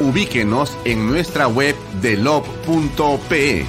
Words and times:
ubíquenos 0.00 0.78
en 0.86 1.06
nuestra 1.06 1.46
web 1.46 1.76
de 2.00 2.16
lob.pe. 2.16 3.66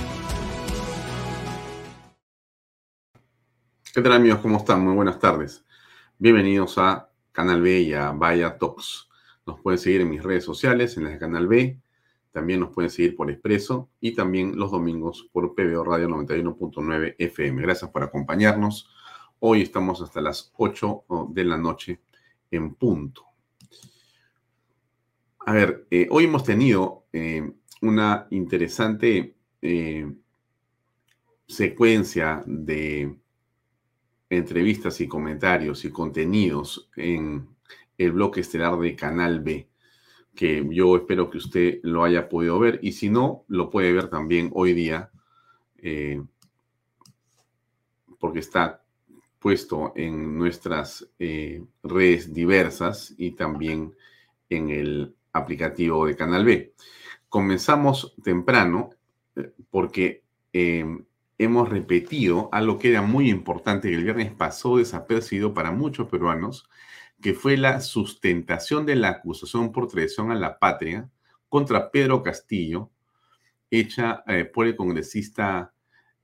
¿Qué 3.93 4.01
tal 4.01 4.13
amigos? 4.13 4.39
¿Cómo 4.39 4.57
están? 4.57 4.81
Muy 4.81 4.95
buenas 4.95 5.19
tardes. 5.19 5.65
Bienvenidos 6.17 6.77
a 6.77 7.09
Canal 7.33 7.61
B 7.61 7.81
y 7.81 7.93
a 7.93 8.11
Vaya 8.11 8.57
Talks. 8.57 9.09
Nos 9.45 9.59
pueden 9.59 9.77
seguir 9.77 10.01
en 10.01 10.09
mis 10.09 10.23
redes 10.23 10.45
sociales, 10.45 10.95
en 10.95 11.03
las 11.03 11.13
de 11.13 11.19
Canal 11.19 11.47
B. 11.47 11.77
También 12.31 12.61
nos 12.61 12.69
pueden 12.69 12.89
seguir 12.89 13.17
por 13.17 13.29
Expreso 13.29 13.89
y 13.99 14.15
también 14.15 14.57
los 14.57 14.71
domingos 14.71 15.27
por 15.33 15.53
PBO 15.53 15.83
Radio 15.83 16.07
91.9 16.07 17.15
FM. 17.17 17.61
Gracias 17.61 17.91
por 17.91 18.03
acompañarnos. 18.03 18.89
Hoy 19.39 19.63
estamos 19.63 20.01
hasta 20.01 20.21
las 20.21 20.53
8 20.55 21.03
de 21.29 21.43
la 21.43 21.57
noche 21.57 21.99
en 22.49 22.75
punto. 22.75 23.30
A 25.43 25.53
ver, 25.53 25.87
eh, 25.89 26.07
hoy 26.11 26.25
hemos 26.25 26.43
tenido 26.43 27.07
eh, 27.11 27.51
una 27.81 28.27
interesante 28.29 29.35
eh, 29.59 30.13
secuencia 31.47 32.43
de 32.45 33.17
entrevistas 34.29 35.01
y 35.01 35.07
comentarios 35.07 35.83
y 35.83 35.89
contenidos 35.89 36.89
en 36.95 37.47
el 37.97 38.11
bloque 38.11 38.41
estelar 38.41 38.77
de 38.77 38.95
Canal 38.95 39.39
B, 39.39 39.67
que 40.35 40.63
yo 40.69 40.95
espero 40.95 41.31
que 41.31 41.39
usted 41.39 41.79
lo 41.81 42.03
haya 42.03 42.29
podido 42.29 42.59
ver 42.59 42.79
y 42.83 42.91
si 42.91 43.09
no, 43.09 43.43
lo 43.47 43.71
puede 43.71 43.91
ver 43.93 44.09
también 44.09 44.51
hoy 44.53 44.73
día, 44.73 45.09
porque 48.19 48.39
está 48.39 48.83
puesto 49.39 49.91
en 49.95 50.37
nuestras 50.37 51.09
redes 51.83 52.31
diversas 52.31 53.13
y 53.17 53.31
también 53.31 53.95
en 54.49 54.69
el 54.69 55.15
aplicativo 55.33 56.05
de 56.05 56.15
Canal 56.15 56.45
B. 56.45 56.73
Comenzamos 57.29 58.15
temprano 58.23 58.91
eh, 59.35 59.51
porque 59.69 60.23
em, 60.53 61.05
hemos 61.37 61.69
repetido 61.69 62.49
algo 62.51 62.77
que 62.77 62.89
era 62.89 63.01
muy 63.01 63.29
importante 63.29 63.89
que 63.89 63.95
el 63.95 64.03
viernes 64.03 64.31
pasó 64.31 64.77
desapercibido 64.77 65.53
para 65.53 65.71
muchos 65.71 66.07
peruanos, 66.07 66.69
que 67.21 67.33
fue 67.33 67.57
la 67.57 67.81
sustentación 67.81 68.85
de 68.85 68.95
la 68.95 69.09
acusación 69.09 69.71
por 69.71 69.87
traición 69.87 70.31
a 70.31 70.35
la 70.35 70.59
patria 70.59 71.09
contra 71.49 71.91
Pedro 71.91 72.23
Castillo, 72.23 72.91
hecha 73.69 74.23
eh, 74.27 74.45
por 74.45 74.67
el 74.67 74.75
congresista, 74.75 75.73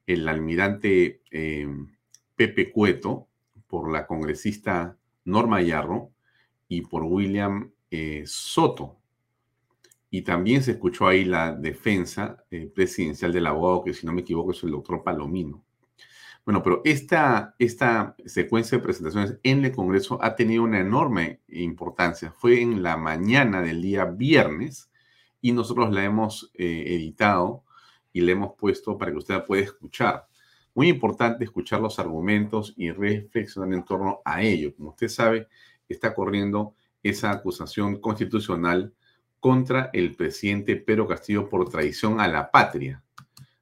el 0.05 0.27
almirante 0.27 1.21
em, 1.31 1.95
Pepe 2.35 2.71
Cueto, 2.71 3.27
por 3.67 3.91
la 3.91 4.07
congresista 4.07 4.97
Norma 5.25 5.61
Yarro 5.61 6.11
y 6.67 6.81
por 6.81 7.03
William 7.03 7.71
eh, 7.91 8.23
Soto. 8.25 8.97
Y 10.09 10.21
también 10.21 10.63
se 10.63 10.71
escuchó 10.71 11.07
ahí 11.07 11.25
la 11.25 11.53
defensa 11.53 12.43
eh, 12.49 12.71
presidencial 12.73 13.33
del 13.33 13.47
abogado, 13.47 13.83
que 13.83 13.93
si 13.93 14.05
no 14.05 14.13
me 14.13 14.21
equivoco 14.21 14.51
es 14.51 14.63
el 14.63 14.71
doctor 14.71 15.03
Palomino. 15.03 15.63
Bueno, 16.47 16.63
pero 16.63 16.81
esta, 16.85 17.55
esta 17.59 18.15
secuencia 18.25 18.77
de 18.77 18.83
presentaciones 18.85 19.37
en 19.43 19.65
el 19.65 19.73
Congreso 19.73 20.17
ha 20.23 20.33
tenido 20.33 20.63
una 20.63 20.79
enorme 20.79 21.41
importancia. 21.49 22.31
Fue 22.31 22.61
en 22.61 22.81
la 22.81 22.95
mañana 22.95 23.61
del 23.61 23.81
día 23.81 24.05
viernes 24.05 24.89
y 25.41 25.51
nosotros 25.51 25.91
la 25.93 26.05
hemos 26.05 26.49
eh, 26.53 26.85
editado 26.87 27.65
y 28.13 28.21
la 28.21 28.31
hemos 28.31 28.53
puesto 28.55 28.97
para 28.97 29.11
que 29.11 29.17
usted 29.17 29.33
la 29.33 29.45
pueda 29.45 29.63
escuchar. 29.63 30.25
Muy 30.73 30.87
importante 30.87 31.43
escuchar 31.43 31.81
los 31.81 31.99
argumentos 31.99 32.73
y 32.77 32.91
reflexionar 32.91 33.73
en 33.73 33.83
torno 33.83 34.21
a 34.23 34.41
ello. 34.41 34.73
Como 34.73 34.91
usted 34.91 35.09
sabe, 35.09 35.49
está 35.89 36.13
corriendo 36.13 36.75
esa 37.03 37.31
acusación 37.31 37.99
constitucional 37.99 38.93
contra 39.39 39.89
el 39.93 40.15
presidente 40.15 40.75
Pedro 40.75 41.07
Castillo 41.07 41.49
por 41.49 41.69
traición 41.69 42.19
a 42.19 42.27
la 42.27 42.51
patria. 42.51 43.03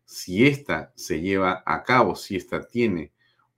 Si 0.06 0.46
esta 0.46 0.94
se 0.96 1.22
lleva 1.22 1.63
a 1.66 1.84
cabo, 1.84 2.16
si 2.16 2.35
esta 2.35 2.66
tiene 2.66 3.12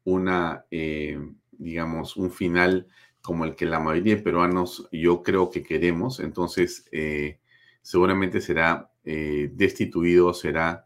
una, 0.03 0.65
eh, 0.71 1.19
digamos, 1.51 2.17
un 2.17 2.31
final 2.31 2.87
como 3.21 3.43
el 3.45 3.55
que 3.55 3.65
la 3.65 3.79
mayoría 3.79 4.15
de 4.15 4.21
peruanos 4.21 4.87
yo 4.91 5.21
creo 5.21 5.49
que 5.49 5.63
queremos, 5.63 6.19
entonces 6.19 6.87
eh, 6.91 7.39
seguramente 7.81 8.41
será 8.41 8.89
eh, 9.03 9.51
destituido, 9.53 10.33
será 10.33 10.85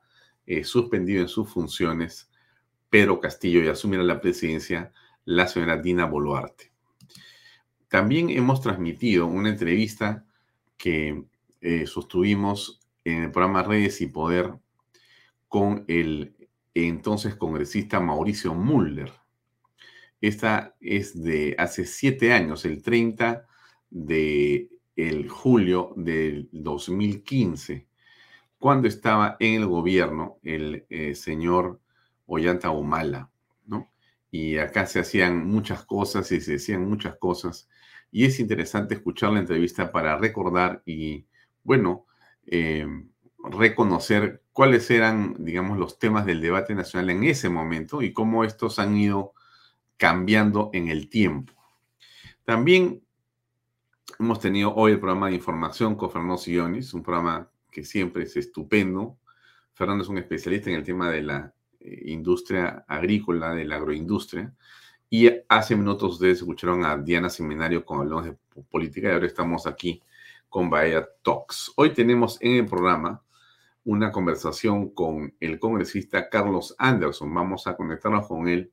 suspendido 0.63 1.21
en 1.21 1.29
sus 1.29 1.47
funciones 1.47 2.29
Pedro 2.89 3.21
Castillo 3.21 3.63
y 3.63 3.69
asumirá 3.69 4.03
la 4.03 4.19
presidencia 4.19 4.91
la 5.23 5.47
señora 5.47 5.77
Dina 5.77 6.05
Boluarte. 6.05 6.70
También 7.91 8.29
hemos 8.29 8.61
transmitido 8.61 9.27
una 9.27 9.49
entrevista 9.49 10.23
que 10.77 11.25
eh, 11.59 11.85
sostuvimos 11.85 12.79
en 13.03 13.23
el 13.23 13.31
programa 13.31 13.63
Redes 13.63 13.99
y 13.99 14.07
Poder 14.07 14.53
con 15.49 15.83
el 15.89 16.33
entonces 16.73 17.35
congresista 17.35 17.99
Mauricio 17.99 18.53
Muller. 18.53 19.11
Esta 20.21 20.73
es 20.79 21.21
de 21.21 21.53
hace 21.57 21.85
siete 21.85 22.31
años, 22.31 22.63
el 22.63 22.81
30 22.81 23.45
de 23.89 24.69
el 24.95 25.27
julio 25.27 25.91
del 25.97 26.47
2015, 26.53 27.87
cuando 28.57 28.87
estaba 28.87 29.35
en 29.37 29.55
el 29.55 29.67
gobierno 29.67 30.37
el 30.43 30.85
eh, 30.89 31.13
señor 31.13 31.81
Ollanta 32.25 32.69
Humala, 32.69 33.29
¿no? 33.65 33.91
Y 34.31 34.59
acá 34.59 34.85
se 34.85 35.01
hacían 35.01 35.45
muchas 35.45 35.83
cosas 35.83 36.31
y 36.31 36.39
se 36.39 36.53
decían 36.53 36.87
muchas 36.87 37.17
cosas 37.17 37.67
y 38.11 38.25
es 38.25 38.39
interesante 38.39 38.95
escuchar 38.95 39.31
la 39.31 39.39
entrevista 39.39 39.91
para 39.91 40.17
recordar 40.17 40.83
y, 40.85 41.25
bueno, 41.63 42.05
eh, 42.45 42.85
reconocer 43.43 44.43
cuáles 44.51 44.89
eran, 44.91 45.35
digamos, 45.39 45.77
los 45.77 45.97
temas 45.97 46.25
del 46.25 46.41
debate 46.41 46.75
nacional 46.75 47.09
en 47.09 47.23
ese 47.23 47.49
momento 47.49 48.01
y 48.01 48.13
cómo 48.13 48.43
estos 48.43 48.79
han 48.79 48.97
ido 48.97 49.33
cambiando 49.97 50.69
en 50.73 50.89
el 50.89 51.09
tiempo. 51.09 51.53
También 52.43 53.01
hemos 54.19 54.39
tenido 54.39 54.73
hoy 54.75 54.93
el 54.93 54.99
programa 54.99 55.27
de 55.27 55.35
información 55.35 55.95
con 55.95 56.11
Fernando 56.11 56.37
Sillonis, 56.37 56.93
un 56.93 57.03
programa 57.03 57.49
que 57.71 57.85
siempre 57.85 58.23
es 58.23 58.35
estupendo. 58.35 59.17
Fernando 59.73 60.03
es 60.03 60.09
un 60.09 60.17
especialista 60.17 60.69
en 60.69 60.75
el 60.75 60.83
tema 60.83 61.09
de 61.09 61.21
la 61.21 61.53
eh, 61.79 62.03
industria 62.07 62.83
agrícola, 62.87 63.53
de 63.55 63.65
la 63.65 63.77
agroindustria, 63.77 64.53
y 65.13 65.29
hace 65.49 65.75
minutos 65.75 66.13
ustedes 66.13 66.37
escucharon 66.37 66.85
a 66.85 66.97
Diana 66.97 67.29
Seminario 67.29 67.83
con 67.83 67.99
hablamos 67.99 68.23
de 68.23 68.37
política 68.69 69.09
y 69.09 69.11
ahora 69.11 69.27
estamos 69.27 69.67
aquí 69.67 70.01
con 70.47 70.69
Bahía 70.69 71.05
Talks. 71.21 71.73
Hoy 71.75 71.93
tenemos 71.93 72.37
en 72.41 72.63
el 72.63 72.65
programa 72.65 73.21
una 73.83 74.09
conversación 74.09 74.91
con 74.91 75.35
el 75.41 75.59
congresista 75.59 76.29
Carlos 76.29 76.73
Anderson. 76.77 77.33
Vamos 77.33 77.67
a 77.67 77.75
conectarnos 77.75 78.25
con 78.25 78.47
él 78.47 78.71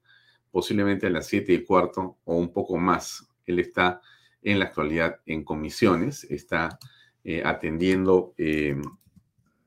posiblemente 0.52 1.08
a 1.08 1.10
las 1.10 1.26
siete 1.26 1.52
y 1.54 1.64
cuarto 1.64 2.18
o 2.24 2.36
un 2.36 2.52
poco 2.52 2.76
más. 2.76 3.28
Él 3.44 3.58
está 3.58 4.00
en 4.40 4.60
la 4.60 4.66
actualidad 4.66 5.18
en 5.26 5.42
comisiones, 5.42 6.22
está 6.22 6.78
eh, 7.24 7.42
atendiendo 7.44 8.34
eh, 8.38 8.80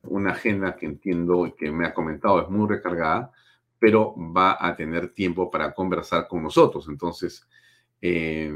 una 0.04 0.32
agenda 0.32 0.78
que 0.78 0.86
entiendo 0.86 1.54
que 1.58 1.70
me 1.70 1.86
ha 1.86 1.94
comentado 1.94 2.42
es 2.42 2.50
muy 2.50 2.70
recargada, 2.70 3.34
pero 3.81 4.13
va 4.16 4.56
a 4.60 4.75
tener 4.75 5.12
tiempo 5.12 5.50
para 5.50 5.74
conversar 5.74 6.28
con 6.28 6.44
nosotros. 6.44 6.88
Entonces, 6.88 7.50
eh, 8.00 8.54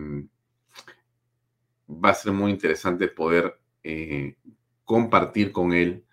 va 1.89 2.09
a 2.09 2.13
ser 2.13 2.31
muy 2.31 2.51
interesante 2.51 3.07
poder 3.07 3.59
compartir 4.83 5.51
con 5.51 5.73
él 5.73 6.05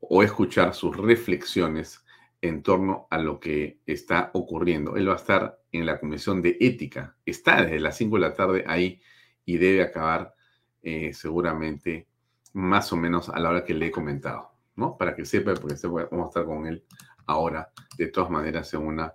o 0.00 0.22
escuchar 0.22 0.74
sus 0.74 0.96
reflexiones 0.96 2.04
en 2.40 2.62
torno 2.62 3.06
a 3.10 3.18
lo 3.18 3.40
que 3.40 3.80
está 3.86 4.30
ocurriendo. 4.34 4.96
Él 4.96 5.08
va 5.08 5.14
a 5.14 5.16
estar 5.16 5.60
en 5.72 5.86
la 5.86 5.98
Comisión 5.98 6.42
de 6.42 6.56
Ética. 6.60 7.16
Está 7.24 7.62
desde 7.62 7.80
las 7.80 7.96
5 7.96 8.16
de 8.16 8.20
la 8.20 8.34
tarde 8.34 8.64
ahí 8.66 9.00
y 9.44 9.56
debe 9.56 9.82
acabar 9.82 10.34
eh, 10.82 11.12
seguramente 11.12 12.06
más 12.52 12.92
o 12.92 12.96
menos 12.96 13.28
a 13.28 13.38
la 13.40 13.50
hora 13.50 13.64
que 13.64 13.74
le 13.74 13.86
he 13.86 13.90
comentado, 13.90 14.52
¿no? 14.76 14.96
Para 14.96 15.14
que 15.16 15.24
sepa, 15.24 15.54
porque 15.54 15.76
vamos 15.86 16.26
a 16.26 16.28
estar 16.28 16.44
con 16.44 16.66
él 16.66 16.84
ahora, 17.28 17.70
de 17.96 18.08
todas 18.08 18.30
maneras, 18.30 18.72
en 18.74 18.80
una 18.80 19.14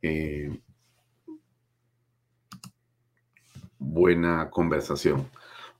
eh, 0.00 0.58
buena 3.78 4.48
conversación. 4.50 5.28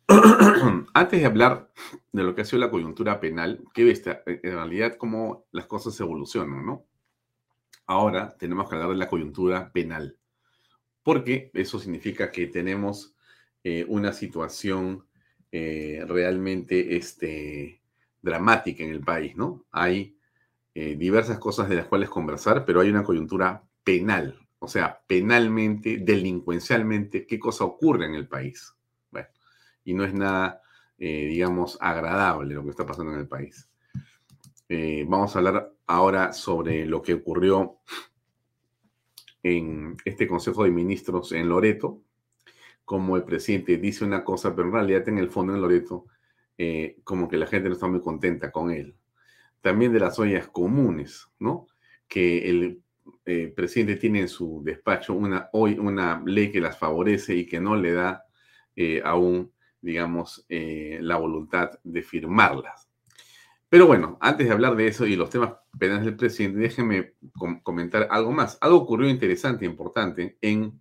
Antes 0.95 1.21
de 1.21 1.27
hablar 1.27 1.71
de 2.13 2.23
lo 2.25 2.35
que 2.35 2.43
ha 2.43 2.45
sido 2.45 2.59
la 2.59 2.71
coyuntura 2.71 3.21
penal, 3.21 3.63
que 3.73 3.85
viste 3.85 4.21
en 4.27 4.55
realidad 4.55 4.97
cómo 4.97 5.47
las 5.53 5.67
cosas 5.67 5.99
evolucionan, 6.01 6.67
¿no? 6.67 6.85
Ahora 7.87 8.37
tenemos 8.37 8.69
que 8.69 8.75
hablar 8.75 8.91
de 8.91 8.97
la 8.97 9.09
coyuntura 9.09 9.73
penal, 9.73 10.19
porque 11.05 11.51
eso 11.55 11.79
significa 11.79 12.33
que 12.33 12.49
tenemos 12.49 13.15
eh, 13.63 13.85
una 13.89 14.13
situación 14.13 15.07
eh, 15.53 16.05
realmente 16.07 16.97
este, 16.97 17.81
dramática 18.21 18.83
en 18.83 18.91
el 18.91 19.01
país, 19.01 19.37
¿no? 19.37 19.67
Hay 19.71 20.17
eh, 20.83 20.97
diversas 20.97 21.39
cosas 21.39 21.69
de 21.69 21.75
las 21.75 21.85
cuales 21.85 22.09
conversar, 22.09 22.65
pero 22.65 22.81
hay 22.81 22.89
una 22.89 23.05
coyuntura 23.05 23.63
penal, 23.85 24.49
o 24.61 24.67
sea, 24.67 25.03
penalmente, 25.07 25.99
delincuencialmente, 25.99 27.27
qué 27.27 27.39
cosa 27.39 27.67
ocurre 27.67 28.07
en 28.07 28.15
el 28.15 28.27
país 28.27 28.75
y 29.85 29.93
no 29.93 30.05
es 30.05 30.15
nada, 30.15 30.63
eh, 30.97 31.27
digamos, 31.27 31.77
agradable 31.83 32.55
lo 32.55 32.65
que 32.65 32.71
está 32.71 32.87
pasando 32.87 33.13
en 33.13 33.19
el 33.19 33.29
país. 33.29 33.69
Eh, 34.71 35.05
vamos 35.07 35.37
a 35.37 35.41
hablar 35.41 35.71
ahora 35.87 36.33
sobre 36.33 36.87
lo 36.87 37.03
que 37.03 37.13
ocurrió 37.13 37.77
en 39.43 39.99
este 40.07 40.27
Consejo 40.27 40.65
de 40.65 40.71
Ministros 40.71 41.33
en 41.33 41.47
Loreto, 41.51 42.01
como 42.87 43.19
el 43.19 43.25
presidente 43.25 43.77
dice 43.77 44.07
una 44.07 44.25
cosa, 44.25 44.57
pero 44.57 44.69
en 44.69 44.73
realidad 44.73 45.07
en 45.11 45.19
el 45.19 45.29
fondo 45.29 45.55
en 45.55 45.61
Loreto, 45.61 46.07
como 47.05 47.29
que 47.29 47.37
la 47.37 47.47
gente 47.47 47.69
no 47.69 47.75
está 47.75 47.87
muy 47.87 48.01
contenta 48.01 48.51
con 48.51 48.71
él. 48.71 48.97
También 49.61 49.93
de 49.93 50.01
las 50.01 50.19
ollas 50.19 50.49
comunes, 50.49 51.29
¿no? 51.39 51.67
Que 52.09 52.49
el 52.49 52.83
presidente 53.55 53.97
tiene 53.97 54.21
en 54.21 54.29
su 54.29 54.63
despacho 54.65 55.15
una, 55.15 55.49
hoy 55.53 55.79
una 55.79 56.23
ley 56.25 56.51
que 56.51 56.61
las 56.61 56.79
favorece 56.79 57.35
y 57.35 57.47
que 57.47 57.61
no 57.61 57.77
le 57.77 57.93
da 57.93 58.25
aún 59.05 59.53
digamos, 59.81 60.45
eh, 60.49 60.99
la 61.01 61.17
voluntad 61.17 61.71
de 61.83 62.03
firmarlas. 62.03 62.89
Pero 63.69 63.87
bueno, 63.87 64.19
antes 64.21 64.47
de 64.47 64.53
hablar 64.53 64.77
de 64.77 64.89
eso 64.89 65.07
y 65.07 65.17
los 65.17 65.31
temas 65.31 65.55
penales 65.79 66.05
del 66.05 66.17
presidente, 66.17 66.59
déjenme 66.59 67.15
comentar 67.63 68.09
algo 68.11 68.33
más. 68.33 68.59
Algo 68.61 68.79
ocurrió 68.79 69.09
interesante 69.09 69.65
e 69.65 69.69
importante 69.69 70.39
en 70.41 70.81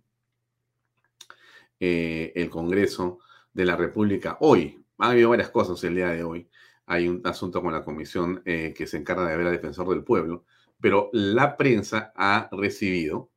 eh, 1.78 2.32
el 2.34 2.50
Congreso 2.50 3.20
de 3.52 3.64
la 3.64 3.76
República 3.76 4.38
hoy. 4.40 4.84
Ha 4.98 5.10
habido 5.10 5.30
varias 5.30 5.50
cosas 5.50 5.82
el 5.84 5.94
día 5.94 6.08
de 6.08 6.24
hoy. 6.24 6.48
Hay 6.90 7.06
un 7.06 7.20
asunto 7.24 7.62
con 7.62 7.72
la 7.72 7.84
comisión 7.84 8.42
eh, 8.44 8.74
que 8.76 8.84
se 8.88 8.96
encarga 8.96 9.24
de 9.24 9.36
ver 9.36 9.46
al 9.46 9.52
defensor 9.52 9.88
del 9.90 10.02
pueblo, 10.02 10.44
pero 10.80 11.08
la 11.12 11.56
prensa 11.56 12.12
ha 12.16 12.48
recibido 12.50 13.30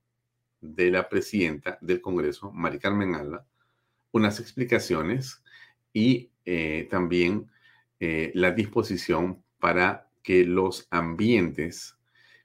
de 0.59 0.89
la 0.89 1.07
presidenta 1.07 1.77
del 1.79 2.01
Congreso, 2.01 2.51
Mari 2.51 2.79
Carmen 2.79 3.13
Alba, 3.13 3.45
unas 4.11 4.39
explicaciones 4.39 5.43
y 5.93 6.31
eh, 6.45 6.87
también 6.89 7.51
eh, 7.99 8.31
la 8.33 8.49
disposición 8.49 9.43
para 9.59 10.09
que 10.23 10.45
los 10.45 10.87
ambientes 10.89 11.95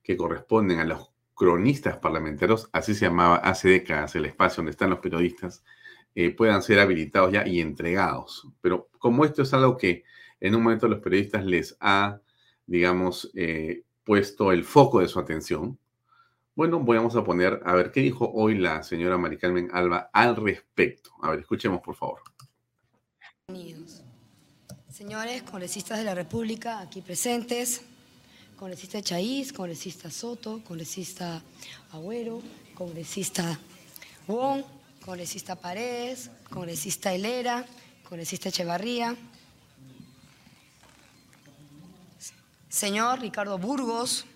que 0.03 0.15
corresponden 0.15 0.79
a 0.79 0.85
los 0.85 1.11
cronistas 1.35 1.97
parlamentarios, 1.97 2.69
así 2.71 2.95
se 2.95 3.07
llamaba 3.07 3.37
hace 3.37 3.71
décadas 3.71 4.15
el 4.15 4.27
espacio 4.27 4.57
donde 4.57 4.73
están 4.73 4.91
los 4.91 4.99
periodistas, 4.99 5.65
puedan 6.37 6.63
ser 6.63 6.81
habilitados 6.81 7.33
ya 7.33 7.47
y 7.47 7.61
entregados. 7.61 8.49
Pero 8.61 8.91
como 8.99 9.25
esto 9.25 9.43
es 9.43 9.55
algo 9.55 9.77
que 9.77 10.03
en 10.41 10.55
un 10.55 10.63
momento 10.63 10.89
los 10.89 11.01
periodistas 11.01 11.45
les 11.45 11.77
ha, 11.81 12.21
digamos, 12.67 13.31
puesto 14.05 14.53
el 14.53 14.65
foco 14.65 15.01
de 15.01 15.09
su 15.09 15.19
atención, 15.19 15.79
bueno, 16.55 16.83
vamos 16.83 17.15
a 17.15 17.23
poner, 17.23 17.61
a 17.65 17.73
ver, 17.75 17.93
¿qué 17.93 18.01
dijo 18.01 18.29
hoy 18.35 18.59
la 18.59 18.83
señora 18.83 19.17
Mari 19.17 19.39
Carmen 19.39 19.69
Alba 19.73 20.11
al 20.13 20.35
respecto? 20.35 21.13
A 21.23 21.31
ver, 21.31 21.39
escuchemos, 21.39 21.81
por 21.81 21.95
favor. 21.95 22.21
Señores 24.91 25.45
congresistas 25.45 25.99
de 25.99 26.05
la 26.05 26.17
República 26.17 26.81
aquí 26.81 27.01
presentes, 27.01 27.83
congresista 28.59 29.01
Chaís, 29.01 29.53
congresista 29.53 30.11
Soto, 30.11 30.61
congresista 30.65 31.41
Agüero, 31.93 32.43
congresista 32.75 33.57
Wong, 34.27 34.65
congresista 35.05 35.55
Paredes, 35.55 36.33
congresista 36.51 37.15
Helera, 37.15 37.65
congresista 38.03 38.49
Echevarría, 38.49 39.15
señor 42.69 43.21
Ricardo 43.21 43.59
Burgos, 43.59 44.27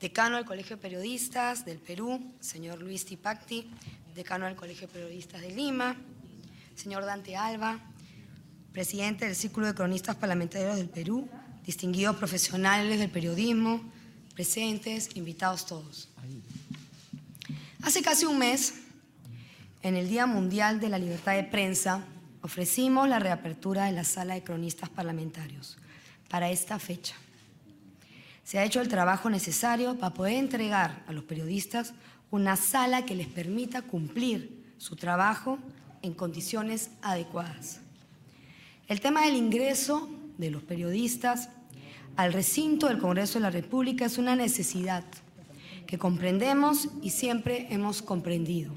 decano 0.00 0.36
del 0.36 0.44
Colegio 0.44 0.76
de 0.76 0.82
Periodistas 0.82 1.64
del 1.64 1.78
Perú, 1.78 2.22
señor 2.40 2.80
Luis 2.80 3.06
Tipacti, 3.06 3.70
decano 4.14 4.46
del 4.46 4.54
Colegio 4.54 4.86
de 4.86 4.92
Periodistas 4.92 5.40
de 5.40 5.50
Lima, 5.50 5.96
señor 6.74 7.04
Dante 7.06 7.36
Alba, 7.36 7.80
presidente 8.72 9.24
del 9.24 9.34
Círculo 9.34 9.66
de 9.66 9.74
Cronistas 9.74 10.16
Parlamentarios 10.16 10.76
del 10.76 10.90
Perú, 10.90 11.28
distinguidos 11.64 12.16
profesionales 12.16 12.98
del 12.98 13.10
periodismo, 13.10 13.82
presentes, 14.34 15.16
invitados 15.16 15.64
todos. 15.64 16.10
Hace 17.82 18.02
casi 18.02 18.26
un 18.26 18.38
mes, 18.38 18.74
en 19.82 19.96
el 19.96 20.08
Día 20.08 20.26
Mundial 20.26 20.80
de 20.80 20.90
la 20.90 20.98
Libertad 20.98 21.34
de 21.34 21.44
Prensa, 21.44 22.04
ofrecimos 22.42 23.08
la 23.08 23.18
reapertura 23.18 23.86
de 23.86 23.92
la 23.92 24.04
Sala 24.04 24.34
de 24.34 24.42
Cronistas 24.42 24.90
Parlamentarios 24.90 25.78
para 26.28 26.50
esta 26.50 26.78
fecha. 26.78 27.14
Se 28.44 28.58
ha 28.58 28.64
hecho 28.64 28.80
el 28.80 28.88
trabajo 28.88 29.28
necesario 29.28 29.98
para 29.98 30.14
poder 30.14 30.34
entregar 30.34 31.02
a 31.06 31.12
los 31.12 31.24
periodistas 31.24 31.94
una 32.30 32.56
sala 32.56 33.04
que 33.04 33.14
les 33.14 33.26
permita 33.26 33.82
cumplir 33.82 34.64
su 34.78 34.96
trabajo 34.96 35.58
en 36.02 36.14
condiciones 36.14 36.90
adecuadas. 37.02 37.80
El 38.88 39.00
tema 39.00 39.22
del 39.22 39.34
ingreso 39.34 40.08
de 40.38 40.50
los 40.50 40.62
periodistas 40.62 41.48
al 42.16 42.32
recinto 42.32 42.86
del 42.88 42.98
Congreso 42.98 43.34
de 43.34 43.42
la 43.42 43.50
República 43.50 44.04
es 44.04 44.16
una 44.16 44.36
necesidad 44.36 45.04
que 45.86 45.98
comprendemos 45.98 46.88
y 47.02 47.10
siempre 47.10 47.66
hemos 47.70 48.02
comprendido. 48.02 48.72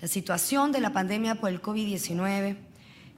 La 0.00 0.08
situación 0.08 0.72
de 0.72 0.80
la 0.80 0.92
pandemia 0.92 1.34
por 1.36 1.50
el 1.50 1.60
COVID-19, 1.60 2.56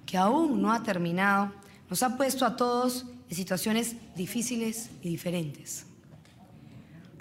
que 0.07 0.17
aún 0.17 0.63
no 0.63 0.73
ha 0.73 0.83
terminado, 0.83 1.53
nos 1.89 2.03
ha 2.03 2.17
puesto 2.17 2.47
a 2.47 2.57
todos 2.57 3.07
en 3.31 3.37
situaciones 3.37 3.95
difíciles 4.17 4.91
y 5.03 5.09
diferentes. 5.09 5.87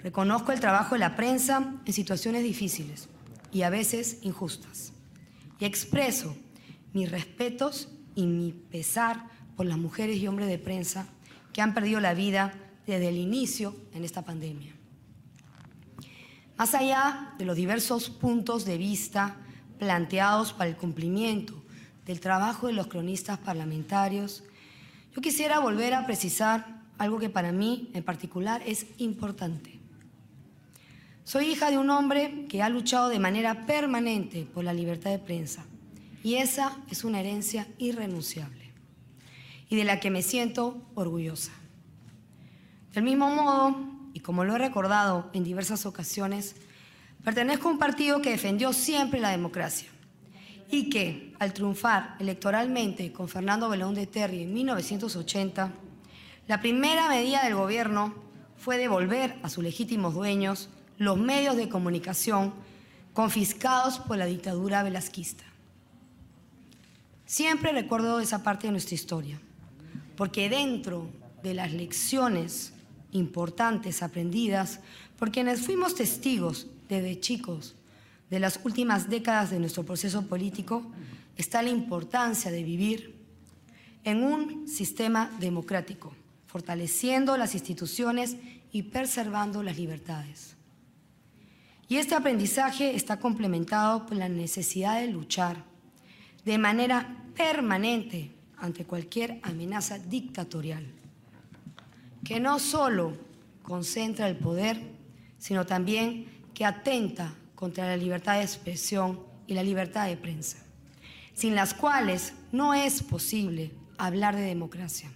Reconozco 0.02 0.50
el 0.52 0.60
trabajo 0.60 0.96
de 0.96 0.98
la 0.98 1.14
prensa 1.14 1.74
en 1.84 1.92
situaciones 1.92 2.42
difíciles 2.42 3.08
y 3.52 3.62
a 3.62 3.70
veces 3.70 4.18
injustas 4.22 4.92
y 5.60 5.64
expreso 5.64 6.34
mis 6.92 7.10
respetos 7.10 7.88
y 8.16 8.26
mi 8.26 8.52
pesar 8.52 9.28
por 9.56 9.66
las 9.66 9.78
mujeres 9.78 10.16
y 10.16 10.26
hombres 10.26 10.48
de 10.48 10.58
prensa 10.58 11.06
que 11.52 11.62
han 11.62 11.74
perdido 11.74 12.00
la 12.00 12.14
vida 12.14 12.54
desde 12.86 13.08
el 13.08 13.16
inicio 13.16 13.76
en 13.94 14.04
esta 14.04 14.24
pandemia. 14.24 14.72
Más 16.56 16.74
allá 16.74 17.34
de 17.38 17.44
los 17.44 17.56
diversos 17.56 18.10
puntos 18.10 18.64
de 18.64 18.78
vista 18.78 19.36
planteados 19.78 20.52
para 20.52 20.70
el 20.70 20.76
cumplimiento 20.76 21.62
del 22.04 22.20
trabajo 22.20 22.66
de 22.66 22.72
los 22.72 22.88
cronistas 22.88 23.38
parlamentarios, 23.38 24.42
yo 25.14 25.20
quisiera 25.20 25.58
volver 25.58 25.94
a 25.94 26.06
precisar 26.06 26.80
algo 26.98 27.18
que 27.18 27.28
para 27.28 27.52
mí 27.52 27.90
en 27.94 28.04
particular 28.04 28.62
es 28.66 28.86
importante. 28.98 29.78
Soy 31.24 31.46
hija 31.46 31.70
de 31.70 31.78
un 31.78 31.90
hombre 31.90 32.46
que 32.48 32.62
ha 32.62 32.68
luchado 32.68 33.08
de 33.08 33.18
manera 33.18 33.66
permanente 33.66 34.46
por 34.52 34.64
la 34.64 34.74
libertad 34.74 35.10
de 35.10 35.18
prensa 35.18 35.64
y 36.22 36.34
esa 36.36 36.76
es 36.90 37.04
una 37.04 37.20
herencia 37.20 37.66
irrenunciable. 37.78 38.58
y 39.72 39.76
de 39.76 39.84
la 39.84 40.00
que 40.00 40.10
me 40.10 40.22
siento 40.22 40.82
orgullosa. 40.96 41.52
Del 42.92 43.04
mismo 43.04 43.30
modo, 43.30 43.76
y 44.12 44.18
como 44.18 44.42
lo 44.42 44.56
he 44.56 44.58
recordado 44.58 45.30
en 45.32 45.44
diversas 45.44 45.86
ocasiones, 45.86 46.56
pertenezco 47.22 47.68
a 47.68 47.70
un 47.70 47.78
partido 47.78 48.20
que 48.20 48.30
defendió 48.30 48.72
siempre 48.72 49.20
la 49.20 49.30
democracia 49.30 49.88
y 50.70 50.88
que, 50.88 51.34
al 51.38 51.52
triunfar 51.52 52.16
electoralmente 52.20 53.12
con 53.12 53.28
Fernando 53.28 53.68
Belón 53.68 53.94
de 53.94 54.06
Terry 54.06 54.42
en 54.42 54.54
1980, 54.54 55.72
la 56.46 56.60
primera 56.60 57.08
medida 57.08 57.44
del 57.44 57.54
gobierno 57.54 58.14
fue 58.56 58.78
devolver 58.78 59.36
a 59.42 59.48
sus 59.48 59.64
legítimos 59.64 60.14
dueños 60.14 60.68
los 60.98 61.18
medios 61.18 61.56
de 61.56 61.68
comunicación 61.68 62.52
confiscados 63.12 63.98
por 63.98 64.16
la 64.18 64.26
dictadura 64.26 64.82
velasquista. 64.82 65.44
Siempre 67.26 67.72
recuerdo 67.72 68.20
esa 68.20 68.42
parte 68.42 68.66
de 68.66 68.72
nuestra 68.72 68.94
historia, 68.94 69.40
porque 70.16 70.48
dentro 70.48 71.08
de 71.42 71.54
las 71.54 71.72
lecciones 71.72 72.72
importantes 73.12 74.02
aprendidas 74.02 74.80
por 75.18 75.30
quienes 75.30 75.60
fuimos 75.60 75.94
testigos 75.94 76.66
desde 76.88 77.18
chicos 77.18 77.74
de 78.30 78.38
las 78.38 78.60
últimas 78.64 79.10
décadas 79.10 79.50
de 79.50 79.58
nuestro 79.58 79.84
proceso 79.84 80.26
político 80.26 80.86
está 81.36 81.62
la 81.62 81.70
importancia 81.70 82.50
de 82.50 82.62
vivir 82.62 83.16
en 84.04 84.22
un 84.22 84.68
sistema 84.68 85.30
democrático, 85.40 86.14
fortaleciendo 86.46 87.36
las 87.36 87.54
instituciones 87.54 88.36
y 88.72 88.84
preservando 88.84 89.62
las 89.62 89.76
libertades. 89.76 90.56
Y 91.88 91.96
este 91.96 92.14
aprendizaje 92.14 92.94
está 92.94 93.18
complementado 93.18 94.06
por 94.06 94.16
la 94.16 94.28
necesidad 94.28 95.00
de 95.00 95.08
luchar 95.08 95.64
de 96.44 96.56
manera 96.56 97.16
permanente 97.36 98.30
ante 98.56 98.84
cualquier 98.84 99.40
amenaza 99.42 99.98
dictatorial, 99.98 100.86
que 102.24 102.38
no 102.38 102.58
solo 102.60 103.16
concentra 103.62 104.28
el 104.28 104.36
poder, 104.36 104.80
sino 105.38 105.66
también 105.66 106.26
que 106.54 106.64
atenta 106.64 107.34
contra 107.60 107.86
la 107.86 107.96
libertad 107.98 108.38
de 108.38 108.42
expresión 108.42 109.20
y 109.46 109.52
la 109.52 109.62
libertad 109.62 110.08
de 110.08 110.16
prensa, 110.16 110.56
sin 111.34 111.54
las 111.54 111.74
cuales 111.74 112.32
no 112.52 112.72
es 112.72 113.02
posible 113.02 113.70
hablar 113.98 114.34
de 114.34 114.42
democracia 114.42 115.12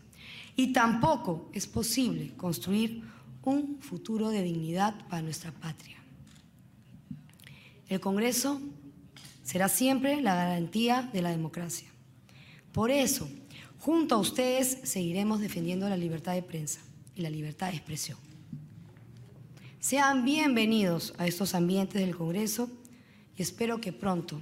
y 0.54 0.74
tampoco 0.74 1.48
es 1.54 1.66
posible 1.66 2.34
construir 2.36 3.02
un 3.44 3.78
futuro 3.80 4.28
de 4.28 4.42
dignidad 4.42 4.94
para 5.08 5.22
nuestra 5.22 5.52
patria. 5.52 5.96
El 7.88 8.00
Congreso 8.00 8.60
será 9.42 9.68
siempre 9.68 10.20
la 10.20 10.34
garantía 10.34 11.08
de 11.14 11.22
la 11.22 11.30
democracia. 11.30 11.88
Por 12.72 12.90
eso, 12.90 13.26
junto 13.78 14.16
a 14.16 14.18
ustedes 14.18 14.80
seguiremos 14.84 15.40
defendiendo 15.40 15.88
la 15.88 15.96
libertad 15.96 16.34
de 16.34 16.42
prensa 16.42 16.80
y 17.14 17.22
la 17.22 17.30
libertad 17.30 17.70
de 17.70 17.76
expresión. 17.76 18.18
Sean 19.84 20.24
bienvenidos 20.24 21.12
a 21.18 21.26
estos 21.26 21.54
ambientes 21.54 22.00
del 22.00 22.16
Congreso 22.16 22.70
y 23.36 23.42
espero 23.42 23.82
que 23.82 23.92
pronto, 23.92 24.40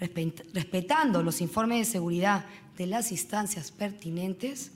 respetando 0.00 1.22
los 1.22 1.40
informes 1.40 1.78
de 1.78 1.92
seguridad 1.92 2.44
de 2.76 2.88
las 2.88 3.12
instancias 3.12 3.70
pertinentes, 3.70 4.72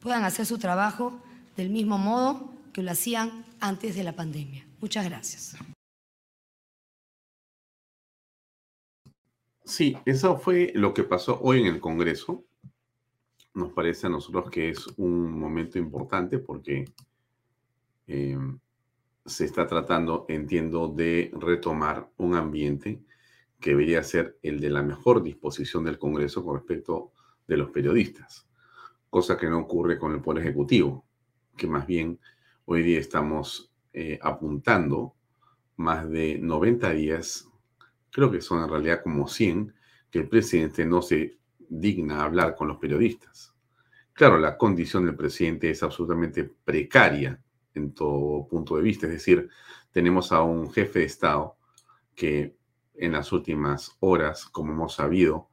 puedan 0.00 0.24
hacer 0.24 0.46
su 0.46 0.56
trabajo 0.56 1.20
del 1.54 1.68
mismo 1.68 1.98
modo 1.98 2.50
que 2.72 2.82
lo 2.82 2.92
hacían 2.92 3.44
antes 3.60 3.94
de 3.94 4.04
la 4.04 4.16
pandemia. 4.16 4.66
Muchas 4.80 5.04
gracias. 5.04 5.54
Sí, 9.66 9.98
eso 10.06 10.38
fue 10.38 10.72
lo 10.74 10.94
que 10.94 11.04
pasó 11.04 11.38
hoy 11.42 11.60
en 11.60 11.66
el 11.66 11.78
Congreso. 11.78 12.42
Nos 13.52 13.70
parece 13.74 14.06
a 14.06 14.10
nosotros 14.10 14.50
que 14.50 14.70
es 14.70 14.86
un 14.96 15.38
momento 15.38 15.78
importante 15.78 16.38
porque 16.38 16.86
eh, 18.06 18.38
se 19.24 19.44
está 19.44 19.66
tratando, 19.66 20.26
entiendo, 20.28 20.88
de 20.88 21.30
retomar 21.34 22.10
un 22.16 22.34
ambiente 22.34 23.02
que 23.60 23.70
debería 23.70 24.02
ser 24.02 24.38
el 24.42 24.60
de 24.60 24.70
la 24.70 24.82
mejor 24.82 25.22
disposición 25.22 25.84
del 25.84 25.98
Congreso 25.98 26.44
con 26.44 26.56
respecto 26.56 27.12
de 27.46 27.56
los 27.56 27.70
periodistas, 27.70 28.48
cosa 29.08 29.36
que 29.36 29.48
no 29.48 29.60
ocurre 29.60 29.98
con 29.98 30.12
el 30.12 30.20
Poder 30.20 30.42
Ejecutivo, 30.42 31.06
que 31.56 31.66
más 31.66 31.86
bien 31.86 32.18
hoy 32.64 32.82
día 32.82 32.98
estamos 32.98 33.72
eh, 33.92 34.18
apuntando 34.20 35.14
más 35.76 36.08
de 36.10 36.38
90 36.38 36.90
días, 36.90 37.48
creo 38.10 38.30
que 38.30 38.40
son 38.40 38.62
en 38.62 38.68
realidad 38.68 39.02
como 39.02 39.28
100, 39.28 39.74
que 40.10 40.20
el 40.20 40.28
presidente 40.28 40.84
no 40.84 41.00
se 41.00 41.38
digna 41.58 42.22
hablar 42.22 42.54
con 42.54 42.68
los 42.68 42.78
periodistas. 42.78 43.54
Claro, 44.12 44.38
la 44.38 44.58
condición 44.58 45.06
del 45.06 45.16
presidente 45.16 45.70
es 45.70 45.82
absolutamente 45.82 46.44
precaria 46.64 47.40
en 47.74 47.92
todo 47.92 48.46
punto 48.48 48.76
de 48.76 48.82
vista. 48.82 49.06
Es 49.06 49.12
decir, 49.12 49.48
tenemos 49.90 50.32
a 50.32 50.42
un 50.42 50.70
jefe 50.70 51.00
de 51.00 51.04
Estado 51.04 51.56
que 52.14 52.56
en 52.94 53.12
las 53.12 53.32
últimas 53.32 53.96
horas, 54.00 54.44
como 54.46 54.72
hemos 54.72 54.94
sabido, 54.94 55.48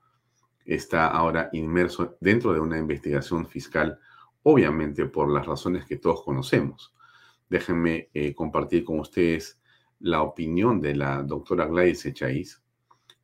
está 0.65 1.07
ahora 1.07 1.49
inmerso 1.53 2.17
dentro 2.19 2.53
de 2.53 2.59
una 2.59 2.77
investigación 2.77 3.47
fiscal, 3.47 3.99
obviamente 4.43 5.05
por 5.05 5.31
las 5.31 5.45
razones 5.45 5.85
que 5.85 5.97
todos 5.97 6.23
conocemos. 6.23 6.93
Déjenme 7.49 8.09
eh, 8.13 8.33
compartir 8.35 8.83
con 8.83 8.99
ustedes 8.99 9.59
la 9.99 10.21
opinión 10.21 10.79
de 10.79 10.95
la 10.95 11.23
doctora 11.23 11.65
Gladys 11.65 12.05
Echaíz, 12.05 12.61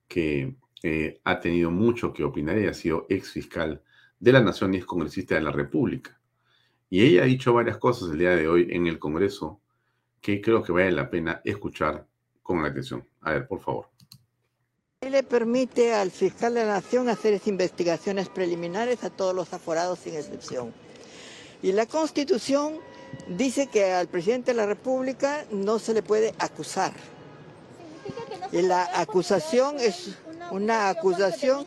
que 0.08 0.56
eh, 0.84 1.20
ha 1.24 1.40
tenido 1.40 1.72
mucho 1.72 2.14
que 2.14 2.24
opinar 2.24 2.58
y 2.58 2.68
ha 2.68 2.74
sido 2.74 3.06
ex 3.10 3.32
fiscal 3.32 3.82
de 4.20 4.32
la 4.32 4.42
Nación 4.42 4.74
y 4.74 4.78
es 4.78 4.86
congresista 4.86 5.36
de 5.36 5.42
la 5.42 5.52
República. 5.52 6.20
Y 6.90 7.04
ella 7.04 7.24
ha 7.24 7.26
dicho 7.26 7.54
varias 7.54 7.78
cosas 7.78 8.12
el 8.12 8.20
día 8.20 8.36
de 8.36 8.48
hoy 8.48 8.68
en 8.70 8.88
el 8.88 9.00
Congreso 9.00 9.60
que 10.22 10.42
creo 10.42 10.64
que 10.64 10.72
vale 10.72 10.92
la 10.92 11.10
pena 11.10 11.42
escuchar 11.44 12.06
con 12.42 12.64
atención. 12.64 13.08
A 13.22 13.32
ver, 13.34 13.48
por 13.48 13.60
favor. 13.60 13.90
Le 15.02 15.24
permite 15.24 15.94
al 15.94 16.10
fiscal 16.10 16.54
de 16.56 16.66
la 16.66 16.74
Nación 16.74 17.10
hacer 17.10 17.40
investigaciones 17.46 18.30
preliminares 18.30 19.04
a 19.04 19.10
todos 19.10 19.36
los 19.36 19.54
aforados 19.54 20.00
sin 20.00 20.16
excepción. 20.16 20.74
Y 21.62 21.72
la 21.72 21.86
Constitución 21.86 22.80
dice 23.28 23.68
que 23.68 23.92
al 23.94 24.08
presidente 24.08 24.52
de 24.52 24.58
la 24.58 24.66
República 24.66 25.46
no 25.52 25.80
se 25.80 25.94
le 25.94 26.02
puede 26.02 26.34
acusar. 26.40 26.92
Y 28.52 28.62
la 28.62 28.90
acusación 29.00 29.80
es 29.80 30.18
una 30.52 30.90
acusación. 30.90 31.66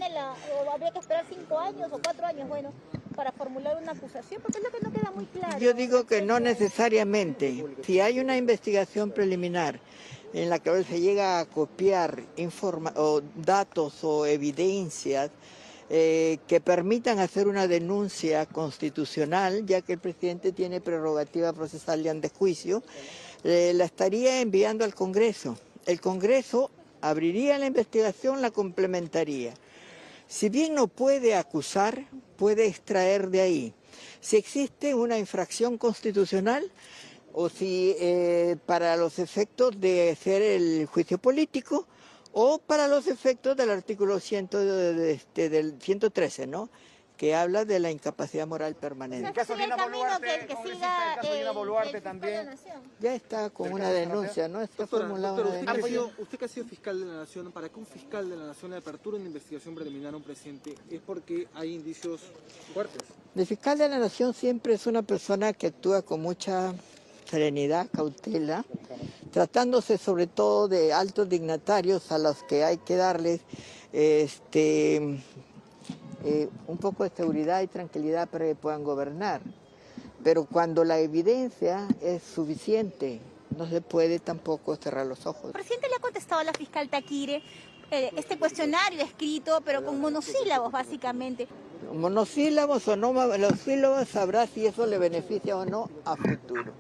habría 0.73 0.93
que 0.93 0.99
esperar 0.99 1.25
cinco 1.29 1.59
años 1.59 1.89
o 1.93 2.01
cuatro 2.03 2.27
años, 2.27 2.49
bueno 2.49 2.73
para 3.19 3.33
formular 3.33 3.77
una 3.83 3.91
acusación? 3.91 4.41
Porque 4.41 4.59
es 4.59 4.65
lo 4.65 4.71
que 4.71 4.79
no 4.81 4.93
queda 4.93 5.11
muy 5.11 5.27
claro. 5.27 5.59
Yo 5.59 5.75
digo 5.75 6.07
que 6.07 6.23
no 6.23 6.39
necesariamente. 6.39 7.65
Si 7.85 7.99
hay 7.99 8.21
una 8.21 8.37
investigación 8.37 9.11
preliminar 9.11 9.81
en 10.33 10.49
la 10.49 10.61
que 10.61 10.85
se 10.85 11.01
llega 11.01 11.41
a 11.41 11.47
copiar 11.47 12.23
o 12.95 13.21
datos 13.35 14.05
o 14.05 14.25
evidencias 14.25 15.33
eh, 15.91 16.39
que 16.47 16.61
permitan 16.61 17.19
hacer 17.19 17.49
una 17.49 17.67
denuncia 17.67 18.47
constitucional, 18.47 19.67
ya 19.67 19.83
que 19.83 19.95
el 19.95 19.99
presidente 19.99 20.53
tiene 20.53 20.81
prerrogativa 20.81 21.53
procesal 21.53 22.05
de 22.05 22.11
antejuicio, 22.11 22.85
eh, 23.43 23.73
la 23.75 23.87
estaría 23.87 24.41
enviando 24.41 24.85
al 24.85 24.95
Congreso. 24.95 25.59
El 25.87 26.01
Congreso 26.01 26.71
abriría 27.01 27.59
la 27.59 27.67
investigación, 27.67 28.43
la 28.43 28.53
complementaría. 28.53 29.55
Si 30.29 30.51
bien 30.51 30.75
no 30.75 30.89
puede 30.89 31.35
acusar, 31.35 32.07
puede 32.37 32.67
extraer 32.67 33.31
de 33.31 33.41
ahí. 33.41 33.75
Si 34.21 34.37
existe 34.37 34.95
una 34.95 35.19
infracción 35.19 35.79
constitucional 35.79 36.71
o 37.33 37.49
si 37.49 37.97
eh, 37.99 38.57
para 38.67 38.97
los 38.97 39.19
efectos 39.19 39.81
de 39.81 40.11
hacer 40.11 40.43
el 40.43 40.87
juicio 40.87 41.17
político 41.17 41.87
o 42.33 42.59
para 42.59 42.89
los 42.89 43.07
efectos 43.07 43.57
del 43.57 43.71
artículo 43.71 44.21
100 44.21 44.51
este, 45.01 45.75
113, 45.81 46.47
¿no? 46.47 46.69
Que 47.19 47.35
habla 47.35 47.65
de 47.65 47.81
la 47.81 47.91
incapacidad 47.91 48.47
moral 48.47 48.77
permanente. 48.77 49.27
En 49.27 49.35
caso 49.35 49.57
de 49.57 49.65
Dina 49.65 49.77
Boluarte, 49.77 50.47
que, 50.47 50.57
siga, 50.57 51.17
caso 51.17 51.35
Dina 51.35 51.51
Boluarte 51.51 52.01
también. 52.01 52.49
Ya 53.01 53.15
está 53.15 53.51
con 53.51 53.73
una 53.73 53.91
denuncia, 53.91 54.47
¿no? 54.47 54.63
Está 54.63 54.87
formulada 54.87 55.43
una 55.43 55.73
denuncia. 55.75 56.03
Usted, 56.17 56.39
que 56.39 56.45
ha 56.45 56.49
sido 56.49 56.67
fiscal 56.67 57.01
de 57.01 57.07
la 57.07 57.15
Nación, 57.15 57.51
para 57.51 57.69
que 57.69 57.79
un 57.79 57.87
fiscal 57.87 58.31
de 58.31 58.37
la 58.37 58.47
Nación 58.47 58.71
le 58.71 58.77
aperture 58.77 59.17
una 59.17 59.27
investigación 59.27 59.75
preliminar 59.75 60.15
a 60.15 60.17
un 60.17 60.23
presidente 60.23 60.77
es 60.89 61.01
porque 61.05 61.49
hay 61.55 61.75
indicios 61.75 62.21
fuertes. 62.73 63.03
El 63.35 63.47
fiscal 63.47 63.77
de 63.77 63.89
la 63.89 63.99
Nación 63.99 64.33
siempre 64.33 64.75
es 64.75 64.87
una 64.87 65.03
persona 65.03 65.53
que 65.53 65.67
actúa 65.67 66.03
con 66.03 66.23
mucha 66.23 66.73
serenidad, 67.29 67.89
cautela, 67.93 68.65
tratándose 69.33 69.99
sobre 69.99 70.29
todo 70.29 70.69
de 70.69 70.93
altos 70.93 71.29
dignatarios 71.29 72.13
a 72.13 72.19
los 72.19 72.45
que 72.45 72.63
hay 72.63 72.79
que 72.79 72.95
darles 72.95 73.41
este, 73.93 75.21
eh, 76.25 76.49
un 76.67 76.79
poco 76.79 77.05
de 77.05 77.11
seguridad 77.11 77.63
y 77.63 77.67
tranquilidad 77.67 78.29
para 78.29 78.45
que 78.47 78.55
puedan 78.55 78.85
gobernar. 78.85 79.41
Pero 80.25 80.47
cuando 80.47 80.85
la 80.85 80.99
evidencia 80.99 81.87
es 82.01 82.23
suficiente, 82.23 83.21
no 83.57 83.69
se 83.69 83.81
puede 83.81 84.19
tampoco 84.19 84.77
cerrar 84.77 85.07
los 85.07 85.27
ojos. 85.27 85.47
El 85.47 85.53
presidente 85.53 85.89
le 85.89 85.97
ha 85.97 86.01
contestado 86.01 86.41
a 86.41 86.45
la 86.45 86.53
fiscal 86.53 86.89
Taquire 86.89 87.43
eh, 87.91 88.11
este 88.17 88.39
cuestionario 88.39 89.03
escrito, 89.03 89.61
pero 89.65 89.85
con 89.85 90.01
monosílabos 90.01 90.71
básicamente. 90.71 91.49
Monosílabos 91.95 92.87
o 92.89 92.97
no 92.97 93.13
monosílabos 93.13 94.09
sabrá 94.09 94.47
si 94.47 94.67
eso 94.67 94.87
le 94.87 94.99
beneficia 94.99 95.57
o 95.57 95.65
no 95.65 95.89
a 96.05 96.17
futuro. 96.17 96.73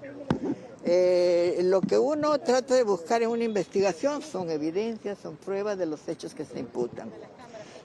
Eh, 0.85 1.61
lo 1.65 1.81
que 1.81 1.99
uno 1.99 2.39
trata 2.41 2.75
de 2.75 2.83
buscar 2.83 3.23
en 3.23 3.31
una 3.31 3.45
investigación 3.45 4.23
son 4.23 4.51
evidencias, 4.51 5.19
son 5.19 5.37
pruebas 5.37 5.79
de 5.79 5.87
los 5.87 6.07
hechos 6.09 6.35
que 6.35 6.45
se 6.45 6.59
imputan. 6.59 7.11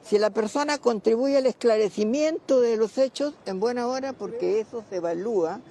Si 0.04 0.20
la 0.20 0.32
persona 0.32 0.78
contribuye 0.80 1.38
al 1.38 1.46
esclarecimiento 1.46 2.60
de 2.60 2.76
los 2.76 2.98
hechos, 2.98 3.34
en 3.46 3.60
buena 3.60 3.88
hora, 3.88 4.12
porque 4.12 4.60
eso 4.60 4.84
se 4.90 4.98
evalúa 4.98 5.62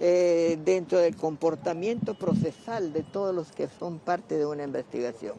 eh, 0.00 0.58
dentro 0.64 0.98
del 0.98 1.14
comportamiento 1.14 2.14
procesal 2.14 2.92
de 2.94 3.02
todos 3.02 3.34
los 3.34 3.52
que 3.52 3.68
son 3.68 3.98
parte 3.98 4.38
de 4.38 4.46
una 4.46 4.64
investigación. 4.64 5.36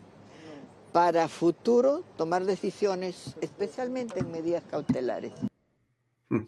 Para 0.92 1.28
futuro, 1.28 2.04
tomar 2.16 2.46
decisiones, 2.46 3.36
especialmente 3.42 4.20
en 4.20 4.32
medidas 4.32 4.64
cautelares. 4.70 5.34
Hmm. 6.30 6.46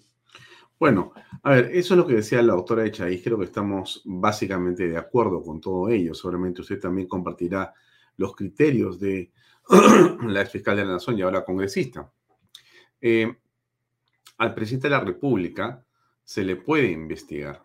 Bueno, 0.79 1.12
a 1.41 1.50
ver, 1.50 1.71
eso 1.74 1.95
es 1.95 1.97
lo 1.97 2.05
que 2.05 2.15
decía 2.15 2.41
la 2.43 2.53
doctora 2.53 2.85
y 2.85 3.21
creo 3.21 3.39
que 3.39 3.45
estamos 3.45 4.03
básicamente 4.05 4.88
de 4.88 4.97
acuerdo 4.97 5.41
con 5.41 5.59
todo 5.59 5.89
ello. 5.89 6.13
Seguramente 6.13 6.62
usted 6.62 6.79
también 6.79 7.07
compartirá 7.07 7.74
los 8.17 8.35
criterios 8.35 9.00
de 9.00 9.31
la 10.27 10.41
ex 10.41 10.51
fiscal 10.51 10.77
de 10.77 10.86
la 10.86 10.93
Nación 10.93 11.17
y 11.17 11.22
ahora 11.22 11.43
congresista. 11.43 12.12
Eh, 13.01 13.36
al 14.38 14.53
presidente 14.53 14.88
de 14.88 14.95
la 14.95 15.00
República 15.00 15.86
se 16.24 16.43
le 16.43 16.55
puede 16.55 16.91
investigar. 16.91 17.63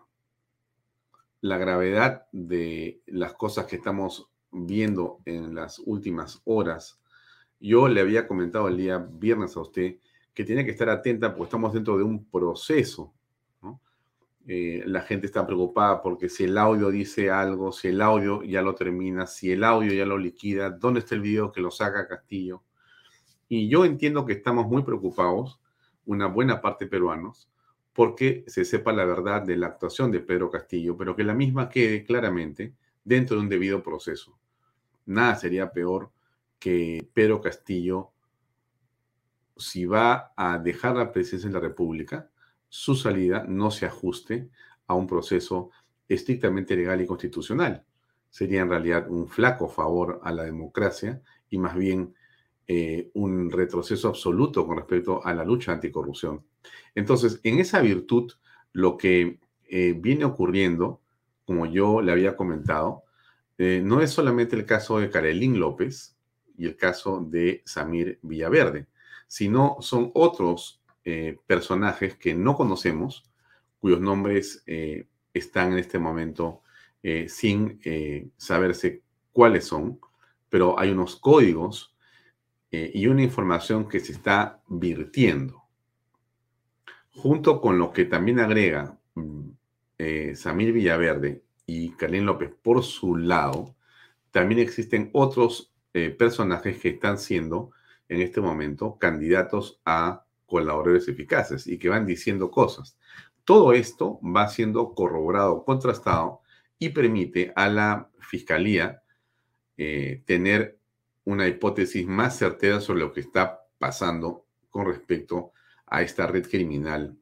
La 1.41 1.57
gravedad 1.57 2.27
de 2.31 3.01
las 3.07 3.33
cosas 3.33 3.65
que 3.65 3.77
estamos 3.77 4.29
viendo 4.51 5.19
en 5.25 5.55
las 5.55 5.79
últimas 5.79 6.41
horas, 6.45 7.01
yo 7.59 7.87
le 7.87 8.01
había 8.01 8.27
comentado 8.27 8.67
el 8.67 8.77
día 8.77 8.97
viernes 8.97 9.55
a 9.57 9.61
usted 9.61 9.97
que 10.33 10.43
tiene 10.43 10.65
que 10.65 10.71
estar 10.71 10.89
atenta 10.89 11.29
porque 11.29 11.45
estamos 11.45 11.73
dentro 11.73 11.97
de 11.97 12.03
un 12.03 12.29
proceso. 12.29 13.13
Eh, 14.47 14.83
la 14.87 15.01
gente 15.01 15.27
está 15.27 15.45
preocupada 15.45 16.01
porque 16.01 16.27
si 16.27 16.45
el 16.45 16.57
audio 16.57 16.89
dice 16.89 17.29
algo, 17.29 17.71
si 17.71 17.89
el 17.89 18.01
audio 18.01 18.43
ya 18.43 18.61
lo 18.61 18.73
termina, 18.73 19.27
si 19.27 19.51
el 19.51 19.63
audio 19.63 19.93
ya 19.93 20.05
lo 20.05 20.17
liquida, 20.17 20.69
¿dónde 20.71 21.01
está 21.01 21.15
el 21.15 21.21
video 21.21 21.51
que 21.51 21.61
lo 21.61 21.69
saca 21.71 22.07
Castillo? 22.07 22.63
Y 23.47 23.69
yo 23.69 23.85
entiendo 23.85 24.25
que 24.25 24.33
estamos 24.33 24.65
muy 24.67 24.83
preocupados, 24.83 25.59
una 26.05 26.27
buena 26.27 26.61
parte 26.61 26.87
peruanos, 26.87 27.49
porque 27.93 28.43
se 28.47 28.65
sepa 28.65 28.91
la 28.93 29.05
verdad 29.05 29.43
de 29.43 29.57
la 29.57 29.67
actuación 29.67 30.11
de 30.11 30.21
Pedro 30.21 30.49
Castillo, 30.49 30.97
pero 30.97 31.15
que 31.15 31.23
la 31.23 31.33
misma 31.33 31.69
quede 31.69 32.03
claramente 32.03 32.73
dentro 33.03 33.35
de 33.35 33.43
un 33.43 33.49
debido 33.49 33.83
proceso. 33.83 34.39
Nada 35.05 35.35
sería 35.35 35.71
peor 35.71 36.11
que 36.57 37.07
Pedro 37.13 37.41
Castillo 37.41 38.11
si 39.61 39.85
va 39.85 40.33
a 40.35 40.57
dejar 40.57 40.95
la 40.95 41.11
presidencia 41.11 41.49
de 41.49 41.53
la 41.53 41.59
República, 41.59 42.30
su 42.73 42.95
salida 42.95 43.43
no 43.49 43.69
se 43.69 43.85
ajuste 43.85 44.47
a 44.87 44.93
un 44.93 45.05
proceso 45.05 45.71
estrictamente 46.07 46.73
legal 46.73 47.01
y 47.01 47.05
constitucional. 47.05 47.83
Sería 48.29 48.61
en 48.61 48.69
realidad 48.69 49.09
un 49.09 49.27
flaco 49.27 49.67
favor 49.67 50.21
a 50.23 50.31
la 50.31 50.43
democracia 50.43 51.21
y 51.49 51.57
más 51.57 51.75
bien 51.75 52.15
eh, 52.65 53.11
un 53.13 53.51
retroceso 53.51 54.07
absoluto 54.07 54.65
con 54.65 54.77
respecto 54.77 55.21
a 55.25 55.33
la 55.33 55.43
lucha 55.43 55.73
anticorrupción. 55.73 56.45
Entonces, 56.95 57.41
en 57.43 57.59
esa 57.59 57.81
virtud, 57.81 58.31
lo 58.71 58.95
que 58.95 59.41
eh, 59.65 59.93
viene 59.99 60.23
ocurriendo, 60.23 61.01
como 61.43 61.65
yo 61.65 62.01
le 62.01 62.13
había 62.13 62.37
comentado, 62.37 63.03
eh, 63.57 63.81
no 63.83 63.99
es 63.99 64.11
solamente 64.11 64.55
el 64.55 64.65
caso 64.65 64.97
de 64.97 65.09
Karelín 65.09 65.59
López 65.59 66.15
y 66.57 66.67
el 66.67 66.77
caso 66.77 67.19
de 67.19 67.63
Samir 67.65 68.17
Villaverde 68.21 68.87
sino 69.31 69.77
son 69.79 70.11
otros 70.13 70.80
eh, 71.03 71.39
personajes 71.47 72.15
que 72.15 72.35
no 72.35 72.55
conocemos, 72.55 73.23
cuyos 73.79 73.99
nombres 73.99 74.61
eh, 74.67 75.07
están 75.33 75.71
en 75.71 75.79
este 75.79 75.97
momento 75.97 76.61
eh, 77.01 77.27
sin 77.27 77.79
saberse 78.37 79.01
cuáles 79.31 79.65
son, 79.65 79.99
pero 80.49 80.77
hay 80.77 80.91
unos 80.91 81.15
códigos 81.15 81.95
y 82.69 83.07
una 83.07 83.23
información 83.23 83.89
que 83.89 83.99
se 83.99 84.13
está 84.13 84.61
virtiendo. 84.67 85.63
Junto 87.13 87.59
con 87.59 87.77
lo 87.79 87.91
que 87.91 88.05
también 88.05 88.39
agrega 88.39 88.97
mm, 89.15 89.49
Samir 90.35 90.71
Villaverde 90.71 91.43
y 91.65 91.89
Kalin 91.91 92.25
López 92.25 92.51
por 92.61 92.83
su 92.83 93.17
lado, 93.17 93.75
también 94.29 94.61
existen 94.61 95.09
otros 95.13 95.73
personajes 96.17 96.79
que 96.79 96.89
están 96.89 97.17
siendo 97.17 97.71
en 98.07 98.21
este 98.21 98.39
momento 98.39 98.97
candidatos 98.99 99.81
a 99.83 100.25
colaboradores 100.51 101.07
eficaces 101.07 101.65
y 101.65 101.79
que 101.79 101.89
van 101.89 102.05
diciendo 102.05 102.51
cosas. 102.51 102.97
Todo 103.45 103.71
esto 103.73 104.19
va 104.21 104.47
siendo 104.49 104.93
corroborado, 104.93 105.63
contrastado 105.63 106.41
y 106.77 106.89
permite 106.89 107.53
a 107.55 107.69
la 107.69 108.09
fiscalía 108.19 109.01
eh, 109.77 110.21
tener 110.25 110.77
una 111.23 111.47
hipótesis 111.47 112.05
más 112.05 112.37
certera 112.37 112.81
sobre 112.81 112.99
lo 112.99 113.13
que 113.13 113.21
está 113.21 113.61
pasando 113.79 114.45
con 114.69 114.85
respecto 114.85 115.53
a 115.87 116.01
esta 116.01 116.27
red 116.27 116.47
criminal 116.47 117.17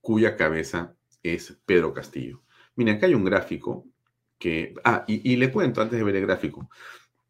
cuya 0.00 0.36
cabeza 0.36 0.94
es 1.22 1.58
Pedro 1.64 1.94
Castillo. 1.94 2.42
Miren, 2.76 2.96
acá 2.96 3.06
hay 3.06 3.14
un 3.14 3.24
gráfico 3.24 3.86
que... 4.38 4.74
Ah, 4.84 5.04
y 5.06 5.36
le 5.36 5.50
cuento 5.50 5.82
antes 5.82 5.98
de 5.98 6.04
ver 6.04 6.16
el 6.16 6.26
gráfico. 6.26 6.70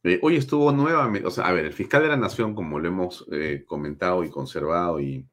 Hoy 0.02 0.36
estuvo 0.36 0.72
nuevamente, 0.72 1.26
o 1.26 1.30
sea, 1.30 1.46
a 1.46 1.52
ver, 1.52 1.66
el 1.66 1.74
fiscal 1.74 2.02
de 2.02 2.08
la 2.08 2.16
Nación, 2.16 2.54
como 2.54 2.78
lo 2.78 2.88
hemos 2.88 3.26
eh, 3.32 3.64
comentado 3.66 4.24
y 4.24 4.30
conservado 4.30 4.98
y 4.98 5.26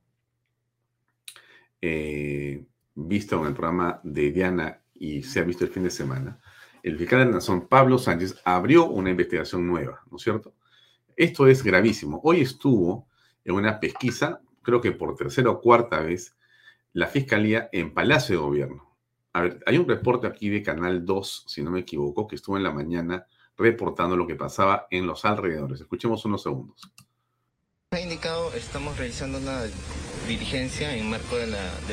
eh, 1.79 2.65
visto 2.93 3.39
en 3.39 3.47
el 3.47 3.53
programa 3.53 4.01
de 4.03 4.31
Diana 4.31 4.81
y 4.93 5.23
se 5.23 5.39
ha 5.39 5.43
visto 5.43 5.63
el 5.63 5.69
fin 5.69 5.83
de 5.83 5.89
semana, 5.89 6.41
el 6.83 6.97
fiscal 6.97 7.19
de 7.19 7.25
la 7.25 7.31
Nación, 7.31 7.69
Pablo 7.69 7.97
Sánchez, 7.97 8.41
abrió 8.43 8.87
una 8.87 9.09
investigación 9.09 9.65
nueva, 9.65 10.01
¿no 10.11 10.17
es 10.17 10.23
cierto? 10.23 10.53
Esto 11.15 11.47
es 11.47 11.63
gravísimo. 11.63 12.19
Hoy 12.25 12.41
estuvo 12.41 13.07
en 13.45 13.55
una 13.55 13.79
pesquisa, 13.79 14.41
creo 14.63 14.81
que 14.81 14.91
por 14.91 15.15
tercera 15.15 15.49
o 15.49 15.61
cuarta 15.61 16.01
vez, 16.01 16.35
la 16.91 17.07
Fiscalía 17.07 17.69
en 17.71 17.93
Palacio 17.93 18.35
de 18.35 18.41
Gobierno. 18.41 18.97
A 19.31 19.43
ver, 19.43 19.63
hay 19.65 19.77
un 19.77 19.87
reporte 19.87 20.27
aquí 20.27 20.49
de 20.49 20.61
Canal 20.61 21.05
2, 21.05 21.45
si 21.47 21.63
no 21.63 21.71
me 21.71 21.79
equivoco, 21.79 22.27
que 22.27 22.35
estuvo 22.35 22.57
en 22.57 22.63
la 22.63 22.71
mañana 22.73 23.25
reportando 23.57 24.15
lo 24.15 24.27
que 24.27 24.35
pasaba 24.35 24.87
en 24.91 25.07
los 25.07 25.25
alrededores. 25.25 25.81
Escuchemos 25.81 26.23
unos 26.25 26.43
segundos. 26.43 26.81
Ha 27.91 28.01
indicado, 28.01 28.53
estamos 28.53 28.97
realizando 28.97 29.37
una 29.37 29.63
diligencia 30.27 30.93
en 30.95 31.09
marco 31.09 31.37
de, 31.37 31.47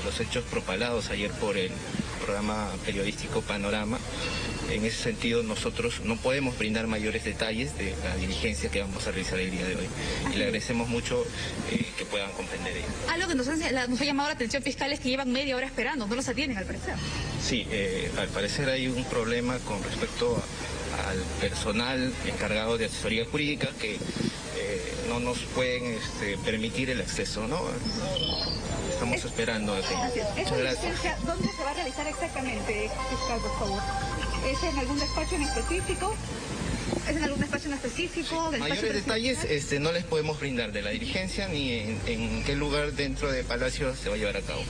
los 0.04 0.20
hechos 0.20 0.42
propalados 0.44 1.10
ayer 1.10 1.30
por 1.32 1.56
el 1.56 1.70
programa 2.24 2.68
periodístico 2.84 3.42
Panorama. 3.42 3.98
En 4.70 4.84
ese 4.84 5.02
sentido, 5.04 5.44
nosotros 5.44 6.00
no 6.04 6.16
podemos 6.16 6.58
brindar 6.58 6.88
mayores 6.88 7.22
detalles 7.22 7.78
de 7.78 7.94
la 8.02 8.16
diligencia 8.16 8.70
que 8.70 8.80
vamos 8.80 9.06
a 9.06 9.12
realizar 9.12 9.38
el 9.38 9.52
día 9.52 9.66
de 9.66 9.76
hoy. 9.76 9.86
Y 10.32 10.36
le 10.36 10.44
agradecemos 10.46 10.88
mucho 10.88 11.22
eh, 11.70 11.86
que 11.96 12.04
puedan 12.06 12.32
comprender 12.32 12.76
ello. 12.76 12.86
Algo 13.12 13.28
que 13.28 13.34
nos, 13.36 13.46
ha 13.46 14.04
llamado 14.04 14.28
la 14.30 14.34
atención 14.34 14.64
fiscal 14.64 14.92
es 14.92 14.98
que 14.98 15.10
llevan 15.10 15.30
media 15.30 15.54
hora 15.54 15.66
esperando, 15.66 16.08
no 16.08 16.14
los 16.16 16.28
atienden 16.28 16.58
al 16.58 16.64
parecer. 16.64 16.94
Sí, 17.40 17.68
eh, 17.70 18.10
al 18.18 18.28
parecer 18.28 18.68
hay 18.68 18.88
un 18.88 19.04
problema 19.04 19.58
con 19.60 19.80
respecto 19.84 20.36
a 20.36 20.83
al 21.08 21.18
personal 21.40 22.12
encargado 22.26 22.78
de 22.78 22.86
asesoría 22.86 23.24
jurídica 23.30 23.68
que 23.80 23.94
eh, 23.94 24.94
no 25.08 25.20
nos 25.20 25.38
pueden 25.54 25.84
este, 25.94 26.38
permitir 26.38 26.90
el 26.90 27.00
acceso, 27.00 27.46
¿no? 27.46 27.60
Estamos 28.90 29.24
esperando. 29.24 29.74
Muchas 29.74 30.58
gracias. 30.58 31.26
¿Dónde 31.26 31.48
se 31.48 31.62
va 31.62 31.70
a 31.70 31.74
realizar 31.74 32.06
exactamente, 32.06 32.90
fiscal, 33.10 33.40
por 33.40 33.58
favor? 33.58 33.82
¿Es 34.46 34.62
en 34.62 34.78
algún 34.78 34.98
despacho 34.98 35.34
en 35.36 35.42
específico? 35.42 36.14
¿Es 37.08 37.16
en 37.16 37.24
algún 37.24 37.42
espacio 37.42 37.68
en 37.68 37.74
específico? 37.74 38.52
Mayores 38.58 38.94
detalles 38.94 39.44
este, 39.44 39.80
no 39.80 39.92
les 39.92 40.04
podemos 40.04 40.38
brindar 40.40 40.72
de 40.72 40.82
la 40.82 40.90
dirigencia 40.90 41.48
ni 41.48 41.72
en, 41.72 42.44
qué 42.44 42.54
lugar 42.56 42.92
dentro 42.92 43.30
de 43.30 43.44
Palacio 43.44 43.94
se 43.94 44.08
va 44.08 44.14
a 44.14 44.18
llevar 44.18 44.36
a 44.36 44.42
cabo. 44.42 44.62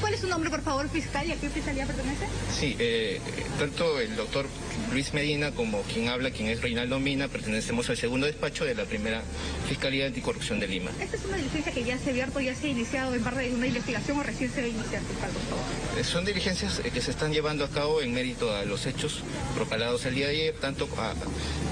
¿Cuál 0.00 0.14
es 0.14 0.20
su 0.20 0.28
nombre, 0.28 0.50
por 0.50 0.62
favor, 0.62 0.88
fiscal, 0.88 1.26
y 1.26 1.32
a 1.32 1.36
qué 1.36 1.48
fiscalía 1.48 1.86
pertenece? 1.86 2.26
Sí, 2.58 2.76
eh, 2.78 3.20
tanto 3.58 4.00
el 4.00 4.16
doctor 4.16 4.46
Luis 4.92 5.14
Medina 5.14 5.52
como 5.52 5.82
quien 5.82 6.08
habla, 6.08 6.30
quien 6.30 6.48
es 6.48 6.60
Reinaldo 6.60 6.98
Mina, 7.00 7.28
pertenecemos 7.28 7.88
al 7.90 7.96
segundo 7.96 8.26
despacho 8.26 8.64
de 8.64 8.74
la 8.74 8.84
primera 8.84 9.22
Fiscalía 9.68 10.06
Anticorrupción 10.06 10.60
de 10.60 10.68
Lima. 10.68 10.90
¿Esta 11.00 11.16
es 11.16 11.24
una 11.24 11.36
diligencia 11.36 11.72
que 11.72 11.84
ya 11.84 11.98
se 11.98 12.08
ha 12.08 12.12
abierto, 12.12 12.40
ya 12.40 12.54
se 12.54 12.66
ha 12.66 12.70
iniciado 12.70 13.14
en 13.14 13.22
parte 13.22 13.40
de 13.40 13.54
una 13.54 13.66
investigación 13.66 14.18
o 14.18 14.22
recién 14.22 14.50
se 14.52 14.60
va 14.60 14.66
a 14.66 14.70
iniciar, 14.70 15.02
fiscal, 15.02 15.30
por 15.30 15.42
favor? 15.42 15.98
Eh, 15.98 16.04
son 16.04 16.24
diligencias 16.24 16.80
eh, 16.80 16.90
que 16.92 17.00
se 17.00 17.10
están 17.10 17.32
llevando 17.32 17.64
a 17.64 17.68
cabo 17.68 18.02
en 18.02 18.12
mérito 18.12 18.54
a 18.54 18.64
los 18.64 18.86
hechos 18.86 19.22
propalados 19.54 20.04
el 20.06 20.14
día 20.14 20.26
de 20.26 20.32
ayer, 20.32 20.54
tanto 20.60 20.88
a, 20.98 21.11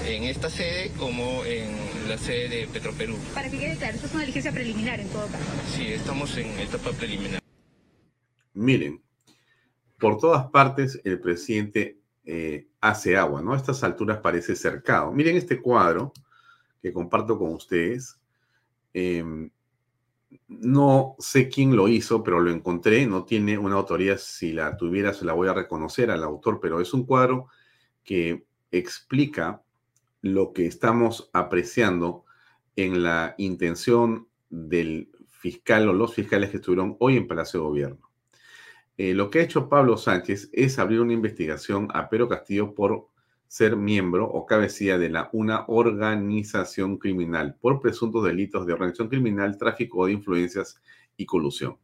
en 0.05 0.23
esta 0.23 0.49
sede 0.49 0.91
como 0.97 1.43
en 1.45 2.09
la 2.09 2.17
sede 2.17 2.49
de 2.49 2.67
Petroperú. 2.67 3.15
Para 3.33 3.49
que 3.49 3.59
quede 3.59 3.77
claro, 3.77 3.95
esto 3.95 4.07
es 4.07 4.13
una 4.13 4.21
diligencia 4.21 4.51
preliminar 4.51 4.99
en 4.99 5.09
todo 5.09 5.27
caso. 5.27 5.43
Sí, 5.75 5.87
estamos 5.87 6.37
en 6.37 6.47
etapa 6.59 6.91
preliminar. 6.91 7.41
Miren, 8.53 9.01
por 9.99 10.17
todas 10.17 10.49
partes 10.49 10.99
el 11.03 11.19
presidente 11.19 11.99
eh, 12.25 12.67
hace 12.81 13.17
agua, 13.17 13.41
¿no? 13.41 13.53
A 13.53 13.57
estas 13.57 13.83
alturas 13.83 14.19
parece 14.19 14.55
cercado. 14.55 15.11
Miren 15.11 15.37
este 15.37 15.61
cuadro 15.61 16.11
que 16.81 16.91
comparto 16.91 17.37
con 17.37 17.53
ustedes. 17.53 18.19
Em, 18.93 19.49
no 20.47 21.15
sé 21.19 21.49
quién 21.49 21.75
lo 21.75 21.87
hizo, 21.87 22.23
pero 22.23 22.39
lo 22.39 22.51
encontré. 22.51 23.05
No 23.05 23.25
tiene 23.25 23.57
una 23.57 23.75
autoría. 23.75 24.17
Si 24.17 24.53
la 24.53 24.75
tuviera, 24.77 25.13
se 25.13 25.25
la 25.25 25.33
voy 25.33 25.47
a 25.47 25.53
reconocer 25.53 26.11
al 26.11 26.23
autor, 26.23 26.59
pero 26.61 26.81
es 26.81 26.93
un 26.93 27.05
cuadro 27.05 27.47
que 28.03 28.45
explica 28.71 29.61
lo 30.21 30.53
que 30.53 30.65
estamos 30.65 31.29
apreciando 31.33 32.25
en 32.75 33.03
la 33.03 33.35
intención 33.37 34.27
del 34.49 35.09
fiscal 35.27 35.89
o 35.89 35.93
los 35.93 36.13
fiscales 36.13 36.51
que 36.51 36.57
estuvieron 36.57 36.95
hoy 36.99 37.17
en 37.17 37.27
Palacio 37.27 37.59
de 37.59 37.65
Gobierno. 37.65 38.11
Eh, 38.97 39.13
lo 39.13 39.29
que 39.29 39.39
ha 39.39 39.43
hecho 39.43 39.67
Pablo 39.67 39.97
Sánchez 39.97 40.49
es 40.53 40.77
abrir 40.77 41.01
una 41.01 41.13
investigación 41.13 41.87
a 41.93 42.09
Pedro 42.09 42.29
Castillo 42.29 42.75
por 42.75 43.07
ser 43.47 43.75
miembro 43.75 44.25
o 44.25 44.45
cabecilla 44.45 44.97
de 44.97 45.09
la, 45.09 45.29
una 45.33 45.65
organización 45.67 46.97
criminal 46.97 47.55
por 47.59 47.81
presuntos 47.81 48.23
delitos 48.23 48.65
de 48.65 48.73
organización 48.73 49.09
criminal, 49.09 49.57
tráfico 49.57 50.05
de 50.05 50.13
influencias 50.13 50.81
y 51.17 51.25
colusión. 51.25 51.77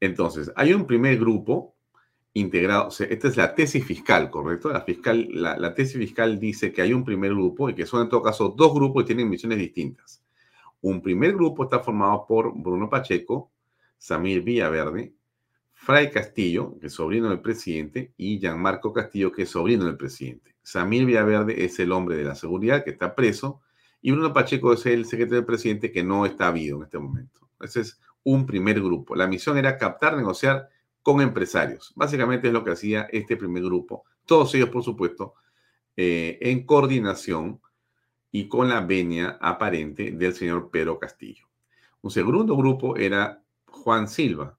Entonces, 0.00 0.50
hay 0.56 0.72
un 0.72 0.86
primer 0.86 1.18
grupo 1.18 1.76
integrado, 2.32 2.88
esta 2.88 3.28
es 3.28 3.36
la 3.36 3.54
tesis 3.54 3.84
fiscal, 3.84 4.30
¿correcto? 4.30 4.70
La, 4.70 4.82
fiscal, 4.82 5.28
la, 5.32 5.74
tesis 5.74 5.96
fiscal 5.96 6.38
dice 6.38 6.72
que 6.72 6.82
hay 6.82 6.92
un 6.92 7.04
primer 7.04 7.32
grupo 7.32 7.68
y 7.68 7.74
que 7.74 7.86
son 7.86 8.02
en 8.02 8.08
todo 8.08 8.22
caso 8.22 8.54
dos 8.56 8.72
grupos 8.72 9.02
y 9.02 9.06
tienen 9.06 9.28
misiones 9.28 9.58
distintas. 9.58 10.22
Un 10.80 11.02
primer 11.02 11.34
grupo 11.34 11.64
está 11.64 11.80
formado 11.80 12.24
por 12.26 12.52
Bruno 12.54 12.88
Pacheco, 12.88 13.50
Samir 13.98 14.42
Villaverde, 14.42 15.12
Fray 15.72 16.10
Castillo, 16.10 16.78
que 16.78 16.86
es 16.86 16.92
sobrino 16.92 17.28
del 17.28 17.40
presidente, 17.40 18.12
y 18.16 18.38
Gianmarco 18.38 18.92
Castillo, 18.92 19.32
que 19.32 19.42
es 19.42 19.50
sobrino 19.50 19.84
del 19.84 19.96
presidente. 19.96 20.54
Samir 20.62 21.04
Villaverde 21.04 21.64
es 21.64 21.78
el 21.80 21.90
hombre 21.92 22.16
de 22.16 22.24
la 22.24 22.34
seguridad 22.34 22.84
que 22.84 22.90
está 22.90 23.14
preso 23.14 23.60
y 24.02 24.12
Bruno 24.12 24.32
Pacheco 24.32 24.72
es 24.72 24.86
el 24.86 25.04
secretario 25.04 25.38
del 25.38 25.46
presidente 25.46 25.92
que 25.92 26.02
no 26.02 26.24
está 26.24 26.48
habido 26.48 26.78
en 26.78 26.84
este 26.84 26.98
momento. 26.98 27.48
Ese 27.60 27.80
es 27.80 28.00
un 28.22 28.46
primer 28.46 28.80
grupo. 28.80 29.14
La 29.14 29.26
misión 29.26 29.58
era 29.58 29.76
captar, 29.76 30.16
negociar 30.16 30.68
con 31.02 31.20
empresarios. 31.20 31.92
Básicamente 31.96 32.48
es 32.48 32.52
lo 32.52 32.64
que 32.64 32.72
hacía 32.72 33.02
este 33.10 33.36
primer 33.36 33.62
grupo. 33.62 34.04
Todos 34.26 34.54
ellos, 34.54 34.68
por 34.68 34.82
supuesto, 34.82 35.34
eh, 35.96 36.38
en 36.40 36.64
coordinación 36.64 37.60
y 38.32 38.48
con 38.48 38.68
la 38.68 38.80
venia 38.80 39.38
aparente 39.40 40.12
del 40.12 40.34
señor 40.34 40.70
Pedro 40.70 40.98
Castillo. 40.98 41.46
Un 42.02 42.10
segundo 42.10 42.56
grupo 42.56 42.96
era 42.96 43.42
Juan 43.66 44.08
Silva, 44.08 44.58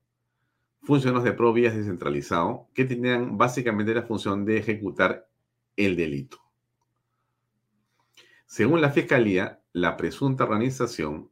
funcionarios 0.83 1.23
de 1.23 1.33
Provías 1.33 1.75
descentralizado, 1.75 2.67
que 2.73 2.85
tenían 2.85 3.37
básicamente 3.37 3.93
la 3.93 4.03
función 4.03 4.45
de 4.45 4.57
ejecutar 4.57 5.27
el 5.77 5.95
delito. 5.95 6.39
Según 8.45 8.81
la 8.81 8.91
Fiscalía, 8.91 9.61
la 9.71 9.95
presunta 9.95 10.43
organización 10.43 11.29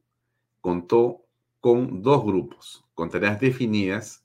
contó 0.62 1.26
con 1.60 2.02
dos 2.02 2.24
grupos, 2.24 2.86
con 2.94 3.10
tareas 3.10 3.40
definidas 3.40 4.19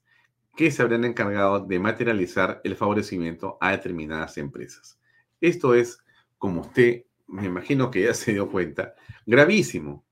que 0.57 0.71
se 0.71 0.83
habrían 0.83 1.05
encargado 1.05 1.61
de 1.61 1.79
materializar 1.79 2.61
el 2.65 2.77
favorecimiento 2.77 3.59
a 3.61 3.73
determinadas 3.73 4.39
empresas. 4.39 4.99
Esto 5.41 5.75
es, 5.75 5.99
como 6.39 6.63
usted 6.63 7.05
me 7.27 7.47
imagino 7.47 7.91
que 7.91 8.03
ya 8.03 8.15
se 8.15 8.33
dio 8.33 8.51
cuenta, 8.51 8.95
gravísimo. 9.27 10.05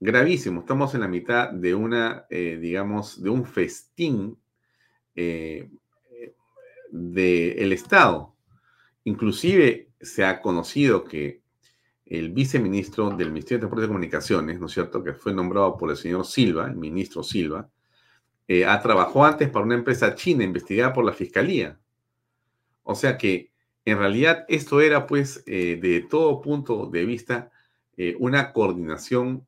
Gravísimo. 0.00 0.60
Estamos 0.60 0.94
en 0.94 1.00
la 1.00 1.08
mitad 1.08 1.50
de 1.50 1.74
una, 1.74 2.26
eh, 2.30 2.58
digamos, 2.60 3.22
de 3.22 3.30
un 3.30 3.44
festín 3.44 4.38
eh, 5.14 5.70
del 6.90 7.72
Estado 7.72 8.36
Inclusive 9.06 9.92
se 10.00 10.24
ha 10.24 10.42
conocido 10.42 11.04
que 11.04 11.40
el 12.04 12.32
viceministro 12.32 13.10
del 13.10 13.30
Ministerio 13.30 13.58
de 13.58 13.60
Transporte 13.60 13.84
y 13.84 13.88
Comunicaciones, 13.88 14.58
¿no 14.58 14.66
es 14.66 14.72
cierto?, 14.72 15.04
que 15.04 15.14
fue 15.14 15.32
nombrado 15.32 15.76
por 15.76 15.90
el 15.92 15.96
señor 15.96 16.26
Silva, 16.26 16.66
el 16.66 16.74
ministro 16.74 17.22
Silva, 17.22 17.70
eh, 18.48 18.64
ha 18.64 18.80
trabajado 18.80 19.24
antes 19.24 19.50
para 19.50 19.64
una 19.64 19.74
empresa 19.74 20.14
china 20.14 20.44
investigada 20.44 20.92
por 20.92 21.04
la 21.04 21.12
Fiscalía. 21.12 21.78
O 22.82 22.94
sea 22.94 23.18
que 23.18 23.50
en 23.84 23.98
realidad 23.98 24.44
esto 24.48 24.80
era, 24.80 25.06
pues, 25.06 25.42
eh, 25.46 25.78
de 25.80 26.00
todo 26.02 26.40
punto 26.40 26.86
de 26.86 27.04
vista, 27.04 27.50
eh, 27.96 28.16
una 28.18 28.52
coordinación 28.52 29.46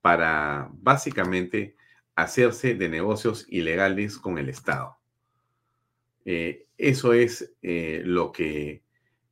para 0.00 0.68
básicamente 0.72 1.76
hacerse 2.14 2.74
de 2.74 2.88
negocios 2.88 3.46
ilegales 3.48 4.18
con 4.18 4.38
el 4.38 4.48
Estado. 4.48 4.96
eso 6.76 7.14
es 7.14 7.50
lo 7.62 8.32
que 8.32 8.82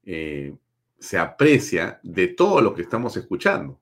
eh, 0.06 0.54
se 1.00 1.18
aprecia 1.18 2.00
de 2.02 2.28
todo 2.28 2.60
lo 2.60 2.72
que 2.72 2.82
estamos 2.82 3.16
escuchando. 3.16 3.80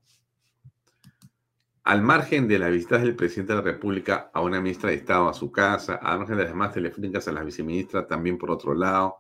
Al 1.84 2.00
margen 2.00 2.48
de 2.48 2.58
las 2.58 2.70
visitas 2.70 3.02
del 3.02 3.14
presidente 3.14 3.52
de 3.52 3.58
la 3.58 3.64
República 3.64 4.30
a 4.32 4.40
una 4.40 4.58
ministra 4.58 4.88
de 4.88 4.96
Estado 4.96 5.28
a 5.28 5.34
su 5.34 5.52
casa, 5.52 5.96
al 5.96 6.18
margen 6.18 6.38
de 6.38 6.44
las 6.44 6.52
demás 6.52 6.72
telefónicas 6.72 7.28
a 7.28 7.32
la 7.32 7.44
viceministra 7.44 8.06
también 8.06 8.38
por 8.38 8.50
otro 8.50 8.74
lado, 8.74 9.18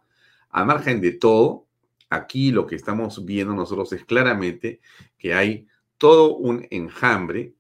al 0.48 0.64
margen 0.64 1.02
de 1.02 1.12
todo, 1.12 1.66
aquí 2.08 2.52
lo 2.52 2.66
que 2.66 2.76
estamos 2.76 3.22
viendo 3.26 3.52
nosotros 3.52 3.92
es 3.92 4.06
claramente 4.06 4.80
que 5.18 5.34
hay 5.34 5.66
todo 5.98 6.36
un 6.36 6.66
enjambre, 6.70 7.52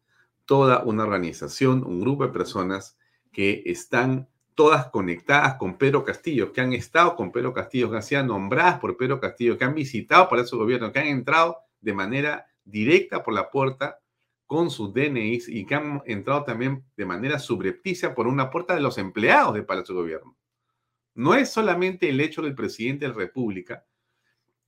toda 0.46 0.82
una 0.84 1.02
organización, 1.02 1.84
un 1.84 2.00
grupo 2.00 2.26
de 2.26 2.32
personas 2.32 2.96
que 3.30 3.62
están 3.66 4.26
todas 4.54 4.86
conectadas 4.86 5.56
con 5.56 5.76
Pedro 5.76 6.02
Castillo, 6.02 6.50
que 6.50 6.62
han 6.62 6.72
estado 6.72 7.14
con 7.14 7.30
Pedro 7.30 7.52
Castillo, 7.52 7.90
que 7.90 7.96
han 7.96 8.02
sido 8.02 8.22
nombradas 8.22 8.78
por 8.78 8.96
Pedro 8.96 9.20
Castillo, 9.20 9.58
que 9.58 9.64
han 9.66 9.74
visitado 9.74 10.30
para 10.30 10.44
su 10.44 10.56
gobierno, 10.56 10.92
que 10.92 11.00
han 11.00 11.08
entrado 11.08 11.58
de 11.82 11.92
manera 11.92 12.46
directa 12.64 13.22
por 13.22 13.34
la 13.34 13.50
puerta 13.50 13.98
con 14.46 14.70
sus 14.70 14.92
DNIs 14.92 15.48
y 15.48 15.64
que 15.64 15.74
han 15.74 16.02
entrado 16.06 16.44
también 16.44 16.84
de 16.96 17.06
manera 17.06 17.38
subrepticia 17.38 18.14
por 18.14 18.26
una 18.26 18.50
puerta 18.50 18.74
de 18.74 18.80
los 18.80 18.98
empleados 18.98 19.54
de 19.54 19.62
Palacio 19.62 19.94
de 19.94 20.00
Gobierno. 20.00 20.36
No 21.14 21.34
es 21.34 21.50
solamente 21.50 22.08
el 22.08 22.20
hecho 22.20 22.42
del 22.42 22.54
presidente 22.54 23.06
de 23.06 23.12
la 23.12 23.18
República, 23.18 23.86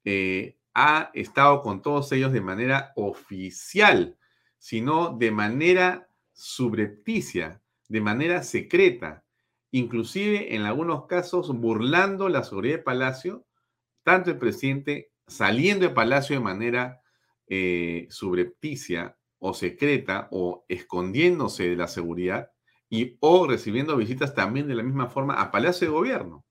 eh, 0.05 0.57
ha 0.73 1.11
estado 1.15 1.63
con 1.63 1.83
todos 1.83 2.13
ellos 2.13 2.33
de 2.33 2.41
manera 2.41 2.93
oficial, 2.97 4.17
sino 4.59 5.17
de 5.17 5.31
manera 5.31 6.09
subrepticia, 6.33 7.63
de 7.89 8.01
manera 8.01 8.43
secreta, 8.43 9.25
inclusive 9.71 10.55
en 10.55 10.63
algunos 10.63 11.07
casos 11.07 11.49
burlando 11.59 12.29
la 12.29 12.45
seguridad 12.45 12.77
de 12.77 12.83
Palacio, 12.83 13.47
tanto 14.03 14.31
el 14.31 14.39
presidente 14.39 15.11
saliendo 15.27 15.89
de 15.89 15.95
Palacio 15.95 16.37
de 16.37 16.45
manera 16.45 17.03
eh, 17.49 18.07
subrepticia 18.11 19.17
o 19.47 19.55
secreta 19.55 20.29
o 20.33 20.65
escondiéndose 20.69 21.69
de 21.69 21.77
la 21.77 21.87
seguridad 21.87 22.51
y 22.89 23.17
o 23.21 23.47
recibiendo 23.47 23.97
visitas 23.97 24.35
también 24.35 24.67
de 24.67 24.75
la 24.75 24.83
misma 24.83 25.09
forma 25.09 25.35
a 25.35 25.53
Palacio 25.53 25.87
de 25.87 25.93
Gobierno. 25.93 26.45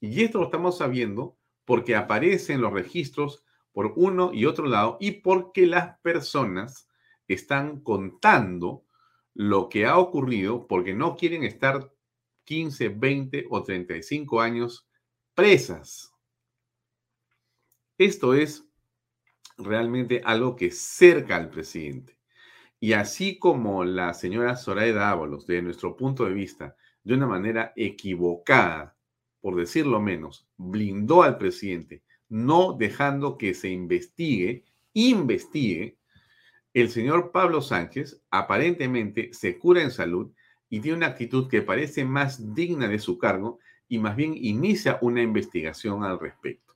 Y 0.00 0.22
esto 0.22 0.38
lo 0.38 0.44
estamos 0.44 0.78
sabiendo 0.78 1.36
porque 1.64 1.96
aparecen 1.96 2.60
los 2.60 2.72
registros 2.72 3.44
por 3.72 3.92
uno 3.96 4.30
y 4.32 4.46
otro 4.46 4.66
lado 4.66 4.96
y 5.00 5.10
porque 5.22 5.66
las 5.66 5.98
personas 6.00 6.88
están 7.26 7.80
contando 7.80 8.84
lo 9.34 9.68
que 9.68 9.84
ha 9.84 9.98
ocurrido 9.98 10.68
porque 10.68 10.94
no 10.94 11.16
quieren 11.16 11.42
estar 11.42 11.92
15, 12.44 12.90
20 12.90 13.46
o 13.50 13.62
35 13.64 14.40
años 14.40 14.88
presas. 15.34 16.12
Esto 17.98 18.34
es 18.34 18.64
realmente 19.58 20.22
algo 20.24 20.54
que 20.54 20.70
cerca 20.70 21.34
al 21.34 21.50
presidente. 21.50 22.15
Y 22.78 22.92
así 22.92 23.38
como 23.38 23.84
la 23.84 24.12
señora 24.14 24.56
Soraya 24.56 24.92
Dávalos, 24.92 25.46
de 25.46 25.62
nuestro 25.62 25.96
punto 25.96 26.24
de 26.24 26.34
vista, 26.34 26.76
de 27.04 27.14
una 27.14 27.26
manera 27.26 27.72
equivocada, 27.76 28.96
por 29.40 29.56
decirlo 29.56 30.00
menos, 30.00 30.46
blindó 30.56 31.22
al 31.22 31.38
presidente, 31.38 32.02
no 32.28 32.72
dejando 32.72 33.38
que 33.38 33.54
se 33.54 33.68
investigue, 33.68 34.64
investigue, 34.92 35.96
el 36.74 36.90
señor 36.90 37.32
Pablo 37.32 37.62
Sánchez 37.62 38.20
aparentemente 38.30 39.30
se 39.32 39.58
cura 39.58 39.82
en 39.82 39.90
salud 39.90 40.32
y 40.68 40.80
tiene 40.80 40.98
una 40.98 41.06
actitud 41.06 41.48
que 41.48 41.62
parece 41.62 42.04
más 42.04 42.54
digna 42.54 42.88
de 42.88 42.98
su 42.98 43.18
cargo 43.18 43.58
y 43.88 43.98
más 43.98 44.16
bien 44.16 44.34
inicia 44.36 44.98
una 45.00 45.22
investigación 45.22 46.04
al 46.04 46.18
respecto. 46.18 46.74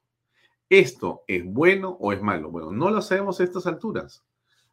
¿Esto 0.69 1.25
es 1.27 1.45
bueno 1.45 1.97
o 2.01 2.13
es 2.13 2.23
malo? 2.23 2.51
Bueno, 2.51 2.71
no 2.71 2.91
lo 2.91 3.03
sabemos 3.03 3.41
a 3.41 3.45
estas 3.45 3.67
alturas. 3.67 4.25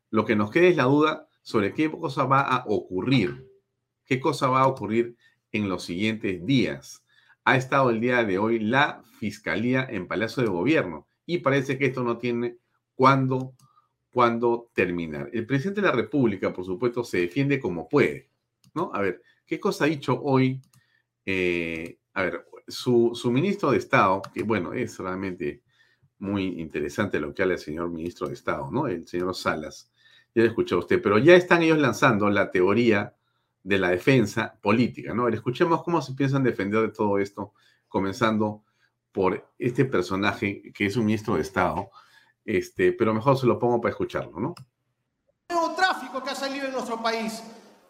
Lo 0.10 0.26
que 0.26 0.36
nos 0.36 0.52
queda 0.52 0.68
es 0.68 0.78
la 0.78 0.84
duda 0.84 1.28
sobre 1.42 1.74
qué 1.74 1.90
cosa 1.90 2.26
va 2.26 2.42
a 2.42 2.64
ocurrir, 2.68 3.48
qué 4.06 4.20
cosa 4.20 4.48
va 4.48 4.62
a 4.62 4.68
ocurrir 4.68 5.16
en 5.52 5.70
los 5.70 5.84
siguientes 5.84 6.46
días. 6.46 7.04
Ha 7.46 7.58
estado 7.58 7.90
el 7.90 8.02
día 8.02 8.24
de 8.24 8.38
hoy 8.38 8.60
la 8.60 9.04
Fiscalía 9.20 9.88
en 9.90 10.08
Palacio 10.08 10.44
de 10.44 10.50
Gobierno 10.50 11.08
y 11.26 11.40
parece 11.40 11.78
que 11.78 11.88
esto 11.88 12.04
no 12.04 12.18
tiene 12.18 12.58
cuándo, 12.96 13.54
terminar. 14.74 15.30
El 15.32 15.46
presidente 15.46 15.82
de 15.82 15.88
la 15.88 15.94
República, 15.94 16.52
por 16.52 16.66
supuesto, 16.66 17.04
se 17.04 17.20
defiende 17.20 17.60
como 17.60 17.88
puede 17.88 18.30
¿no? 18.74 18.92
A 18.94 19.02
ver, 19.02 19.22
¿qué 19.46 19.60
cosa 19.60 19.86
ha 19.86 19.88
dicho 19.88 20.20
hoy? 20.22 20.62
Eh, 21.26 22.00
a 22.14 22.24
ver, 22.24 22.46
su, 22.68 23.14
ministro 23.32 23.72
de 23.72 23.78
Estado, 23.78 24.22
que 24.34 24.44
bueno, 24.44 24.74
es 24.74 24.98
realmente 25.00 25.64
muy 26.20 26.60
interesante 26.60 27.20
lo 27.20 27.34
que 27.34 27.44
habla 27.44 27.56
el 27.56 27.60
señor 27.60 27.90
ministro 27.90 28.28
de 28.28 28.34
Estado, 28.34 28.70
¿no? 28.72 28.88
El 28.88 29.08
señor 29.08 29.36
Salas. 29.36 29.92
Ya 30.38 30.44
lo 30.44 30.50
escuché 30.50 30.76
a 30.76 30.78
usted, 30.78 31.02
pero 31.02 31.18
ya 31.18 31.34
están 31.34 31.64
ellos 31.64 31.80
lanzando 31.80 32.30
la 32.30 32.52
teoría 32.52 33.16
de 33.64 33.80
la 33.80 33.90
defensa 33.90 34.56
política, 34.62 35.12
¿no? 35.12 35.28
Escuchemos 35.30 35.82
cómo 35.82 36.00
se 36.00 36.14
piensan 36.14 36.44
defender 36.44 36.82
de 36.82 36.90
todo 36.90 37.18
esto, 37.18 37.54
comenzando 37.88 38.64
por 39.12 39.52
este 39.58 39.86
personaje 39.86 40.72
que 40.76 40.86
es 40.86 40.96
un 40.96 41.08
ministro 41.08 41.34
de 41.34 41.42
Estado, 41.42 41.90
este, 42.46 42.92
pero 42.92 43.16
mejor 43.16 43.36
se 43.36 43.48
lo 43.48 43.58
pongo 43.58 43.82
para 43.82 43.90
escucharlo, 43.90 44.40
¿no? 44.40 44.54
nuevo 45.50 45.74
tráfico 45.74 46.22
que 46.22 46.30
ha 46.30 46.36
salido 46.36 46.68
en 46.68 46.74
nuestro 46.74 47.02
país, 47.02 47.42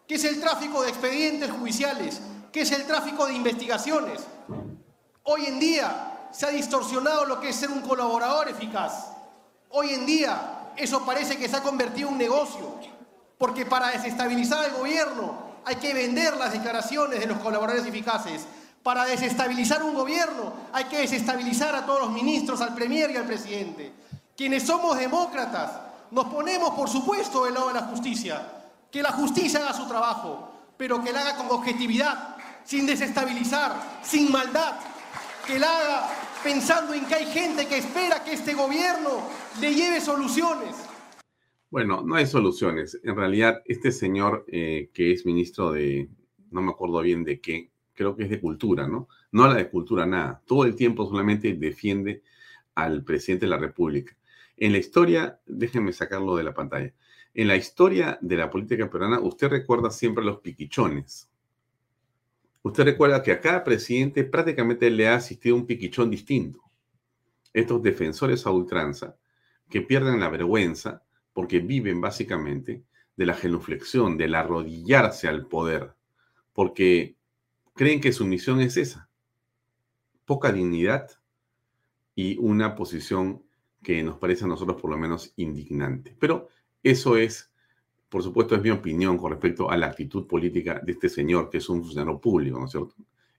que 0.06 0.14
es 0.14 0.24
el 0.24 0.40
tráfico 0.40 0.82
de 0.82 0.88
expedientes 0.88 1.50
judiciales, 1.50 2.22
que 2.50 2.62
es 2.62 2.72
el 2.72 2.86
tráfico 2.86 3.26
de 3.26 3.34
investigaciones. 3.34 4.26
Hoy 5.24 5.44
en 5.44 5.60
día 5.60 6.30
se 6.32 6.46
ha 6.46 6.48
distorsionado 6.48 7.26
lo 7.26 7.40
que 7.40 7.50
es 7.50 7.56
ser 7.56 7.68
un 7.68 7.82
colaborador 7.82 8.48
eficaz. 8.48 9.12
Hoy 9.68 9.90
en 9.90 10.06
día 10.06 10.57
eso 10.78 11.04
parece 11.04 11.36
que 11.36 11.48
se 11.48 11.56
ha 11.56 11.62
convertido 11.62 12.08
en 12.08 12.14
un 12.14 12.18
negocio, 12.18 12.74
porque 13.36 13.66
para 13.66 13.88
desestabilizar 13.88 14.64
al 14.64 14.72
gobierno 14.72 15.48
hay 15.64 15.76
que 15.76 15.92
vender 15.92 16.36
las 16.36 16.52
declaraciones 16.52 17.20
de 17.20 17.26
los 17.26 17.38
colaboradores 17.38 17.86
eficaces. 17.86 18.46
Para 18.82 19.04
desestabilizar 19.04 19.82
un 19.82 19.94
gobierno 19.94 20.52
hay 20.72 20.84
que 20.84 20.98
desestabilizar 20.98 21.74
a 21.74 21.84
todos 21.84 22.00
los 22.00 22.12
ministros, 22.12 22.60
al 22.60 22.74
premier 22.74 23.10
y 23.10 23.16
al 23.16 23.26
presidente. 23.26 23.92
Quienes 24.36 24.62
somos 24.62 24.96
demócratas 24.96 25.72
nos 26.10 26.26
ponemos, 26.26 26.70
por 26.70 26.88
supuesto, 26.88 27.44
del 27.44 27.54
lado 27.54 27.68
de 27.68 27.74
la 27.74 27.82
justicia. 27.82 28.40
Que 28.90 29.02
la 29.02 29.12
justicia 29.12 29.60
haga 29.60 29.74
su 29.74 29.86
trabajo, 29.86 30.50
pero 30.76 31.02
que 31.02 31.12
la 31.12 31.20
haga 31.20 31.36
con 31.36 31.50
objetividad, 31.50 32.36
sin 32.64 32.86
desestabilizar, 32.86 33.74
sin 34.02 34.30
maldad. 34.32 34.74
Que 35.46 35.58
la 35.58 35.66
haga 35.66 36.08
pensando 36.42 36.94
en 36.94 37.06
que 37.06 37.14
hay 37.14 37.26
gente 37.26 37.66
que 37.66 37.78
espera 37.78 38.22
que 38.24 38.32
este 38.32 38.54
gobierno 38.54 39.28
le 39.60 39.74
lleve 39.74 40.00
soluciones. 40.00 40.76
Bueno, 41.70 42.02
no 42.02 42.14
hay 42.14 42.26
soluciones. 42.26 42.98
En 43.02 43.16
realidad, 43.16 43.62
este 43.66 43.92
señor 43.92 44.44
eh, 44.48 44.90
que 44.92 45.12
es 45.12 45.26
ministro 45.26 45.72
de, 45.72 46.08
no 46.50 46.62
me 46.62 46.70
acuerdo 46.70 47.00
bien 47.02 47.24
de 47.24 47.40
qué, 47.40 47.70
creo 47.94 48.16
que 48.16 48.24
es 48.24 48.30
de 48.30 48.40
cultura, 48.40 48.88
¿no? 48.88 49.08
No 49.32 49.44
habla 49.44 49.56
de 49.56 49.68
cultura 49.68 50.06
nada. 50.06 50.42
Todo 50.46 50.64
el 50.64 50.74
tiempo 50.74 51.06
solamente 51.06 51.52
defiende 51.54 52.22
al 52.74 53.04
presidente 53.04 53.46
de 53.46 53.50
la 53.50 53.58
República. 53.58 54.16
En 54.56 54.72
la 54.72 54.78
historia, 54.78 55.40
déjenme 55.46 55.92
sacarlo 55.92 56.36
de 56.36 56.44
la 56.44 56.54
pantalla. 56.54 56.92
En 57.34 57.48
la 57.48 57.56
historia 57.56 58.18
de 58.20 58.36
la 58.36 58.50
política 58.50 58.88
peruana, 58.88 59.20
usted 59.20 59.48
recuerda 59.48 59.90
siempre 59.90 60.24
los 60.24 60.38
piquichones. 60.38 61.28
Usted 62.62 62.84
recuerda 62.84 63.22
que 63.22 63.32
a 63.32 63.40
cada 63.40 63.64
presidente 63.64 64.24
prácticamente 64.24 64.90
le 64.90 65.08
ha 65.08 65.14
asistido 65.14 65.56
un 65.56 65.66
piquichón 65.66 66.10
distinto. 66.10 66.60
Estos 67.52 67.82
defensores 67.82 68.46
a 68.46 68.50
ultranza 68.50 69.16
que 69.68 69.82
pierden 69.82 70.20
la 70.20 70.28
vergüenza 70.28 71.02
porque 71.32 71.60
viven 71.60 72.00
básicamente 72.00 72.84
de 73.16 73.26
la 73.26 73.34
genuflexión, 73.34 74.16
del 74.16 74.34
arrodillarse 74.34 75.28
al 75.28 75.46
poder, 75.46 75.94
porque 76.52 77.16
creen 77.74 78.00
que 78.00 78.12
su 78.12 78.26
misión 78.26 78.60
es 78.60 78.76
esa. 78.76 79.08
Poca 80.24 80.52
dignidad 80.52 81.08
y 82.14 82.36
una 82.38 82.74
posición 82.74 83.44
que 83.82 84.02
nos 84.02 84.18
parece 84.18 84.44
a 84.44 84.48
nosotros 84.48 84.80
por 84.80 84.90
lo 84.90 84.98
menos 84.98 85.32
indignante. 85.36 86.16
Pero 86.18 86.48
eso 86.82 87.16
es, 87.16 87.47
por 88.08 88.22
supuesto, 88.22 88.54
es 88.54 88.62
mi 88.62 88.70
opinión 88.70 89.18
con 89.18 89.32
respecto 89.32 89.70
a 89.70 89.76
la 89.76 89.86
actitud 89.86 90.26
política 90.26 90.80
de 90.82 90.92
este 90.92 91.08
señor, 91.08 91.50
que 91.50 91.58
es 91.58 91.68
un 91.68 91.82
funcionario 91.82 92.18
público, 92.18 92.58
¿no 92.58 92.64
es 92.64 92.70
cierto? 92.70 92.94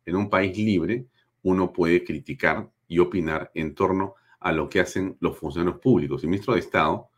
En 0.06 0.16
un 0.16 0.30
país 0.30 0.56
libre, 0.58 1.08
uno 1.44 1.74
puede 1.74 2.04
criticar 2.04 2.70
y 2.88 3.00
opinar 3.00 3.52
en 3.54 3.74
torno 3.74 4.16
a 4.40 4.52
lo 4.52 4.70
que 4.70 4.80
hacen 4.80 5.18
los 5.20 5.38
funcionarios 5.38 5.82
públicos. 5.82 6.24
El 6.24 6.30
ministro 6.30 6.54
de 6.54 6.60
Estado 6.60 7.10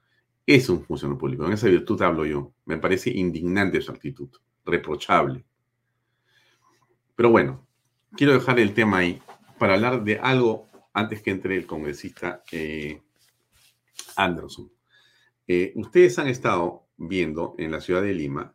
es 0.45 0.69
un 0.69 0.83
funcionario 0.83 1.19
público. 1.19 1.45
En 1.45 1.53
esa 1.53 1.67
virtud 1.67 2.01
hablo 2.01 2.25
yo. 2.25 2.53
Me 2.65 2.77
parece 2.77 3.09
indignante 3.09 3.81
su 3.81 3.91
actitud, 3.91 4.29
reprochable. 4.65 5.43
Pero 7.15 7.29
bueno, 7.29 7.67
quiero 8.15 8.33
dejar 8.33 8.59
el 8.59 8.73
tema 8.73 8.99
ahí 8.99 9.21
para 9.59 9.75
hablar 9.75 10.03
de 10.03 10.17
algo 10.17 10.67
antes 10.93 11.21
que 11.21 11.31
entre 11.31 11.55
el 11.55 11.65
congresista 11.65 12.43
eh, 12.51 13.01
Anderson. 14.15 14.71
Eh, 15.47 15.73
ustedes 15.75 16.17
han 16.17 16.27
estado 16.27 16.87
viendo 17.07 17.55
en 17.57 17.71
la 17.71 17.81
ciudad 17.81 18.03
de 18.03 18.13
Lima 18.13 18.53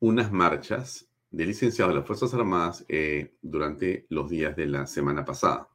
unas 0.00 0.32
marchas 0.32 1.08
de 1.30 1.46
licenciados 1.46 1.94
de 1.94 2.00
las 2.00 2.06
Fuerzas 2.06 2.34
Armadas 2.34 2.84
eh, 2.88 3.36
durante 3.40 4.06
los 4.08 4.28
días 4.28 4.56
de 4.56 4.66
la 4.66 4.86
semana 4.86 5.24
pasada. 5.24 5.68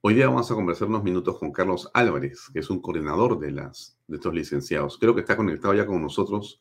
Hoy 0.00 0.14
día 0.14 0.26
vamos 0.26 0.50
a 0.50 0.54
conversar 0.54 0.88
unos 0.88 1.04
minutos 1.04 1.38
con 1.38 1.52
Carlos 1.52 1.88
Álvarez, 1.94 2.50
que 2.52 2.58
es 2.58 2.68
un 2.68 2.80
coordinador 2.80 3.38
de, 3.38 3.52
las, 3.52 3.96
de 4.08 4.16
estos 4.16 4.34
licenciados. 4.34 4.98
Creo 4.98 5.14
que 5.14 5.20
está 5.20 5.36
conectado 5.36 5.72
ya 5.74 5.86
con 5.86 6.02
nosotros. 6.02 6.60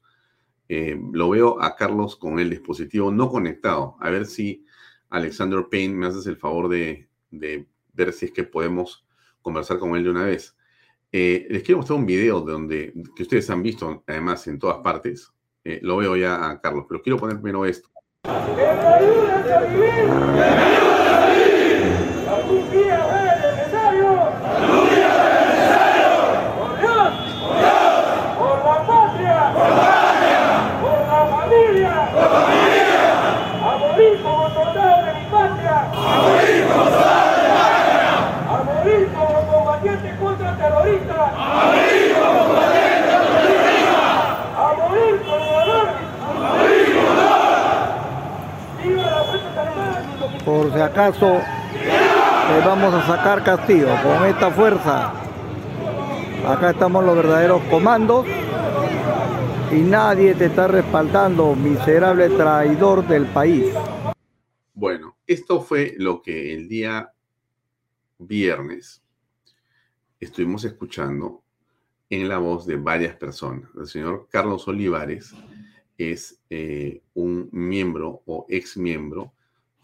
Eh, 0.67 0.99
lo 1.11 1.29
veo 1.29 1.59
a 1.59 1.75
Carlos 1.75 2.15
con 2.15 2.37
el 2.39 2.51
dispositivo 2.51 3.11
no 3.11 3.29
conectado. 3.29 3.95
A 3.99 4.11
ver 4.11 4.27
si 4.27 4.65
Alexander 5.09 5.65
Payne 5.69 5.95
me 5.95 6.05
haces 6.05 6.27
el 6.27 6.37
favor 6.37 6.69
de, 6.69 7.09
de 7.31 7.67
ver 7.93 8.13
si 8.13 8.25
es 8.27 8.31
que 8.31 8.43
podemos 8.43 9.07
conversar 9.41 9.79
con 9.79 9.95
él 9.95 10.03
de 10.03 10.11
una 10.11 10.25
vez. 10.25 10.55
Eh, 11.11 11.47
les 11.49 11.63
quiero 11.63 11.77
mostrar 11.77 11.97
un 11.97 12.05
video 12.05 12.41
donde, 12.41 12.93
que 13.15 13.23
ustedes 13.23 13.49
han 13.49 13.63
visto 13.63 14.03
además 14.05 14.45
en 14.47 14.59
todas 14.59 14.77
partes. 14.79 15.31
Eh, 15.63 15.79
lo 15.81 15.97
veo 15.97 16.15
ya 16.15 16.49
a 16.49 16.61
Carlos, 16.61 16.85
pero 16.87 17.01
quiero 17.01 17.17
poner 17.17 17.37
primero 17.37 17.65
esto. 17.65 17.89
Por 50.49 50.73
si 50.73 50.79
acaso 50.79 51.39
vamos 52.65 52.91
a 52.91 53.05
sacar 53.05 53.43
Castillo 53.43 53.89
con 54.01 54.25
esta 54.25 54.49
fuerza. 54.49 55.13
Acá 56.43 56.71
estamos 56.71 57.05
los 57.05 57.15
verdaderos 57.15 57.61
comandos 57.65 58.25
y 59.71 59.75
nadie 59.75 60.33
te 60.33 60.45
está 60.45 60.67
respaldando, 60.67 61.53
miserable 61.53 62.29
traidor 62.29 63.07
del 63.07 63.27
país. 63.27 63.71
Bueno, 64.73 65.17
esto 65.27 65.61
fue 65.61 65.93
lo 65.99 66.19
que 66.23 66.55
el 66.55 66.67
día 66.67 67.13
viernes 68.17 69.03
estuvimos 70.19 70.65
escuchando 70.65 71.43
en 72.09 72.27
la 72.27 72.39
voz 72.39 72.65
de 72.65 72.77
varias 72.77 73.15
personas. 73.15 73.69
El 73.77 73.85
señor 73.85 74.27
Carlos 74.31 74.67
Olivares 74.67 75.31
es 75.95 76.41
eh, 76.49 77.03
un 77.13 77.49
miembro 77.51 78.23
o 78.25 78.47
ex 78.49 78.75
miembro 78.75 79.33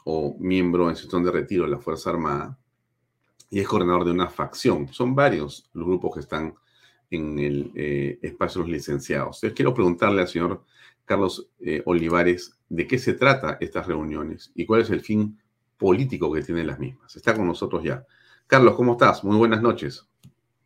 o 0.05 0.35
miembro 0.39 0.89
en 0.89 0.95
situación 0.95 1.25
de 1.25 1.31
retiro 1.31 1.65
de 1.65 1.71
la 1.71 1.79
Fuerza 1.79 2.11
Armada 2.11 2.57
y 3.49 3.59
es 3.59 3.67
coordinador 3.67 4.05
de 4.05 4.11
una 4.11 4.27
facción. 4.27 4.87
Son 4.93 5.15
varios 5.15 5.69
los 5.73 5.87
grupos 5.87 6.13
que 6.13 6.19
están 6.21 6.53
en 7.09 7.39
el 7.39 7.71
eh, 7.75 8.19
espacio 8.21 8.61
de 8.61 8.67
los 8.67 8.77
licenciados. 8.77 9.37
Entonces, 9.37 9.55
quiero 9.55 9.73
preguntarle 9.73 10.21
al 10.21 10.27
señor 10.27 10.63
Carlos 11.05 11.47
eh, 11.59 11.81
Olivares 11.85 12.57
de 12.69 12.87
qué 12.87 12.97
se 12.97 13.13
trata 13.13 13.57
estas 13.59 13.87
reuniones 13.87 14.51
y 14.55 14.65
cuál 14.65 14.81
es 14.81 14.89
el 14.89 15.01
fin 15.01 15.37
político 15.77 16.31
que 16.31 16.41
tienen 16.41 16.67
las 16.67 16.79
mismas. 16.79 17.15
Está 17.15 17.35
con 17.35 17.47
nosotros 17.47 17.83
ya. 17.83 18.05
Carlos, 18.47 18.75
¿cómo 18.75 18.93
estás? 18.93 19.23
Muy 19.23 19.37
buenas 19.37 19.61
noches. 19.61 20.07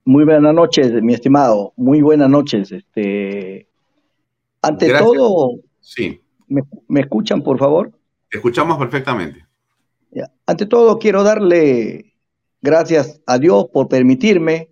Muy 0.03 0.25
buenas 0.25 0.53
noches, 0.53 1.01
mi 1.01 1.13
estimado. 1.13 1.73
Muy 1.77 2.01
buenas 2.01 2.29
noches. 2.29 2.71
Este, 2.71 3.67
ante 4.61 4.93
todo, 4.97 5.59
sí. 5.79 6.21
¿me 6.47 7.01
escuchan, 7.01 7.41
por 7.41 7.57
favor? 7.57 7.98
Escuchamos 8.31 8.77
perfectamente. 8.77 9.45
Ante 10.45 10.65
todo, 10.65 10.97
quiero 10.97 11.23
darle 11.23 12.15
gracias 12.61 13.21
a 13.25 13.37
Dios 13.37 13.67
por 13.71 13.87
permitirme 13.87 14.69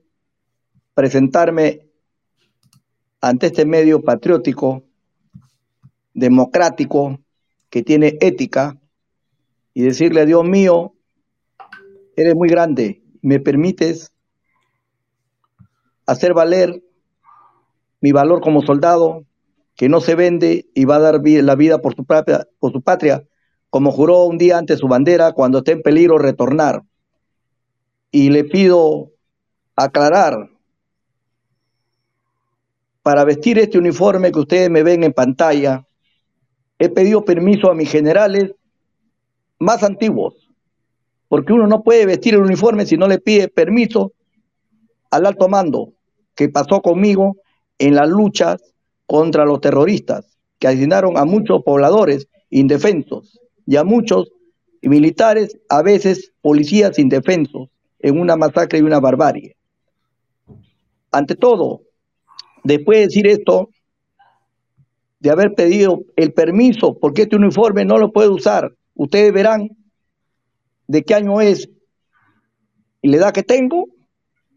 presentarme 0.98 1.88
ante 3.22 3.48
este 3.48 3.66
medio 3.66 4.02
patriótico, 4.02 4.84
democrático, 6.16 7.20
que 7.70 7.84
tiene 7.84 8.18
ética, 8.20 8.80
y 9.76 9.84
decirle 9.84 10.26
Dios 10.26 10.44
mío, 10.44 10.96
eres 12.16 12.34
muy 12.34 12.50
grande, 12.50 13.04
me 13.22 13.40
permites 13.40 14.12
hacer 16.08 16.34
valer 16.34 16.82
mi 18.02 18.12
valor 18.12 18.42
como 18.42 18.64
soldado, 18.64 19.24
que 19.76 19.90
no 19.90 20.02
se 20.02 20.16
vende 20.16 20.68
y 20.74 20.86
va 20.86 20.96
a 20.96 21.00
dar 21.00 21.22
la 21.24 21.56
vida 21.56 21.78
por 21.78 21.96
su, 21.96 22.06
por 22.06 22.72
su 22.72 22.82
patria, 22.82 23.27
como 23.70 23.92
juró 23.92 24.26
un 24.26 24.38
día 24.38 24.58
ante 24.58 24.78
su 24.78 24.88
bandera 24.88 25.34
cuando 25.34 25.60
esté 25.60 25.74
en 25.74 25.82
peligro 25.82 26.18
retornar. 26.18 26.84
Y 28.12 28.30
le 28.30 28.46
pido 28.46 29.12
aclarar, 29.76 30.50
para 33.04 33.24
vestir 33.24 33.60
este 33.60 33.78
uniforme 33.78 34.32
que 34.32 34.40
ustedes 34.40 34.70
me 34.70 34.84
ven 34.84 35.04
en 35.04 35.14
pantalla, 35.14 35.86
he 36.80 36.90
pedido 36.90 37.24
permiso 37.24 37.70
a 37.70 37.74
mis 37.74 37.90
generales 37.90 38.54
más 39.60 39.84
antiguos, 39.84 40.50
porque 41.28 41.54
uno 41.54 41.68
no 41.68 41.84
puede 41.84 42.06
vestir 42.06 42.34
el 42.34 42.42
uniforme 42.42 42.86
si 42.86 42.98
no 42.98 43.08
le 43.08 43.20
pide 43.20 43.48
permiso 43.48 44.14
al 45.10 45.26
alto 45.26 45.48
mando 45.48 45.94
que 46.36 46.50
pasó 46.50 46.82
conmigo 46.82 47.38
en 47.80 47.96
las 47.96 48.10
luchas 48.10 48.62
contra 49.06 49.46
los 49.46 49.62
terroristas, 49.62 50.38
que 50.60 50.68
asesinaron 50.68 51.18
a 51.18 51.26
muchos 51.26 51.64
pobladores 51.64 52.28
indefensos 52.50 53.40
y 53.68 53.76
a 53.76 53.84
muchos 53.84 54.32
militares, 54.82 55.60
a 55.70 55.84
veces 55.84 56.32
policías 56.42 56.98
indefensos, 56.98 57.70
en 58.00 58.20
una 58.20 58.38
masacre 58.38 58.80
y 58.80 58.82
una 58.82 59.00
barbarie. 59.00 59.56
Ante 61.12 61.36
todo, 61.36 61.82
después 62.64 63.00
de 63.00 63.06
decir 63.06 63.28
esto, 63.28 63.70
de 65.20 65.30
haber 65.30 65.54
pedido 65.54 66.04
el 66.16 66.32
permiso, 66.32 66.98
porque 66.98 67.24
este 67.24 67.36
uniforme 67.36 67.86
no 67.86 67.98
lo 67.98 68.12
puede 68.12 68.30
usar, 68.30 68.74
ustedes 68.96 69.34
verán 69.34 69.70
de 70.88 71.04
qué 71.04 71.16
año 71.16 71.42
es 71.42 71.70
y 73.02 73.10
la 73.10 73.18
edad 73.18 73.34
que 73.34 73.44
tengo, 73.44 73.86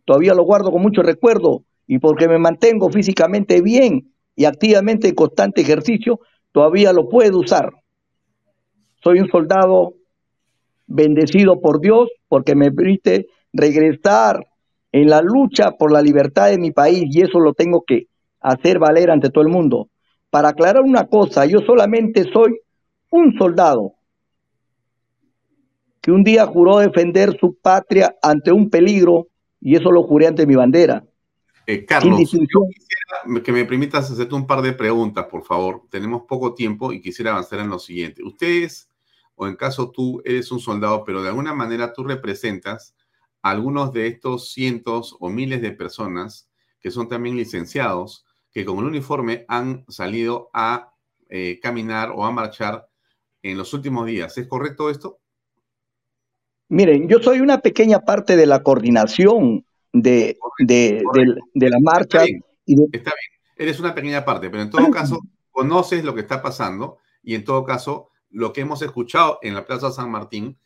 todavía 0.04 0.34
lo 0.34 0.44
guardo 0.44 0.70
con 0.70 0.82
mucho 0.82 1.02
recuerdo 1.02 1.64
y 1.86 1.98
porque 1.98 2.28
me 2.28 2.38
mantengo 2.38 2.90
físicamente 2.90 3.60
bien 3.60 4.12
y 4.36 4.44
activamente 4.44 5.08
en 5.08 5.14
constante 5.14 5.60
ejercicio, 5.60 6.20
todavía 6.52 6.92
lo 6.92 7.08
puedo 7.08 7.38
usar. 7.38 7.72
Soy 9.02 9.20
un 9.20 9.28
soldado 9.28 9.94
bendecido 10.86 11.60
por 11.60 11.80
Dios 11.80 12.08
porque 12.28 12.54
me 12.54 12.70
permite 12.70 13.28
regresar 13.52 14.46
en 14.92 15.08
la 15.08 15.22
lucha 15.22 15.72
por 15.72 15.92
la 15.92 16.02
libertad 16.02 16.50
de 16.50 16.58
mi 16.58 16.72
país 16.72 17.04
y 17.06 17.22
eso 17.22 17.38
lo 17.38 17.54
tengo 17.54 17.84
que 17.86 18.08
hacer 18.40 18.78
valer 18.78 19.10
ante 19.10 19.30
todo 19.30 19.42
el 19.42 19.50
mundo. 19.50 19.88
Para 20.30 20.50
aclarar 20.50 20.82
una 20.82 21.06
cosa, 21.06 21.46
yo 21.46 21.60
solamente 21.60 22.24
soy 22.32 22.58
un 23.10 23.36
soldado 23.38 23.94
que 26.00 26.10
un 26.10 26.24
día 26.24 26.46
juró 26.46 26.78
defender 26.78 27.36
su 27.38 27.54
patria 27.54 28.16
ante 28.22 28.52
un 28.52 28.70
peligro 28.70 29.28
y 29.60 29.76
eso 29.76 29.90
lo 29.90 30.02
juré 30.02 30.26
ante 30.26 30.46
mi 30.46 30.54
bandera. 30.54 31.04
Eh, 31.66 31.84
Carlos, 31.84 32.18
yo 32.32 32.66
quisiera 32.74 33.42
que 33.44 33.52
me 33.52 33.64
permitas 33.64 34.10
hacerte 34.10 34.34
un 34.34 34.46
par 34.46 34.62
de 34.62 34.72
preguntas, 34.72 35.26
por 35.26 35.44
favor. 35.44 35.82
Tenemos 35.90 36.22
poco 36.22 36.54
tiempo 36.54 36.92
y 36.92 37.00
quisiera 37.00 37.32
avanzar 37.32 37.60
en 37.60 37.68
lo 37.68 37.78
siguiente. 37.78 38.24
Ustedes 38.24 38.89
o 39.40 39.48
en 39.48 39.56
caso 39.56 39.90
tú 39.90 40.20
eres 40.26 40.52
un 40.52 40.60
soldado, 40.60 41.02
pero 41.02 41.22
de 41.22 41.30
alguna 41.30 41.54
manera 41.54 41.94
tú 41.94 42.04
representas 42.04 42.94
a 43.40 43.52
algunos 43.52 43.90
de 43.90 44.06
estos 44.06 44.52
cientos 44.52 45.16
o 45.18 45.30
miles 45.30 45.62
de 45.62 45.72
personas 45.72 46.50
que 46.78 46.90
son 46.90 47.08
también 47.08 47.38
licenciados, 47.38 48.26
que 48.52 48.66
con 48.66 48.80
el 48.80 48.84
uniforme 48.84 49.46
han 49.48 49.86
salido 49.88 50.50
a 50.52 50.92
eh, 51.30 51.58
caminar 51.62 52.12
o 52.14 52.26
a 52.26 52.30
marchar 52.30 52.86
en 53.40 53.56
los 53.56 53.72
últimos 53.72 54.04
días. 54.06 54.36
¿Es 54.36 54.46
correcto 54.46 54.90
esto? 54.90 55.20
Miren, 56.68 57.08
yo 57.08 57.18
soy 57.20 57.40
una 57.40 57.62
pequeña 57.62 58.00
parte 58.00 58.36
de 58.36 58.44
la 58.44 58.62
coordinación 58.62 59.64
de, 59.94 60.36
de, 60.58 61.02
la 61.54 61.80
marcha. 61.80 62.24
Está 62.24 62.42
bien, 62.66 62.88
está 62.92 63.10
bien, 63.10 63.40
eres 63.56 63.80
una 63.80 63.94
pequeña 63.94 64.22
parte, 64.22 64.50
pero 64.50 64.62
en 64.62 64.70
todo 64.70 64.90
caso 64.90 65.18
conoces 65.50 66.04
lo 66.04 66.14
que 66.14 66.20
está 66.20 66.42
pasando 66.42 66.98
y 67.22 67.34
en 67.34 67.44
todo 67.44 67.64
caso 67.64 68.09
lo 68.30 68.52
que 68.52 68.62
hemos 68.62 68.82
escuchado 68.82 69.38
en 69.42 69.54
la 69.54 69.66
Plaza 69.66 69.90
San 69.90 70.10
Martín 70.10 70.58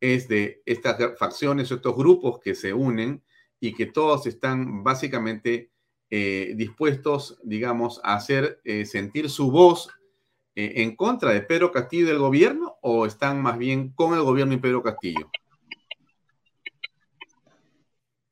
es 0.00 0.28
de 0.28 0.62
estas 0.66 1.18
facciones, 1.18 1.70
estos 1.70 1.94
grupos 1.94 2.40
que 2.40 2.54
se 2.54 2.72
unen 2.72 3.22
y 3.60 3.74
que 3.74 3.86
todos 3.86 4.26
están 4.26 4.82
básicamente 4.82 5.70
eh, 6.08 6.54
dispuestos, 6.56 7.38
digamos, 7.44 8.00
a 8.02 8.14
hacer 8.14 8.60
eh, 8.64 8.86
sentir 8.86 9.28
su 9.28 9.50
voz 9.50 9.90
eh, 10.56 10.72
en 10.76 10.96
contra 10.96 11.30
de 11.32 11.42
Pedro 11.42 11.70
Castillo 11.70 12.04
y 12.04 12.08
del 12.08 12.18
gobierno 12.18 12.78
o 12.80 13.06
están 13.06 13.40
más 13.40 13.58
bien 13.58 13.90
con 13.90 14.14
el 14.14 14.22
gobierno 14.22 14.54
y 14.54 14.58
Pedro 14.58 14.82
Castillo? 14.82 15.30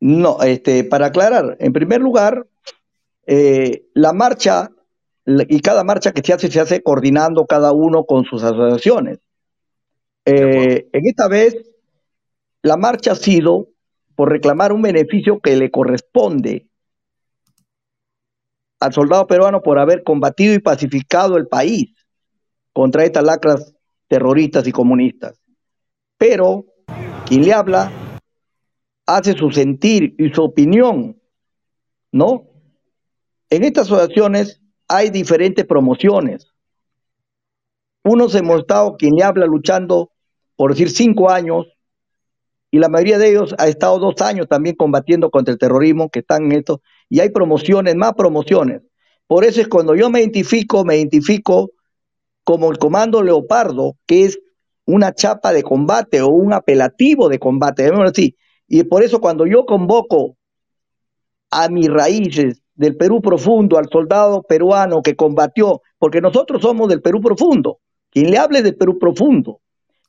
No, 0.01 0.42
este, 0.42 0.85
para 0.85 1.07
aclarar, 1.07 1.57
en 1.61 1.72
primer 1.72 2.01
lugar, 2.01 2.46
la 3.94 4.12
marcha 4.14 4.70
y 5.48 5.60
cada 5.60 5.84
marcha 5.84 6.12
que 6.12 6.22
se 6.24 6.32
hace 6.32 6.50
se 6.50 6.60
hace 6.60 6.82
coordinando 6.82 7.46
cada 7.46 7.72
uno 7.72 8.04
con 8.04 8.24
sus 8.24 8.42
asociaciones. 8.42 9.18
Eh, 10.24 10.88
en 10.92 11.06
esta 11.06 11.28
vez, 11.28 11.54
la 12.62 12.76
marcha 12.76 13.12
ha 13.12 13.16
sido 13.16 13.68
por 14.14 14.30
reclamar 14.30 14.72
un 14.72 14.82
beneficio 14.82 15.40
que 15.40 15.56
le 15.56 15.70
corresponde 15.70 16.68
al 18.80 18.92
soldado 18.92 19.26
peruano 19.26 19.60
por 19.60 19.78
haber 19.78 20.02
combatido 20.02 20.54
y 20.54 20.60
pacificado 20.60 21.36
el 21.36 21.46
país 21.46 21.94
contra 22.72 23.04
estas 23.04 23.24
lacras 23.24 23.74
terroristas 24.08 24.66
y 24.66 24.72
comunistas. 24.72 25.38
Pero 26.16 26.64
quien 27.26 27.44
le 27.44 27.52
habla 27.52 27.92
hace 29.04 29.34
su 29.34 29.50
sentir 29.50 30.14
y 30.18 30.30
su 30.30 30.42
opinión, 30.42 31.20
¿no? 32.12 32.46
En 33.50 33.64
estas 33.64 33.86
asociaciones 33.86 34.62
hay 34.88 35.11
diferentes 35.11 35.66
promociones. 35.66 36.48
Unos 38.05 38.35
hemos 38.35 38.61
estado, 38.61 38.96
quien 38.96 39.14
le 39.14 39.22
habla, 39.22 39.46
luchando, 39.46 40.11
por 40.57 40.70
decir, 40.70 40.90
cinco 40.90 41.31
años, 41.31 41.66
y 42.70 42.79
la 42.79 42.88
mayoría 42.88 43.18
de 43.18 43.31
ellos 43.31 43.55
ha 43.59 43.68
estado 43.68 43.98
dos 43.98 44.20
años 44.20 44.46
también 44.48 44.77
combatiendo 44.77 45.31
contra 45.31 45.53
el 45.53 45.59
terrorismo, 45.59 46.11
que 46.11 46.20
están 46.20 46.44
en 46.44 46.53
esto, 46.53 46.83
y 47.09 47.20
hay 47.20 47.31
promociones, 47.31 47.94
más 47.96 48.14
promociones. 48.14 48.83
Por 49.27 49.44
eso 49.44 49.61
es 49.61 49.68
cuando 49.68 49.94
yo 49.94 50.11
me 50.11 50.20
identifico, 50.20 50.85
me 50.85 50.96
identifico 50.96 51.70
como 52.44 52.70
el 52.70 52.79
Comando 52.79 53.22
Leopardo, 53.22 53.96
que 54.07 54.24
es 54.24 54.40
una 54.87 55.12
chapa 55.12 55.53
de 55.53 55.62
combate 55.62 56.22
o 56.22 56.29
un 56.29 56.55
apelativo 56.55 57.29
de 57.29 57.38
combate, 57.38 57.90
así. 58.07 58.37
Y 58.66 58.85
por 58.85 59.03
eso 59.03 59.20
cuando 59.20 59.46
yo 59.46 59.66
convoco 59.66 60.38
a 61.51 61.68
mis 61.68 61.88
raíces, 61.88 62.62
del 62.78 62.96
Perú 62.96 63.20
profundo, 63.20 63.76
al 63.76 63.88
soldado 63.90 64.44
peruano 64.44 65.02
que 65.02 65.16
combatió, 65.16 65.82
porque 65.98 66.20
nosotros 66.20 66.62
somos 66.62 66.88
del 66.88 67.02
Perú 67.02 67.20
profundo, 67.20 67.80
quien 68.08 68.30
le 68.30 68.38
hable 68.38 68.62
del 68.62 68.76
Perú 68.76 68.98
profundo. 69.00 69.60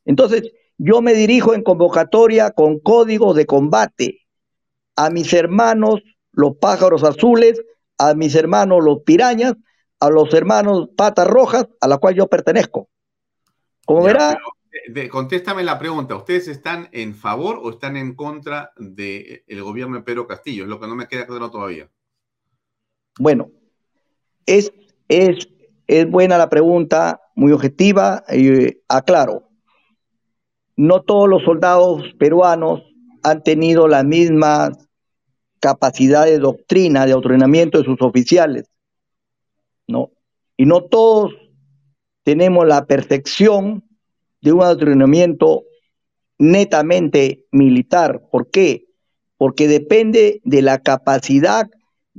Entonces, 0.06 0.52
yo 0.78 1.02
me 1.02 1.14
dirijo 1.14 1.56
en 1.56 1.64
convocatoria 1.64 2.52
con 2.52 2.80
código 2.80 3.34
de 3.34 3.48
combate 3.48 4.22
a 4.96 5.10
mis 5.10 5.34
hermanos 5.34 6.02
los 6.32 6.58
pájaros 6.58 7.04
azules, 7.04 7.60
a 7.98 8.14
mis 8.14 8.36
hermanos 8.36 8.84
los 8.84 9.00
pirañas, 9.02 9.56
a 10.00 10.12
los 10.12 10.32
hermanos 10.36 10.90
patas 10.96 11.28
rojas, 11.28 11.68
a 11.82 11.88
la 11.88 11.98
cual 11.98 12.14
yo 12.14 12.28
pertenezco. 12.28 12.88
Como 13.84 14.04
verá... 14.04 14.38
contéstame 15.10 15.64
la 15.64 15.80
pregunta, 15.80 16.16
¿ustedes 16.16 16.48
están 16.48 16.88
en 16.92 17.16
favor 17.16 17.60
o 17.64 17.72
están 17.72 17.98
en 17.98 18.14
contra 18.14 18.72
del 18.78 19.64
gobierno 19.64 19.96
de 19.98 20.04
Pedro 20.04 20.28
Castillo? 20.28 20.64
Es 20.64 20.70
lo 20.70 20.80
que 20.80 20.88
no 20.88 20.96
me 20.96 21.08
queda 21.08 21.26
claro 21.26 21.50
todavía. 21.50 21.90
Bueno, 23.20 23.52
es, 24.46 24.72
es, 25.10 25.50
es 25.88 26.10
buena 26.10 26.38
la 26.38 26.50
pregunta, 26.50 27.22
muy 27.36 27.52
objetiva, 27.52 28.24
y 28.32 28.78
aclaro. 28.88 29.50
No 30.78 31.02
todos 31.02 31.28
los 31.28 31.44
soldados 31.44 32.02
peruanos 32.18 32.82
han 33.22 33.44
tenido 33.44 33.90
la 33.90 34.04
misma 34.04 34.72
capacidad 35.60 36.26
de 36.26 36.40
doctrina, 36.40 37.06
de 37.06 37.12
adoctrinamiento 37.12 37.80
de 37.80 37.84
sus 37.84 38.02
oficiales, 38.02 38.72
¿no? 39.86 40.12
Y 40.56 40.66
no 40.66 40.86
todos 40.86 41.34
tenemos 42.24 42.66
la 42.66 42.86
perfección 42.86 43.84
de 44.40 44.54
un 44.54 44.62
adoctrinamiento 44.62 45.64
netamente 46.38 47.46
militar. 47.52 48.22
¿Por 48.32 48.50
qué? 48.50 48.86
Porque 49.36 49.68
depende 49.68 50.40
de 50.46 50.62
la 50.62 50.80
capacidad 50.80 51.70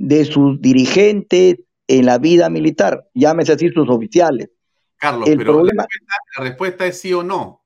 de 0.01 0.25
sus 0.25 0.59
dirigentes 0.59 1.59
en 1.87 2.05
la 2.05 2.17
vida 2.17 2.49
militar, 2.49 3.07
llámese 3.13 3.53
así 3.53 3.69
sus 3.69 3.87
oficiales. 3.87 4.49
Carlos, 4.97 5.29
pero 5.37 5.63
la, 5.63 5.87
respuesta, 6.37 6.85
es 6.85 6.99
sí 6.99 7.13
o 7.13 7.23
no. 7.23 7.63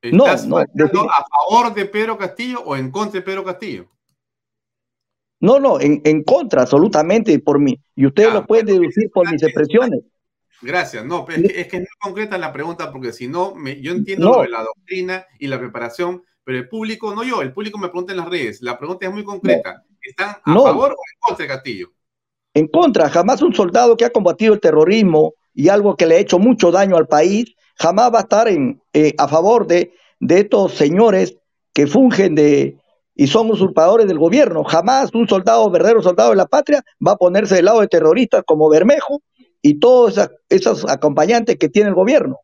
¿Estás 0.00 0.46
no, 0.46 0.58
no, 0.58 1.10
a 1.10 1.24
favor 1.48 1.74
de 1.74 1.84
Pedro 1.86 2.18
Castillo 2.18 2.60
o 2.64 2.74
en 2.74 2.90
contra 2.90 3.20
de 3.20 3.22
Pedro 3.24 3.44
Castillo? 3.44 3.88
No, 5.38 5.60
no, 5.60 5.78
en, 5.80 6.22
contra, 6.24 6.62
absolutamente, 6.62 7.38
por 7.38 7.60
mí. 7.60 7.80
Y 7.94 8.06
ustedes 8.06 8.32
lo 8.32 8.46
pueden 8.46 8.66
deducir 8.66 9.10
por 9.12 9.30
mis 9.30 9.42
expresiones. 9.42 10.00
Gracias, 10.60 11.04
no, 11.04 11.26
es, 11.28 11.42
que, 11.42 11.60
es 11.60 11.66
que 11.66 11.80
no 11.80 11.86
concreta 12.00 12.38
la 12.38 12.52
pregunta 12.52 12.92
porque 12.92 13.12
si 13.12 13.26
no, 13.26 13.54
me, 13.54 13.80
yo 13.80 13.92
entiendo 13.92 14.44
la 14.44 14.62
doctrina 14.62 15.26
y 15.40 15.48
la 15.48 15.58
preparación, 15.58 16.22
pero 16.44 16.58
el 16.58 16.68
público, 16.68 17.14
no 17.14 17.24
yo, 17.24 17.42
el 17.42 17.52
público 17.52 17.78
me 17.78 17.88
pregunta 17.88 18.12
en 18.12 18.18
las 18.18 18.28
redes. 18.28 18.62
La 18.62 18.78
pregunta 18.78 19.06
es 19.06 19.12
muy 19.12 19.24
concreta. 19.24 19.84
¿Están 20.02 20.36
a 20.44 20.54
favor 20.54 20.92
o 20.92 20.94
en 20.94 21.18
contra 21.20 21.44
de 21.44 21.48
Castillo? 21.48 21.88
En 22.54 22.68
contra, 22.68 23.08
jamás 23.08 23.40
un 23.40 23.54
soldado 23.54 23.96
que 23.96 24.04
ha 24.04 24.10
combatido 24.10 24.52
el 24.52 24.60
terrorismo 24.60 25.34
y 25.54 25.68
algo 25.68 25.96
que 25.96 26.06
le 26.06 26.16
ha 26.16 26.18
hecho 26.18 26.38
mucho 26.38 26.70
daño 26.70 26.96
al 26.96 27.06
país, 27.06 27.54
jamás 27.76 28.12
va 28.12 28.18
a 28.18 28.22
estar 28.22 28.48
en, 28.48 28.82
eh, 28.92 29.14
a 29.16 29.28
favor 29.28 29.66
de, 29.66 29.94
de 30.20 30.40
estos 30.40 30.74
señores 30.74 31.36
que 31.72 31.86
fungen 31.86 32.34
de, 32.34 32.76
y 33.14 33.26
son 33.26 33.50
usurpadores 33.50 34.06
del 34.06 34.18
gobierno. 34.18 34.64
Jamás 34.64 35.14
un 35.14 35.28
soldado, 35.28 35.70
verdadero 35.70 36.02
soldado 36.02 36.30
de 36.30 36.36
la 36.36 36.46
patria, 36.46 36.84
va 37.06 37.12
a 37.12 37.16
ponerse 37.16 37.56
del 37.56 37.66
lado 37.66 37.80
de 37.80 37.88
terroristas 37.88 38.42
como 38.46 38.68
Bermejo 38.68 39.22
y 39.60 39.78
todos 39.78 40.18
esos 40.48 40.88
acompañantes 40.88 41.56
que 41.56 41.68
tiene 41.68 41.88
el 41.88 41.94
gobierno. 41.94 42.40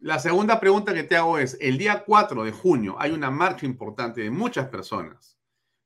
La 0.00 0.18
segunda 0.18 0.60
pregunta 0.60 0.94
que 0.94 1.02
te 1.02 1.16
hago 1.16 1.38
es, 1.38 1.56
el 1.60 1.78
día 1.78 2.04
4 2.04 2.44
de 2.44 2.52
junio 2.52 2.96
hay 2.98 3.12
una 3.12 3.30
marcha 3.30 3.66
importante 3.66 4.20
de 4.20 4.30
muchas 4.30 4.68
personas. 4.68 5.35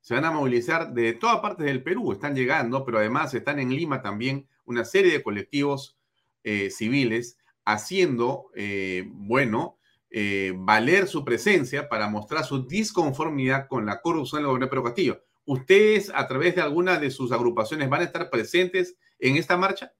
Se 0.01 0.15
van 0.15 0.25
a 0.25 0.31
movilizar 0.31 0.93
de 0.93 1.13
todas 1.13 1.39
partes 1.39 1.65
del 1.65 1.83
Perú, 1.83 2.11
están 2.11 2.35
llegando, 2.35 2.83
pero 2.83 2.97
además 2.97 3.33
están 3.35 3.59
en 3.59 3.69
Lima 3.69 4.01
también 4.01 4.47
una 4.65 4.83
serie 4.83 5.11
de 5.11 5.23
colectivos 5.23 5.97
eh, 6.43 6.71
civiles 6.71 7.37
haciendo, 7.65 8.49
eh, 8.55 9.03
bueno, 9.07 9.77
eh, 10.09 10.53
valer 10.55 11.07
su 11.07 11.23
presencia 11.23 11.87
para 11.87 12.09
mostrar 12.09 12.43
su 12.43 12.67
disconformidad 12.67 13.67
con 13.67 13.85
la 13.85 14.01
corrupción 14.01 14.41
del 14.41 14.47
gobierno 14.47 14.65
de 14.65 14.69
Pedro 14.71 14.83
Castillo. 14.83 15.23
¿Ustedes, 15.45 16.11
a 16.13 16.27
través 16.27 16.55
de 16.55 16.61
alguna 16.61 16.99
de 16.99 17.11
sus 17.11 17.31
agrupaciones, 17.31 17.87
van 17.87 18.01
a 18.01 18.05
estar 18.05 18.29
presentes 18.29 18.95
en 19.19 19.37
esta 19.37 19.55
marcha? 19.55 19.93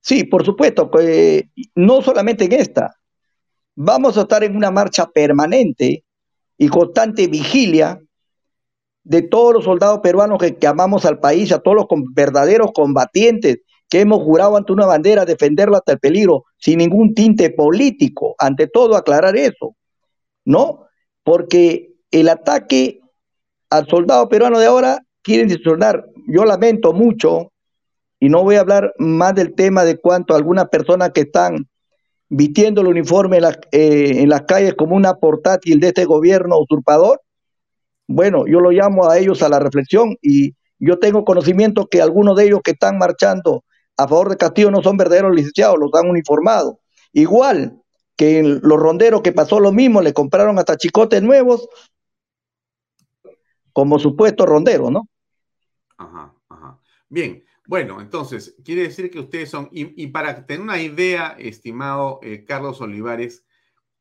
Sí, 0.00 0.24
por 0.24 0.44
supuesto, 0.44 0.90
no 1.74 2.02
solamente 2.02 2.46
en 2.46 2.52
esta. 2.52 2.96
Vamos 3.74 4.16
a 4.16 4.22
estar 4.22 4.42
en 4.42 4.56
una 4.56 4.70
marcha 4.70 5.06
permanente 5.08 6.04
y 6.58 6.68
constante 6.68 7.26
vigilia 7.28 8.00
de 9.04 9.22
todos 9.22 9.54
los 9.54 9.64
soldados 9.64 10.00
peruanos 10.00 10.38
que, 10.38 10.66
amamos 10.66 11.04
al 11.04 11.18
país, 11.18 11.52
a 11.52 11.58
todos 11.58 11.76
los 11.76 11.86
verdaderos 12.14 12.70
combatientes 12.72 13.58
que 13.88 14.00
hemos 14.00 14.22
jurado 14.22 14.56
ante 14.56 14.72
una 14.72 14.86
bandera 14.86 15.24
defenderla 15.24 15.78
hasta 15.78 15.92
el 15.92 15.98
peligro, 15.98 16.44
sin 16.58 16.78
ningún 16.78 17.14
tinte 17.14 17.50
político. 17.50 18.34
Ante 18.38 18.66
todo, 18.66 18.96
aclarar 18.96 19.36
eso, 19.36 19.76
¿no? 20.44 20.86
Porque 21.24 21.92
el 22.10 22.28
ataque 22.28 23.00
al 23.68 23.86
soldado 23.86 24.28
peruano 24.28 24.58
de 24.58 24.66
ahora 24.66 25.00
quieren 25.22 25.48
distorsionar. 25.48 26.06
Yo 26.28 26.44
lamento 26.44 26.92
mucho, 26.92 27.52
y 28.20 28.28
no 28.28 28.44
voy 28.44 28.56
a 28.56 28.60
hablar 28.60 28.94
más 28.98 29.34
del 29.34 29.54
tema 29.54 29.84
de 29.84 29.98
cuanto 29.98 30.34
algunas 30.34 30.68
personas 30.68 31.10
que 31.10 31.22
están 31.22 31.68
vistiendo 32.28 32.80
el 32.80 32.86
uniforme 32.86 33.38
en, 33.38 33.44
eh, 33.72 34.22
en 34.22 34.28
las 34.28 34.42
calles 34.42 34.74
como 34.74 34.94
una 34.94 35.14
portátil 35.14 35.80
de 35.80 35.88
este 35.88 36.04
gobierno 36.04 36.58
usurpador. 36.58 37.20
Bueno, 38.14 38.46
yo 38.46 38.60
lo 38.60 38.70
llamo 38.70 39.08
a 39.08 39.18
ellos 39.18 39.42
a 39.42 39.48
la 39.48 39.58
reflexión 39.58 40.16
y 40.20 40.54
yo 40.78 40.98
tengo 40.98 41.24
conocimiento 41.24 41.86
que 41.86 42.02
algunos 42.02 42.36
de 42.36 42.46
ellos 42.46 42.60
que 42.62 42.72
están 42.72 42.98
marchando 42.98 43.64
a 43.96 44.08
favor 44.08 44.30
de 44.30 44.36
Castillo 44.36 44.70
no 44.70 44.82
son 44.82 44.96
verdaderos 44.96 45.34
licenciados, 45.34 45.78
los 45.78 45.90
han 45.94 46.08
uniformado. 46.08 46.80
Igual 47.12 47.80
que 48.16 48.42
los 48.42 48.78
ronderos 48.78 49.22
que 49.22 49.32
pasó 49.32 49.60
lo 49.60 49.72
mismo, 49.72 50.00
le 50.00 50.12
compraron 50.12 50.58
hasta 50.58 50.76
chicotes 50.76 51.22
nuevos 51.22 51.68
como 53.72 53.98
supuesto 53.98 54.44
rondero, 54.44 54.90
¿no? 54.90 55.08
Ajá, 55.96 56.34
ajá. 56.48 56.80
Bien, 57.08 57.44
bueno, 57.66 58.00
entonces, 58.00 58.56
quiere 58.64 58.82
decir 58.82 59.10
que 59.10 59.20
ustedes 59.20 59.50
son, 59.50 59.68
y, 59.72 60.06
para 60.08 60.46
tener 60.46 60.62
una 60.62 60.80
idea, 60.80 61.36
estimado 61.38 62.18
eh, 62.22 62.44
Carlos 62.44 62.80
Olivares, 62.80 63.46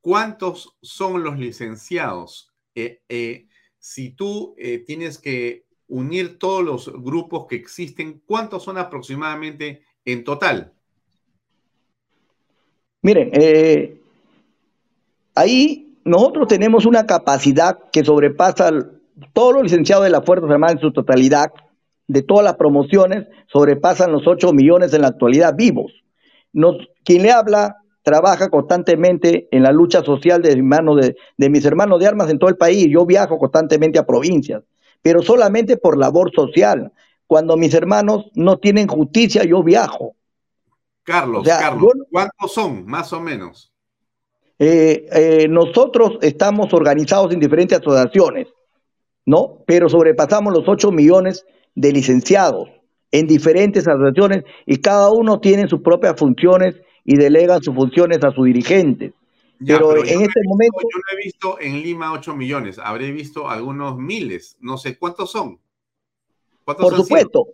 ¿cuántos 0.02 0.78
son 0.82 1.24
los 1.24 1.38
licenciados? 1.38 2.54
Eh, 2.76 3.02
eh, 3.08 3.48
si 3.82 4.12
tú 4.12 4.56
tienes 4.86 5.18
que 5.18 5.66
unir 5.90 6.40
todos 6.40 6.64
los 6.64 6.94
grupos 7.04 7.48
que 7.48 7.58
existen, 7.58 8.22
¿cuántos 8.26 8.64
son 8.64 8.78
aproximadamente 8.78 9.84
en 10.06 10.24
total? 10.24 10.72
Miren, 13.02 13.30
eh, 13.34 14.00
ahí 15.36 15.98
nosotros 16.06 16.48
tenemos 16.48 16.86
una 16.86 17.06
capacidad 17.06 17.78
que 17.92 18.06
sobrepasa 18.06 18.72
todos 19.34 19.54
los 19.54 19.64
licenciados 19.64 20.06
de 20.06 20.12
la 20.12 20.22
Fuerza 20.22 20.48
Armada 20.48 20.74
en 20.74 20.80
su 20.80 20.94
totalidad, 20.94 21.52
de 22.08 22.22
todas 22.22 22.44
las 22.44 22.56
promociones, 22.56 23.28
sobrepasan 23.48 24.12
los 24.12 24.28
8 24.28 24.54
millones 24.54 24.94
en 24.94 25.02
la 25.02 25.10
actualidad 25.10 25.56
vivos. 25.56 25.92
Quien 27.04 27.24
le 27.24 27.32
habla 27.32 27.81
trabaja 28.04 28.50
constantemente 28.50 29.48
en 29.52 29.64
la 29.64 29.72
lucha 29.72 30.04
social 30.04 30.42
de, 30.42 30.56
de, 30.56 31.16
de 31.38 31.50
mis 31.50 31.66
hermanos 31.66 32.00
de 32.00 32.08
armas 32.08 32.30
en 32.30 32.40
todo 32.40 32.50
el 32.50 32.58
país. 32.58 32.88
Yo 32.90 33.06
viajo 33.06 33.38
constantemente 33.38 34.00
a 34.00 34.06
provincias 34.06 34.64
pero 35.02 35.22
solamente 35.22 35.78
por 35.78 35.98
labor 35.98 36.32
social. 36.34 36.92
Cuando 37.28 37.58
mis 37.58 37.74
hermanos 37.74 38.26
no 38.36 38.58
tienen 38.58 38.88
justicia, 38.88 39.44
yo 39.44 39.64
viajo. 39.64 40.16
Carlos, 41.04 41.48
Carlos, 41.48 41.94
¿cuántos 42.12 42.54
son, 42.54 42.86
más 42.86 43.12
o 43.14 43.20
menos? 43.20 43.74
Eh, 44.60 45.08
eh, 45.12 45.48
nosotros 45.50 46.20
estamos 46.22 46.72
organizados 46.74 47.34
en 47.34 47.40
diferentes 47.40 47.80
asociaciones, 47.80 48.48
¿no? 49.26 49.64
Pero 49.66 49.90
sobrepasamos 49.90 50.54
los 50.54 50.68
8 50.68 50.92
millones 50.92 51.46
de 51.74 51.92
licenciados 51.92 52.70
en 53.12 53.26
diferentes 53.26 53.88
asociaciones 53.88 54.44
y 54.68 54.78
cada 54.78 55.10
uno 55.10 55.40
tiene 55.40 55.68
sus 55.68 55.82
propias 55.82 56.16
funciones 56.18 56.76
y 57.04 57.16
delega 57.16 57.60
sus 57.62 57.76
funciones 57.76 58.24
a 58.24 58.32
sus 58.32 58.46
dirigentes 58.46 59.14
pero, 59.66 59.98
en 59.98 60.22
este 60.22 60.42
momento. 60.46 60.80
Yo 60.82 60.98
no 60.98 61.18
he 61.18 61.24
visto 61.24 61.60
en 61.60 61.82
Lima 61.82 62.12
8 62.14 62.36
millones, 62.36 62.80
habré 62.80 63.12
visto 63.12 63.50
algunos 63.50 63.98
miles, 63.98 64.58
no 64.60 64.78
sé 64.78 64.98
cuántos 64.98 65.32
son. 65.32 65.60
por 66.66 66.96
supuesto. 66.96 67.48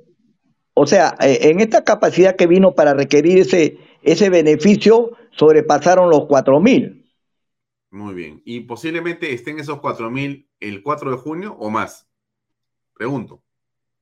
O 0.74 0.86
sea, 0.86 1.16
eh, 1.20 1.40
en 1.50 1.60
esta 1.60 1.84
capacidad 1.84 2.36
que 2.36 2.46
vino 2.46 2.76
para 2.76 2.94
requerir 2.94 3.40
ese, 3.40 3.80
ese 4.04 4.30
beneficio, 4.30 5.12
sobrepasaron 5.32 6.10
los 6.10 6.28
4 6.28 6.60
mil. 6.60 7.04
Muy 7.90 8.14
bien. 8.14 8.42
¿Y 8.46 8.62
posiblemente 8.62 9.34
estén 9.34 9.60
esos 9.60 9.80
4 9.80 10.12
mil 10.12 10.48
el 10.60 10.84
4 10.84 11.12
de 11.12 11.18
junio 11.18 11.56
o 11.60 11.72
más? 11.72 12.08
Pregunto. 12.94 13.42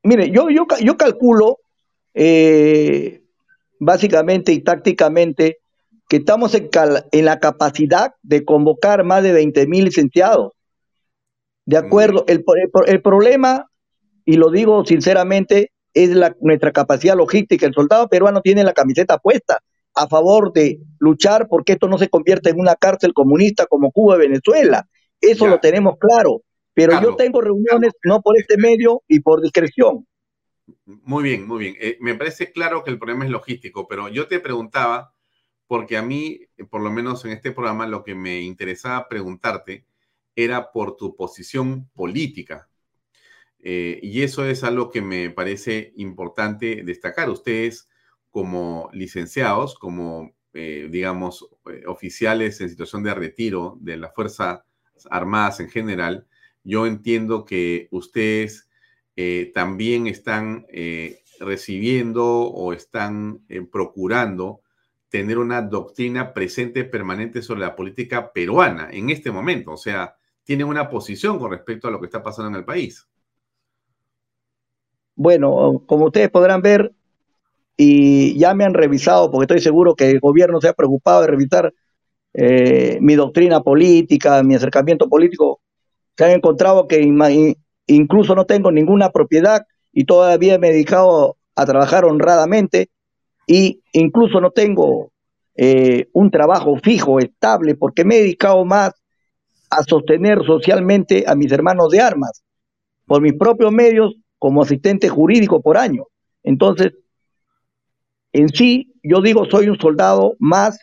Mire, 0.04 0.30
yo, 0.32 0.50
yo, 0.50 0.68
yo 0.82 0.98
calculo 0.98 1.60
eh, 2.14 3.24
básicamente 3.80 4.52
y 4.52 4.62
tácticamente 4.62 5.60
que 6.08 6.18
estamos 6.18 6.54
en, 6.54 7.26
la 7.26 7.40
capacidad 7.40 8.14
de 8.22 8.46
convocar 8.46 9.04
más 9.04 9.24
de 9.24 9.34
20 9.34 9.68
mil 9.68 9.86
licenciados. 9.86 10.54
De 11.66 11.78
acuerdo, 11.78 12.26
el, 12.28 12.44
el, 12.86 13.02
problema, 13.02 13.72
y 14.24 14.38
lo 14.38 14.52
digo 14.52 14.86
sinceramente, 14.86 15.72
es 15.96 16.12
la, 16.12 16.36
nuestra 16.42 16.72
capacidad 16.72 17.16
logística. 17.16 17.66
El 17.66 17.74
soldado 17.74 18.08
peruano 18.08 18.42
tiene 18.42 18.64
la 18.64 18.74
camiseta 18.74 19.18
puesta 19.18 19.60
a 19.96 20.08
favor 20.08 20.52
de 20.54 20.80
luchar 21.00 21.48
porque 21.48 21.74
esto 21.74 21.88
no 21.88 21.98
se 21.98 22.10
convierta 22.10 22.50
en 22.50 22.60
una 22.60 22.76
cárcel 22.76 23.14
comunista 23.14 23.66
como 23.66 23.92
Cuba 23.92 24.16
y 24.16 24.28
Venezuela. 24.28 24.88
Eso 25.20 25.48
lo 25.48 25.60
tenemos 25.60 25.96
claro. 25.98 26.42
Pero 26.76 27.02
yo 27.02 27.16
tengo 27.16 27.40
reuniones 27.40 27.94
no 28.04 28.22
por 28.22 28.38
este 28.38 28.58
medio 28.58 29.02
y 29.08 29.22
por 29.22 29.42
discreción. 29.42 30.06
Muy 30.86 31.24
bien, 31.24 31.48
muy 31.48 31.60
bien. 31.60 31.76
Eh, 31.80 31.98
me 32.02 32.16
parece 32.16 32.52
claro 32.52 32.84
que 32.84 32.92
el 32.92 32.98
problema 33.00 33.26
es 33.26 33.32
logístico, 33.32 33.88
pero 33.88 34.10
yo 34.10 34.28
te 34.28 34.40
preguntaba 34.40 35.14
porque 35.68 35.98
a 35.98 36.02
mí, 36.04 36.42
por 36.70 36.82
lo 36.82 36.92
menos 36.92 37.26
en 37.26 37.32
este 37.32 37.52
programa, 37.52 37.88
lo 37.88 38.04
que 38.04 38.16
me 38.16 38.42
interesaba 38.42 39.08
preguntarte 39.08 39.86
era 40.36 40.72
por 40.72 40.96
tu 40.98 41.16
posición 41.16 41.90
política. 41.94 42.70
Eh, 43.60 44.00
y 44.04 44.24
eso 44.24 44.46
es 44.46 44.64
algo 44.64 44.92
que 44.92 45.02
me 45.02 45.30
parece 45.32 45.94
importante 45.98 46.84
destacar. 46.86 47.30
Ustedes 47.30 47.90
como 48.32 48.90
licenciados, 48.94 49.76
como, 49.80 50.36
eh, 50.54 50.88
digamos, 50.92 51.50
oficiales 51.88 52.62
en 52.62 52.70
situación 52.70 53.04
de 53.04 53.14
retiro 53.16 53.78
de 53.82 53.98
las 53.98 54.14
Fuerzas 54.16 54.62
Armadas 55.10 55.60
en 55.60 55.70
general, 55.70 56.28
yo 56.64 56.88
entiendo 56.88 57.46
que 57.46 57.88
ustedes 57.92 58.65
también 59.54 60.08
están 60.08 60.66
recibiendo 61.40 62.26
o 62.26 62.74
están 62.74 63.46
procurando 63.72 64.62
tener 65.10 65.38
una 65.38 65.62
doctrina 65.62 66.34
presente 66.34 66.84
permanente 66.84 67.42
sobre 67.42 67.62
la 67.62 67.76
política 67.76 68.34
peruana 68.34 68.90
en 68.92 69.10
este 69.10 69.32
momento. 69.32 69.72
O 69.72 69.78
sea, 69.78 70.16
tienen 70.44 70.68
una 70.68 70.90
posición 70.90 71.40
con 71.40 71.52
respecto 71.52 71.88
a 71.88 71.92
lo 71.92 72.00
que 72.00 72.08
está 72.08 72.22
pasando 72.22 72.50
en 72.50 72.56
el 72.56 72.66
país. 72.66 73.08
Bueno, 75.16 75.84
como 75.86 76.08
ustedes 76.08 76.30
podrán 76.30 76.62
ver, 76.62 76.92
y 77.78 78.38
ya 78.38 78.54
me 78.54 78.64
han 78.64 78.74
revisado, 78.74 79.32
porque 79.32 79.44
estoy 79.44 79.62
seguro 79.62 79.96
que 79.96 80.10
el 80.10 80.20
gobierno 80.20 80.60
se 80.62 80.68
ha 80.68 80.74
preocupado 80.74 81.22
de 81.22 81.28
revisar 81.28 81.74
eh, 82.34 82.98
mi 83.02 83.16
doctrina 83.16 83.62
política, 83.62 84.44
mi 84.44 84.56
acercamiento 84.56 85.08
político, 85.08 85.62
se 86.18 86.26
han 86.26 86.32
encontrado 86.32 86.88
que 86.88 87.02
incluso 87.88 88.36
no 88.36 88.46
tengo 88.46 88.72
ninguna 88.72 89.12
propiedad 89.12 89.66
y 89.92 90.06
todavía 90.06 90.60
me 90.60 90.70
he 90.70 90.74
dedicado 90.74 91.38
a 91.56 91.66
trabajar 91.66 92.06
honradamente 92.06 92.90
y 93.48 93.82
incluso 93.94 94.42
no 94.42 94.52
tengo 94.52 95.12
eh, 95.56 96.10
un 96.14 96.32
trabajo 96.32 96.76
fijo, 96.84 97.20
estable, 97.20 97.76
porque 97.76 98.04
me 98.04 98.18
he 98.18 98.22
dedicado 98.22 98.66
más 98.66 98.92
a 99.70 99.84
sostener 99.84 100.44
socialmente 100.46 101.24
a 101.28 101.36
mis 101.36 101.52
hermanos 101.52 101.90
de 101.90 102.02
armas 102.02 102.44
por 103.06 103.22
mis 103.22 103.34
propios 103.34 103.72
medios 103.72 104.16
como 104.38 104.64
asistente 104.64 105.10
jurídico 105.10 105.62
por 105.62 105.78
año. 105.78 106.06
Entonces, 106.44 106.94
en 108.34 108.50
sí, 108.50 108.94
yo 109.02 109.22
digo, 109.22 109.46
soy 109.50 109.70
un 109.70 109.80
soldado 109.80 110.36
más, 110.40 110.80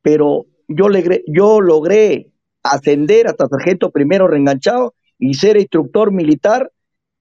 pero 0.00 0.46
yo, 0.68 0.86
yo 1.26 1.60
logré 1.60 2.30
ascender 2.62 3.26
hasta 3.26 3.48
sargento 3.48 3.90
primero 3.90 4.26
reenganchado 4.26 4.94
y 5.24 5.34
ser 5.34 5.56
instructor 5.56 6.10
militar 6.10 6.72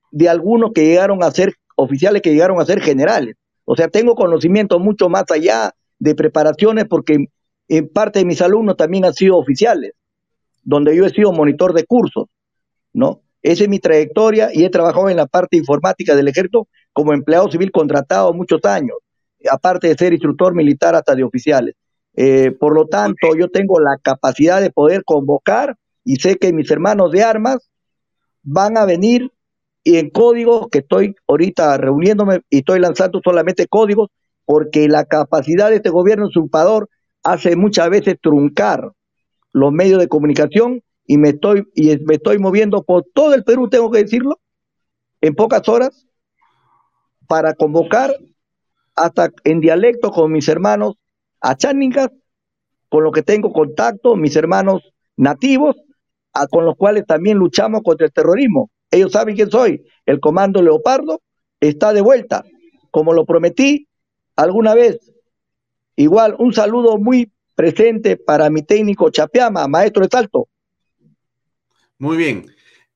de 0.09 0.27
algunos 0.27 0.71
que 0.73 0.83
llegaron 0.83 1.21
a 1.21 1.29
ser 1.29 1.53
oficiales 1.75 2.23
que 2.23 2.31
llegaron 2.31 2.59
a 2.59 2.65
ser 2.65 2.81
generales. 2.81 3.35
O 3.63 3.75
sea, 3.75 3.89
tengo 3.89 4.15
conocimiento 4.15 4.79
mucho 4.79 5.07
más 5.07 5.25
allá 5.29 5.75
de 5.99 6.15
preparaciones 6.15 6.85
porque 6.85 7.27
en 7.67 7.87
parte 7.89 8.17
de 8.17 8.25
mis 8.25 8.41
alumnos 8.41 8.75
también 8.75 9.05
han 9.05 9.13
sido 9.13 9.37
oficiales, 9.37 9.91
donde 10.63 10.95
yo 10.95 11.05
he 11.05 11.11
sido 11.11 11.31
monitor 11.31 11.73
de 11.73 11.85
cursos, 11.85 12.25
¿no? 12.91 13.21
Esa 13.43 13.63
es 13.63 13.69
mi 13.69 13.77
trayectoria 13.77 14.49
y 14.51 14.63
he 14.63 14.71
trabajado 14.71 15.07
en 15.07 15.17
la 15.17 15.27
parte 15.27 15.57
informática 15.57 16.15
del 16.15 16.27
ejército 16.27 16.67
como 16.93 17.13
empleado 17.13 17.51
civil 17.51 17.71
contratado 17.71 18.33
muchos 18.33 18.65
años, 18.65 18.97
aparte 19.47 19.89
de 19.89 19.95
ser 19.95 20.11
instructor 20.11 20.55
militar 20.55 20.95
hasta 20.95 21.13
de 21.13 21.23
oficiales. 21.23 21.75
Eh, 22.15 22.49
por 22.59 22.73
lo 22.73 22.87
tanto, 22.87 23.35
yo 23.37 23.47
tengo 23.49 23.79
la 23.79 23.97
capacidad 24.01 24.59
de 24.59 24.71
poder 24.71 25.03
convocar 25.03 25.77
y 26.03 26.15
sé 26.15 26.37
que 26.37 26.51
mis 26.51 26.71
hermanos 26.71 27.11
de 27.11 27.21
armas 27.21 27.70
van 28.43 28.77
a 28.77 28.85
venir 28.85 29.31
y 29.83 29.97
en 29.97 30.09
códigos 30.09 30.67
que 30.69 30.79
estoy 30.79 31.15
ahorita 31.27 31.77
reuniéndome 31.77 32.41
y 32.49 32.59
estoy 32.59 32.79
lanzando 32.79 33.19
solamente 33.23 33.67
códigos 33.67 34.09
porque 34.45 34.87
la 34.87 35.05
capacidad 35.05 35.69
de 35.69 35.77
este 35.77 35.89
gobierno 35.89 36.27
usurpador 36.27 36.89
hace 37.23 37.55
muchas 37.55 37.89
veces 37.89 38.17
truncar 38.21 38.91
los 39.53 39.71
medios 39.71 39.99
de 39.99 40.07
comunicación 40.07 40.81
y 41.05 41.17
me 41.17 41.29
estoy 41.29 41.67
y 41.75 41.97
me 42.05 42.15
estoy 42.15 42.37
moviendo 42.39 42.83
por 42.83 43.05
todo 43.13 43.33
el 43.33 43.43
Perú, 43.43 43.69
tengo 43.69 43.91
que 43.91 44.03
decirlo, 44.03 44.39
en 45.19 45.35
pocas 45.35 45.67
horas 45.67 46.07
para 47.27 47.53
convocar 47.53 48.11
hasta 48.95 49.31
en 49.43 49.61
dialecto 49.61 50.11
con 50.11 50.31
mis 50.31 50.47
hermanos 50.47 50.95
a 51.39 51.55
Cháningas, 51.55 52.09
con 52.89 53.03
los 53.03 53.13
que 53.13 53.23
tengo 53.23 53.51
contacto, 53.51 54.15
mis 54.15 54.35
hermanos 54.35 54.81
nativos, 55.17 55.75
con 56.49 56.65
los 56.65 56.75
cuales 56.75 57.05
también 57.05 57.37
luchamos 57.37 57.81
contra 57.83 58.07
el 58.07 58.13
terrorismo. 58.13 58.69
Ellos 58.89 59.11
saben 59.11 59.35
quién 59.35 59.49
soy. 59.49 59.85
El 60.05 60.19
Comando 60.19 60.61
Leopardo 60.61 61.21
está 61.59 61.93
de 61.93 62.01
vuelta, 62.01 62.43
como 62.89 63.13
lo 63.13 63.25
prometí 63.25 63.87
alguna 64.35 64.73
vez. 64.75 65.11
Igual, 65.95 66.35
un 66.39 66.53
saludo 66.53 66.97
muy 66.97 67.31
presente 67.55 68.17
para 68.17 68.49
mi 68.49 68.63
técnico 68.63 69.09
Chapeama, 69.09 69.67
maestro 69.67 70.03
de 70.03 70.09
salto. 70.09 70.47
Muy 71.97 72.17
bien. 72.17 72.47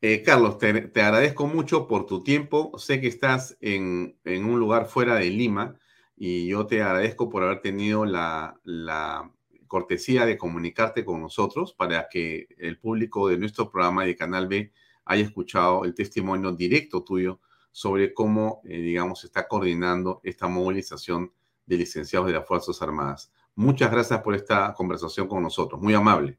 Eh, 0.02 0.22
Carlos, 0.24 0.58
te, 0.58 0.70
agradezco 1.02 1.48
mucho 1.48 1.88
por 1.88 2.06
tu 2.06 2.24
tiempo. 2.24 2.78
Sé 2.78 3.00
que 3.00 3.08
estás 3.08 3.58
en, 3.62 4.18
en, 4.24 4.46
un 4.46 4.60
lugar 4.60 4.88
fuera 4.88 5.16
de 5.16 5.30
Lima 5.30 5.80
y 6.18 6.48
yo 6.48 6.66
te 6.66 6.82
agradezco 6.82 7.30
por 7.30 7.44
haber 7.44 7.62
tenido 7.62 8.06
la, 8.06 8.60
la 8.64 9.32
cortesía 9.76 10.26
de 10.26 10.38
comunicarte 10.38 11.04
con 11.04 11.20
nosotros 11.20 11.74
para 11.74 12.08
que 12.10 12.48
el 12.60 12.80
público 12.80 13.28
de 13.28 13.38
nuestro 13.38 13.70
programa 13.70 14.06
de 14.06 14.16
Canal 14.16 14.48
B 14.48 14.72
haya 15.04 15.22
escuchado 15.22 15.84
el 15.84 15.94
testimonio 15.94 16.54
directo 16.54 17.04
tuyo 17.04 17.42
sobre 17.74 18.14
cómo, 18.14 18.62
eh, 18.64 18.78
digamos, 18.78 19.20
se 19.20 19.28
está 19.28 19.50
coordinando 19.50 20.22
esta 20.24 20.48
movilización 20.48 21.30
de 21.66 21.76
licenciados 21.76 22.28
de 22.28 22.36
las 22.36 22.48
Fuerzas 22.48 22.82
Armadas. 22.82 23.34
Muchas 23.54 23.92
gracias 23.92 24.22
por 24.22 24.34
esta 24.34 24.74
conversación 24.74 25.28
con 25.28 25.44
nosotros, 25.44 25.82
muy 25.82 25.94
amable. 25.94 26.38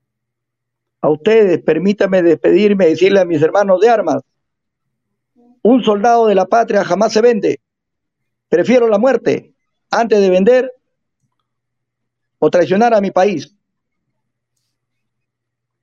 A 1.03 1.11
ustedes, 1.11 1.62
permítame 1.62 2.22
despedirme 2.22 2.87
y 2.87 2.91
decirle 2.93 3.20
a 3.20 3.26
mis 3.26 3.43
hermanos 3.43 3.80
de 3.82 3.91
armas, 3.91 4.22
un 5.61 5.82
soldado 5.82 6.26
de 6.26 6.37
la 6.37 6.47
patria 6.47 6.82
jamás 6.87 7.12
se 7.12 7.20
vende. 7.20 7.61
Prefiero 8.49 8.89
la 8.89 8.97
muerte 8.97 9.53
antes 9.91 10.20
de 10.20 10.30
vender 10.30 10.72
o 12.39 12.51
traicionar 12.51 12.95
a 12.95 13.01
mi 13.01 13.11
país. 13.11 13.55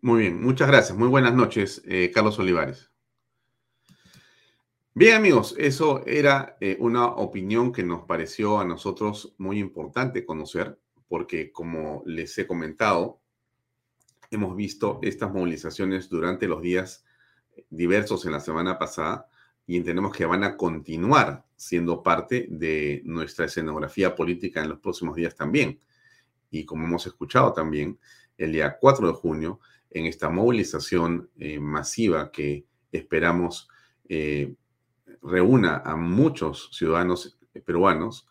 Muy 0.02 0.24
bien, 0.24 0.42
muchas 0.42 0.68
gracias. 0.68 0.98
Muy 0.98 1.08
buenas 1.08 1.34
noches, 1.34 1.82
eh, 1.86 2.12
Carlos 2.14 2.38
Olivares. 2.40 2.92
Bien 4.96 5.16
amigos, 5.16 5.56
eso 5.58 6.06
era 6.06 6.56
eh, 6.60 6.78
una 6.80 7.08
opinión 7.08 7.72
que 7.72 7.84
nos 7.84 8.04
pareció 8.04 8.60
a 8.60 8.66
nosotros 8.66 9.34
muy 9.38 9.60
importante 9.60 10.26
conocer, 10.26 10.78
porque 11.08 11.52
como 11.52 12.04
les 12.06 12.38
he 12.38 12.46
comentado, 12.46 13.20
hemos 14.30 14.56
visto 14.56 15.00
estas 15.02 15.32
movilizaciones 15.34 16.10
durante 16.10 16.48
los 16.48 16.62
días 16.62 17.06
diversos 17.70 18.26
en 18.26 18.34
la 18.34 18.40
semana 18.40 18.78
pasada 18.78 19.28
y 19.66 19.78
entendemos 19.78 20.16
que 20.16 20.26
van 20.26 20.44
a 20.44 20.58
continuar 20.58 21.46
siendo 21.56 22.04
parte 22.04 22.48
de 22.50 23.02
nuestra 23.06 23.46
escenografía 23.46 24.16
política 24.16 24.62
en 24.62 24.70
los 24.70 24.80
próximos 24.80 25.16
días 25.16 25.36
también. 25.36 25.80
Y 26.54 26.66
como 26.66 26.86
hemos 26.86 27.08
escuchado 27.08 27.52
también, 27.52 28.00
el 28.38 28.52
día 28.52 28.78
4 28.80 29.08
de 29.08 29.14
junio 29.14 29.60
en 29.90 30.06
esta 30.06 30.30
movilización 30.30 31.32
eh, 31.36 31.60
masiva 31.60 32.32
que 32.32 32.68
esperamos 32.92 33.68
eh, 34.08 34.54
reúna 35.24 35.82
a 35.84 35.96
muchos 35.96 36.70
ciudadanos 36.72 37.40
peruanos, 37.66 38.28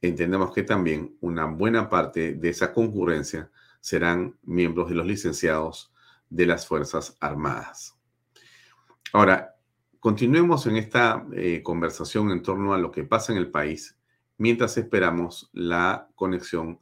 entendemos 0.00 0.52
que 0.52 0.62
también 0.62 1.16
una 1.20 1.46
buena 1.46 1.88
parte 1.88 2.34
de 2.34 2.48
esa 2.48 2.72
concurrencia 2.72 3.50
serán 3.80 4.36
miembros 4.44 4.88
de 4.88 4.94
los 4.94 5.06
licenciados 5.06 5.92
de 6.28 6.46
las 6.46 6.68
Fuerzas 6.68 7.16
Armadas. 7.18 7.96
Ahora, 9.12 9.56
continuemos 9.98 10.68
en 10.68 10.76
esta 10.76 11.26
eh, 11.32 11.62
conversación 11.64 12.30
en 12.30 12.42
torno 12.42 12.74
a 12.74 12.78
lo 12.78 12.92
que 12.92 13.02
pasa 13.02 13.32
en 13.32 13.38
el 13.38 13.50
país 13.50 13.96
mientras 14.38 14.76
esperamos 14.78 15.50
la 15.52 16.08
conexión 16.14 16.78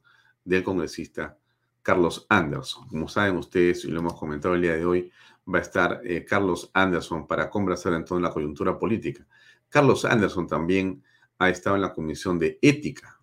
del 0.48 0.64
congresista 0.64 1.38
Carlos 1.82 2.26
Anderson. 2.28 2.88
Como 2.88 3.08
saben 3.08 3.36
ustedes, 3.36 3.84
y 3.84 3.88
lo 3.88 4.00
hemos 4.00 4.14
comentado 4.14 4.54
el 4.54 4.62
día 4.62 4.74
de 4.74 4.84
hoy, 4.84 5.12
va 5.52 5.58
a 5.58 5.62
estar 5.62 6.00
eh, 6.04 6.24
Carlos 6.24 6.70
Anderson 6.72 7.26
para 7.26 7.50
conversar 7.50 7.92
en 7.92 8.04
torno 8.04 8.26
a 8.26 8.30
la 8.30 8.34
coyuntura 8.34 8.78
política. 8.78 9.26
Carlos 9.68 10.04
Anderson 10.04 10.46
también 10.46 11.02
ha 11.38 11.50
estado 11.50 11.76
en 11.76 11.82
la 11.82 11.92
Comisión 11.92 12.38
de 12.38 12.58
Ética. 12.62 13.20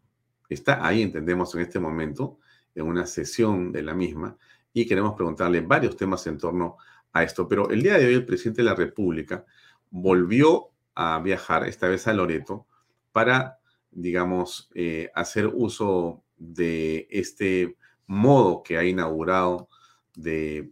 Está 0.47 0.86
ahí, 0.86 1.01
entendemos, 1.01 1.53
en 1.55 1.61
este 1.61 1.80
momento, 1.80 2.39
en 2.76 2.86
una 2.86 3.07
sesión 3.07 3.71
de 3.71 3.82
la 3.82 3.95
misma, 3.95 4.38
y 4.71 4.86
queremos 4.86 5.15
preguntarle 5.15 5.61
varios 5.61 5.97
temas 5.97 6.26
en 6.28 6.38
torno 6.38 6.78
a 7.11 7.23
esto. 7.23 7.47
Pero 7.47 7.69
el 7.69 7.82
día 7.82 7.97
de 7.97 8.05
hoy 8.05 8.13
el 8.13 8.26
presidente 8.26 8.61
de 8.61 8.69
la 8.69 8.76
República 8.76 9.45
volvió 9.89 10.69
a 10.93 11.19
viajar, 11.19 11.67
esta 11.67 11.88
vez 11.88 12.07
a 12.07 12.13
Loreto, 12.13 12.67
para, 13.11 13.59
digamos, 13.89 14.69
eh, 14.76 15.09
hacer 15.15 15.47
uso 15.47 16.24
de 16.38 17.07
este 17.09 17.77
modo 18.07 18.63
que 18.63 18.77
ha 18.77 18.83
inaugurado 18.83 19.69
de 20.15 20.71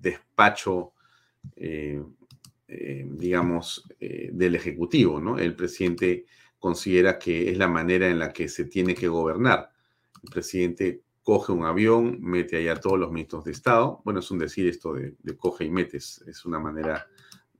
despacho, 0.00 0.92
eh, 1.56 2.02
eh, 2.68 3.06
digamos, 3.08 3.84
eh, 4.00 4.30
del 4.32 4.54
Ejecutivo, 4.54 5.20
¿no? 5.20 5.38
El 5.38 5.54
presidente 5.54 6.26
considera 6.58 7.18
que 7.18 7.50
es 7.50 7.58
la 7.58 7.68
manera 7.68 8.08
en 8.08 8.18
la 8.18 8.32
que 8.32 8.48
se 8.48 8.64
tiene 8.64 8.94
que 8.94 9.08
gobernar. 9.08 9.70
El 10.22 10.30
presidente 10.30 11.02
coge 11.22 11.52
un 11.52 11.64
avión, 11.64 12.18
mete 12.20 12.56
allá 12.56 12.72
a 12.72 12.80
todos 12.80 12.98
los 12.98 13.10
ministros 13.10 13.44
de 13.44 13.52
Estado. 13.52 14.00
Bueno, 14.04 14.20
es 14.20 14.30
un 14.30 14.38
decir 14.38 14.66
esto 14.66 14.94
de, 14.94 15.14
de 15.18 15.36
coge 15.36 15.64
y 15.64 15.70
metes, 15.70 16.24
es 16.26 16.44
una 16.44 16.58
manera 16.58 17.06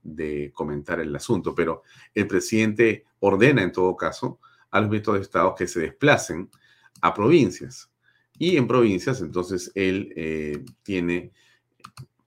de 0.01 0.51
comentar 0.53 0.99
el 0.99 1.15
asunto, 1.15 1.55
pero 1.55 1.83
el 2.13 2.27
presidente 2.27 3.05
ordena 3.19 3.63
en 3.63 3.71
todo 3.71 3.95
caso 3.95 4.39
a 4.71 4.81
los 4.81 4.89
ministros 4.89 5.17
de 5.17 5.21
Estado 5.21 5.55
que 5.55 5.67
se 5.67 5.79
desplacen 5.79 6.49
a 7.01 7.13
provincias 7.13 7.89
y 8.37 8.57
en 8.57 8.67
provincias, 8.67 9.21
entonces 9.21 9.71
él 9.75 10.11
eh, 10.15 10.63
tiene, 10.81 11.31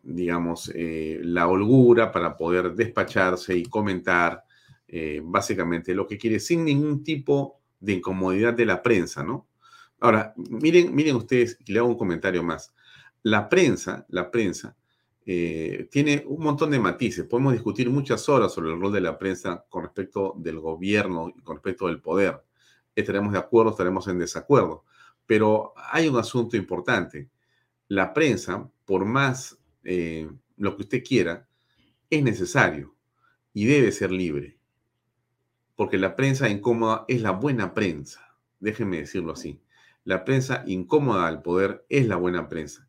digamos, 0.03 0.71
eh, 0.75 1.21
la 1.23 1.49
holgura 1.49 2.13
para 2.13 2.37
poder 2.37 2.75
despacharse 2.75 3.57
y 3.57 3.65
comentar 3.65 4.45
eh, 4.89 5.21
básicamente 5.23 5.95
lo 5.95 6.07
que 6.07 6.19
quiere 6.19 6.39
sin 6.39 6.65
ningún 6.65 7.03
tipo 7.03 7.61
de 7.81 7.95
incomodidad 7.95 8.55
de 8.55 8.67
la 8.67 8.83
prensa, 8.83 9.25
¿no? 9.25 9.49
Ahora, 9.99 10.33
miren, 10.37 10.95
miren 10.95 11.17
ustedes, 11.17 11.59
y 11.67 11.73
le 11.73 11.81
hago 11.81 11.89
un 11.89 11.99
comentario 11.99 12.43
más. 12.43 12.73
La 13.23 13.49
prensa, 13.49 14.07
la 14.09 14.31
prensa, 14.31 14.77
tiene 15.25 16.23
un 16.25 16.41
montón 16.41 16.71
de 16.71 16.79
matices. 16.79 17.25
Podemos 17.25 17.53
discutir 17.53 17.91
muchas 17.91 18.29
horas 18.29 18.53
sobre 18.55 18.73
el 18.73 18.81
rol 18.81 18.93
de 18.93 19.01
la 19.01 19.19
prensa 19.19 19.65
con 19.69 19.83
respecto 19.83 20.35
del 20.37 20.61
gobierno 20.61 21.33
y 21.37 21.43
con 21.43 21.57
respecto 21.57 21.89
del 21.89 22.01
poder. 22.01 22.46
Estaremos 22.97 23.33
de 23.33 23.39
acuerdo, 23.39 23.71
estaremos 23.71 24.09
en 24.09 24.19
desacuerdo. 24.19 24.85
Pero 25.27 25.75
hay 25.93 26.09
un 26.09 26.17
asunto 26.17 26.57
importante. 26.57 27.31
La 27.89 28.13
prensa, 28.13 28.69
por 28.85 29.05
más 29.05 29.59
eh, 29.85 30.29
lo 30.57 30.77
que 30.77 30.83
usted 30.83 31.05
quiera, 31.05 31.47
es 32.11 32.23
necesario 32.23 32.97
y 33.53 33.67
debe 33.67 33.93
ser 33.93 34.11
libre. 34.11 34.59
Porque 35.77 35.99
la 35.99 36.17
prensa 36.17 36.49
incómoda 36.49 37.05
es 37.07 37.23
la 37.23 37.33
buena 37.33 37.75
prensa. 37.75 38.37
Déjenme 38.59 38.99
decirlo 38.99 39.33
así. 39.33 39.61
La 40.05 40.25
prensa 40.25 40.65
incómoda 40.67 41.27
al 41.27 41.43
poder 41.43 41.85
es 41.89 42.09
la 42.09 42.17
buena 42.17 42.49
prensa. 42.49 42.89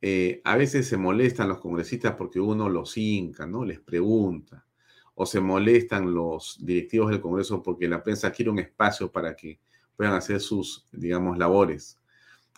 Eh, 0.00 0.40
a 0.44 0.56
veces 0.56 0.88
se 0.88 0.96
molestan 0.96 1.48
los 1.48 1.60
congresistas 1.60 2.16
porque 2.16 2.40
uno 2.40 2.68
los 2.68 2.96
hinca, 2.96 3.46
¿no? 3.46 3.64
Les 3.64 3.78
pregunta. 3.78 4.66
O 5.14 5.26
se 5.26 5.40
molestan 5.40 6.14
los 6.14 6.58
directivos 6.60 7.10
del 7.10 7.20
Congreso 7.20 7.62
porque 7.62 7.88
la 7.88 8.02
prensa 8.02 8.32
quiere 8.32 8.50
un 8.50 8.58
espacio 8.58 9.10
para 9.10 9.36
que 9.36 9.60
puedan 9.96 10.14
hacer 10.14 10.40
sus, 10.40 10.86
digamos, 10.92 11.38
labores. 11.38 11.98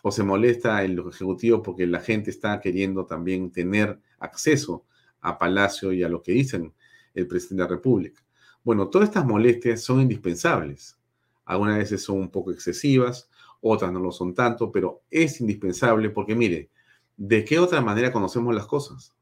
O 0.02 0.12
se 0.12 0.22
molesta 0.22 0.84
el 0.84 0.98
Ejecutivo 0.98 1.62
porque 1.62 1.86
la 1.86 2.00
gente 2.00 2.30
está 2.30 2.60
queriendo 2.60 3.06
también 3.06 3.50
tener 3.50 3.98
acceso 4.18 4.84
a 5.20 5.38
Palacio 5.38 5.92
y 5.92 6.02
a 6.02 6.08
lo 6.08 6.22
que 6.22 6.32
dicen 6.32 6.72
el 7.14 7.26
presidente 7.26 7.62
de 7.62 7.68
la 7.68 7.74
República. 7.76 8.22
Bueno, 8.62 8.88
todas 8.88 9.08
estas 9.08 9.26
molestias 9.26 9.82
son 9.82 10.00
indispensables. 10.00 10.98
Algunas 11.44 11.78
veces 11.78 12.02
son 12.02 12.18
un 12.18 12.30
poco 12.30 12.50
excesivas, 12.50 13.28
otras 13.60 13.92
no 13.92 14.00
lo 14.00 14.12
son 14.12 14.34
tanto, 14.34 14.70
pero 14.70 15.02
es 15.10 15.40
indispensable 15.40 16.10
porque 16.10 16.34
mire, 16.34 16.70
¿de 17.16 17.44
qué 17.44 17.58
otra 17.58 17.80
manera 17.80 18.12
conocemos 18.12 18.54
las 18.54 18.66
cosas? 18.66 19.14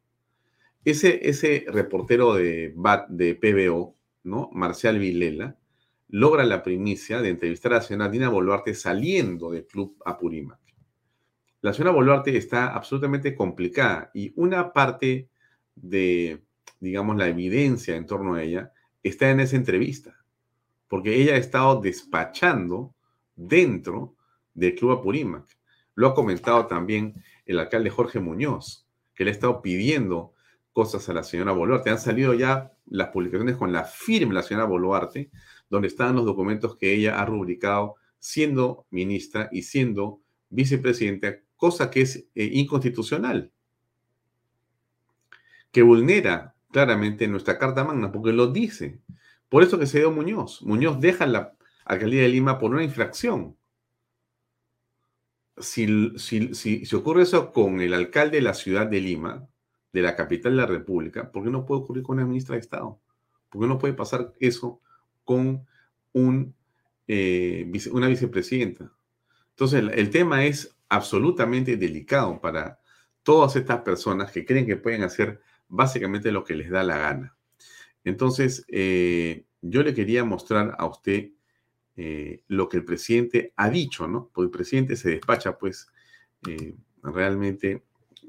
Ese, 0.85 1.28
ese 1.28 1.64
reportero 1.68 2.35
de, 2.35 2.74
de 3.09 3.35
PBO, 3.35 3.97
¿no? 4.24 4.51
Marcial 4.53 4.99
Vilela, 4.99 5.57
logra 6.09 6.45
la 6.45 6.62
primicia 6.62 7.22
de 7.22 7.30
entrevistar 7.30 7.72
a 7.72 7.76
la 7.76 7.83
señora 7.83 8.09
Dina 8.09 8.28
Boluarte 8.28 8.74
saliendo 8.74 9.51
del 9.51 9.66
club 9.66 9.97
Apurímac. 10.05 10.61
La 11.62 11.72
señora 11.72 11.93
Boluarte 11.93 12.37
está 12.37 12.74
absolutamente 12.74 13.35
complicada 13.37 14.11
y 14.12 14.33
una 14.37 14.72
parte 14.72 15.28
de, 15.74 16.43
digamos, 16.80 17.16
la 17.16 17.28
evidencia 17.28 17.97
en 17.97 18.07
torno 18.07 18.35
a 18.35 18.43
ella 18.43 18.72
está 19.03 19.30
en 19.30 19.41
esa 19.41 19.57
entrevista, 19.57 20.24
porque 20.89 21.14
ella 21.14 21.35
ha 21.35 21.39
estado 21.39 21.80
despachando 21.80 22.95
dentro 23.37 24.16
del 24.55 24.74
Club 24.74 24.93
Apurímac. 24.93 25.47
Lo 25.95 26.09
ha 26.09 26.14
comentado 26.14 26.66
también 26.66 27.14
el 27.47 27.59
alcalde 27.59 27.91
Jorge 27.91 28.20
Muñoz, 28.20 28.87
que 29.14 29.24
le 29.24 29.30
ha 29.30 29.35
estado 29.35 29.62
pidiendo 29.62 30.35
cosas 30.72 31.08
a 31.08 31.12
la 31.12 31.22
señora 31.22 31.52
Boluarte. 31.52 31.90
Han 31.90 31.98
salido 31.98 32.34
ya 32.34 32.72
las 32.86 33.08
publicaciones 33.08 33.56
con 33.56 33.72
la 33.72 33.84
firma 33.84 34.30
de 34.30 34.34
la 34.34 34.42
señora 34.42 34.66
Boluarte, 34.66 35.30
donde 35.70 35.88
están 35.88 36.16
los 36.16 36.24
documentos 36.24 36.76
que 36.76 36.94
ella 36.94 37.20
ha 37.20 37.24
rubricado 37.24 37.96
siendo 38.18 38.86
ministra 38.90 39.48
y 39.52 39.62
siendo 39.62 40.20
vicepresidenta, 40.48 41.38
cosa 41.56 41.90
que 41.90 42.02
es 42.02 42.16
eh, 42.34 42.50
inconstitucional, 42.52 43.50
que 45.70 45.82
vulnera 45.82 46.54
claramente 46.70 47.26
nuestra 47.28 47.58
Carta 47.58 47.84
Magna, 47.84 48.12
porque 48.12 48.32
lo 48.32 48.48
dice. 48.48 49.00
Por 49.48 49.62
eso 49.62 49.78
que 49.78 49.86
se 49.86 49.98
dio 49.98 50.10
Muñoz. 50.10 50.62
Muñoz 50.62 51.00
deja 51.00 51.26
la 51.26 51.54
alcaldía 51.84 52.22
de 52.22 52.28
Lima 52.28 52.58
por 52.58 52.70
una 52.70 52.84
infracción 52.84 53.56
si, 55.58 56.12
si, 56.54 56.94
ocurre 56.94 57.22
eso 57.22 57.52
con 57.52 57.80
el 57.80 57.94
alcalde 57.94 58.38
de 58.38 58.42
la 58.42 58.54
ciudad 58.54 58.86
de 58.86 59.00
Lima, 59.00 59.48
de 59.93 60.03
la 60.03 60.16
capital 60.16 60.53
de 60.53 60.59
la 60.59 60.66
República, 60.66 61.30
¿por 61.30 61.45
qué 61.45 61.51
no 61.51 61.66
puede 61.66 61.82
ocurrir 61.82 62.03
con 62.03 62.16
la 62.16 62.24
ministra 62.24 62.55
de 62.55 62.61
Estado? 62.61 62.99
¿Por 63.51 63.61
qué 63.61 63.68
no 63.68 63.78
puede 63.78 63.93
pasar 63.93 64.32
eso 64.40 64.80
con 65.24 65.66
eh, 67.07 67.70
una 67.90 68.09
vicepresidenta? 68.09 68.90
Entonces, 69.51 69.84
el, 69.93 70.11
tema 70.11 70.47
es 70.47 70.74
absolutamente 70.88 71.76
delicado 71.76 72.40
para 72.40 72.80
todas 73.22 73.55
estas 73.57 73.82
personas 73.82 74.32
que 74.32 74.47
creen 74.47 74.66
que 74.66 74.76
pueden 74.76 75.03
hacer 75.03 75.40
básicamente 75.68 76.32
lo 76.32 76.43
que 76.43 76.55
les 76.55 76.70
da 76.70 76.82
la 76.82 76.97
gana. 76.97 77.36
Entonces, 78.03 78.64
eh, 78.68 79.45
yo 79.61 79.82
le 79.82 79.95
quería 79.95 80.24
mostrar 80.24 80.74
a 80.78 80.86
usted 80.86 81.30
eh, 81.97 82.43
lo 82.49 82.70
que 82.70 82.78
el 82.78 82.84
presidente 82.86 83.53
ha 83.57 83.68
dicho, 83.68 84.09
¿no? 84.09 84.30
Porque 84.32 84.47
el 84.47 84.51
presidente 84.51 84.97
se 84.97 85.11
despacha, 85.11 85.59
pues, 85.59 85.93
realmente, 87.03 87.84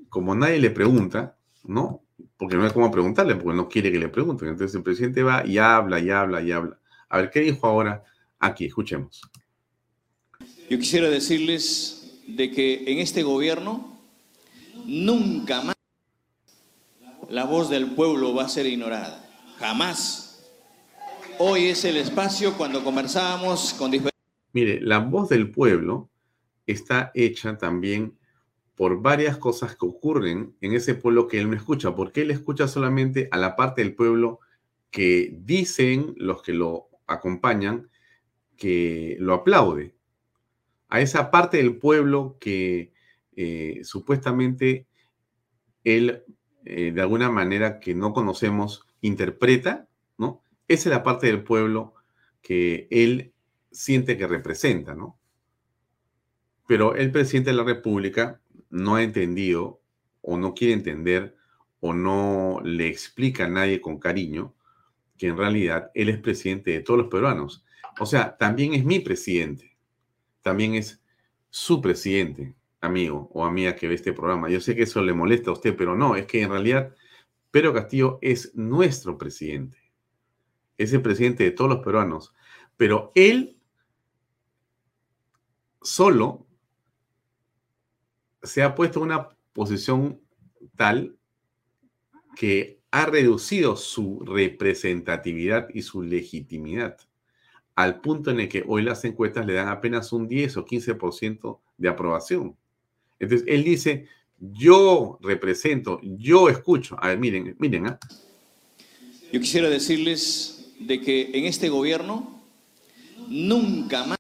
como 0.10 0.36
nadie 0.36 0.60
le 0.60 0.70
pregunta, 0.70 1.38
¿no? 1.64 2.04
Porque 2.38 2.56
no 2.56 2.64
hay 2.64 2.72
cómo 2.72 2.92
preguntarle, 2.92 3.36
porque 3.36 3.58
no 3.58 3.70
quiere 3.70 3.92
que 3.92 4.00
le 4.00 4.10
pregunten. 4.10 4.50
Entonces 4.50 4.76
el 4.76 4.84
presidente 4.84 5.24
va 5.24 5.46
y 5.46 5.58
habla, 5.58 6.00
y 6.00 6.10
habla, 6.10 6.42
y 6.42 6.52
habla. 6.52 6.80
A 7.10 7.18
ver, 7.18 7.30
¿qué 7.30 7.42
dijo 7.42 7.68
ahora 7.68 8.04
aquí? 8.40 8.66
Escuchemos. 8.66 9.22
Yo 10.70 10.80
quisiera 10.80 11.10
decirles 11.10 12.22
de 12.28 12.52
que 12.52 12.84
en 12.88 13.00
este 13.00 13.24
gobierno 13.24 14.00
nunca 14.86 15.62
más 15.62 15.76
la 17.30 17.46
voz 17.46 17.70
del 17.70 17.92
pueblo 17.92 18.34
va 18.34 18.44
a 18.44 18.50
ser 18.50 18.66
ignorada. 18.66 19.24
Jamás. 19.58 20.46
Hoy 21.40 21.66
es 21.66 21.84
el 21.84 21.98
espacio 21.98 22.54
cuando 22.54 22.84
conversábamos 22.84 23.74
con 23.74 23.90
diferentes... 23.90 24.22
Mire, 24.52 24.80
la 24.82 25.00
voz 25.00 25.30
del 25.30 25.50
pueblo 25.50 26.10
está 26.68 27.12
hecha 27.16 27.58
también 27.58 28.18
por 28.76 29.02
varias 29.02 29.38
cosas 29.38 29.76
que 29.76 29.86
ocurren 29.86 30.56
en 30.62 30.74
ese 30.74 30.96
pueblo 30.96 31.28
que 31.28 31.40
él 31.40 31.50
no 31.50 31.56
escucha, 31.56 31.96
porque 31.96 32.22
él 32.22 32.32
escucha 32.32 32.68
solamente 32.68 33.28
a 33.32 33.38
la 33.38 33.56
parte 33.56 33.82
del 33.82 33.96
pueblo 33.96 34.40
que 34.90 35.36
dicen 35.42 36.14
los 36.18 36.42
que 36.42 36.54
lo 36.54 36.90
acompañan 37.08 37.90
que 38.58 39.18
lo 39.20 39.34
aplaude, 39.34 39.96
a 40.90 41.02
esa 41.02 41.32
parte 41.32 41.58
del 41.58 41.78
pueblo 41.78 42.38
que 42.40 42.94
eh, 43.36 43.82
supuestamente 43.84 44.88
él 45.84 46.24
eh, 46.66 46.92
de 46.94 47.02
alguna 47.02 47.30
manera 47.30 47.80
que 47.80 47.94
no 47.94 48.14
conocemos 48.14 48.86
interpreta, 49.02 49.90
¿no? 50.18 50.42
Esa 50.68 50.90
es 50.90 50.96
la 50.96 51.04
parte 51.04 51.28
del 51.28 51.44
pueblo 51.44 51.94
que 52.42 52.88
él 52.90 53.34
siente 53.72 54.18
que 54.18 54.28
representa, 54.28 54.96
¿no? 54.96 55.20
Pero 56.68 56.96
el 56.96 57.12
presidente 57.12 57.50
de 57.50 57.58
la 57.58 57.64
República 57.64 58.40
no 58.74 58.96
ha 58.96 59.04
entendido 59.04 59.82
o 60.22 60.38
no 60.38 60.54
quiere 60.54 60.74
entender 60.74 61.36
o 61.80 61.94
no 61.94 62.60
le 62.64 62.88
explica 62.88 63.46
a 63.46 63.50
nadie 63.50 63.82
con 63.82 64.00
cariño 64.00 64.54
que 65.18 65.28
en 65.28 65.38
realidad 65.38 65.92
él 65.94 66.10
es 66.10 66.18
presidente 66.18 66.72
de 66.72 66.82
todos 66.82 67.00
los 67.00 67.10
peruanos. 67.10 67.66
O 68.00 68.06
sea, 68.06 68.38
también 68.38 68.74
es 68.74 68.84
mi 68.84 69.00
presidente, 69.00 69.78
también 70.42 70.76
es 70.76 71.02
su 71.50 71.82
presidente, 71.82 72.56
amigo 72.82 73.30
o 73.34 73.46
amiga 73.46 73.76
que 73.76 73.88
ve 73.88 73.96
este 73.96 74.14
programa. 74.14 74.50
Yo 74.50 74.60
sé 74.60 74.76
que 74.76 74.84
eso 74.84 75.02
le 75.02 75.14
molesta 75.14 75.52
a 75.52 75.54
usted, 75.54 75.76
pero 75.76 75.96
no, 75.96 76.16
es 76.16 76.26
que 76.26 76.42
en 76.42 76.50
realidad 76.50 76.96
Pedro 77.52 77.74
Castillo 77.74 78.20
es 78.22 78.56
nuestro 78.56 79.18
presidente 79.18 79.84
es 80.78 80.94
el 80.94 81.02
presidente 81.02 81.44
de 81.44 81.52
todos 81.52 81.70
los 81.70 81.84
peruanos, 81.84 82.34
pero 82.78 83.12
él 83.16 83.58
solo 85.82 86.46
se 88.44 88.62
ha 88.64 88.76
puesto 88.76 89.00
en 89.00 89.06
una 89.06 89.30
posición 89.54 90.20
tal 90.76 91.16
que 92.36 92.80
ha 92.92 93.06
reducido 93.06 93.76
su 93.76 94.20
representatividad 94.20 95.68
y 95.74 95.82
su 95.82 96.04
legitimidad 96.04 96.98
al 97.76 98.02
punto 98.02 98.32
en 98.32 98.40
el 98.40 98.50
que 98.50 98.64
hoy 98.68 98.84
las 98.84 99.04
encuestas 99.04 99.46
le 99.46 99.54
dan 99.54 99.68
apenas 99.68 100.14
un 100.14 100.28
10 100.28 100.58
o 100.58 100.66
15% 100.66 101.60
de 101.78 101.90
aprobación. 101.90 102.56
Entonces, 103.20 103.48
él 103.48 103.64
dice, 103.64 104.08
yo 104.40 105.18
represento, 105.22 106.00
yo 106.04 106.50
escucho. 106.50 106.96
A 107.00 107.08
ver, 107.08 107.18
miren, 107.18 107.56
miren. 107.58 107.88
¿ah? 107.88 108.00
Yo 109.32 109.40
quisiera 109.40 109.70
decirles 109.70 110.74
de 110.80 111.02
que 111.02 111.32
en 111.34 111.46
este 111.46 111.70
gobierno 111.70 112.44
nunca 113.28 114.06
más 114.06 114.18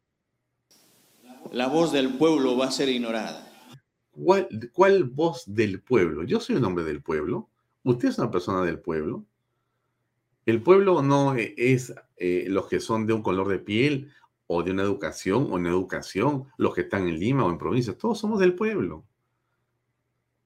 la 1.52 1.68
voz 1.68 1.92
del 1.92 2.18
pueblo 2.18 2.58
va 2.58 2.68
a 2.68 2.72
ser 2.72 2.90
ignorada. 2.90 3.53
¿Cuál, 4.14 5.04
voz 5.06 5.44
del 5.48 5.82
pueblo? 5.82 6.24
Yo 6.24 6.40
soy 6.40 6.56
un 6.56 6.66
hombre 6.66 6.84
del 6.84 7.02
pueblo. 7.02 7.50
Usted 7.84 8.10
es 8.10 8.20
una 8.20 8.30
persona 8.30 8.62
del 8.62 8.80
pueblo. 8.80 9.26
El 10.46 10.62
pueblo 10.62 11.02
no 11.02 11.36
e, 11.36 11.56
es 11.58 11.94
eh, 12.18 12.46
los 12.48 12.68
que 12.68 12.80
son 12.80 13.08
de 13.08 13.14
un 13.14 13.24
color 13.24 13.48
de 13.48 13.60
piel 13.60 14.12
o 14.46 14.62
de 14.62 14.72
una 14.72 14.84
educación 14.84 15.48
o 15.50 15.56
una 15.56 15.70
educación, 15.70 16.46
los 16.58 16.76
que 16.76 16.82
están 16.82 17.08
en 17.08 17.20
Lima 17.20 17.46
o 17.46 17.50
en 17.50 17.58
provincias. 17.58 17.98
Todos 17.98 18.20
somos 18.20 18.40
del 18.40 18.54
pueblo. 18.54 19.04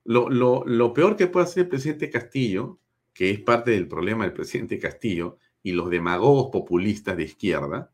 Lo, 0.05 0.30
lo 0.30 0.93
peor 0.93 1.18
que 1.18 1.28
puede 1.28 1.45
hacer 1.45 1.63
el 1.63 1.70
presidente 1.70 2.09
Castillo, 2.09 2.80
que 3.13 3.32
es 3.32 3.41
parte 3.41 3.72
del 3.72 3.89
problema 3.89 4.24
del 4.24 4.34
presidente 4.34 4.80
Castillo, 4.80 5.38
y 5.61 5.74
los 5.74 5.89
demagogos 5.89 6.49
populistas 6.51 7.18
de 7.18 7.24
izquierda 7.24 7.91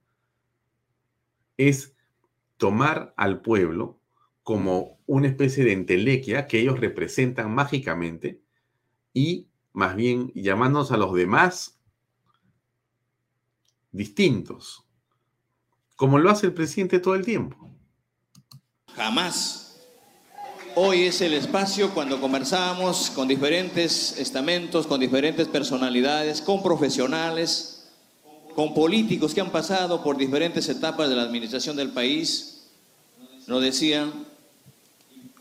es 1.58 1.96
tomar 2.58 3.16
al 3.18 3.42
pueblo 3.42 4.00
como 4.44 5.00
una 5.08 5.28
especie 5.28 5.64
de 5.64 5.72
entelequia 5.72 6.48
que 6.48 6.60
ellos 6.60 6.80
representan 6.80 7.54
mágicamente 7.54 8.42
y 9.14 9.48
más 9.72 9.96
bien 9.96 10.32
llamándonos 10.36 10.92
a 10.92 10.98
los 10.98 11.14
demás 11.14 11.80
distintos, 13.92 14.84
como 15.96 16.20
lo 16.20 16.30
hace 16.30 16.48
el 16.48 16.54
presidente 16.54 17.00
todo 17.00 17.16
el 17.16 17.24
tiempo. 17.24 17.70
Jamás. 18.96 19.60
Hoy 20.76 21.04
es 21.04 21.22
el 21.22 21.34
espacio 21.34 21.94
cuando 21.94 22.20
conversábamos 22.20 23.12
con 23.12 23.28
diferentes 23.28 24.18
estamentos, 24.18 24.88
con 24.88 25.00
diferentes 25.00 25.48
personalidades, 25.48 26.42
con 26.42 26.64
profesionales, 26.64 27.92
con 28.56 28.74
políticos 28.74 29.36
que 29.36 29.42
han 29.42 29.52
pasado 29.52 30.04
por 30.04 30.18
diferentes 30.18 30.68
etapas 30.70 31.10
de 31.10 31.16
la 31.16 31.22
administración 31.22 31.76
del 31.76 31.92
país. 31.92 32.72
Nos 33.46 33.62
decían, 33.62 34.26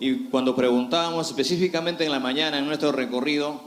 y 0.03 0.25
cuando 0.31 0.57
preguntábamos 0.57 1.29
específicamente 1.29 2.05
en 2.05 2.11
la 2.11 2.19
mañana 2.19 2.59
en 2.59 2.67
nuestro 2.67 2.91
recorrido, 2.91 3.63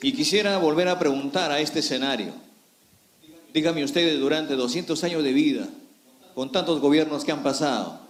y 0.00 0.12
quisiera 0.14 0.56
volver 0.56 0.88
a 0.88 0.98
preguntar 0.98 1.52
a 1.52 1.60
este 1.60 1.80
escenario, 1.80 2.32
díganme 3.52 3.84
ustedes 3.84 4.18
durante 4.18 4.54
200 4.54 5.04
años 5.04 5.22
de 5.22 5.34
vida, 5.34 5.68
con 6.34 6.50
tantos 6.50 6.80
gobiernos 6.80 7.22
que 7.22 7.32
han 7.32 7.42
pasado, 7.42 8.00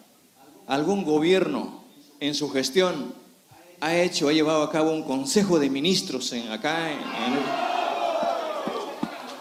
algún 0.68 1.02
gobierno 1.02 1.82
en 2.20 2.36
su 2.36 2.48
gestión 2.48 3.12
ha 3.80 3.96
hecho, 3.96 4.28
ha 4.28 4.32
llevado 4.32 4.62
a 4.62 4.70
cabo 4.70 4.92
un 4.92 5.02
consejo 5.02 5.58
de 5.58 5.68
ministros 5.68 6.32
en, 6.32 6.52
acá 6.52 6.92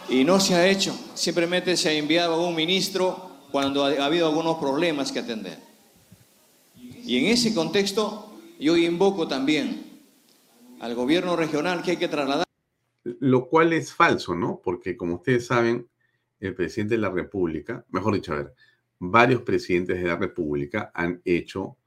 y 0.10 0.24
no 0.24 0.40
se 0.40 0.56
ha 0.56 0.68
hecho. 0.68 0.98
Simplemente 1.14 1.78
se 1.78 1.90
ha 1.90 1.94
enviado 1.94 2.34
a 2.34 2.48
un 2.48 2.56
ministro 2.56 3.30
cuando 3.52 3.86
ha 3.86 4.04
habido 4.04 4.28
algunos 4.28 4.58
problemas 4.58 5.12
que 5.12 5.20
atender. 5.20 5.67
Y 7.08 7.20
en 7.20 7.32
ese 7.32 7.56
contexto 7.56 8.34
yo 8.60 8.76
invoco 8.76 9.30
también 9.30 10.02
al 10.82 10.94
gobierno 10.94 11.38
regional 11.38 11.82
que 11.82 11.92
hay 11.92 11.98
que 11.98 12.10
trasladar. 12.10 12.46
Lo 13.04 13.48
cual 13.48 13.72
es 13.72 13.94
falso, 13.94 14.36
¿no? 14.36 14.60
Porque 14.62 14.98
como 14.98 15.16
ustedes 15.16 15.48
saben, 15.48 15.88
el 16.42 16.54
presidente 16.54 16.96
de 16.96 17.02
la 17.02 17.10
República, 17.10 17.86
mejor 17.92 18.14
dicho, 18.14 18.34
a 18.34 18.38
ver, 18.38 18.54
varios 19.00 19.42
presidentes 19.44 20.02
de 20.02 20.06
la 20.06 20.18
República 20.18 20.92
han 20.94 21.22
hecho 21.24 21.78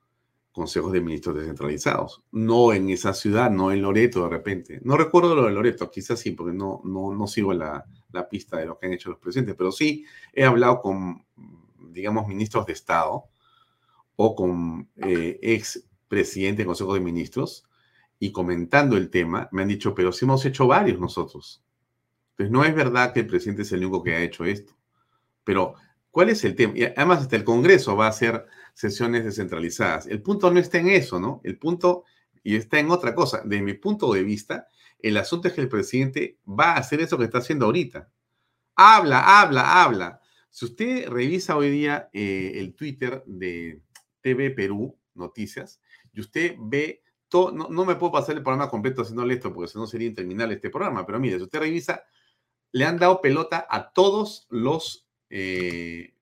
consejos 0.53 0.91
de 0.91 1.03
ministros 1.03 1.37
descentralizados. 1.37 2.23
No 2.33 2.73
en 2.73 2.89
esa 2.89 3.13
ciudad, 3.13 3.51
no 3.51 3.73
en 3.73 3.83
Loreto 3.83 4.25
de 4.25 4.31
repente. 4.31 4.81
No 4.83 4.97
recuerdo 4.97 5.35
lo 5.35 5.45
de 5.45 5.53
Loreto, 5.53 5.91
quizás 5.91 6.19
sí, 6.19 6.31
porque 6.31 6.55
no, 6.55 6.81
no, 6.83 7.13
no 7.15 7.27
sigo 7.27 7.53
la, 7.53 7.85
la 8.11 8.27
pista 8.27 8.57
de 8.57 8.65
lo 8.65 8.79
que 8.79 8.87
han 8.87 8.95
hecho 8.95 9.11
los 9.11 9.19
presidentes, 9.19 9.55
pero 9.55 9.71
sí 9.71 10.07
he 10.33 10.45
hablado 10.45 10.81
con, 10.81 11.27
digamos, 11.93 12.27
ministros 12.27 12.65
de 12.65 12.73
Estado 12.73 13.27
o 14.23 14.35
con 14.35 14.91
eh, 14.97 15.39
ex 15.41 15.83
presidente 16.07 16.61
de 16.61 16.67
Consejo 16.67 16.93
de 16.93 17.01
Ministros 17.01 17.65
y 18.19 18.33
comentando 18.33 18.99
el 18.99 19.09
tema, 19.09 19.49
me 19.51 19.63
han 19.63 19.69
dicho, 19.69 19.95
pero 19.95 20.13
sí 20.13 20.27
hemos 20.27 20.45
hecho 20.45 20.67
varios 20.67 21.01
nosotros. 21.01 21.65
Entonces, 22.33 22.53
no 22.53 22.63
es 22.63 22.75
verdad 22.75 23.15
que 23.15 23.21
el 23.21 23.27
presidente 23.27 23.63
es 23.63 23.73
el 23.73 23.81
único 23.81 24.03
que 24.03 24.15
ha 24.15 24.21
hecho 24.21 24.45
esto. 24.45 24.77
Pero, 25.43 25.73
¿cuál 26.11 26.29
es 26.29 26.45
el 26.45 26.55
tema? 26.55 26.75
Y 26.77 26.85
además, 26.85 27.23
hasta 27.23 27.37
el 27.37 27.45
Congreso 27.45 27.97
va 27.97 28.07
a 28.07 28.11
hacer 28.11 28.45
sesiones 28.75 29.25
descentralizadas. 29.25 30.07
El 30.07 30.21
punto 30.21 30.51
no 30.51 30.61
está 30.61 30.77
en 30.77 30.89
eso, 30.91 31.19
¿no? 31.19 31.41
El 31.43 31.57
punto, 31.57 32.05
y 32.43 32.57
está 32.57 32.79
en 32.79 32.91
otra 32.91 33.15
cosa. 33.15 33.41
De 33.43 33.63
mi 33.63 33.73
punto 33.73 34.13
de 34.13 34.23
vista, 34.23 34.69
el 34.99 35.17
asunto 35.17 35.49
es 35.49 35.55
que 35.55 35.63
el 35.63 35.71
presidente 35.71 36.37
va 36.47 36.73
a 36.73 36.81
hacer 36.81 37.01
eso 37.01 37.17
que 37.17 37.25
está 37.25 37.39
haciendo 37.39 37.65
ahorita. 37.65 38.11
Habla, 38.77 39.41
habla, 39.41 39.83
habla. 39.83 40.21
Si 40.51 40.67
usted 40.67 41.09
revisa 41.09 41.57
hoy 41.57 41.71
día 41.71 42.11
eh, 42.13 42.53
el 42.57 42.75
Twitter 42.75 43.23
de 43.25 43.81
TV 44.21 44.51
Perú 44.51 44.99
Noticias 45.15 45.81
y 46.13 46.21
usted 46.21 46.57
ve 46.59 47.03
todo, 47.29 47.53
no, 47.53 47.69
no, 47.69 47.85
me 47.85 47.95
puedo 47.95 48.13
pasar 48.13 48.37
el 48.37 48.43
programa 48.43 48.71
completo 48.71 49.03
haciéndole 49.03 49.35
esto 49.35 49.53
porque 49.53 49.71
si 49.71 49.79
no 49.79 49.87
sería 49.87 50.09
interminable 50.09 50.55
este 50.55 50.71
programa, 50.71 51.07
pero 51.07 51.21
mire, 51.21 51.37
si 51.37 51.45
usted 51.45 51.61
revisa, 51.61 52.03
le 52.73 52.85
han 52.85 52.99
dado 52.99 53.21
pelota 53.21 53.67
a 53.69 53.93
todos 53.93 54.47
los 54.51 55.09
eh, 55.29 56.15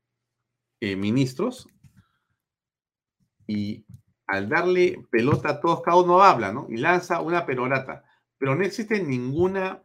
eh, 0.80 0.96
ministros 0.96 1.68
y 3.46 3.84
al 4.26 4.48
darle 4.48 5.02
pelota 5.10 5.50
a 5.50 5.60
todos, 5.60 5.82
cada 5.82 5.96
uno 5.96 6.22
habla, 6.22 6.52
¿no? 6.52 6.66
Y 6.68 6.76
lanza 6.76 7.22
una 7.22 7.46
perorata, 7.46 8.04
pero 8.36 8.54
no 8.54 8.62
existe 8.62 9.02
ninguna, 9.02 9.82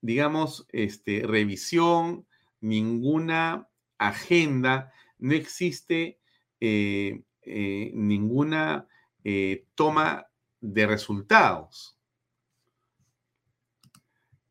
digamos, 0.00 0.66
este, 0.70 1.26
revisión, 1.26 2.26
ninguna 2.60 3.68
agenda, 3.98 4.92
no 5.18 5.34
existe 5.34 6.20
eh, 6.60 7.24
eh, 7.46 7.90
ninguna 7.94 8.88
eh, 9.22 9.66
toma 9.74 10.26
de 10.60 10.86
resultados. 10.86 11.98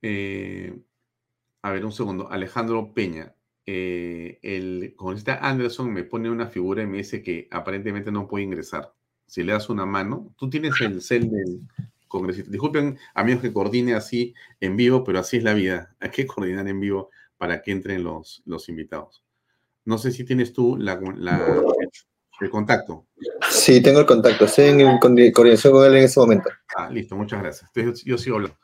Eh, 0.02 0.78
a 1.62 1.72
ver, 1.72 1.86
un 1.86 1.92
segundo. 1.92 2.30
Alejandro 2.30 2.94
Peña. 2.94 3.36
el 3.66 4.94
congresista 4.98 5.38
Anderson 5.38 5.94
me 5.94 6.04
pone 6.04 6.30
una 6.30 6.48
figura 6.48 6.84
y 6.84 6.88
me 6.88 6.98
dice 6.98 7.24
que 7.24 7.48
aparentemente 7.52 8.12
no 8.12 8.28
puede 8.28 8.44
ingresar. 8.44 8.94
Si 9.26 9.44
le 9.44 9.54
das 9.54 9.70
una 9.70 9.86
mano, 9.86 10.34
tú 10.38 10.50
tienes 10.50 10.80
el 10.82 11.02
cel 11.02 11.30
del 11.30 11.62
congresista. 12.08 12.52
Disculpen, 12.52 12.98
amigos, 13.14 13.42
que 13.42 13.54
coordine 13.54 13.94
así 13.96 14.34
en 14.60 14.76
vivo, 14.76 15.04
pero 15.04 15.20
así 15.20 15.38
es 15.38 15.44
la 15.44 15.54
vida. 15.54 15.96
Hay 16.00 16.12
que 16.12 16.28
coordinar 16.28 16.68
en 16.68 16.80
vivo 16.80 17.10
para 17.38 17.62
que 17.62 17.72
entren 17.72 18.04
los, 18.04 18.44
los 18.46 18.70
invitados. 18.70 19.24
No 19.86 19.98
sé 19.98 20.12
si 20.12 20.24
tienes 20.24 20.54
tú 20.54 20.78
la, 20.78 21.00
la 21.16 21.62
el 22.42 22.50
contacto. 22.50 23.08
Sí, 23.50 23.82
tengo 23.82 24.00
el 24.00 24.06
contacto. 24.06 24.46
Estoy 24.46 24.66
en 24.66 25.00
coordinación 25.32 25.74
con 25.74 25.86
él 25.86 25.98
en 25.98 26.04
ese 26.04 26.20
momento. 26.20 26.50
Ah, 26.76 26.90
listo, 26.90 27.16
muchas 27.16 27.42
gracias. 27.42 27.72
Entonces, 27.74 28.04
yo 28.04 28.18
sigo 28.18 28.38
hablando. 28.38 28.58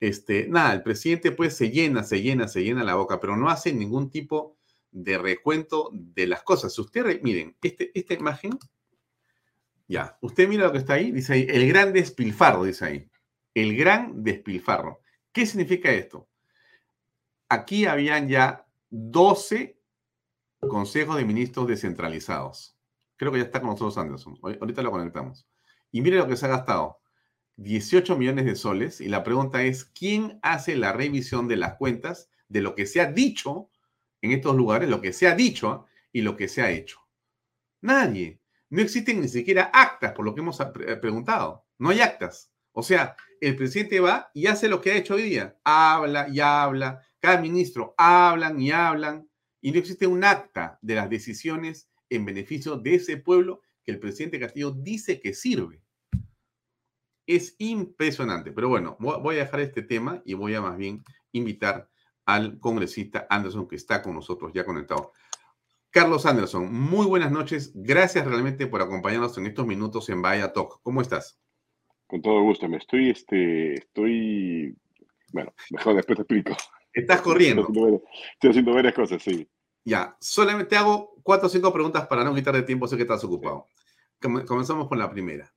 Este, 0.00 0.46
nada, 0.48 0.74
el 0.74 0.82
presidente 0.82 1.32
pues 1.32 1.56
se 1.56 1.70
llena, 1.70 2.04
se 2.04 2.22
llena, 2.22 2.46
se 2.46 2.62
llena 2.62 2.84
la 2.84 2.94
boca, 2.94 3.18
pero 3.18 3.36
no 3.36 3.50
hace 3.50 3.72
ningún 3.72 4.10
tipo 4.10 4.56
de 4.92 5.18
recuento 5.18 5.90
de 5.92 6.26
las 6.26 6.42
cosas. 6.42 6.72
Si 6.72 6.80
usted, 6.80 7.20
miren, 7.22 7.56
este, 7.62 7.90
esta 7.98 8.14
imagen, 8.14 8.58
ya, 9.88 10.16
usted 10.20 10.48
mira 10.48 10.66
lo 10.66 10.72
que 10.72 10.78
está 10.78 10.94
ahí, 10.94 11.10
dice 11.10 11.32
ahí, 11.32 11.46
el 11.48 11.66
gran 11.66 11.92
despilfarro, 11.92 12.64
dice 12.64 12.84
ahí. 12.84 13.10
El 13.54 13.76
gran 13.76 14.22
despilfarro. 14.22 15.00
¿Qué 15.32 15.46
significa 15.46 15.90
esto? 15.90 16.28
Aquí 17.48 17.86
habían 17.86 18.28
ya 18.28 18.66
12 18.90 19.80
consejos 20.60 21.16
de 21.16 21.24
ministros 21.24 21.66
descentralizados. 21.66 22.77
Creo 23.18 23.32
que 23.32 23.38
ya 23.38 23.44
está 23.44 23.60
con 23.60 23.70
nosotros 23.70 23.98
Anderson. 23.98 24.38
Ahorita 24.42 24.80
lo 24.80 24.92
conectamos. 24.92 25.46
Y 25.90 26.00
mire 26.00 26.16
lo 26.16 26.28
que 26.28 26.36
se 26.36 26.46
ha 26.46 26.50
gastado. 26.50 27.00
18 27.56 28.16
millones 28.16 28.44
de 28.44 28.54
soles. 28.54 29.00
Y 29.00 29.08
la 29.08 29.24
pregunta 29.24 29.62
es, 29.64 29.84
¿quién 29.84 30.38
hace 30.42 30.76
la 30.76 30.92
revisión 30.92 31.48
de 31.48 31.56
las 31.56 31.74
cuentas 31.74 32.30
de 32.48 32.62
lo 32.62 32.74
que 32.76 32.86
se 32.86 33.00
ha 33.00 33.12
dicho 33.12 33.70
en 34.22 34.32
estos 34.32 34.56
lugares, 34.56 34.88
lo 34.88 35.00
que 35.00 35.12
se 35.12 35.26
ha 35.26 35.34
dicho 35.34 35.86
y 36.12 36.22
lo 36.22 36.36
que 36.36 36.48
se 36.48 36.62
ha 36.62 36.70
hecho? 36.70 37.00
Nadie. 37.80 38.40
No 38.70 38.80
existen 38.82 39.20
ni 39.20 39.28
siquiera 39.28 39.70
actas, 39.72 40.12
por 40.12 40.24
lo 40.24 40.34
que 40.34 40.40
hemos 40.40 40.58
preguntado. 41.00 41.66
No 41.78 41.88
hay 41.90 42.00
actas. 42.00 42.52
O 42.72 42.82
sea, 42.84 43.16
el 43.40 43.56
presidente 43.56 43.98
va 43.98 44.30
y 44.32 44.46
hace 44.46 44.68
lo 44.68 44.80
que 44.80 44.92
ha 44.92 44.96
hecho 44.96 45.14
hoy 45.14 45.22
día. 45.22 45.58
Habla 45.64 46.28
y 46.28 46.38
habla. 46.38 47.02
Cada 47.18 47.40
ministro 47.40 47.94
hablan 47.96 48.60
y 48.60 48.70
hablan. 48.70 49.28
Y 49.60 49.72
no 49.72 49.78
existe 49.78 50.06
un 50.06 50.22
acta 50.22 50.78
de 50.82 50.94
las 50.94 51.10
decisiones 51.10 51.87
en 52.10 52.24
beneficio 52.24 52.76
de 52.76 52.94
ese 52.94 53.16
pueblo 53.16 53.62
que 53.84 53.92
el 53.92 53.98
presidente 53.98 54.40
Castillo 54.40 54.70
dice 54.70 55.20
que 55.20 55.34
sirve. 55.34 55.82
Es 57.26 57.54
impresionante, 57.58 58.52
pero 58.52 58.68
bueno, 58.68 58.96
voy 58.98 59.36
a 59.36 59.40
dejar 59.40 59.60
este 59.60 59.82
tema 59.82 60.22
y 60.24 60.34
voy 60.34 60.54
a 60.54 60.62
más 60.62 60.76
bien 60.76 61.04
invitar 61.32 61.90
al 62.24 62.58
congresista 62.58 63.26
Anderson 63.30 63.68
que 63.68 63.76
está 63.76 64.02
con 64.02 64.14
nosotros 64.14 64.52
ya 64.54 64.64
conectado. 64.64 65.12
Carlos 65.90 66.26
Anderson, 66.26 66.72
muy 66.72 67.06
buenas 67.06 67.32
noches. 67.32 67.72
Gracias 67.74 68.26
realmente 68.26 68.66
por 68.66 68.82
acompañarnos 68.82 69.36
en 69.38 69.46
estos 69.46 69.66
minutos 69.66 70.08
en 70.10 70.20
Vaya 70.20 70.52
Talk. 70.52 70.80
¿Cómo 70.82 71.00
estás? 71.00 71.40
Con 72.06 72.20
todo 72.20 72.42
gusto. 72.42 72.68
Me 72.68 72.76
estoy, 72.76 73.10
este, 73.10 73.74
estoy, 73.74 74.76
bueno, 75.32 75.54
mejor 75.70 75.96
después 75.96 76.16
te 76.16 76.22
explico. 76.22 76.56
Estás 76.92 77.22
corriendo. 77.22 77.62
Estoy 77.62 77.82
haciendo, 77.82 78.02
estoy 78.32 78.50
haciendo 78.50 78.74
varias 78.74 78.94
cosas, 78.94 79.22
sí. 79.22 79.48
Ya, 79.88 80.18
solamente 80.20 80.76
hago 80.76 81.14
cuatro 81.22 81.46
o 81.46 81.48
cinco 81.48 81.72
preguntas 81.72 82.06
para 82.08 82.22
no 82.22 82.34
quitar 82.34 82.54
de 82.54 82.62
tiempo, 82.62 82.86
sé 82.86 82.96
que 82.96 83.04
estás 83.04 83.24
ocupado. 83.24 83.68
Comenzamos 84.20 84.86
con 84.86 84.98
la 84.98 85.10
primera. 85.10 85.50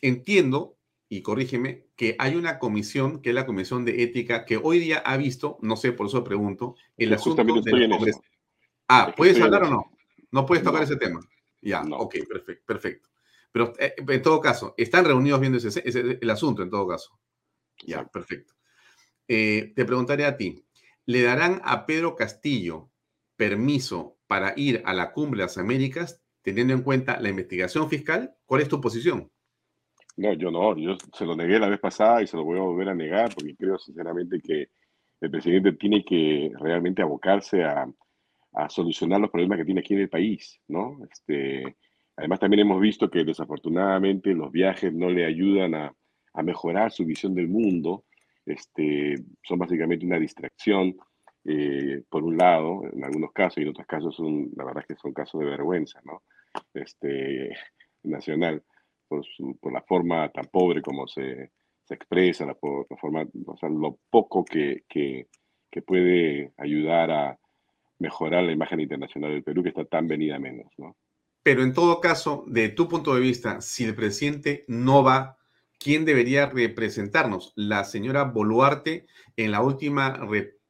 Entiendo, 0.00 0.78
y 1.08 1.22
corrígeme, 1.22 1.88
que 1.96 2.14
hay 2.20 2.36
una 2.36 2.60
comisión, 2.60 3.20
que 3.20 3.30
es 3.30 3.34
la 3.34 3.44
Comisión 3.44 3.84
de 3.84 4.04
Ética, 4.04 4.44
que 4.44 4.58
hoy 4.58 4.78
día 4.78 4.98
ha 4.98 5.16
visto, 5.16 5.58
no 5.60 5.74
sé, 5.74 5.90
por 5.90 6.06
eso 6.06 6.22
pregunto, 6.22 6.76
el 6.96 7.12
asunto 7.14 7.42
del 7.42 7.90
Congreso. 7.90 8.22
Ah, 8.86 9.12
¿puedes 9.16 9.40
hablar 9.40 9.64
o 9.64 9.70
no? 9.70 9.90
No 10.30 10.46
puedes 10.46 10.62
tocar 10.62 10.84
ese 10.84 10.94
tema. 10.94 11.18
Ya, 11.60 11.82
ok, 11.82 12.14
perfecto, 12.28 12.64
perfecto. 12.64 13.08
Pero 13.50 13.72
eh, 13.80 13.96
en 13.96 14.22
todo 14.22 14.40
caso, 14.40 14.72
están 14.76 15.04
reunidos 15.04 15.40
viendo 15.40 15.58
ese, 15.58 15.82
el 15.84 16.30
asunto, 16.30 16.62
en 16.62 16.70
todo 16.70 16.86
caso. 16.86 17.18
Ya, 17.84 18.06
perfecto. 18.06 18.54
Eh, 19.26 19.72
te 19.74 19.84
preguntaré 19.84 20.26
a 20.26 20.36
ti, 20.36 20.64
¿le 21.06 21.22
darán 21.22 21.60
a 21.64 21.86
Pedro 21.86 22.14
Castillo 22.14 22.91
permiso 23.36 24.18
para 24.26 24.54
ir 24.56 24.82
a 24.84 24.94
la 24.94 25.12
cumbre 25.12 25.38
de 25.38 25.44
las 25.46 25.58
Américas 25.58 26.22
teniendo 26.42 26.74
en 26.74 26.82
cuenta 26.82 27.20
la 27.20 27.28
investigación 27.28 27.88
fiscal? 27.88 28.34
¿Cuál 28.46 28.62
es 28.62 28.68
tu 28.68 28.80
posición? 28.80 29.30
No, 30.16 30.32
yo 30.34 30.50
no, 30.50 30.76
yo 30.76 30.96
se 31.12 31.24
lo 31.24 31.34
negué 31.34 31.58
la 31.58 31.68
vez 31.68 31.80
pasada 31.80 32.22
y 32.22 32.26
se 32.26 32.36
lo 32.36 32.44
voy 32.44 32.58
a 32.58 32.62
volver 32.62 32.90
a 32.90 32.94
negar 32.94 33.34
porque 33.34 33.56
creo 33.56 33.78
sinceramente 33.78 34.40
que 34.40 34.68
el 35.20 35.30
presidente 35.30 35.72
tiene 35.72 36.04
que 36.04 36.50
realmente 36.60 37.00
abocarse 37.00 37.64
a, 37.64 37.86
a 38.52 38.68
solucionar 38.68 39.20
los 39.20 39.30
problemas 39.30 39.58
que 39.58 39.64
tiene 39.64 39.80
aquí 39.80 39.94
en 39.94 40.00
el 40.00 40.08
país, 40.08 40.60
¿no? 40.68 40.98
Este, 41.10 41.76
además 42.16 42.40
también 42.40 42.60
hemos 42.60 42.80
visto 42.80 43.10
que 43.10 43.24
desafortunadamente 43.24 44.34
los 44.34 44.50
viajes 44.52 44.92
no 44.92 45.08
le 45.08 45.24
ayudan 45.24 45.74
a, 45.74 45.94
a 46.34 46.42
mejorar 46.42 46.92
su 46.92 47.04
visión 47.04 47.34
del 47.34 47.48
mundo, 47.48 48.04
este, 48.44 49.14
son 49.42 49.58
básicamente 49.58 50.04
una 50.04 50.18
distracción 50.18 50.96
eh, 51.44 52.02
por 52.08 52.22
un 52.22 52.36
lado, 52.36 52.82
en 52.92 53.04
algunos 53.04 53.32
casos, 53.32 53.58
y 53.58 53.62
en 53.62 53.68
otros 53.70 53.86
casos, 53.86 54.14
son, 54.14 54.50
la 54.56 54.64
verdad 54.64 54.84
es 54.88 54.94
que 54.94 55.00
son 55.00 55.12
casos 55.12 55.40
de 55.40 55.46
vergüenza, 55.46 56.00
¿no? 56.04 56.22
Este, 56.74 57.50
nacional, 58.04 58.62
por, 59.08 59.24
por 59.60 59.72
la 59.72 59.82
forma 59.82 60.30
tan 60.30 60.46
pobre 60.46 60.82
como 60.82 61.06
se, 61.06 61.50
se 61.84 61.94
expresa, 61.94 62.46
la, 62.46 62.56
la, 62.90 62.96
forma, 62.96 63.26
o 63.46 63.56
sea, 63.56 63.68
lo 63.68 63.98
poco 64.10 64.44
que, 64.44 64.84
que, 64.88 65.28
que, 65.70 65.82
puede 65.82 66.52
ayudar 66.56 67.10
a 67.10 67.38
mejorar 67.98 68.44
la 68.44 68.52
imagen 68.52 68.80
internacional 68.80 69.32
del 69.32 69.44
Perú, 69.44 69.62
que 69.62 69.70
está 69.70 69.84
tan 69.84 70.08
venida 70.08 70.38
menos, 70.38 70.72
¿no? 70.78 70.96
Pero 71.42 71.64
en 71.64 71.72
todo 71.72 72.00
caso, 72.00 72.44
de 72.46 72.68
tu 72.68 72.88
punto 72.88 73.14
de 73.14 73.20
vista, 73.20 73.60
si 73.60 73.84
el 73.84 73.96
presidente 73.96 74.64
no 74.68 75.02
va 75.02 75.38
quién 75.82 76.04
debería 76.04 76.46
representarnos. 76.46 77.52
La 77.56 77.82
señora 77.82 78.24
Boluarte, 78.24 79.06
en 79.36 79.50
la 79.50 79.62
última 79.62 80.16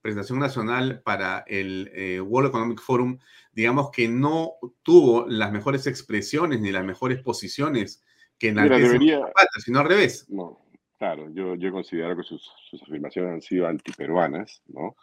representación 0.02 0.40
nacional 0.40 1.00
para 1.04 1.44
el 1.46 1.88
eh, 1.94 2.20
World 2.20 2.48
Economic 2.48 2.80
Forum, 2.80 3.18
digamos 3.52 3.90
que 3.92 4.08
no 4.08 4.54
tuvo 4.82 5.26
las 5.28 5.52
mejores 5.52 5.86
expresiones 5.86 6.60
ni 6.60 6.72
las 6.72 6.84
mejores 6.84 7.22
posiciones 7.22 8.02
que 8.36 8.48
en 8.48 8.56
la 8.56 8.64
debería... 8.64 9.20
sino 9.64 9.78
al 9.78 9.86
revés. 9.86 10.28
No, 10.28 10.60
claro, 10.98 11.30
yo, 11.32 11.54
yo 11.54 11.70
considero 11.70 12.16
que 12.16 12.24
sus, 12.24 12.50
afirmaciones 12.82 13.32
han 13.32 13.42
sido 13.42 13.68
antiperuanas, 13.68 14.62
¿no? 14.66 14.96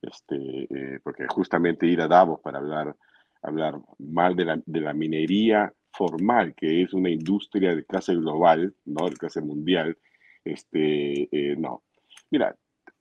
Este, 0.00 0.36
eh, 0.36 1.00
porque 1.02 1.26
justamente 1.26 1.86
ir 1.86 2.00
a 2.00 2.06
Davos 2.06 2.38
para 2.40 2.58
hablar, 2.58 2.94
hablar 3.42 3.80
mal 3.98 4.36
de 4.36 4.44
la, 4.44 4.62
de 4.64 4.80
la 4.80 4.92
minería 4.92 5.72
formal, 5.90 6.54
que 6.54 6.82
es 6.82 6.92
una 6.92 7.10
industria 7.10 7.74
de 7.74 7.84
clase 7.84 8.14
global, 8.14 8.72
¿no? 8.84 9.10
De 9.10 9.16
clase 9.16 9.40
mundial, 9.40 9.98
este, 10.44 11.28
eh, 11.32 11.56
no. 11.56 11.82
Mira, 12.30 12.54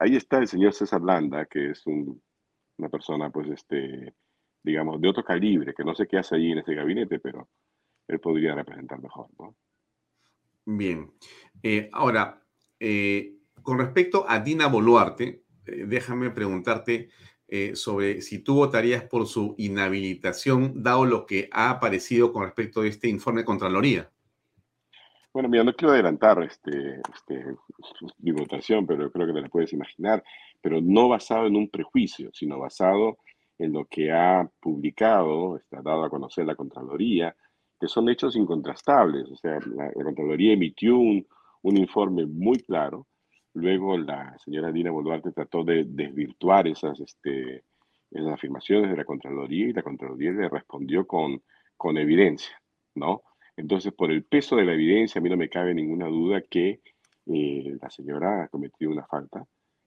ahí 0.03 0.17
está 0.17 0.37
el 0.37 0.47
señor 0.47 0.73
César 0.73 1.01
Landa, 1.01 1.45
que 1.45 1.71
es 1.71 1.83
una 1.85 2.89
persona, 2.89 3.29
pues, 3.29 3.47
este, 3.49 4.13
digamos, 4.61 4.99
de 4.99 5.07
otro 5.07 5.23
calibre, 5.23 5.73
que 5.73 5.83
no 5.83 5.95
sé 5.95 6.07
qué 6.07 6.17
hace 6.17 6.35
ahí 6.35 6.51
en 6.51 6.59
ese 6.59 6.75
gabinete, 6.75 7.19
pero 7.19 7.49
él 8.07 8.19
podría 8.19 8.53
representar 8.53 9.01
mejor. 9.01 9.27
Bien. 10.65 11.09
Eh, 11.61 11.89
ahora, 11.93 12.43
eh, 12.79 13.37
con 13.61 13.79
respecto 13.79 14.25
a 14.27 14.39
Dina 14.39 14.67
Boluarte, 14.67 15.43
déjame 15.65 16.29
preguntarte 16.31 17.09
eh, 17.47 17.75
sobre 17.75 18.21
si 18.21 18.39
tú 18.39 18.55
votarías 18.55 19.03
por 19.03 19.25
su 19.25 19.55
inhabilitación, 19.57 20.83
dado 20.83 21.05
lo 21.05 21.25
que 21.25 21.49
ha 21.53 21.69
aparecido 21.69 22.33
con 22.33 22.43
respecto 22.43 22.81
a 22.81 22.87
este 22.87 23.07
informe 23.07 23.41
de 23.41 23.45
Contraloría. 23.45 24.11
Bueno, 25.33 25.49
mira, 25.49 25.63
no 25.63 25.73
quiero 25.73 25.93
adelantar 25.93 26.43
este, 26.43 27.01
este, 27.13 27.57
mi 28.19 28.31
votación, 28.31 28.85
pero 28.85 29.11
creo 29.11 29.27
que 29.27 29.33
te 29.33 29.41
la 29.41 29.49
puedes 29.49 29.73
imaginar, 29.73 30.23
pero 30.61 30.79
no 30.79 31.09
basado 31.09 31.47
en 31.47 31.55
un 31.55 31.69
prejuicio, 31.69 32.29
sino 32.33 32.59
basado 32.59 33.17
en 33.57 33.73
lo 33.73 33.85
que 33.85 34.11
ha 34.11 34.47
publicado, 34.61 35.57
está 35.57 35.81
dado 35.81 36.03
a 36.03 36.09
conocer 36.09 36.45
la 36.45 36.55
Contraloría, 36.55 37.35
que 37.79 37.87
son 37.87 38.09
hechos 38.09 38.35
incontrastables. 38.35 39.29
O 39.31 39.35
sea, 39.35 39.59
la, 39.75 39.91
Contraloría 39.91 40.53
emitió 40.53 40.97
un, 40.97 41.25
un 41.63 41.77
informe 41.77 42.25
muy 42.25 42.59
claro 42.59 43.07
Luego 43.53 43.97
la 43.97 44.35
señora 44.39 44.71
Dina 44.71 44.91
Boluarte 44.91 45.31
trató 45.31 45.63
de 45.63 45.83
desvirtuar 45.87 46.67
esas, 46.67 46.99
este, 46.99 47.63
esas 48.09 48.33
afirmaciones 48.33 48.89
de 48.89 48.97
la 48.97 49.05
Contraloría 49.05 49.67
y 49.67 49.73
la 49.73 49.83
Contraloría 49.83 50.31
le 50.31 50.49
respondió 50.49 51.05
con, 51.05 51.41
con 51.77 51.97
evidencia, 51.97 52.59
¿no? 52.95 53.21
Entonces, 53.55 53.93
por 53.93 54.11
el 54.11 54.23
peso 54.23 54.55
de 54.55 54.65
la 54.65 54.73
evidencia, 54.73 55.19
a 55.19 55.21
mí 55.21 55.29
no 55.29 55.37
me 55.37 55.49
cabe 55.49 55.73
ninguna 55.73 56.07
duda 56.07 56.41
que 56.41 56.81
eh, 57.27 57.77
la 57.81 57.89
señora 57.89 58.43
ha 58.43 58.47
cometido 58.47 58.91
una 58.91 59.05
falta, 59.05 59.45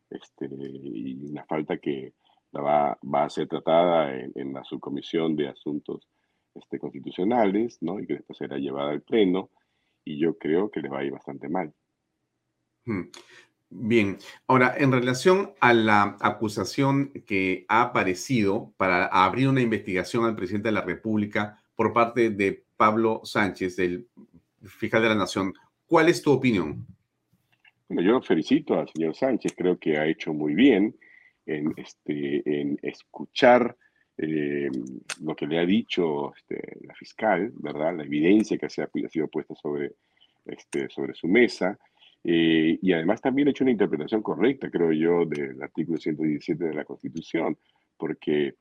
este, 0.09 0.49
y 0.51 1.31
una 1.31 1.45
falta 1.45 1.79
que 1.79 2.15
la 2.53 2.61
va, 3.03 3.25
a 3.25 3.31
ser 3.31 3.49
tratada 3.49 4.15
en, 4.15 4.53
la 4.53 4.65
subcomisión 4.65 5.37
de 5.37 5.49
asuntos 5.49 6.09
este, 6.55 6.79
constitucionales, 6.79 7.79
¿no? 7.81 8.01
Y 8.01 8.07
que 8.07 8.15
después 8.15 8.39
será 8.39 8.57
llevada 8.57 8.93
al 8.93 9.03
pleno, 9.03 9.51
y 10.05 10.19
yo 10.19 10.39
creo 10.39 10.71
que 10.71 10.81
le 10.81 10.89
va 10.89 11.01
a 11.01 11.05
ir 11.05 11.13
bastante 11.13 11.49
mal. 11.49 11.75
Hmm. 12.85 13.11
Bien, 13.69 14.19
ahora, 14.47 14.75
en 14.79 14.93
relación 14.93 15.53
a 15.61 15.75
la 15.75 16.17
acusación 16.21 17.13
que 17.27 17.67
ha 17.69 17.83
aparecido 17.83 18.73
para 18.77 19.07
abrir 19.07 19.49
una 19.49 19.61
investigación 19.61 20.25
al 20.25 20.37
presidente 20.37 20.69
de 20.69 20.75
la 20.75 20.83
República 20.83 21.61
por 21.75 21.93
parte 21.93 22.31
de 22.31 22.66
Pablo 22.77 23.23
Sánchez, 23.25 23.79
el 23.79 24.07
fiscal 24.63 25.03
de 25.03 25.09
la 25.09 25.15
Nación, 25.15 25.53
¿cuál 25.87 26.09
es 26.09 26.23
tu 26.23 26.33
opinión? 26.33 26.87
Bueno, 27.89 28.03
yo 28.03 28.21
felicito 28.23 28.79
al 28.79 28.89
señor 28.89 29.15
Sánchez, 29.15 29.55
creo 29.57 29.79
que 29.79 29.97
ha 29.97 30.07
hecho 30.07 30.33
muy 30.33 30.55
bien 30.55 30.97
en, 31.47 31.73
este, 31.77 32.77
escuchar 32.83 33.77
eh, 34.19 34.71
lo 35.23 35.37
que 35.37 35.47
le 35.47 35.59
ha 35.59 35.67
dicho 35.67 36.35
este, 36.35 36.79
la 36.87 36.95
fiscal, 36.95 37.53
¿verdad? 37.57 37.97
La 37.97 38.05
evidencia 38.05 38.59
que 38.59 38.69
se 38.69 38.83
ha, 38.83 38.89
sido 39.09 39.29
puesta 39.29 39.55
sobre, 39.55 39.93
este, 40.47 40.89
sobre 40.89 41.15
su 41.15 41.29
mesa 41.29 41.79
eh, 42.29 42.77
y 42.83 42.93
además 42.93 43.21
también 43.21 43.47
ha 43.47 43.51
hecho 43.53 43.63
una 43.63 43.71
interpretación 43.71 44.21
correcta, 44.21 44.69
creo 44.69 44.91
yo, 44.91 45.25
del 45.27 45.63
artículo 45.63 45.97
117 45.97 46.65
de 46.65 46.75
la 46.75 46.85
Constitución, 46.85 47.57
porque 47.97 48.55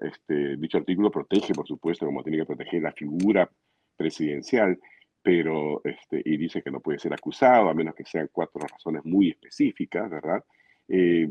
este, 0.00 0.56
dicho 0.56 0.78
artículo 0.78 1.10
protege, 1.10 1.54
por 1.54 1.66
supuesto, 1.66 2.06
como 2.06 2.22
tiene 2.22 2.38
que 2.38 2.46
proteger 2.46 2.82
la 2.82 2.92
figura 2.92 3.50
presidencial, 3.96 4.78
pero, 5.22 5.80
este, 5.84 6.22
y 6.24 6.36
dice 6.36 6.62
que 6.62 6.70
no 6.70 6.80
puede 6.80 6.98
ser 6.98 7.12
acusado, 7.12 7.68
a 7.68 7.74
menos 7.74 7.94
que 7.94 8.04
sean 8.04 8.28
cuatro 8.32 8.60
razones 8.60 9.04
muy 9.04 9.30
específicas, 9.30 10.08
¿verdad? 10.08 10.44
Eh, 10.88 11.28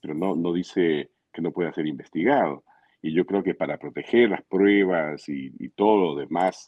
pero 0.00 0.14
no, 0.14 0.36
no 0.36 0.52
dice 0.52 1.10
que 1.32 1.40
no 1.40 1.52
pueda 1.52 1.72
ser 1.72 1.86
investigado. 1.86 2.64
Y 3.02 3.14
yo 3.14 3.24
creo 3.24 3.42
que 3.42 3.54
para 3.54 3.78
proteger 3.78 4.30
las 4.30 4.42
pruebas 4.42 5.26
y, 5.28 5.52
y 5.58 5.70
todo 5.70 6.14
lo 6.14 6.16
demás 6.16 6.66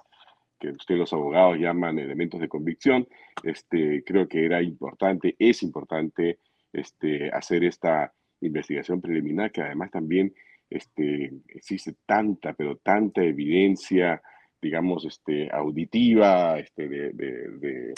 que 0.58 0.70
ustedes 0.70 1.00
los 1.00 1.12
abogados 1.12 1.58
llaman 1.58 1.98
elementos 1.98 2.40
de 2.40 2.48
convicción, 2.48 3.06
este, 3.42 4.04
creo 4.04 4.28
que 4.28 4.44
era 4.44 4.62
importante, 4.62 5.34
es 5.38 5.62
importante 5.64 6.38
este, 6.72 7.30
hacer 7.32 7.64
esta 7.64 8.12
investigación 8.40 9.00
preliminar, 9.00 9.50
que 9.50 9.60
además 9.60 9.90
también 9.90 10.32
este, 10.76 11.32
existe 11.48 11.96
tanta, 12.06 12.52
pero 12.54 12.76
tanta 12.76 13.22
evidencia, 13.22 14.22
digamos, 14.60 15.04
este, 15.04 15.50
auditiva, 15.50 16.58
este, 16.58 16.88
de, 16.88 17.94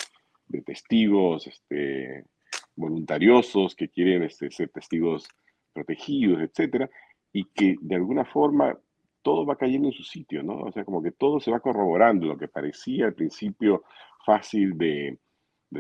testigos 0.65 1.47
este, 1.49 2.25
voluntariosos 2.77 3.75
que 3.75 3.89
quieren 3.89 4.29
ser 4.31 4.69
testigos 4.71 5.29
protegidos, 5.73 6.41
etcétera, 6.41 6.89
y 7.33 7.45
que 7.47 7.77
de 7.81 7.97
alguna 7.97 8.25
forma 8.25 8.79
todo 9.23 9.47
va 9.47 9.57
cayendo 9.57 9.89
en 9.89 9.95
su 9.95 10.05
sitio, 10.05 10.43
¿no? 10.43 10.59
O 10.59 10.73
sea, 10.73 10.85
como 10.85 11.03
que 11.03 11.13
todo 11.13 11.41
se 11.41 11.51
va 11.51 11.59
corroborando, 11.59 12.27
lo 12.27 12.39
que 12.39 12.47
parecía 12.47 13.07
al 13.07 13.15
principio 13.15 13.85
fácil 14.25 14.77
de, 14.77 15.19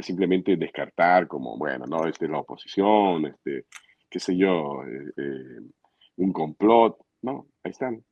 simplemente 0.00 0.56
descartar 0.56 1.28
como, 1.28 1.56
bueno, 1.56 1.84
no, 1.86 2.06
este 2.06 2.24
es 2.24 2.30
la 2.30 2.38
oposición, 2.38 3.26
este, 3.26 3.66
qué 4.10 4.18
sé 4.18 4.36
yo, 4.36 4.82
eh, 4.84 5.12
eh, 5.16 5.60
un 6.16 6.32
complot, 6.32 6.98
no, 7.22 7.46
ahí 7.62 7.70
están, 7.70 8.04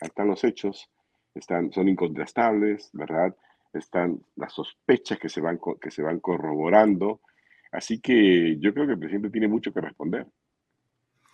ahí 0.00 0.08
están 0.08 0.28
los 0.28 0.42
hechos, 0.44 0.88
están, 1.34 1.72
son 1.72 1.88
incontrastables, 1.88 2.90
¿verdad? 2.92 3.34
Están 3.72 4.20
las 4.36 4.52
sospechas 4.52 5.18
que 5.18 5.28
se 5.28 5.40
van, 5.40 5.58
que 5.80 5.90
se 5.90 6.02
van 6.02 6.20
corroborando, 6.20 7.20
así 7.70 8.00
que 8.00 8.58
yo 8.58 8.74
creo 8.74 8.86
que 8.86 8.92
el 8.92 8.98
presidente 8.98 9.30
tiene 9.30 9.48
mucho 9.48 9.72
que 9.72 9.80
responder, 9.80 10.26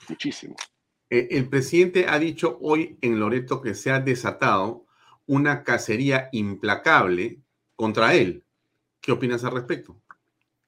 muchísimo. 0.09 0.57
Eh, 1.11 1.29
el 1.31 1.49
presidente 1.49 2.07
ha 2.09 2.19
dicho 2.19 2.59
hoy 2.61 2.99
en 3.01 3.19
Loreto 3.19 3.63
que 3.63 3.75
se 3.75 3.91
ha 3.91 4.01
desatado 4.01 4.85
una 5.27 5.63
cacería 5.63 6.29
implacable 6.33 7.39
contra 7.77 8.15
él. 8.15 8.45
¿Qué 9.01 9.13
opinas 9.13 9.45
al 9.45 9.53
respecto? 9.53 9.97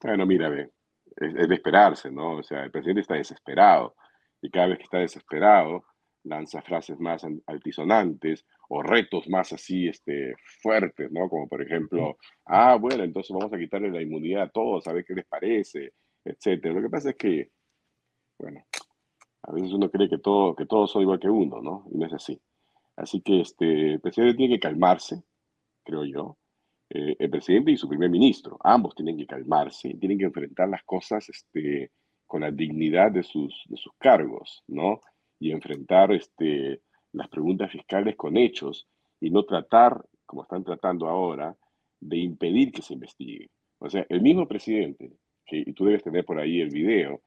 Bueno, 0.03 0.25
mira, 0.25 0.49
es, 0.59 0.69
es, 1.17 1.49
de 1.49 1.55
esperarse, 1.55 2.11
¿no? 2.11 2.39
O 2.39 2.43
sea, 2.43 2.65
el 2.65 2.71
presidente 2.71 3.03
está 3.03 3.15
desesperado 3.15 3.95
y 4.43 4.51
cada 4.51 4.69
vez 4.69 4.79
que 4.79 4.85
está 4.85 4.99
desesperado 4.99 5.85
lanza 6.25 6.61
frases 6.63 6.99
más 7.01 7.25
altisonantes 7.47 8.47
o 8.69 8.83
retos 8.83 9.29
más 9.29 9.53
así 9.53 9.89
este, 9.89 10.35
fuertes, 10.63 11.11
¿no? 11.11 11.29
Como 11.29 11.49
por 11.49 11.63
ejemplo, 11.63 12.17
ah, 12.47 12.77
bueno, 12.77 13.05
entonces 13.05 13.35
vamos 13.37 13.53
a 13.53 13.59
quitarle 13.59 13.91
la 13.91 14.03
inmunidad 14.03 14.43
a 14.45 14.51
todos, 14.51 14.87
a 14.87 14.93
ver 14.93 15.05
qué 15.05 15.15
les 15.15 15.27
parece, 15.27 15.93
etcétera. 16.25 16.75
Lo 16.75 16.83
que 16.83 16.91
pasa 16.91 17.11
es 17.11 17.17
que, 17.17 17.51
bueno, 18.39 18.65
a 19.43 19.53
veces 19.53 19.73
uno 19.73 19.91
cree 19.91 20.09
que, 20.09 20.19
todo, 20.19 20.55
que 20.55 20.67
todos 20.67 20.91
son 20.91 21.03
igual 21.03 21.19
que 21.19 21.29
uno, 21.29 21.61
¿no? 21.63 21.87
Y 21.93 21.99
no 21.99 22.07
es 22.07 22.13
así. 22.13 22.41
Así 22.97 23.23
que 23.23 23.41
este, 23.41 23.95
el 23.95 24.01
presidente 24.01 24.37
tiene 24.37 24.55
que 24.55 24.61
calmarse, 24.61 25.23
creo 25.85 26.05
yo. 26.05 26.37
Eh, 26.91 27.17
el 27.19 27.31
presidente 27.31 27.71
y 27.71 27.77
su 27.77 27.89
primer 27.89 28.11
ministro, 28.11 28.59
ambos 28.63 28.95
tienen 28.95 29.17
que 29.17 29.27
calmarse, 29.27 29.95
tienen 29.95 30.19
que 30.19 30.25
enfrentar 30.25 30.69
las 30.69 30.83
cosas 30.85 31.29
este, 31.29 31.93
con 32.31 32.43
la 32.43 32.53
dignidad 32.53 33.11
de 33.11 33.25
sus, 33.25 33.53
de 33.67 33.77
sus 33.77 33.93
cargos, 33.99 34.63
¿no? 34.69 35.01
Y 35.41 35.51
enfrentar 35.51 36.13
este, 36.13 36.81
las 37.11 37.29
preguntas 37.29 37.73
fiscales 37.73 38.15
con 38.15 38.37
hechos 38.37 38.87
y 39.21 39.31
no 39.31 39.45
tratar, 39.45 40.01
como 40.25 40.45
están 40.45 40.63
tratando 40.63 41.09
ahora, 41.09 41.57
de 41.99 42.19
impedir 42.19 42.71
que 42.71 42.83
se 42.83 42.95
investigue. 42.95 43.51
O 43.81 43.91
sea, 43.91 44.07
el 44.09 44.23
mismo 44.23 44.47
presidente, 44.47 45.13
que 45.45 45.65
y 45.67 45.73
tú 45.73 45.87
debes 45.87 46.05
tener 46.05 46.25
por 46.25 46.39
ahí 46.39 46.61
el 46.61 46.71
video, 46.71 47.21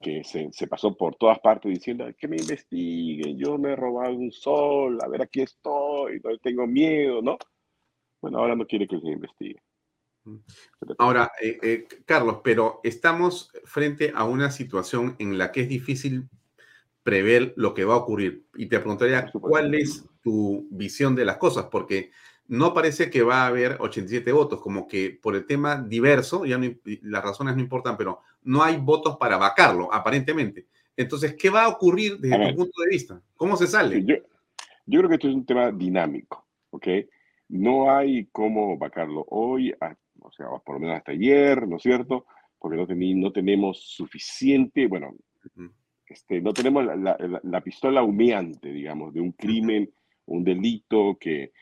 que 0.00 0.24
se, 0.24 0.48
se, 0.50 0.66
pasó 0.66 0.96
por 0.96 1.14
todas 1.14 1.38
partes 1.38 1.72
diciendo 1.72 2.04
que 2.18 2.26
me 2.26 2.36
investiguen, 2.36 3.38
yo 3.38 3.58
me 3.58 3.74
he 3.74 3.76
robado 3.76 4.16
un 4.16 4.32
sol, 4.32 4.98
a 5.00 5.06
ver, 5.06 5.22
aquí 5.22 5.42
estoy, 5.42 6.20
no 6.24 6.36
tengo 6.38 6.66
miedo, 6.66 7.22
¿no? 7.22 7.38
Bueno, 8.20 8.38
ahora 8.38 8.56
no 8.56 8.66
quiere 8.66 8.88
que 8.88 8.98
se 8.98 9.08
investigue. 9.08 9.60
Ahora, 10.98 11.32
eh, 11.40 11.58
eh, 11.62 11.88
Carlos, 12.04 12.40
pero 12.42 12.80
estamos 12.82 13.50
frente 13.64 14.12
a 14.14 14.24
una 14.24 14.50
situación 14.50 15.16
en 15.18 15.38
la 15.38 15.52
que 15.52 15.62
es 15.62 15.68
difícil 15.68 16.28
prever 17.02 17.54
lo 17.56 17.74
que 17.74 17.84
va 17.84 17.94
a 17.94 17.98
ocurrir. 17.98 18.44
Y 18.54 18.66
te 18.66 18.78
preguntaría, 18.80 19.30
¿cuál 19.32 19.74
es 19.74 20.04
tu 20.22 20.68
visión 20.70 21.14
de 21.14 21.24
las 21.24 21.38
cosas? 21.38 21.66
Porque 21.70 22.10
no 22.48 22.72
parece 22.74 23.10
que 23.10 23.22
va 23.22 23.42
a 23.42 23.46
haber 23.46 23.76
87 23.78 24.32
votos, 24.32 24.60
como 24.60 24.86
que 24.86 25.18
por 25.22 25.36
el 25.36 25.46
tema 25.46 25.80
diverso, 25.80 26.44
ya 26.44 26.58
las 27.02 27.22
razones 27.22 27.54
no 27.54 27.62
importan, 27.62 27.96
pero 27.96 28.20
no 28.42 28.62
hay 28.62 28.76
votos 28.76 29.16
para 29.18 29.36
vacarlo, 29.36 29.92
aparentemente. 29.92 30.66
Entonces, 30.96 31.34
¿qué 31.34 31.50
va 31.50 31.64
a 31.64 31.68
ocurrir 31.68 32.18
desde 32.18 32.50
tu 32.50 32.56
punto 32.56 32.82
de 32.82 32.88
vista? 32.88 33.22
¿Cómo 33.36 33.56
se 33.56 33.66
sale? 33.66 34.02
Yo, 34.04 34.16
yo, 34.86 34.98
creo 34.98 35.08
que 35.08 35.14
esto 35.14 35.28
es 35.28 35.34
un 35.34 35.46
tema 35.46 35.70
dinámico, 35.70 36.46
¿ok? 36.70 36.88
No 37.48 37.94
hay 37.94 38.26
cómo 38.32 38.76
vacarlo 38.76 39.24
hoy, 39.28 39.74
o 40.28 40.32
sea, 40.32 40.46
por 40.64 40.76
lo 40.76 40.80
menos 40.80 40.96
hasta 40.96 41.12
ayer, 41.12 41.66
¿no 41.66 41.76
es 41.76 41.82
cierto? 41.82 42.26
Porque 42.58 42.76
no, 42.76 42.86
no 42.86 43.32
tenemos 43.32 43.80
suficiente, 43.80 44.86
bueno, 44.86 45.14
este, 46.06 46.40
no 46.40 46.52
tenemos 46.52 46.84
la, 46.84 47.60
pistola 47.60 48.02
humeante, 48.02 48.72
digamos, 48.72 49.12
de 49.12 49.20
un 49.20 49.32
crimen, 49.32 49.90
un 50.26 50.44
delito 50.44 51.16
que, 51.18 51.52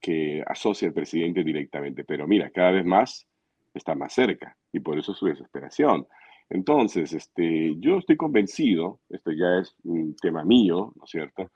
que 0.00 0.42
asocia 0.46 0.88
al 0.88 0.94
presidente 0.94 1.42
directamente. 1.42 2.04
Pero 2.04 2.26
mira, 2.26 2.50
cada 2.50 2.72
vez 2.72 2.84
más 2.84 3.26
está 3.74 3.94
más 3.94 4.12
cerca 4.12 4.56
y 4.72 4.80
por 4.80 4.98
eso 4.98 5.14
su 5.14 5.26
desesperación. 5.26 6.06
Entonces, 6.48 7.12
este, 7.12 7.74
yo 7.78 7.98
estoy 7.98 8.16
convencido, 8.16 9.00
esto 9.08 9.32
ya 9.32 9.58
es 9.60 9.74
un 9.82 10.14
tema 10.14 10.44
mío, 10.44 10.92
¿no 10.94 11.04
es 11.04 11.10
cierto? 11.10 11.50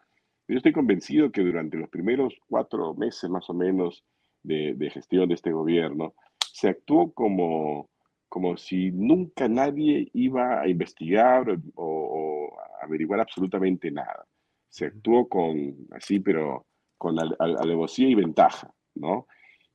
Yo 0.48 0.56
estoy 0.56 0.72
convencido 0.72 1.30
que 1.30 1.42
durante 1.42 1.76
los 1.76 1.88
primeros 1.88 2.34
cuatro 2.48 2.94
meses 2.94 3.30
más 3.30 3.48
o 3.48 3.54
menos 3.54 4.04
de, 4.42 4.74
de 4.74 4.90
gestión 4.90 5.28
de 5.28 5.36
este 5.36 5.52
gobierno, 5.52 6.14
se 6.52 6.68
actuó 6.68 7.12
como, 7.12 7.90
como 8.28 8.56
si 8.56 8.90
nunca 8.90 9.48
nadie 9.48 10.08
iba 10.14 10.60
a 10.60 10.68
investigar 10.68 11.58
o, 11.74 12.56
averiguar 12.82 13.20
absolutamente 13.20 13.90
nada. 13.90 14.26
Se 14.68 14.86
actuó 14.86 15.28
con, 15.28 15.86
así, 15.92 16.20
pero 16.20 16.66
con 16.96 17.16
alevosía 17.38 18.08
y 18.08 18.14
ventaja, 18.14 18.72
¿no? 18.94 19.26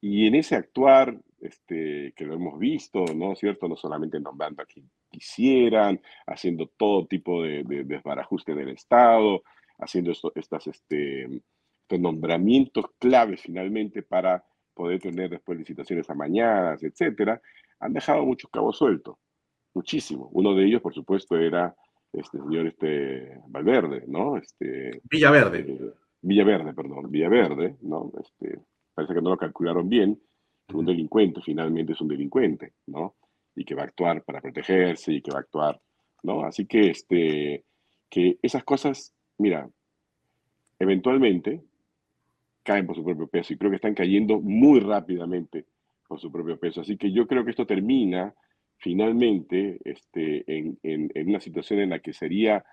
Y 0.02 0.28
en 0.28 0.36
ese 0.36 0.56
actuar, 0.56 1.18
este, 1.40 2.14
que 2.16 2.26
lo 2.26 2.36
hemos 2.36 2.60
visto, 2.60 3.06
¿no 3.16 3.36
cierto? 3.36 3.68
No 3.68 3.76
solamente 3.76 4.20
nombrando 4.20 4.64
a 4.64 4.66
quien 4.66 4.90
quisieran, 5.10 6.02
haciendo 6.28 6.68
todo 6.78 7.08
tipo 7.08 7.44
de, 7.44 7.64
desbarajuste 7.64 8.54
del 8.54 8.70
Estado, 8.70 9.44
haciendo 9.80 10.12
estas, 10.36 10.68
este, 10.68 11.26
estos 11.26 12.00
nombramientos 12.00 12.86
claves 13.00 13.42
finalmente 13.42 14.02
para 14.02 14.44
poder 14.76 15.00
tener 15.00 15.30
después 15.32 15.58
licitaciones 15.58 16.08
amañadas, 16.10 16.84
etcétera, 16.84 17.42
han 17.80 17.94
dejado 17.94 18.26
muchos 18.26 18.52
cabos 18.52 18.78
sueltos, 18.78 19.18
muchísimo. 19.74 20.30
Uno 20.34 20.54
de 20.54 20.66
ellos, 20.66 20.82
por 20.82 20.94
supuesto, 20.94 21.38
era 21.38 21.76
este 22.14 22.38
señor 22.38 22.68
este 22.68 23.40
Valverde, 23.48 24.04
¿no? 24.08 24.38
Este, 24.38 25.02
Villaverde. 25.10 25.60
Eh, 25.60 25.92
Villaverde, 26.22 26.74
perdón, 26.74 27.10
Villaverde, 27.10 27.78
¿no? 27.82 28.12
Este, 28.22 28.60
parece 28.94 29.14
que 29.14 29.22
no 29.22 29.32
lo 29.32 29.38
calcularon 29.38 29.90
bien, 29.90 30.22
que 30.68 30.78
un 30.78 30.86
delincuente 30.86 31.42
finalmente 31.42 31.94
es 31.94 32.02
un 32.02 32.08
delincuente, 32.08 32.74
¿no? 32.88 33.16
Y 33.56 33.66
que 33.66 33.76
va 33.76 33.84
a 33.84 33.86
actuar 33.86 34.24
para 34.24 34.42
protegerse 34.42 35.14
y 35.14 35.22
que 35.22 35.32
va 35.32 35.40
a 35.40 35.42
actuar, 35.42 35.82
¿no? 36.24 36.44
Así 36.44 36.66
que, 36.66 36.90
este, 36.90 37.64
que 38.10 38.38
esas 38.42 38.64
cosas, 38.64 39.14
mira, 39.38 39.70
eventualmente 40.80 41.62
caen 42.66 42.88
por 42.88 42.96
su 42.96 43.06
propio 43.06 43.28
peso 43.28 43.54
y 43.54 43.58
creo 43.58 43.70
que 43.70 43.78
están 43.78 43.94
cayendo 43.94 44.42
muy 44.42 44.80
rápidamente 44.80 45.68
por 46.08 46.20
su 46.20 46.32
propio 46.32 46.60
peso. 46.60 46.82
Así 46.82 46.98
que 46.98 47.12
yo 47.12 47.28
creo 47.28 47.46
que 47.46 47.52
esto 47.52 47.66
termina 47.66 48.34
finalmente 48.78 49.80
este, 49.86 50.44
en, 50.48 50.78
en, 50.84 51.30
una 51.30 51.40
situación 51.40 51.80
en 51.80 51.92
la 51.92 52.00
que 52.00 52.12
sería 52.12 52.66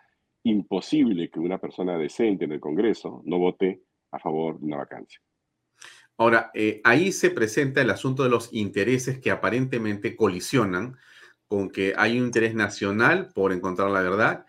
imposible 0.45 1.31
que 1.31 1.39
una 1.39 1.59
persona 1.59 1.97
decente 1.97 2.47
en 2.47 2.53
el 2.53 2.61
Congreso 2.61 3.23
no 3.27 3.39
vote 3.39 3.83
a 4.11 4.19
favor 4.19 4.59
de 4.59 4.67
una 4.67 4.79
vacancia. 4.79 5.21
Ahora, 6.17 6.51
eh, 6.55 6.81
ahí 6.85 7.13
se 7.13 7.31
presenta 7.31 7.83
el 7.83 7.91
asunto 7.91 8.23
de 8.23 8.31
los 8.31 8.53
intereses 8.53 9.19
que 9.19 9.31
aparentemente 9.31 10.17
colisionan 10.17 10.97
con 11.47 11.71
que 11.71 11.93
hay 11.97 12.19
un 12.19 12.27
interés 12.27 12.55
nacional 12.55 13.29
por 13.35 13.53
encontrar 13.53 13.91
la 13.91 14.01
verdad 14.01 14.47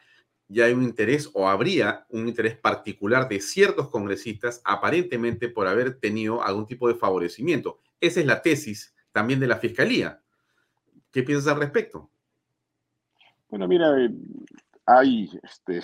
y 0.50 0.62
hay 0.62 0.74
un 0.74 0.84
interés 0.84 1.30
o 1.34 1.48
habría 1.48 2.06
un 2.10 2.28
interés 2.28 2.58
particular 2.58 3.28
de 3.28 3.40
ciertos 3.40 3.90
congresistas 3.90 4.62
aparentemente 4.66 5.50
por 5.50 5.68
haber 5.68 6.00
tenido 6.00 6.44
algún 6.44 6.68
tipo 6.68 6.88
de 6.88 6.96
favorecimiento. 6.96 7.80
Esa 8.00 8.20
es 8.20 8.26
la 8.26 8.42
tesis 8.42 8.94
también 9.12 9.40
de 9.40 9.48
la 9.48 9.58
Fiscalía. 9.58 10.22
¿Qué 11.12 11.24
piensas 11.24 11.54
al 11.54 11.60
respecto? 11.60 12.10
Bueno, 13.50 13.68
mira, 13.68 13.96
eh, 14.00 14.10
hay, 14.86 15.30
este, 15.42 15.80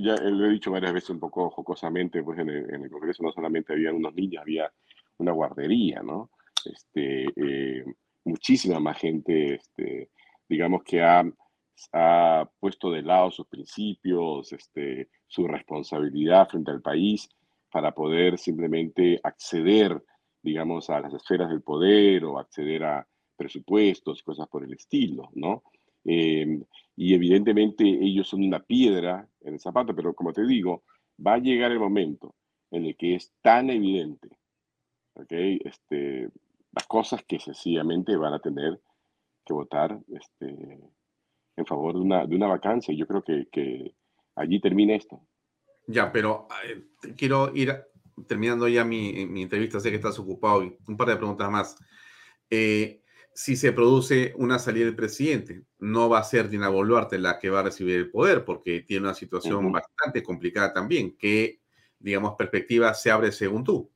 ya 0.00 0.14
lo 0.16 0.46
he 0.46 0.50
dicho 0.50 0.70
varias 0.70 0.92
veces 0.92 1.10
un 1.10 1.20
poco 1.20 1.50
jocosamente, 1.50 2.22
pues 2.22 2.38
en 2.38 2.48
el, 2.48 2.90
Congreso 2.90 3.22
no 3.22 3.32
solamente 3.32 3.72
había 3.72 3.92
unos 3.92 4.14
niños, 4.14 4.42
había 4.42 4.72
una 5.18 5.32
guardería, 5.32 6.02
¿no? 6.02 6.30
Este, 6.64 7.26
eh, 7.36 7.84
muchísima 8.24 8.80
más 8.80 8.98
gente, 8.98 9.54
este, 9.54 10.10
digamos 10.48 10.82
que 10.84 11.02
ha, 11.02 11.24
ha, 11.92 12.48
puesto 12.60 12.90
de 12.90 13.02
lado 13.02 13.30
sus 13.30 13.46
principios, 13.46 14.52
este, 14.52 15.08
su 15.26 15.46
responsabilidad 15.46 16.48
frente 16.48 16.70
al 16.70 16.82
país 16.82 17.28
para 17.70 17.92
poder 17.92 18.38
simplemente 18.38 19.20
acceder 19.22 20.02
digamos, 20.42 20.88
a 20.90 21.00
las 21.00 21.12
esferas 21.14 21.50
del 21.50 21.62
poder 21.62 22.24
o 22.24 22.38
acceder 22.38 22.84
a 22.84 23.06
presupuestos, 23.36 24.22
cosas 24.22 24.48
por 24.48 24.64
el 24.64 24.72
estilo, 24.72 25.30
¿no? 25.34 25.62
Em, 26.04 26.64
y 26.96 27.14
evidentemente 27.14 27.84
ellos 27.84 28.28
son 28.28 28.42
una 28.42 28.60
piedra 28.60 29.28
en 29.40 29.54
el 29.54 29.60
zapato, 29.60 29.94
pero 29.94 30.14
como 30.14 30.32
te 30.32 30.46
digo, 30.46 30.84
va 31.24 31.34
a 31.34 31.38
llegar 31.38 31.70
el 31.70 31.78
momento 31.78 32.34
en 32.70 32.86
el 32.86 32.96
que 32.96 33.14
es 33.14 33.32
tan 33.42 33.70
evidente, 33.70 34.28
¿ok? 35.14 35.32
Este, 35.64 36.30
las 36.72 36.86
cosas 36.86 37.22
que 37.24 37.38
sencillamente 37.38 38.16
van 38.16 38.34
a 38.34 38.40
tener 38.40 38.80
que 39.44 39.52
votar 39.52 39.98
este, 40.08 40.80
en 41.58 41.66
favor 41.66 41.94
de 41.94 42.00
una, 42.00 42.26
de 42.26 42.36
una 42.36 42.46
vacancia. 42.46 42.94
Yo 42.94 43.06
creo 43.06 43.22
que, 43.22 43.48
que 43.50 43.94
allí 44.36 44.60
termina 44.60 44.94
esto. 44.94 45.20
Ya, 45.86 46.12
pero 46.12 46.46
eh, 46.64 47.14
quiero 47.16 47.54
ir 47.54 47.74
terminando 48.26 48.68
ya 48.68 48.84
mi, 48.84 49.26
mi, 49.26 49.42
entrevista, 49.42 49.80
sé 49.80 49.90
que 49.90 49.96
estás 49.96 50.18
ocupado 50.18 50.64
y 50.64 50.76
un 50.86 50.96
par 50.96 51.08
de 51.08 51.16
preguntas 51.16 51.50
más. 51.50 51.76
Eh, 52.50 53.02
si 53.34 53.56
se 53.56 53.72
produce 53.72 54.34
una 54.36 54.58
salida 54.58 54.86
del 54.86 54.96
presidente, 54.96 55.64
no 55.78 56.08
va 56.08 56.18
a 56.18 56.24
ser 56.24 56.48
Dina 56.48 56.68
Boluarte 56.68 57.18
la 57.18 57.38
que 57.38 57.50
va 57.50 57.60
a 57.60 57.64
recibir 57.64 57.96
el 57.96 58.10
poder, 58.10 58.44
porque 58.44 58.80
tiene 58.80 59.06
una 59.06 59.14
situación 59.14 59.70
bastante 59.70 60.22
complicada 60.22 60.72
también. 60.72 61.16
¿Qué, 61.16 61.60
digamos, 61.98 62.34
perspectiva 62.36 62.92
se 62.94 63.10
abre 63.10 63.30
según 63.30 63.62
tú? 63.62 63.90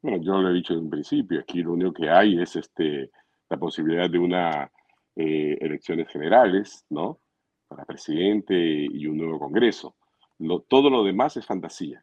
Bueno, 0.00 0.22
yo 0.22 0.40
lo 0.40 0.50
he 0.50 0.54
dicho 0.54 0.74
en 0.74 0.88
principio, 0.88 1.40
aquí 1.40 1.62
lo 1.62 1.72
único 1.72 1.92
que 1.92 2.08
hay 2.08 2.40
es 2.40 2.56
este, 2.56 3.10
la 3.50 3.58
posibilidad 3.58 4.08
de 4.08 4.18
una 4.18 4.70
eh, 5.18 5.58
elecciones 5.60 6.08
generales, 6.08 6.86
¿no? 6.88 7.20
Para 7.68 7.84
presidente 7.84 8.54
y 8.56 9.06
un 9.06 9.18
nuevo 9.18 9.38
Congreso. 9.38 9.96
Lo, 10.38 10.60
todo 10.60 10.88
lo 10.88 11.04
demás 11.04 11.36
es 11.36 11.44
fantasía 11.44 12.02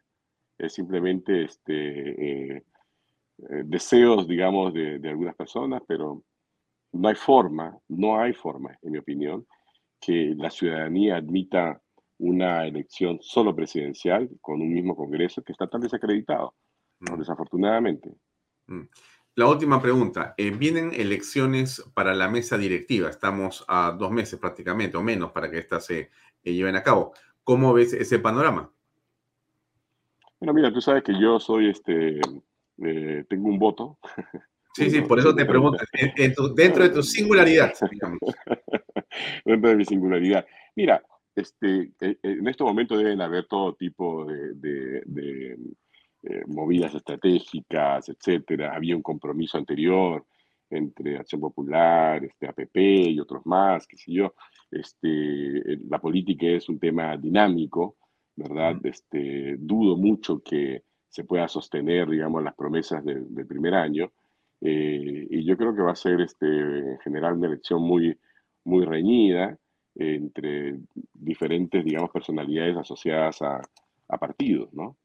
es 0.58 0.72
simplemente 0.72 1.44
este, 1.44 2.54
eh, 2.54 2.64
eh, 3.38 3.62
deseos, 3.64 4.26
digamos, 4.26 4.72
de, 4.72 5.00
algunas 5.08 5.36
personas, 5.36 5.82
pero 5.86 6.22
no 6.92 7.08
hay 7.08 7.14
forma, 7.14 7.76
no 7.88 8.18
hay 8.18 8.32
forma, 8.32 8.76
en 8.82 8.92
mi 8.92 8.98
opinión, 8.98 9.46
que 10.00 10.34
la 10.36 10.50
ciudadanía 10.50 11.16
admita 11.16 11.80
una 12.18 12.66
elección 12.66 13.18
solo 13.20 13.54
presidencial 13.54 14.30
con 14.40 14.62
un 14.62 14.72
mismo 14.72 14.96
Congreso 14.96 15.42
que 15.42 15.52
está 15.52 15.66
tan 15.66 15.82
desacreditado, 15.82 16.54
mm. 17.00 17.18
desafortunadamente. 17.18 18.14
Mm. 18.68 18.84
La 19.36 19.46
última 19.46 19.82
pregunta. 19.82 20.34
Eh, 20.38 20.50
vienen 20.50 20.92
elecciones 20.94 21.84
para 21.92 22.14
la 22.14 22.26
mesa 22.26 22.56
directiva. 22.56 23.10
Estamos 23.10 23.66
a 23.68 23.92
dos 23.92 24.10
meses 24.10 24.40
prácticamente, 24.40 24.96
o 24.96 25.02
menos, 25.02 25.30
para 25.30 25.50
que 25.50 25.58
éstas 25.58 25.84
se 25.84 26.10
lleven 26.42 26.74
a 26.74 26.82
cabo. 26.82 27.12
¿Cómo 27.44 27.74
ves 27.74 27.92
ese 27.92 28.18
panorama? 28.18 28.72
Bueno, 30.40 30.54
mira, 30.54 30.72
tú 30.72 30.80
sabes 30.80 31.02
que 31.02 31.12
yo 31.20 31.38
soy, 31.38 31.68
este, 31.68 32.18
eh, 32.82 33.24
tengo 33.28 33.48
un 33.48 33.58
voto. 33.58 33.98
Sí, 34.72 34.90
sí, 34.90 35.02
por 35.02 35.18
eso 35.18 35.34
te 35.34 35.44
pregunto, 35.44 35.84
dentro 36.54 36.84
de 36.84 36.90
tu 36.90 37.02
singularidad, 37.02 37.74
dentro 39.44 39.70
de 39.70 39.76
mi 39.76 39.84
singularidad. 39.84 40.46
Mira, 40.74 41.02
este, 41.34 41.92
eh, 42.00 42.18
en 42.22 42.48
este 42.48 42.64
momento 42.64 42.96
deben 42.96 43.20
haber 43.20 43.46
todo 43.46 43.74
tipo 43.74 44.24
de, 44.24 45.56
eh, 46.26 46.42
movidas 46.46 46.94
estratégicas, 46.94 48.08
etcétera. 48.08 48.74
Había 48.74 48.96
un 48.96 49.02
compromiso 49.02 49.58
anterior 49.58 50.26
entre 50.70 51.18
Acción 51.18 51.40
Popular, 51.40 52.24
este, 52.24 52.48
APP 52.48 52.76
y 52.76 53.20
otros 53.20 53.46
más, 53.46 53.86
qué 53.86 53.96
sé 53.96 54.12
yo. 54.12 54.34
Este, 54.70 55.78
la 55.88 55.98
política 56.00 56.46
es 56.46 56.68
un 56.68 56.78
tema 56.78 57.16
dinámico 57.16 57.96
¿verdad? 58.36 58.76
Este, 58.84 59.56
dudo 59.58 59.96
mucho 59.96 60.42
que 60.42 60.84
se 61.08 61.24
pueda 61.24 61.48
sostener, 61.48 62.08
digamos, 62.08 62.42
las 62.42 62.54
promesas 62.54 63.04
del, 63.04 63.26
primer 63.46 63.74
año. 63.74 64.12
Eh, 64.60 65.26
y 65.30 65.44
yo 65.44 65.56
creo 65.56 65.74
que 65.74 65.82
va 65.82 65.92
a 65.92 65.96
ser 65.96 66.20
este, 66.20 66.46
en 66.46 66.98
general 67.00 67.34
una 67.34 67.48
elección 67.48 67.82
muy, 67.82 68.16
muy 68.64 68.84
reñida 68.84 69.58
entre 69.94 70.78
diferentes, 71.14 71.84
digamos, 71.84 72.10
personalidades 72.10 72.76
asociadas 72.76 73.40
a, 73.42 73.60
partidos, 74.20 74.72
¿no? 74.72 74.96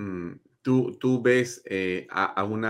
Mm, 0.00 0.40
tú, 0.62 0.96
tú 0.98 1.20
ves 1.20 1.62
eh, 1.66 2.06
a, 2.10 2.42
un 2.44 2.66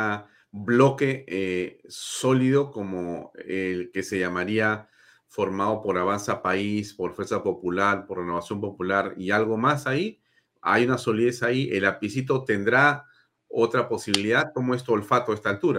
bloque 0.51 1.25
eh, 1.29 1.81
sólido 1.89 2.73
como 2.73 3.31
el 3.47 3.93
que 3.93 4.03
se 4.03 4.19
llamaría 4.19 4.89
formado 5.29 5.81
por 5.81 5.97
Avanza 5.97 6.43
País, 6.43 6.93
por 6.93 7.15
Fuerza 7.15 7.41
Popular, 7.45 8.05
por 8.05 8.19
Renovación 8.19 8.61
Popular 8.61 9.15
y 9.17 9.31
algo 9.31 9.57
más 9.57 9.87
ahí. 9.87 10.21
Hay 10.61 10.85
una 10.85 10.99
solidez 10.99 11.45
ahí. 11.45 11.69
El 11.71 11.85
lapicito 11.85 12.43
tendrá 12.43 13.05
otra 13.49 13.89
posibilidad. 13.89 14.53
¿Cómo 14.53 14.75
es 14.75 14.83
tu 14.83 14.93
olfato 14.93 15.31
a 15.31 15.37
esta 15.37 15.51
altura? 15.51 15.79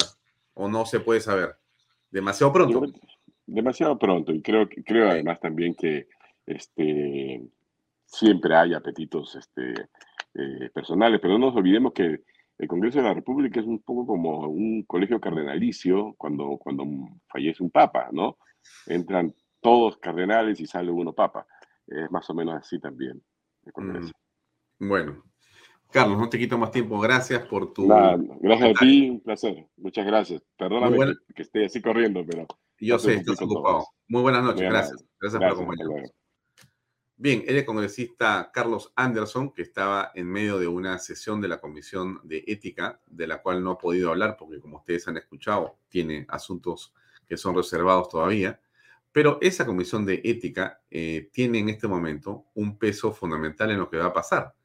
¿O 0.54 0.70
no 0.70 0.86
se 0.86 1.02
puede 1.02 1.20
saber? 1.20 1.58
Demasiado 2.10 2.54
pronto. 2.54 2.82
Demasiado 3.46 4.00
pronto. 4.00 4.32
Y 4.32 4.42
creo, 4.42 4.70
creo 4.86 5.10
además 5.10 5.42
también 5.42 5.76
que 5.76 6.08
este, 6.46 7.42
siempre 8.06 8.56
hay 8.56 8.74
apetitos 8.74 9.36
este, 9.36 9.74
eh, 10.34 10.70
personales, 10.74 11.20
pero 11.22 11.38
no 11.38 11.48
nos 11.48 11.56
olvidemos 11.56 11.94
que 11.94 12.24
el 12.58 12.68
Congreso 12.68 13.00
de 13.00 13.06
la 13.06 13.14
República 13.14 13.60
es 13.60 13.66
un 13.66 13.82
poco 13.82 14.06
como 14.06 14.48
un 14.48 14.84
colegio 14.84 15.20
cardenalicio 15.20 16.14
cuando, 16.18 16.58
cuando 16.58 16.86
fallece 17.28 17.64
un 17.64 17.72
papa, 17.72 18.10
¿no? 18.12 18.38
Entran 18.86 19.34
todos 19.60 19.98
cardenales 19.98 20.60
y 20.60 20.68
sale 20.68 20.92
uno 20.92 21.14
papa. 21.14 21.46
Es 21.88 22.10
más 22.12 22.30
o 22.30 22.34
menos 22.34 22.56
así 22.56 22.80
también 22.80 23.22
el 23.66 23.74
Congreso. 23.74 24.12
Mm. 24.80 24.88
Bueno, 24.88 25.24
Carlos, 25.92 26.18
no 26.18 26.30
te 26.30 26.40
quito 26.40 26.58
más 26.58 26.72
tiempo. 26.72 27.00
Gracias 27.00 27.46
por 27.48 27.74
tu. 27.74 27.88
gracias 27.88 28.70
a 28.70 28.80
ti, 28.80 29.10
un 29.10 29.22
placer. 29.22 29.68
Muchas 29.78 30.06
gracias. 30.06 30.42
Perdóname 30.58 31.16
que, 31.36 31.42
esté 31.42 31.66
así 31.66 31.82
corriendo, 31.82 32.24
pero. 32.26 32.48
Yo 32.80 32.98
sé, 32.98 33.16
estás 33.16 33.42
ocupado. 33.42 33.86
Muy 34.08 34.22
buenas 34.22 34.44
noches. 34.44 34.70
gracias. 34.70 35.06
Gracias, 35.20 35.42
por 35.42 35.52
acompañarnos. 35.52 36.12
Bien, 37.24 37.44
el 37.46 37.64
congresista 37.66 38.50
Carlos 38.52 38.92
Anderson, 38.96 39.52
que 39.54 39.62
estaba 39.62 40.12
en 40.16 40.26
medio 40.28 40.58
de 40.58 40.66
una 40.66 40.98
sesión 40.98 41.40
de 41.40 41.50
la 41.50 41.62
Comisión 41.62 42.20
de 42.24 42.44
Ética, 42.48 43.00
de 43.06 43.28
la 43.28 43.44
cual 43.44 43.64
no 43.64 43.70
ha 43.70 43.78
podido 43.78 44.10
hablar 44.10 44.36
porque, 44.40 44.60
como 44.60 44.78
ustedes 44.78 45.08
han 45.08 45.18
escuchado, 45.18 45.78
tiene 45.88 46.26
asuntos 46.30 46.96
que 47.28 47.38
son 47.38 47.56
reservados 47.56 48.10
todavía. 48.10 48.60
Pero 49.12 49.38
esa 49.40 49.68
Comisión 49.68 50.04
de 50.04 50.20
Ética 50.24 50.82
eh, 50.90 51.30
tiene 51.32 51.60
en 51.60 51.70
este 51.70 51.88
momento 51.88 52.46
un 52.56 52.80
peso 52.80 53.12
fundamental 53.12 53.70
en 53.70 53.78
lo 53.78 53.88
que 53.88 53.98
va 53.98 54.08
a 54.08 54.14
pasar, 54.14 54.56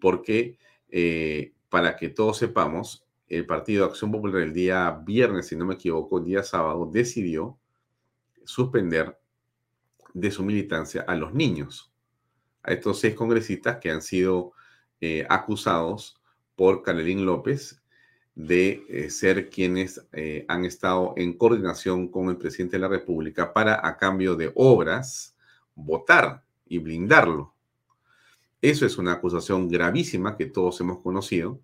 porque 0.00 0.58
eh, 0.90 1.54
para 1.68 1.96
que 1.96 2.10
todos 2.10 2.38
sepamos, 2.38 3.04
el 3.26 3.46
Partido 3.46 3.84
Acción 3.84 4.12
Popular 4.12 4.42
el 4.42 4.52
día 4.52 4.92
viernes, 5.04 5.48
si 5.48 5.56
no 5.56 5.66
me 5.66 5.74
equivoco, 5.74 6.18
el 6.18 6.24
día 6.24 6.44
sábado, 6.44 6.88
decidió 6.88 7.58
suspender 8.44 9.19
de 10.14 10.30
su 10.30 10.42
militancia 10.44 11.04
a 11.06 11.14
los 11.14 11.34
niños, 11.34 11.92
a 12.62 12.72
estos 12.72 13.00
seis 13.00 13.14
congresistas 13.14 13.78
que 13.78 13.90
han 13.90 14.02
sido 14.02 14.52
eh, 15.00 15.26
acusados 15.28 16.20
por 16.56 16.82
Canelín 16.82 17.24
López 17.24 17.82
de 18.34 18.84
eh, 18.88 19.10
ser 19.10 19.50
quienes 19.50 20.06
eh, 20.12 20.44
han 20.48 20.64
estado 20.64 21.14
en 21.16 21.36
coordinación 21.36 22.08
con 22.08 22.28
el 22.28 22.36
presidente 22.36 22.76
de 22.76 22.82
la 22.82 22.88
República 22.88 23.52
para, 23.52 23.86
a 23.86 23.96
cambio 23.96 24.36
de 24.36 24.52
obras, 24.54 25.36
votar 25.74 26.44
y 26.66 26.78
blindarlo. 26.78 27.54
Eso 28.62 28.86
es 28.86 28.98
una 28.98 29.12
acusación 29.12 29.68
gravísima 29.68 30.36
que 30.36 30.46
todos 30.46 30.80
hemos 30.80 30.98
conocido 31.00 31.60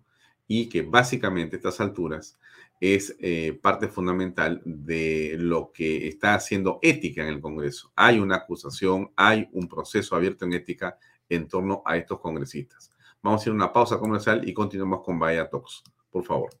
y 0.47 0.69
que 0.69 0.81
básicamente 0.81 1.57
estas 1.57 1.79
alturas 1.81 2.37
es 2.79 3.15
eh, 3.19 3.57
parte 3.61 3.87
fundamental 3.87 4.61
de 4.63 5.35
lo 5.37 5.71
que 5.71 6.07
está 6.07 6.35
haciendo 6.35 6.79
ética 6.81 7.23
en 7.23 7.29
el 7.29 7.41
Congreso. 7.41 7.91
Hay 7.95 8.19
una 8.19 8.35
acusación, 8.37 9.11
hay 9.15 9.49
un 9.51 9.67
proceso 9.67 10.15
abierto 10.15 10.45
en 10.45 10.53
ética 10.53 10.97
en 11.27 11.47
torno 11.47 11.81
a 11.85 11.97
estos 11.97 12.19
congresistas. 12.19 12.91
Vamos 13.21 13.45
a 13.45 13.49
a 13.49 13.53
una 13.53 13.73
pausa 13.73 13.97
comercial 13.97 14.47
y 14.47 14.53
continuamos 14.53 15.01
con 15.03 15.19
Bahía 15.19 15.49
Talks. 15.49 15.83
Por 16.09 16.23
favor. 16.23 16.51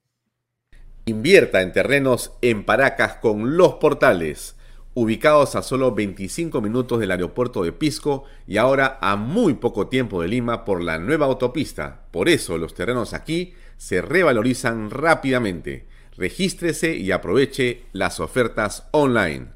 Invierta 1.05 1.61
en 1.61 1.71
terrenos 1.71 2.33
en 2.41 2.65
Paracas 2.65 3.15
con 3.15 3.55
los 3.55 3.75
portales 3.75 4.57
ubicados 4.93 5.55
a 5.55 5.61
solo 5.61 5.93
25 5.93 6.59
minutos 6.59 6.99
del 6.99 7.11
aeropuerto 7.11 7.63
de 7.63 7.71
Pisco 7.71 8.23
y 8.47 8.57
ahora 8.57 8.97
a 8.99 9.15
muy 9.15 9.53
poco 9.53 9.87
tiempo 9.87 10.21
de 10.21 10.27
Lima 10.27 10.65
por 10.65 10.81
la 10.81 10.97
nueva 10.97 11.27
autopista. 11.27 12.07
Por 12.11 12.27
eso 12.27 12.57
los 12.57 12.73
terrenos 12.73 13.13
aquí 13.13 13.53
se 13.77 14.01
revalorizan 14.01 14.89
rápidamente. 14.89 15.85
Regístrese 16.17 16.95
y 16.95 17.11
aproveche 17.11 17.83
las 17.93 18.19
ofertas 18.19 18.87
online. 18.91 19.47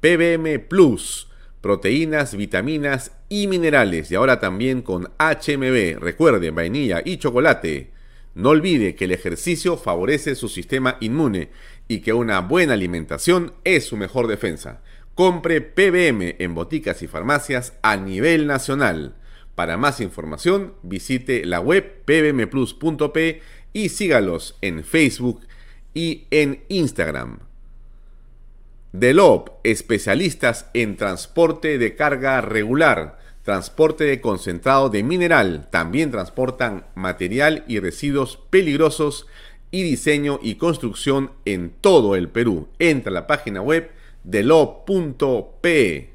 PBM 0.00 0.58
Plus, 0.68 1.28
proteínas, 1.60 2.36
vitaminas 2.36 3.12
y 3.28 3.46
minerales 3.46 4.10
y 4.10 4.16
ahora 4.16 4.38
también 4.40 4.82
con 4.82 5.04
HMB, 5.18 5.98
recuerde, 5.98 6.50
vainilla 6.50 7.00
y 7.04 7.16
chocolate. 7.16 7.92
No 8.34 8.50
olvide 8.50 8.96
que 8.96 9.04
el 9.04 9.12
ejercicio 9.12 9.76
favorece 9.76 10.34
su 10.34 10.48
sistema 10.48 10.98
inmune 11.00 11.50
y 11.88 12.00
que 12.00 12.12
una 12.12 12.40
buena 12.40 12.74
alimentación 12.74 13.54
es 13.62 13.86
su 13.86 13.96
mejor 13.96 14.26
defensa. 14.26 14.82
Compre 15.14 15.60
PBM 15.60 16.36
en 16.38 16.54
boticas 16.54 17.02
y 17.02 17.06
farmacias 17.06 17.74
a 17.82 17.96
nivel 17.96 18.48
nacional. 18.48 19.14
Para 19.54 19.76
más 19.76 20.00
información, 20.00 20.74
visite 20.82 21.44
la 21.44 21.60
web 21.60 22.02
pbmplus.p 22.04 23.40
y 23.72 23.88
sígalos 23.88 24.56
en 24.60 24.84
Facebook 24.84 25.40
y 25.94 26.26
en 26.30 26.64
Instagram. 26.68 27.38
Delop, 28.92 29.50
especialistas 29.64 30.70
en 30.72 30.96
transporte 30.96 31.78
de 31.78 31.96
carga 31.96 32.40
regular, 32.40 33.18
transporte 33.42 34.04
de 34.04 34.20
concentrado 34.20 34.88
de 34.88 35.02
mineral, 35.02 35.68
también 35.70 36.10
transportan 36.10 36.86
material 36.94 37.64
y 37.66 37.80
residuos 37.80 38.38
peligrosos 38.50 39.26
y 39.70 39.82
diseño 39.82 40.38
y 40.42 40.54
construcción 40.54 41.32
en 41.44 41.70
todo 41.80 42.14
el 42.14 42.28
Perú. 42.28 42.68
Entra 42.78 43.10
a 43.10 43.14
la 43.14 43.26
página 43.26 43.60
web 43.60 43.90
delop.p. 44.22 46.13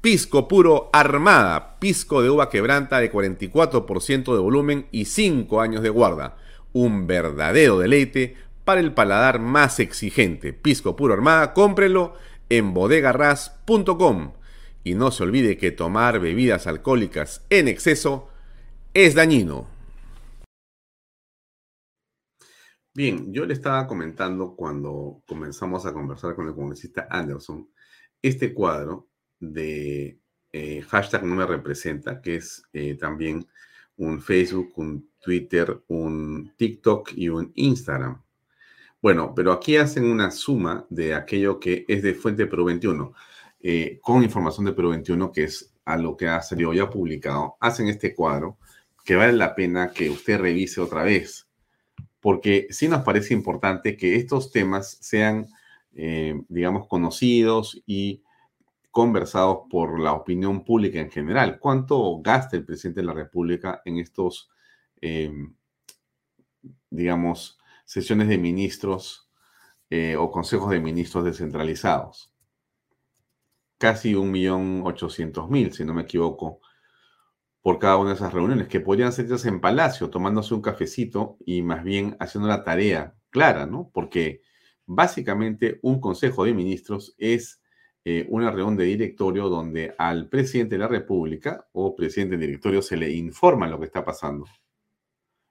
Pisco 0.00 0.48
puro 0.48 0.88
Armada, 0.94 1.78
pisco 1.78 2.22
de 2.22 2.30
uva 2.30 2.48
quebranta 2.48 3.00
de 3.00 3.12
44% 3.12 4.32
de 4.32 4.40
volumen 4.40 4.86
y 4.90 5.04
5 5.04 5.60
años 5.60 5.82
de 5.82 5.90
guarda. 5.90 6.38
Un 6.72 7.06
verdadero 7.06 7.78
deleite 7.78 8.34
para 8.64 8.80
el 8.80 8.94
paladar 8.94 9.40
más 9.40 9.78
exigente. 9.78 10.54
Pisco 10.54 10.96
puro 10.96 11.12
Armada, 11.12 11.52
cómprelo 11.52 12.14
en 12.48 12.72
bodegarras.com. 12.72 14.32
Y 14.84 14.94
no 14.94 15.10
se 15.10 15.22
olvide 15.22 15.58
que 15.58 15.70
tomar 15.70 16.18
bebidas 16.18 16.66
alcohólicas 16.66 17.44
en 17.50 17.68
exceso 17.68 18.30
es 18.94 19.14
dañino. 19.14 19.68
Bien, 22.94 23.34
yo 23.34 23.44
le 23.44 23.52
estaba 23.52 23.86
comentando 23.86 24.56
cuando 24.56 25.22
comenzamos 25.26 25.84
a 25.84 25.92
conversar 25.92 26.34
con 26.34 26.48
el 26.48 26.54
congresista 26.54 27.06
Anderson 27.10 27.68
este 28.22 28.54
cuadro 28.54 29.09
de 29.40 30.20
eh, 30.52 30.82
hashtag 30.82 31.24
no 31.24 31.36
me 31.36 31.46
representa, 31.46 32.20
que 32.20 32.36
es 32.36 32.62
eh, 32.72 32.94
también 32.94 33.46
un 33.96 34.20
Facebook, 34.20 34.72
un 34.76 35.10
Twitter, 35.20 35.82
un 35.88 36.52
TikTok 36.56 37.12
y 37.14 37.28
un 37.28 37.52
Instagram. 37.54 38.22
Bueno, 39.00 39.32
pero 39.34 39.52
aquí 39.52 39.76
hacen 39.76 40.04
una 40.04 40.30
suma 40.30 40.86
de 40.90 41.14
aquello 41.14 41.58
que 41.58 41.84
es 41.88 42.02
de 42.02 42.14
fuente 42.14 42.46
Perú 42.46 42.64
21, 42.66 43.14
eh, 43.60 43.98
con 44.02 44.22
información 44.22 44.66
de 44.66 44.72
Perú 44.72 44.90
21, 44.90 45.32
que 45.32 45.44
es 45.44 45.72
a 45.84 45.96
lo 45.96 46.16
que 46.16 46.28
ha 46.28 46.42
salido 46.42 46.72
ya 46.72 46.90
publicado. 46.90 47.56
Hacen 47.60 47.88
este 47.88 48.14
cuadro 48.14 48.58
que 49.04 49.16
vale 49.16 49.32
la 49.32 49.54
pena 49.54 49.92
que 49.92 50.10
usted 50.10 50.38
revise 50.38 50.80
otra 50.80 51.02
vez, 51.02 51.48
porque 52.20 52.66
sí 52.70 52.88
nos 52.88 53.02
parece 53.02 53.34
importante 53.34 53.96
que 53.96 54.16
estos 54.16 54.52
temas 54.52 54.98
sean, 55.00 55.46
digamos, 56.48 56.86
conocidos 56.86 57.82
y 57.86 58.22
conversados 58.90 59.60
por 59.70 60.00
la 60.00 60.12
opinión 60.12 60.64
pública 60.64 61.00
en 61.00 61.10
general. 61.10 61.58
¿Cuánto 61.58 62.20
gasta 62.20 62.56
el 62.56 62.64
presidente 62.64 63.00
de 63.00 63.06
la 63.06 63.12
República 63.12 63.82
en 63.84 63.98
estos, 63.98 64.50
em, 65.00 65.54
digamos, 66.90 67.58
sesiones 67.84 68.28
de 68.28 68.38
ministros 68.38 69.28
eh, 69.90 70.16
o 70.16 70.30
consejos 70.30 70.70
de 70.70 70.80
ministros 70.80 71.24
descentralizados? 71.24 72.32
Casi 73.78 74.14
un 74.14 74.30
millón 74.30 74.82
ochocientos 74.84 75.48
mil, 75.48 75.72
si 75.72 75.84
no 75.84 75.94
me 75.94 76.02
equivoco, 76.02 76.60
por 77.62 77.78
cada 77.78 77.96
una 77.96 78.10
de 78.10 78.16
esas 78.16 78.32
reuniones, 78.32 78.68
que 78.68 78.80
podrían 78.80 79.12
ser 79.12 79.26
en 79.44 79.60
Palacio, 79.60 80.10
tomándose 80.10 80.54
un 80.54 80.62
cafecito 80.62 81.36
y 81.44 81.62
más 81.62 81.84
bien 81.84 82.16
haciendo 82.20 82.48
la 82.48 82.64
tarea 82.64 83.14
clara, 83.30 83.66
¿no? 83.66 83.90
Porque 83.92 84.42
básicamente 84.86 85.78
un 85.82 86.00
consejo 86.00 86.44
de 86.44 86.54
ministros 86.54 87.14
es 87.18 87.59
eh, 88.04 88.26
una 88.30 88.50
reunión 88.50 88.76
de 88.76 88.84
directorio 88.84 89.48
donde 89.48 89.94
al 89.98 90.28
presidente 90.28 90.76
de 90.76 90.80
la 90.80 90.88
República 90.88 91.68
o 91.72 91.94
presidente 91.94 92.36
del 92.36 92.46
directorio 92.46 92.80
se 92.80 92.96
le 92.96 93.10
informa 93.10 93.68
lo 93.68 93.78
que 93.78 93.86
está 93.86 94.04
pasando. 94.04 94.46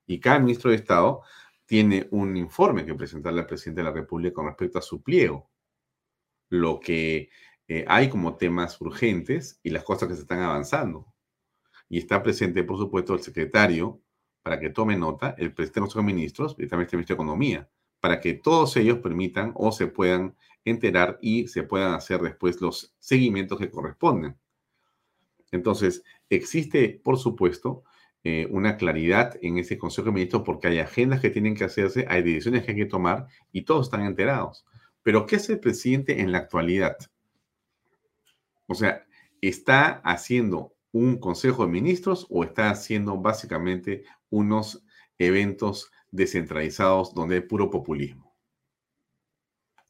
Y 0.06 0.18
cada 0.18 0.40
ministro 0.40 0.70
de 0.70 0.76
Estado 0.76 1.22
tiene 1.64 2.08
un 2.10 2.36
informe 2.36 2.84
que 2.84 2.94
presentarle 2.94 3.40
al 3.40 3.46
presidente 3.46 3.80
de 3.80 3.84
la 3.84 3.94
República 3.94 4.34
con 4.34 4.46
respecto 4.46 4.78
a 4.78 4.82
su 4.82 5.02
pliego. 5.02 5.48
Lo 6.48 6.80
que 6.80 7.30
eh, 7.68 7.84
hay 7.86 8.08
como 8.08 8.36
temas 8.36 8.80
urgentes 8.80 9.60
y 9.62 9.70
las 9.70 9.84
cosas 9.84 10.08
que 10.08 10.16
se 10.16 10.22
están 10.22 10.40
avanzando. 10.40 11.06
Y 11.88 11.98
está 11.98 12.20
presente, 12.20 12.64
por 12.64 12.78
supuesto, 12.78 13.14
el 13.14 13.22
secretario 13.22 14.00
para 14.42 14.58
que 14.58 14.70
tome 14.70 14.96
nota 14.96 15.36
el 15.38 15.54
presidente 15.54 15.94
de 15.94 16.02
Ministros 16.02 16.56
y 16.58 16.66
también 16.66 16.88
el 16.90 16.96
Ministerio 16.96 17.16
de 17.16 17.22
Economía, 17.22 17.70
para 18.00 18.20
que 18.20 18.34
todos 18.34 18.76
ellos 18.76 18.98
permitan 18.98 19.52
o 19.54 19.70
se 19.70 19.86
puedan 19.86 20.34
enterar 20.64 21.18
y 21.20 21.48
se 21.48 21.62
puedan 21.62 21.94
hacer 21.94 22.20
después 22.20 22.60
los 22.60 22.94
seguimientos 22.98 23.58
que 23.58 23.70
corresponden. 23.70 24.36
Entonces, 25.52 26.02
existe, 26.28 27.00
por 27.02 27.18
supuesto, 27.18 27.84
eh, 28.22 28.46
una 28.50 28.76
claridad 28.76 29.38
en 29.40 29.58
ese 29.58 29.78
Consejo 29.78 30.06
de 30.06 30.12
Ministros 30.12 30.42
porque 30.44 30.68
hay 30.68 30.78
agendas 30.78 31.20
que 31.20 31.30
tienen 31.30 31.54
que 31.54 31.64
hacerse, 31.64 32.06
hay 32.08 32.22
decisiones 32.22 32.64
que 32.64 32.72
hay 32.72 32.76
que 32.76 32.86
tomar 32.86 33.26
y 33.50 33.62
todos 33.62 33.86
están 33.86 34.04
enterados. 34.04 34.66
Pero, 35.02 35.26
¿qué 35.26 35.36
hace 35.36 35.54
el 35.54 35.60
presidente 35.60 36.20
en 36.20 36.30
la 36.30 36.38
actualidad? 36.38 36.96
O 38.66 38.74
sea, 38.74 39.06
¿está 39.40 40.00
haciendo 40.04 40.74
un 40.92 41.18
Consejo 41.18 41.64
de 41.64 41.72
Ministros 41.72 42.26
o 42.30 42.44
está 42.44 42.70
haciendo 42.70 43.16
básicamente 43.16 44.04
unos 44.28 44.84
eventos 45.18 45.90
descentralizados 46.10 47.14
donde 47.14 47.36
hay 47.36 47.40
puro 47.40 47.70
populismo? 47.70 48.29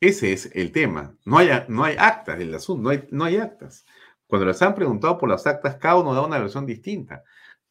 Ese 0.01 0.33
es 0.33 0.51
el 0.55 0.73
tema. 0.73 1.15
No 1.25 1.37
hay, 1.39 1.51
actas 1.51 2.39
del 2.39 2.55
asunto, 2.55 2.83
no 2.83 2.89
hay, 2.91 3.07
no 3.11 3.25
hay 3.25 3.37
actas. 3.37 3.85
Cuando 4.27 4.47
les 4.47 4.63
han 4.63 4.75
preguntado 4.75 5.19
por 5.19 5.29
las 5.29 5.47
actas, 5.47 5.77
cada 5.77 5.97
uno 5.97 6.15
da 6.15 6.25
una 6.25 6.39
versión 6.39 6.65
distinta. 6.65 7.23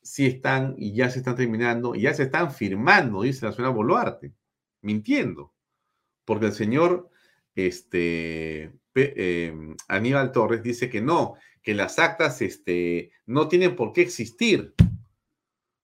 Si 0.02 0.28
están 0.28 0.76
y 0.78 0.94
ya 0.94 1.10
se 1.10 1.20
están 1.20 1.36
terminando 1.36 1.96
y 1.96 2.02
ya 2.02 2.14
se 2.14 2.24
están 2.24 2.52
firmando, 2.54 3.24
dice 3.24 3.46
la 3.46 3.52
señora 3.52 3.74
Boluarte, 3.74 4.34
mintiendo. 4.82 5.54
Porque 6.24 6.48
el 6.48 6.54
señor 6.54 7.10
este, 7.56 8.74
em, 8.94 9.76
Aníbal 9.88 10.32
Torres 10.32 10.62
dice 10.62 10.90
que 10.90 11.02
no, 11.02 11.36
que 11.64 11.74
las 11.74 11.98
actas 11.98 12.42
este, 12.42 13.12
no 13.26 13.48
tienen 13.48 13.76
por 13.76 13.92
qué 13.92 14.02
existir. 14.02 14.76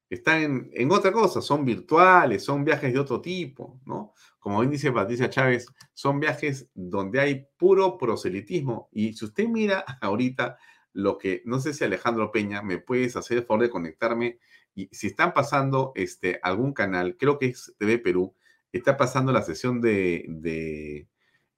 Están 0.09 0.41
en, 0.41 0.69
en, 0.73 0.91
otra 0.91 1.11
cosa, 1.11 1.41
son 1.41 1.65
virtuales, 1.65 2.43
son 2.43 2.63
viajes 2.63 2.93
de 2.93 2.99
otro 2.99 3.21
tipo, 3.21 3.79
¿no? 3.85 4.13
Como 4.39 4.59
bien 4.59 4.71
dice 4.71 4.91
Patricia 4.91 5.29
Chávez, 5.29 5.67
son 5.93 6.19
viajes 6.19 6.69
donde 6.75 7.19
hay 7.19 7.47
puro 7.57 7.97
proselitismo. 7.97 8.89
Y 8.91 9.13
si 9.13 9.25
usted 9.25 9.47
mira 9.47 9.83
ahorita 10.01 10.57
lo 10.93 11.17
que, 11.17 11.41
no 11.45 11.59
sé 11.59 11.73
si 11.73 11.83
Alejandro 11.83 12.31
Peña, 12.31 12.61
me 12.61 12.77
puedes 12.77 13.15
hacer 13.15 13.39
el 13.39 13.45
favor 13.45 13.63
de 13.63 13.69
conectarme. 13.69 14.39
Y 14.75 14.87
si 14.91 15.07
están 15.07 15.33
pasando 15.33 15.91
este, 15.95 16.39
algún 16.43 16.73
canal, 16.73 17.17
creo 17.17 17.39
que 17.39 17.47
es 17.47 17.73
TV 17.77 17.97
Perú, 17.97 18.35
está 18.71 18.97
pasando 18.97 19.31
la 19.31 19.41
sesión 19.41 19.81
de, 19.81 20.25
de 20.27 21.07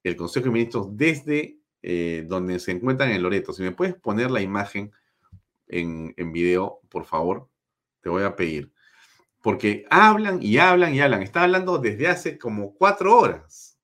el 0.02 0.16
Consejo 0.16 0.46
de 0.46 0.52
Ministros 0.52 0.96
desde 0.96 1.58
eh, 1.82 2.24
donde 2.26 2.58
se 2.58 2.72
encuentran 2.72 3.10
en 3.10 3.22
Loreto. 3.22 3.52
Si 3.52 3.62
me 3.62 3.72
puedes 3.72 3.94
poner 3.94 4.30
la 4.30 4.40
imagen 4.40 4.92
en, 5.66 6.14
en 6.16 6.32
video, 6.32 6.80
por 6.88 7.04
favor, 7.04 7.48
te 8.00 8.08
voy 8.08 8.22
a 8.22 8.34
pedir 8.36 8.72
porque 9.42 9.86
hablan 9.88 10.42
y 10.42 10.58
hablan 10.58 10.94
y 10.94 11.00
hablan. 11.00 11.22
Está 11.22 11.44
hablando 11.44 11.78
desde 11.78 12.08
hace 12.08 12.38
como 12.38 12.74
cuatro 12.74 13.16
horas. 13.16 13.78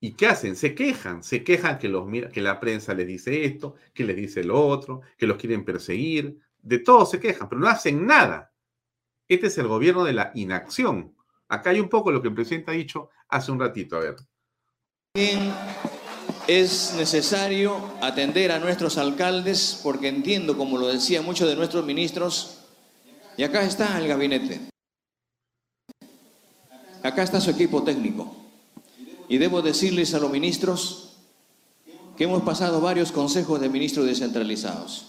¿Y 0.00 0.14
qué 0.14 0.28
hacen? 0.28 0.56
Se 0.56 0.74
quejan, 0.74 1.22
se 1.22 1.44
quejan 1.44 1.78
que, 1.78 1.88
los, 1.88 2.06
que 2.32 2.40
la 2.40 2.58
prensa 2.58 2.94
les 2.94 3.06
dice 3.06 3.44
esto, 3.44 3.74
que 3.92 4.04
les 4.04 4.16
dice 4.16 4.42
lo 4.44 4.66
otro, 4.66 5.02
que 5.18 5.26
los 5.26 5.36
quieren 5.36 5.64
perseguir. 5.64 6.40
De 6.62 6.78
todo 6.78 7.04
se 7.04 7.20
quejan, 7.20 7.48
pero 7.48 7.60
no 7.60 7.68
hacen 7.68 8.06
nada. 8.06 8.54
Este 9.28 9.48
es 9.48 9.58
el 9.58 9.68
gobierno 9.68 10.04
de 10.04 10.14
la 10.14 10.32
inacción. 10.34 11.14
Acá 11.48 11.70
hay 11.70 11.80
un 11.80 11.88
poco 11.88 12.12
lo 12.12 12.22
que 12.22 12.28
el 12.28 12.34
presidente 12.34 12.70
ha 12.70 12.74
dicho 12.74 13.10
hace 13.28 13.52
un 13.52 13.60
ratito. 13.60 13.96
A 13.96 14.00
ver. 14.00 14.16
Es 16.50 16.94
necesario 16.96 17.80
atender 18.00 18.50
a 18.50 18.58
nuestros 18.58 18.98
alcaldes 18.98 19.78
porque 19.84 20.08
entiendo, 20.08 20.58
como 20.58 20.78
lo 20.78 20.88
decía 20.88 21.22
muchos 21.22 21.48
de 21.48 21.54
nuestros 21.54 21.86
ministros, 21.86 22.56
y 23.36 23.44
acá 23.44 23.62
está 23.62 23.96
el 24.00 24.08
gabinete. 24.08 24.60
Acá 27.04 27.22
está 27.22 27.40
su 27.40 27.52
equipo 27.52 27.84
técnico. 27.84 28.34
Y 29.28 29.38
debo 29.38 29.62
decirles 29.62 30.12
a 30.14 30.18
los 30.18 30.28
ministros 30.28 31.12
que 32.16 32.24
hemos 32.24 32.42
pasado 32.42 32.80
varios 32.80 33.12
consejos 33.12 33.60
de 33.60 33.68
ministros 33.68 34.06
descentralizados. 34.06 35.06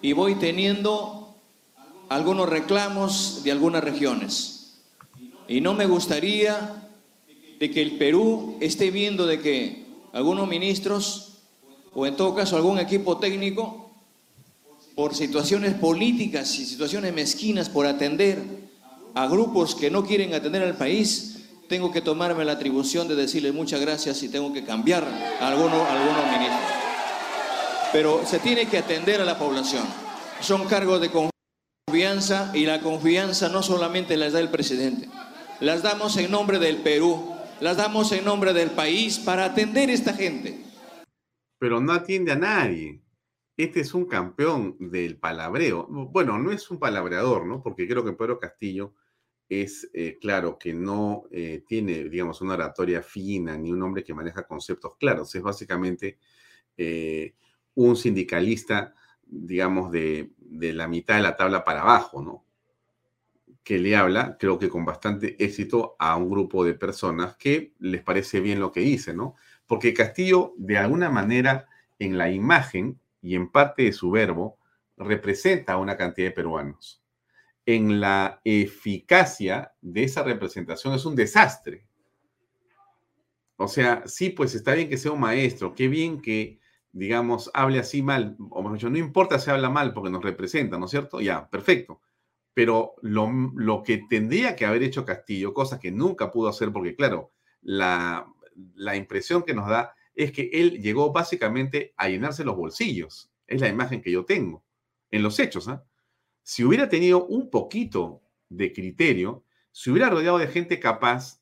Y 0.00 0.12
voy 0.12 0.36
teniendo 0.36 1.34
algunos 2.08 2.48
reclamos 2.48 3.42
de 3.42 3.50
algunas 3.50 3.82
regiones. 3.82 4.78
Y 5.48 5.60
no 5.60 5.74
me 5.74 5.86
gustaría 5.86 6.88
de 7.58 7.68
que 7.72 7.82
el 7.82 7.98
Perú 7.98 8.58
esté 8.60 8.92
viendo 8.92 9.26
de 9.26 9.40
que 9.40 9.83
algunos 10.14 10.46
ministros, 10.46 11.40
o 11.92 12.06
en 12.06 12.16
todo 12.16 12.34
caso 12.36 12.56
algún 12.56 12.78
equipo 12.78 13.18
técnico, 13.18 13.90
por 14.94 15.12
situaciones 15.12 15.74
políticas 15.74 16.56
y 16.60 16.64
situaciones 16.64 17.12
mezquinas, 17.12 17.68
por 17.68 17.84
atender 17.84 18.40
a 19.14 19.26
grupos 19.26 19.74
que 19.74 19.90
no 19.90 20.04
quieren 20.04 20.32
atender 20.32 20.62
al 20.62 20.76
país, 20.76 21.40
tengo 21.68 21.90
que 21.90 22.00
tomarme 22.00 22.44
la 22.44 22.52
atribución 22.52 23.08
de 23.08 23.16
decirle 23.16 23.50
muchas 23.50 23.80
gracias 23.80 24.22
y 24.22 24.28
tengo 24.28 24.52
que 24.52 24.64
cambiar 24.64 25.04
a 25.40 25.48
algunos, 25.48 25.82
algunos 25.88 26.26
ministros. 26.26 26.60
Pero 27.92 28.24
se 28.24 28.38
tiene 28.38 28.66
que 28.66 28.78
atender 28.78 29.20
a 29.20 29.24
la 29.24 29.36
población. 29.36 29.82
Son 30.40 30.64
cargos 30.66 31.00
de 31.00 31.10
confianza 31.10 32.52
y 32.54 32.66
la 32.66 32.80
confianza 32.80 33.48
no 33.48 33.64
solamente 33.64 34.16
las 34.16 34.32
da 34.32 34.38
el 34.38 34.50
presidente, 34.50 35.08
las 35.58 35.82
damos 35.82 36.16
en 36.18 36.30
nombre 36.30 36.60
del 36.60 36.76
Perú, 36.76 37.33
las 37.60 37.76
damos 37.76 38.12
en 38.12 38.24
nombre 38.24 38.52
del 38.52 38.70
país 38.70 39.18
para 39.18 39.44
atender 39.44 39.88
a 39.88 39.92
esta 39.92 40.12
gente. 40.12 40.58
Pero 41.58 41.80
no 41.80 41.92
atiende 41.92 42.32
a 42.32 42.36
nadie 42.36 43.04
este 43.56 43.80
es 43.80 43.94
un 43.94 44.06
campeón 44.06 44.76
del 44.80 45.18
palabreo. 45.18 45.86
Bueno, 45.88 46.38
no 46.38 46.50
es 46.50 46.70
un 46.70 46.78
palabreador, 46.78 47.46
¿no? 47.46 47.62
Porque 47.62 47.86
creo 47.86 48.04
que 48.04 48.12
Pedro 48.12 48.38
Castillo 48.38 48.94
es, 49.48 49.88
eh, 49.94 50.18
claro, 50.20 50.58
que 50.58 50.74
no 50.74 51.24
eh, 51.30 51.62
tiene, 51.66 52.04
digamos, 52.04 52.40
una 52.40 52.54
oratoria 52.54 53.02
fina 53.02 53.56
ni 53.56 53.72
un 53.72 53.82
hombre 53.82 54.02
que 54.02 54.14
maneja 54.14 54.46
conceptos 54.46 54.96
claros. 54.96 55.32
Es 55.34 55.42
básicamente 55.42 56.18
eh, 56.76 57.34
un 57.74 57.96
sindicalista, 57.96 58.94
digamos, 59.22 59.92
de, 59.92 60.32
de, 60.38 60.72
la 60.72 60.88
mitad 60.88 61.16
de 61.16 61.22
la 61.22 61.36
tabla 61.36 61.64
para 61.64 61.82
abajo, 61.82 62.22
¿no? 62.22 62.43
Que 63.64 63.78
le 63.78 63.96
habla, 63.96 64.36
creo 64.38 64.58
que 64.58 64.68
con 64.68 64.84
bastante 64.84 65.42
éxito, 65.42 65.96
a 65.98 66.16
un 66.16 66.30
grupo 66.30 66.64
de 66.64 66.74
personas 66.74 67.36
que 67.36 67.72
les 67.80 68.02
parece 68.02 68.40
bien 68.40 68.60
lo 68.60 68.70
que 68.70 68.80
dice, 68.80 69.14
¿no? 69.14 69.34
Porque 69.66 69.94
Castillo, 69.94 70.54
de 70.58 70.78
alguna 70.78 71.10
manera, 71.10 71.66
en 71.98 72.18
la 72.18 72.30
imagen, 72.30 73.00
y 73.24 73.36
en 73.36 73.50
parte 73.50 73.84
de 73.84 73.92
su 73.92 74.10
verbo 74.10 74.58
representa 74.98 75.72
a 75.72 75.78
una 75.78 75.96
cantidad 75.96 76.28
de 76.28 76.34
peruanos. 76.34 77.02
En 77.64 77.98
la 77.98 78.42
eficacia 78.44 79.72
de 79.80 80.04
esa 80.04 80.22
representación 80.22 80.92
es 80.92 81.06
un 81.06 81.16
desastre. 81.16 81.86
O 83.56 83.66
sea, 83.66 84.02
sí, 84.04 84.28
pues 84.28 84.54
está 84.54 84.74
bien 84.74 84.90
que 84.90 84.98
sea 84.98 85.12
un 85.12 85.20
maestro, 85.20 85.74
qué 85.74 85.88
bien 85.88 86.20
que, 86.20 86.60
digamos, 86.92 87.50
hable 87.54 87.78
así 87.78 88.02
mal, 88.02 88.36
o 88.50 88.60
mejor 88.60 88.76
dicho, 88.76 88.90
no 88.90 88.98
importa 88.98 89.38
si 89.38 89.50
habla 89.50 89.70
mal 89.70 89.94
porque 89.94 90.10
nos 90.10 90.22
representa, 90.22 90.78
¿no 90.78 90.84
es 90.84 90.90
cierto? 90.90 91.22
Ya, 91.22 91.48
perfecto. 91.48 92.02
Pero 92.54 92.94
lo, 93.02 93.30
lo 93.56 93.82
que 93.82 93.98
tendría 94.08 94.56
que 94.56 94.64
haber 94.64 94.82
hecho 94.82 95.04
Castillo, 95.04 95.52
cosa 95.52 95.80
que 95.80 95.90
nunca 95.90 96.30
pudo 96.30 96.48
hacer 96.48 96.72
porque, 96.72 96.94
claro, 96.94 97.32
la, 97.60 98.26
la 98.74 98.96
impresión 98.96 99.42
que 99.42 99.54
nos 99.54 99.68
da 99.68 99.94
es 100.14 100.32
que 100.32 100.50
él 100.52 100.80
llegó 100.80 101.12
básicamente 101.12 101.92
a 101.96 102.08
llenarse 102.08 102.44
los 102.44 102.56
bolsillos. 102.56 103.30
Es 103.46 103.60
la 103.60 103.68
imagen 103.68 104.00
que 104.00 104.12
yo 104.12 104.24
tengo 104.24 104.64
en 105.10 105.22
los 105.22 105.38
hechos. 105.38 105.68
¿ah? 105.68 105.84
Si 106.42 106.64
hubiera 106.64 106.88
tenido 106.88 107.26
un 107.26 107.50
poquito 107.50 108.22
de 108.48 108.72
criterio, 108.72 109.44
se 109.72 109.90
hubiera 109.90 110.10
rodeado 110.10 110.38
de 110.38 110.46
gente 110.46 110.78
capaz 110.78 111.40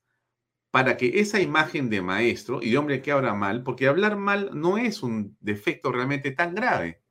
para 0.70 0.96
que 0.96 1.20
esa 1.20 1.40
imagen 1.40 1.90
de 1.90 2.00
maestro 2.00 2.62
y 2.62 2.70
de 2.70 2.78
hombre 2.78 3.02
que 3.02 3.12
habla 3.12 3.34
mal, 3.34 3.62
porque 3.62 3.88
hablar 3.88 4.16
mal 4.16 4.50
no 4.54 4.78
es 4.78 5.02
un 5.02 5.36
defecto 5.40 5.92
realmente 5.92 6.30
tan 6.30 6.54
grave. 6.54 7.01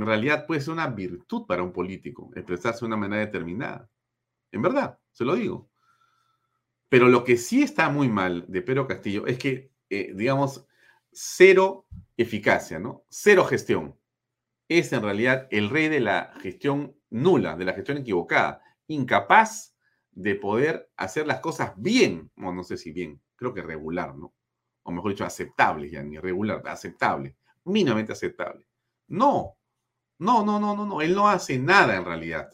En 0.00 0.06
realidad 0.06 0.46
puede 0.46 0.60
ser 0.60 0.72
una 0.72 0.86
virtud 0.88 1.46
para 1.46 1.62
un 1.62 1.72
político, 1.72 2.30
expresarse 2.34 2.80
de 2.80 2.86
una 2.86 2.96
manera 2.96 3.24
determinada. 3.24 3.88
En 4.52 4.62
verdad, 4.62 4.98
se 5.12 5.24
lo 5.24 5.34
digo. 5.34 5.70
Pero 6.88 7.08
lo 7.08 7.22
que 7.22 7.36
sí 7.36 7.62
está 7.62 7.88
muy 7.88 8.08
mal 8.08 8.44
de 8.48 8.62
Pedro 8.62 8.86
Castillo 8.86 9.26
es 9.26 9.38
que 9.38 9.70
eh, 9.90 10.12
digamos, 10.14 10.64
cero 11.10 11.86
eficacia, 12.16 12.78
¿no? 12.78 13.04
Cero 13.08 13.44
gestión. 13.44 13.98
Es 14.68 14.92
en 14.92 15.02
realidad 15.02 15.48
el 15.50 15.68
rey 15.68 15.88
de 15.88 15.98
la 15.98 16.32
gestión 16.40 16.96
nula, 17.10 17.56
de 17.56 17.64
la 17.64 17.72
gestión 17.72 17.98
equivocada, 17.98 18.62
incapaz 18.86 19.74
de 20.12 20.36
poder 20.36 20.90
hacer 20.96 21.26
las 21.26 21.40
cosas 21.40 21.72
bien, 21.76 22.30
o 22.36 22.52
no 22.52 22.62
sé 22.62 22.76
si 22.76 22.92
bien, 22.92 23.20
creo 23.34 23.52
que 23.52 23.62
regular, 23.62 24.14
¿no? 24.14 24.32
O 24.84 24.92
mejor 24.92 25.10
dicho, 25.10 25.24
aceptable, 25.24 25.90
ya 25.90 26.02
ni 26.04 26.18
regular, 26.18 26.62
aceptable, 26.66 27.36
mínimamente 27.64 28.12
aceptable. 28.12 28.64
No, 29.08 29.56
no, 30.20 30.44
no, 30.44 30.60
no, 30.60 30.76
no, 30.76 30.86
no, 30.86 31.00
él 31.02 31.14
no 31.14 31.28
hace 31.28 31.58
nada 31.58 31.96
en 31.96 32.04
realidad. 32.04 32.48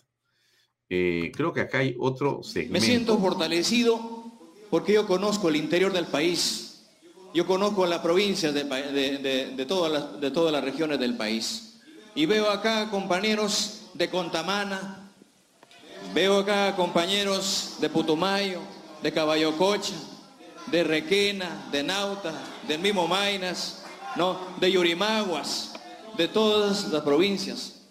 Eh, 0.88 1.32
creo 1.34 1.52
que 1.52 1.60
acá 1.60 1.78
hay 1.78 1.94
otro 1.98 2.42
segmento. 2.42 2.72
Me 2.72 2.80
siento 2.80 3.18
fortalecido 3.18 4.00
porque 4.70 4.94
yo 4.94 5.06
conozco 5.06 5.48
el 5.48 5.56
interior 5.56 5.92
del 5.92 6.06
país, 6.06 6.86
yo 7.34 7.46
conozco 7.46 7.84
las 7.86 8.00
provincias 8.00 8.54
de, 8.54 8.64
de, 8.64 9.66
todas 9.66 9.92
las, 9.92 10.20
de 10.20 10.30
todas 10.30 10.52
las 10.52 10.64
regiones 10.64 10.98
del 10.98 11.16
país 11.16 11.80
y 12.14 12.24
veo 12.24 12.50
acá 12.50 12.90
compañeros 12.90 13.90
de 13.94 14.08
Contamana, 14.08 15.06
Veo 16.14 16.38
acá 16.38 16.74
compañeros 16.76 17.76
de 17.80 17.90
Putumayo, 17.90 18.60
de 19.02 19.12
Caballococha, 19.12 19.94
de 20.66 20.82
Requena, 20.84 21.68
de 21.70 21.82
Nauta, 21.82 22.32
del 22.66 22.80
mismo 22.80 23.06
Mainas, 23.06 23.84
¿no? 24.16 24.38
de 24.58 24.72
Yurimaguas, 24.72 25.74
de 26.16 26.28
todas 26.28 26.88
las 26.92 27.02
provincias. 27.02 27.88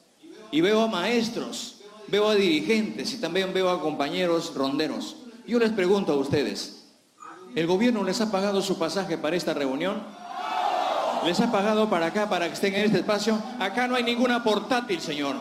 Y 0.52 0.62
veo 0.62 0.82
a 0.82 0.88
maestros, 0.88 1.82
veo 2.08 2.30
a 2.30 2.36
dirigentes 2.36 3.14
y 3.14 3.22
también 3.22 3.54
veo 3.54 3.70
a 3.70 3.82
compañeros 3.82 4.54
ronderos. 4.56 5.18
Yo 5.48 5.60
les 5.60 5.72
pregunto 5.72 6.14
a 6.14 6.18
ustedes, 6.18 6.94
¿el 7.56 7.68
gobierno 7.68 8.04
les 8.04 8.22
ha 8.22 8.32
pagado 8.32 8.62
su 8.62 8.80
pasaje 8.80 9.18
para 9.18 9.36
esta 9.36 9.54
reunión? 9.54 10.04
¿Les 11.26 11.40
ha 11.40 11.52
pagado 11.52 11.90
para 11.90 12.08
acá, 12.08 12.30
para 12.30 12.48
que 12.48 12.54
estén 12.54 12.76
en 12.76 12.86
este 12.86 13.00
espacio? 13.00 13.42
Acá 13.60 13.88
no 13.88 13.96
hay 13.96 14.04
ninguna 14.04 14.44
portátil, 14.44 15.00
señor. 15.00 15.36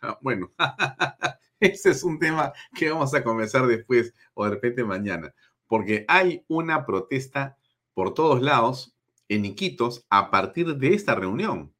Ah, 0.00 0.16
bueno, 0.20 0.52
ese 1.60 1.90
es 1.90 2.04
un 2.04 2.18
tema 2.18 2.52
que 2.74 2.90
vamos 2.90 3.14
a 3.14 3.24
comenzar 3.24 3.66
después 3.66 4.14
o 4.34 4.44
de 4.44 4.50
repente 4.50 4.84
mañana, 4.84 5.34
porque 5.66 6.04
hay 6.08 6.44
una 6.48 6.86
protesta 6.86 7.56
por 7.94 8.14
todos 8.14 8.42
lados 8.42 8.94
en 9.28 9.44
Iquitos 9.44 10.06
a 10.10 10.30
partir 10.30 10.76
de 10.76 10.94
esta 10.94 11.14
reunión. 11.14 11.73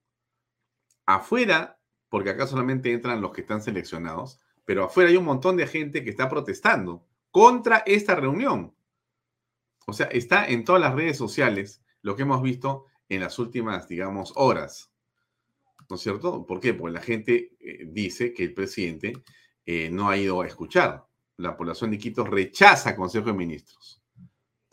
Afuera, 1.07 1.79
porque 2.09 2.31
acá 2.31 2.47
solamente 2.47 2.93
entran 2.93 3.21
los 3.21 3.33
que 3.33 3.43
están 3.43 3.63
seleccionados, 3.63 4.41
pero 4.65 4.85
afuera 4.85 5.11
hay 5.11 5.17
un 5.17 5.25
montón 5.25 5.57
de 5.57 5.67
gente 5.67 6.03
que 6.03 6.11
está 6.11 6.29
protestando 6.29 7.07
contra 7.31 7.79
esta 7.87 8.15
reunión. 8.15 8.75
O 9.87 9.93
sea, 9.93 10.07
está 10.07 10.47
en 10.47 10.65
todas 10.65 10.81
las 10.81 10.95
redes 10.95 11.19
sociales 11.19 11.83
lo 12.03 12.17
que 12.17 12.23
hemos 12.23 12.43
visto 12.43 12.87
en 13.09 13.21
las 13.21 13.39
últimas, 13.39 13.89
digamos, 13.89 14.33
horas. 14.37 14.93
¿No 15.89 15.97
es 15.97 16.03
cierto? 16.03 16.47
¿Por 16.47 16.61
qué? 16.61 16.73
Porque 16.73 16.95
la 16.95 17.03
gente 17.03 17.57
eh, 17.61 17.85
dice 17.87 18.33
que 18.33 18.45
el 18.45 18.55
presidente 18.55 19.13
eh, 19.67 19.91
no 19.91 20.09
ha 20.09 20.17
ido 20.17 20.41
a 20.41 20.47
escuchar. 20.47 21.07
La 21.37 21.57
población 21.57 21.91
de 21.91 21.99
Quito 21.99 22.25
rechaza 22.25 22.97
Consejo 22.97 23.27
de 23.27 23.35
Ministros. 23.35 24.03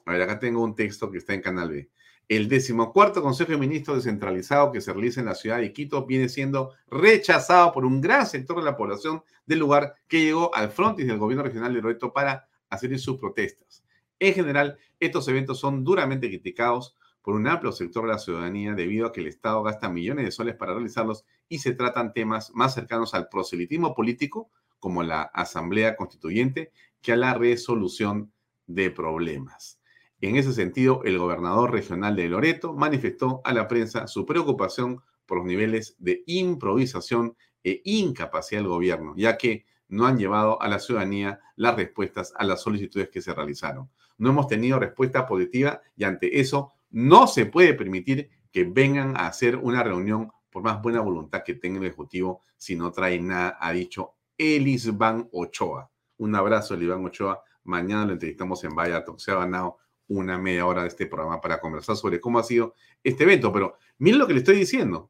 A 0.06 0.12
ver, 0.14 0.22
acá 0.22 0.40
tengo 0.40 0.64
un 0.64 0.76
texto 0.76 1.12
que 1.12 1.18
está 1.18 1.34
en 1.34 1.42
Canal 1.42 1.70
B. 1.70 1.90
El 2.32 2.48
decimocuarto 2.48 3.22
Consejo 3.22 3.52
de 3.52 3.58
Ministros 3.58 3.98
descentralizado 3.98 4.72
que 4.72 4.80
se 4.80 4.94
realiza 4.94 5.20
en 5.20 5.26
la 5.26 5.36
ciudad 5.36 5.58
de 5.58 5.74
Quito 5.74 6.06
viene 6.06 6.30
siendo 6.30 6.72
rechazado 6.90 7.74
por 7.74 7.84
un 7.84 8.00
gran 8.00 8.26
sector 8.26 8.56
de 8.56 8.64
la 8.64 8.78
población 8.78 9.22
del 9.46 9.60
lugar 9.60 9.96
que 10.08 10.24
llegó 10.24 10.56
al 10.56 10.72
frontis 10.72 11.08
del 11.08 11.18
gobierno 11.18 11.44
regional 11.44 11.74
de 11.74 11.82
Loreto 11.82 12.14
para 12.14 12.48
hacer 12.70 12.98
sus 13.00 13.18
protestas. 13.18 13.84
En 14.18 14.34
general, 14.34 14.78
estos 14.98 15.28
eventos 15.28 15.60
son 15.60 15.84
duramente 15.84 16.30
criticados 16.30 16.96
por 17.22 17.36
un 17.36 17.48
amplio 17.48 17.74
sector 17.74 18.04
de 18.04 18.14
la 18.14 18.18
ciudadanía 18.18 18.76
debido 18.76 19.08
a 19.08 19.12
que 19.12 19.20
el 19.20 19.28
Estado 19.28 19.62
gasta 19.62 19.90
millones 19.90 20.24
de 20.24 20.32
soles 20.32 20.56
para 20.56 20.74
realizarlos 20.74 21.26
y 21.50 21.60
se 21.60 21.74
tratan 21.74 22.14
temas 22.14 22.52
más 22.54 22.74
cercanos 22.74 23.14
al 23.14 23.28
proselitismo 23.28 23.94
político, 23.94 24.50
como 24.80 25.04
la 25.04 25.24
Asamblea 25.24 25.98
Constituyente, 25.98 26.72
que 27.02 27.12
a 27.12 27.18
la 27.18 27.34
resolución 27.34 28.32
de 28.68 28.90
problemas. 28.90 29.81
En 30.22 30.36
ese 30.36 30.54
sentido, 30.54 31.02
el 31.04 31.18
gobernador 31.18 31.72
regional 31.72 32.16
de 32.16 32.30
Loreto 32.30 32.74
manifestó 32.74 33.42
a 33.44 33.54
la 33.54 33.68
prensa 33.68 34.06
su 34.06 34.24
preocupación 34.26 35.02
por 35.26 35.40
los 35.40 35.48
niveles 35.48 35.96
de 35.98 36.24
improvisación 36.28 37.36
e 37.64 37.82
incapacidad 37.86 38.62
del 38.62 38.70
gobierno, 38.70 39.14
ya 39.18 39.36
que 39.36 39.66
no 39.88 40.06
han 40.06 40.18
llevado 40.18 40.62
a 40.62 40.68
la 40.68 40.80
ciudadanía 40.80 41.40
las 41.56 41.76
respuestas 41.76 42.34
a 42.38 42.44
las 42.44 42.62
solicitudes 42.62 43.10
que 43.10 43.22
se 43.22 43.34
realizaron. 43.34 43.90
No 44.18 44.30
hemos 44.30 44.48
tenido 44.48 44.78
respuesta 44.80 45.26
positiva 45.26 45.82
y 45.96 46.04
ante 46.04 46.40
eso 46.40 46.74
no 46.92 47.26
se 47.26 47.48
puede 47.48 47.74
permitir 47.74 48.30
que 48.52 48.64
vengan 48.64 49.18
a 49.18 49.28
hacer 49.28 49.56
una 49.56 49.84
reunión 49.84 50.32
por 50.52 50.62
más 50.62 50.82
buena 50.82 51.02
voluntad 51.02 51.44
que 51.44 51.56
tenga 51.56 51.80
el 51.80 51.86
Ejecutivo 51.86 52.42
si 52.58 52.76
no 52.76 52.92
trae 52.92 53.20
nada, 53.20 53.58
ha 53.60 53.72
dicho 53.72 54.14
Elisban 54.38 55.30
Ochoa. 55.32 55.90
Un 56.18 56.36
abrazo, 56.36 56.76
Elisban 56.76 57.04
Ochoa. 57.04 57.42
Mañana 57.64 58.06
lo 58.06 58.14
entrevistamos 58.14 58.64
en 58.64 58.76
Valladolid. 58.76 59.18
Se 59.18 59.32
ha 59.32 59.36
ganado 59.36 59.78
una 60.12 60.38
media 60.38 60.66
hora 60.66 60.82
de 60.82 60.90
este 60.90 61.06
programa 61.06 61.40
para 61.40 61.60
conversar 61.60 61.96
sobre 61.96 62.20
cómo 62.20 62.40
ha 62.40 62.44
sido 62.44 62.76
este 63.04 63.24
evento. 63.24 63.52
Pero 63.52 63.78
miren 63.98 64.20
lo 64.20 64.28
que 64.28 64.34
le 64.34 64.40
estoy 64.40 64.58
diciendo. 64.58 65.10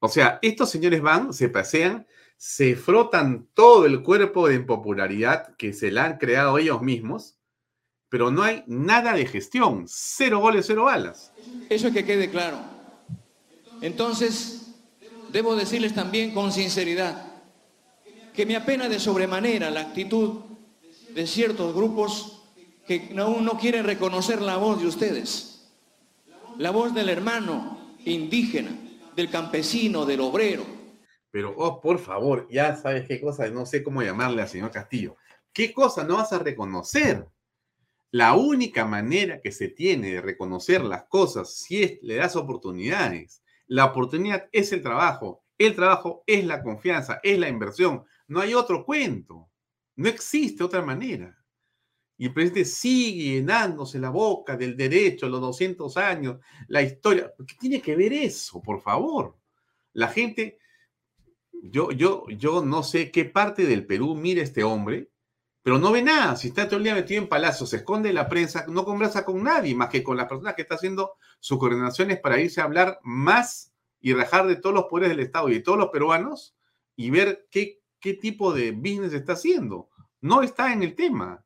O 0.00 0.08
sea, 0.08 0.38
estos 0.42 0.70
señores 0.70 1.00
van, 1.02 1.32
se 1.32 1.48
pasean, 1.48 2.06
se 2.36 2.74
frotan 2.74 3.48
todo 3.54 3.86
el 3.86 4.02
cuerpo 4.02 4.48
de 4.48 4.56
impopularidad 4.56 5.54
que 5.56 5.72
se 5.72 5.92
la 5.92 6.04
han 6.04 6.18
creado 6.18 6.58
ellos 6.58 6.82
mismos, 6.82 7.38
pero 8.08 8.30
no 8.30 8.42
hay 8.42 8.64
nada 8.66 9.12
de 9.12 9.26
gestión. 9.26 9.84
Cero 9.86 10.40
goles, 10.40 10.66
cero 10.66 10.84
balas. 10.84 11.32
Eso 11.68 11.88
es 11.88 11.94
que 11.94 12.04
quede 12.04 12.30
claro. 12.30 12.58
Entonces, 13.80 14.74
debo 15.30 15.54
decirles 15.54 15.94
también 15.94 16.32
con 16.32 16.50
sinceridad 16.50 17.26
que 18.34 18.46
me 18.46 18.56
apena 18.56 18.88
de 18.88 18.98
sobremanera 18.98 19.70
la 19.70 19.82
actitud 19.82 20.40
de 21.14 21.26
ciertos 21.26 21.74
grupos 21.74 22.41
que 22.86 23.14
aún 23.18 23.44
no 23.44 23.58
quieren 23.58 23.84
reconocer 23.84 24.40
la 24.40 24.56
voz 24.56 24.80
de 24.80 24.88
ustedes, 24.88 25.72
la 26.58 26.70
voz 26.70 26.94
del 26.94 27.08
hermano 27.08 27.96
indígena, 28.04 28.70
del 29.14 29.30
campesino, 29.30 30.04
del 30.04 30.20
obrero. 30.20 30.64
Pero, 31.30 31.54
oh, 31.56 31.80
por 31.80 31.98
favor, 31.98 32.46
ya 32.50 32.76
sabes 32.76 33.06
qué 33.06 33.20
cosa, 33.20 33.48
no 33.48 33.64
sé 33.64 33.82
cómo 33.82 34.02
llamarle 34.02 34.42
al 34.42 34.48
señor 34.48 34.70
Castillo. 34.70 35.16
¿Qué 35.52 35.72
cosa 35.72 36.04
no 36.04 36.16
vas 36.16 36.32
a 36.32 36.38
reconocer? 36.38 37.26
La 38.10 38.34
única 38.34 38.84
manera 38.84 39.40
que 39.40 39.52
se 39.52 39.68
tiene 39.68 40.12
de 40.12 40.20
reconocer 40.20 40.82
las 40.84 41.04
cosas 41.04 41.54
si 41.54 41.82
es, 41.82 41.98
le 42.02 42.16
das 42.16 42.36
oportunidades. 42.36 43.42
La 43.66 43.86
oportunidad 43.86 44.48
es 44.52 44.72
el 44.72 44.82
trabajo. 44.82 45.42
El 45.56 45.74
trabajo 45.74 46.22
es 46.26 46.44
la 46.44 46.62
confianza, 46.62 47.20
es 47.22 47.38
la 47.38 47.48
inversión. 47.48 48.04
No 48.28 48.40
hay 48.40 48.52
otro 48.52 48.84
cuento. 48.84 49.48
No 49.96 50.08
existe 50.08 50.62
otra 50.62 50.82
manera. 50.82 51.41
Y 52.22 52.26
el 52.26 52.32
presidente 52.32 52.64
sigue 52.64 53.34
llenándose 53.34 53.98
la 53.98 54.10
boca 54.10 54.56
del 54.56 54.76
derecho, 54.76 55.28
los 55.28 55.40
200 55.40 55.96
años, 55.96 56.38
la 56.68 56.80
historia. 56.80 57.32
¿Qué 57.36 57.56
tiene 57.58 57.82
que 57.82 57.96
ver 57.96 58.12
eso, 58.12 58.62
por 58.62 58.80
favor? 58.80 59.36
La 59.92 60.06
gente, 60.06 60.60
yo, 61.50 61.90
yo, 61.90 62.24
yo 62.28 62.64
no 62.64 62.84
sé 62.84 63.10
qué 63.10 63.24
parte 63.24 63.66
del 63.66 63.86
Perú 63.86 64.14
mira 64.14 64.40
este 64.40 64.62
hombre, 64.62 65.10
pero 65.64 65.80
no 65.80 65.90
ve 65.90 66.00
nada. 66.00 66.36
Si 66.36 66.46
está 66.46 66.68
todo 66.68 66.76
el 66.76 66.84
día 66.84 66.94
metido 66.94 67.20
en 67.20 67.28
palacio, 67.28 67.66
se 67.66 67.78
esconde 67.78 68.10
en 68.10 68.14
la 68.14 68.28
prensa, 68.28 68.66
no 68.68 68.84
conversa 68.84 69.24
con 69.24 69.42
nadie 69.42 69.74
más 69.74 69.88
que 69.88 70.04
con 70.04 70.16
las 70.16 70.28
personas 70.28 70.54
que 70.54 70.62
está 70.62 70.76
haciendo 70.76 71.14
sus 71.40 71.58
coordinaciones 71.58 72.20
para 72.20 72.40
irse 72.40 72.60
a 72.60 72.64
hablar 72.66 73.00
más 73.02 73.72
y 74.00 74.14
rajar 74.14 74.46
de 74.46 74.54
todos 74.54 74.76
los 74.76 74.84
poderes 74.84 75.08
del 75.08 75.26
Estado 75.26 75.48
y 75.48 75.54
de 75.54 75.60
todos 75.60 75.76
los 75.76 75.88
peruanos 75.88 76.54
y 76.94 77.10
ver 77.10 77.48
qué, 77.50 77.80
qué 77.98 78.14
tipo 78.14 78.52
de 78.54 78.70
business 78.70 79.12
está 79.12 79.32
haciendo. 79.32 79.88
No 80.20 80.42
está 80.42 80.72
en 80.72 80.84
el 80.84 80.94
tema 80.94 81.44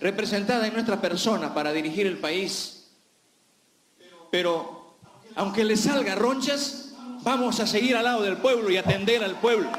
representada 0.00 0.66
en 0.66 0.72
nuestra 0.72 1.00
persona 1.00 1.54
para 1.54 1.72
dirigir 1.72 2.06
el 2.06 2.18
país. 2.18 2.90
Pero 4.30 4.98
aunque 5.34 5.64
le 5.64 5.76
salga 5.76 6.14
ronchas, 6.14 6.94
vamos 7.22 7.60
a 7.60 7.66
seguir 7.66 7.96
al 7.96 8.04
lado 8.04 8.22
del 8.22 8.38
pueblo 8.38 8.70
y 8.70 8.76
atender 8.76 9.22
al 9.22 9.38
pueblo. 9.38 9.70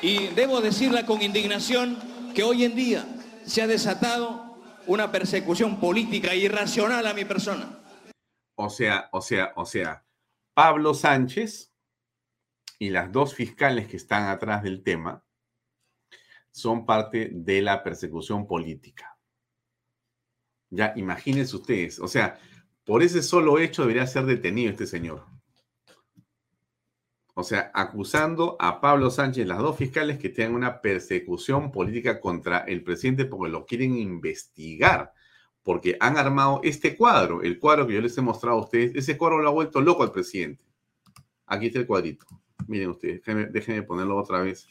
Y 0.00 0.28
debo 0.28 0.60
decirla 0.60 1.06
con 1.06 1.22
indignación 1.22 1.98
que 2.34 2.42
hoy 2.42 2.64
en 2.64 2.76
día 2.76 3.04
se 3.44 3.62
ha 3.62 3.66
desatado 3.66 4.58
una 4.86 5.10
persecución 5.10 5.80
política 5.80 6.34
irracional 6.34 7.06
a 7.06 7.14
mi 7.14 7.24
persona. 7.24 7.80
O 8.56 8.70
sea, 8.70 9.08
o 9.12 9.20
sea, 9.20 9.52
o 9.56 9.66
sea, 9.66 10.06
Pablo 10.54 10.94
Sánchez 10.94 11.72
y 12.78 12.90
las 12.90 13.10
dos 13.10 13.34
fiscales 13.34 13.88
que 13.88 13.96
están 13.96 14.28
atrás 14.28 14.62
del 14.62 14.82
tema 14.82 15.25
son 16.56 16.86
parte 16.86 17.28
de 17.34 17.60
la 17.60 17.82
persecución 17.82 18.46
política. 18.46 19.18
Ya, 20.70 20.94
imagínense 20.96 21.54
ustedes, 21.54 21.98
o 21.98 22.08
sea, 22.08 22.38
por 22.82 23.02
ese 23.02 23.22
solo 23.22 23.58
hecho 23.58 23.82
debería 23.82 24.06
ser 24.06 24.24
detenido 24.24 24.70
este 24.70 24.86
señor. 24.86 25.26
O 27.34 27.44
sea, 27.44 27.70
acusando 27.74 28.56
a 28.58 28.80
Pablo 28.80 29.10
Sánchez, 29.10 29.46
las 29.46 29.58
dos 29.58 29.76
fiscales 29.76 30.18
que 30.18 30.30
tengan 30.30 30.54
una 30.54 30.80
persecución 30.80 31.70
política 31.70 32.22
contra 32.22 32.60
el 32.60 32.82
presidente 32.82 33.26
porque 33.26 33.52
lo 33.52 33.66
quieren 33.66 33.98
investigar, 33.98 35.12
porque 35.62 35.98
han 36.00 36.16
armado 36.16 36.62
este 36.64 36.96
cuadro, 36.96 37.42
el 37.42 37.58
cuadro 37.58 37.86
que 37.86 37.92
yo 37.92 38.00
les 38.00 38.16
he 38.16 38.22
mostrado 38.22 38.56
a 38.56 38.62
ustedes, 38.62 38.92
ese 38.94 39.18
cuadro 39.18 39.42
lo 39.42 39.50
ha 39.50 39.52
vuelto 39.52 39.82
loco 39.82 40.04
al 40.04 40.12
presidente. 40.12 40.64
Aquí 41.44 41.66
está 41.66 41.80
el 41.80 41.86
cuadrito. 41.86 42.24
Miren 42.66 42.88
ustedes, 42.88 43.16
déjenme, 43.16 43.46
déjenme 43.48 43.82
ponerlo 43.82 44.16
otra 44.16 44.40
vez, 44.40 44.66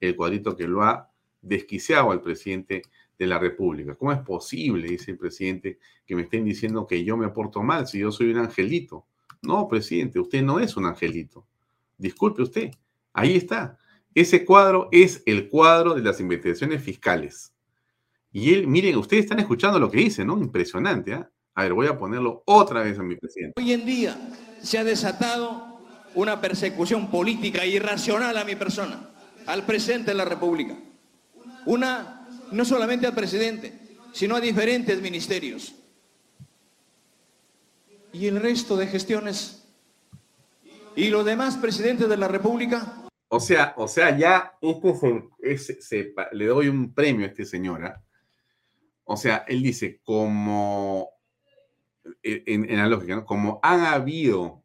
el 0.00 0.16
cuadrito 0.16 0.56
que 0.56 0.66
lo 0.66 0.82
ha 0.82 1.12
desquiciado 1.46 2.10
al 2.10 2.20
presidente 2.20 2.82
de 3.18 3.26
la 3.26 3.38
República. 3.38 3.94
¿Cómo 3.94 4.12
es 4.12 4.18
posible, 4.20 4.88
dice 4.88 5.12
el 5.12 5.18
presidente, 5.18 5.78
que 6.04 6.14
me 6.14 6.22
estén 6.22 6.44
diciendo 6.44 6.86
que 6.86 7.04
yo 7.04 7.16
me 7.16 7.28
porto 7.28 7.62
mal 7.62 7.86
si 7.86 7.98
yo 8.00 8.12
soy 8.12 8.30
un 8.30 8.38
angelito? 8.38 9.06
No, 9.42 9.68
presidente, 9.68 10.18
usted 10.18 10.42
no 10.42 10.60
es 10.60 10.76
un 10.76 10.86
angelito. 10.86 11.46
Disculpe 11.96 12.42
usted. 12.42 12.70
Ahí 13.12 13.36
está. 13.36 13.78
Ese 14.14 14.44
cuadro 14.44 14.88
es 14.92 15.22
el 15.26 15.48
cuadro 15.48 15.94
de 15.94 16.02
las 16.02 16.20
investigaciones 16.20 16.82
fiscales. 16.82 17.52
Y 18.32 18.52
él, 18.52 18.66
miren, 18.66 18.96
ustedes 18.96 19.24
están 19.24 19.38
escuchando 19.38 19.78
lo 19.78 19.90
que 19.90 19.98
dice, 19.98 20.24
¿no? 20.24 20.38
Impresionante, 20.38 21.14
¿ah? 21.14 21.30
A 21.54 21.62
ver, 21.62 21.72
voy 21.72 21.86
a 21.86 21.98
ponerlo 21.98 22.42
otra 22.44 22.82
vez 22.82 22.98
a 22.98 23.02
mi 23.02 23.16
presidente. 23.16 23.54
Hoy 23.56 23.72
en 23.72 23.86
día 23.86 24.14
se 24.60 24.76
ha 24.76 24.84
desatado 24.84 25.80
una 26.14 26.38
persecución 26.38 27.10
política 27.10 27.64
irracional 27.64 28.36
a 28.36 28.44
mi 28.44 28.56
persona 28.56 29.10
al 29.46 29.64
presidente 29.64 30.10
de 30.10 30.16
la 30.16 30.24
República. 30.24 30.76
Una, 31.66 32.26
no 32.52 32.64
solamente 32.64 33.06
al 33.06 33.14
presidente, 33.14 33.98
sino 34.12 34.36
a 34.36 34.40
diferentes 34.40 35.00
ministerios. 35.02 35.74
Y 38.12 38.26
el 38.26 38.40
resto 38.40 38.76
de 38.76 38.86
gestiones. 38.86 39.68
Y 40.94 41.08
los 41.08 41.24
demás 41.24 41.56
presidentes 41.56 42.08
de 42.08 42.16
la 42.16 42.28
República. 42.28 43.06
O 43.28 43.40
sea, 43.40 43.74
o 43.76 43.86
sea, 43.88 44.16
ya 44.16 44.56
este 45.40 46.14
le 46.32 46.46
doy 46.46 46.68
un 46.68 46.94
premio 46.94 47.26
a 47.26 47.28
este 47.28 47.44
señora. 47.44 48.02
O 49.04 49.16
sea, 49.16 49.44
él 49.48 49.62
dice, 49.62 50.00
como 50.02 51.10
e, 52.22 52.42
en, 52.46 52.70
en 52.70 52.78
la 52.78 52.88
lógica, 52.88 53.16
¿no? 53.16 53.24
como 53.24 53.60
han 53.62 53.80
habido 53.80 54.62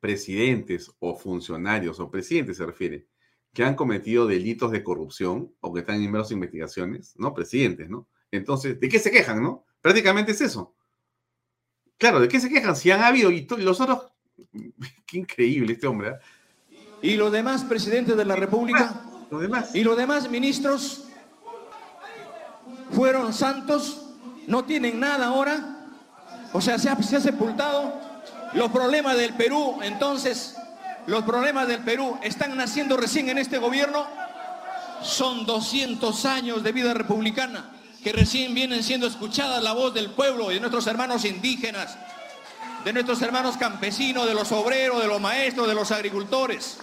presidentes 0.00 0.90
o 0.98 1.16
funcionarios, 1.16 1.98
o 1.98 2.10
presidentes 2.10 2.58
se 2.58 2.66
refiere, 2.66 3.06
que 3.54 3.64
han 3.64 3.76
cometido 3.76 4.26
delitos 4.26 4.72
de 4.72 4.82
corrupción 4.82 5.54
o 5.60 5.72
que 5.72 5.80
están 5.80 6.02
en 6.02 6.10
menos 6.10 6.32
investigaciones, 6.32 7.14
¿no? 7.16 7.32
Presidentes, 7.32 7.88
¿no? 7.88 8.08
Entonces, 8.32 8.80
¿de 8.80 8.88
qué 8.88 8.98
se 8.98 9.12
quejan, 9.12 9.40
no? 9.42 9.64
Prácticamente 9.80 10.32
es 10.32 10.40
eso. 10.40 10.74
Claro, 11.96 12.18
¿de 12.18 12.26
qué 12.26 12.40
se 12.40 12.50
quejan? 12.50 12.74
Si 12.74 12.90
han 12.90 13.00
habido 13.00 13.30
y, 13.30 13.46
los 13.58 13.80
otros, 13.80 14.12
qué 15.06 15.18
increíble 15.18 15.74
este 15.74 15.86
hombre. 15.86 16.08
¿eh? 16.08 16.14
Y 17.02 17.16
los 17.16 17.30
demás 17.30 17.62
presidentes 17.64 18.16
de 18.16 18.24
la 18.24 18.34
República, 18.34 19.02
los 19.30 19.40
demás. 19.40 19.72
y 19.72 19.84
los 19.84 19.96
demás 19.96 20.28
ministros 20.28 21.04
fueron 22.90 23.32
santos, 23.32 24.16
no 24.48 24.64
tienen 24.64 24.98
nada 24.98 25.28
ahora, 25.28 25.92
o 26.52 26.60
sea, 26.60 26.76
se 26.78 26.88
ha, 26.88 27.00
se 27.02 27.16
ha 27.16 27.20
sepultado 27.20 28.00
los 28.54 28.70
problemas 28.72 29.16
del 29.16 29.34
Perú, 29.34 29.78
entonces, 29.82 30.56
los 31.06 31.24
problemas 31.24 31.68
del 31.68 31.82
Perú 31.82 32.18
están 32.22 32.56
naciendo 32.56 32.96
recién 32.96 33.28
en 33.28 33.38
este 33.38 33.58
gobierno. 33.58 34.06
Son 35.02 35.44
200 35.44 36.24
años 36.24 36.62
de 36.62 36.72
vida 36.72 36.94
republicana 36.94 37.70
que 38.02 38.12
recién 38.12 38.54
vienen 38.54 38.82
siendo 38.82 39.06
escuchadas 39.06 39.62
la 39.62 39.72
voz 39.72 39.94
del 39.94 40.10
pueblo 40.10 40.50
y 40.50 40.54
de 40.54 40.60
nuestros 40.60 40.86
hermanos 40.86 41.24
indígenas, 41.24 41.96
de 42.84 42.92
nuestros 42.92 43.20
hermanos 43.22 43.56
campesinos, 43.56 44.26
de 44.26 44.34
los 44.34 44.52
obreros, 44.52 45.00
de 45.00 45.08
los 45.08 45.20
maestros, 45.20 45.66
de 45.66 45.74
los 45.74 45.90
agricultores. 45.90 46.78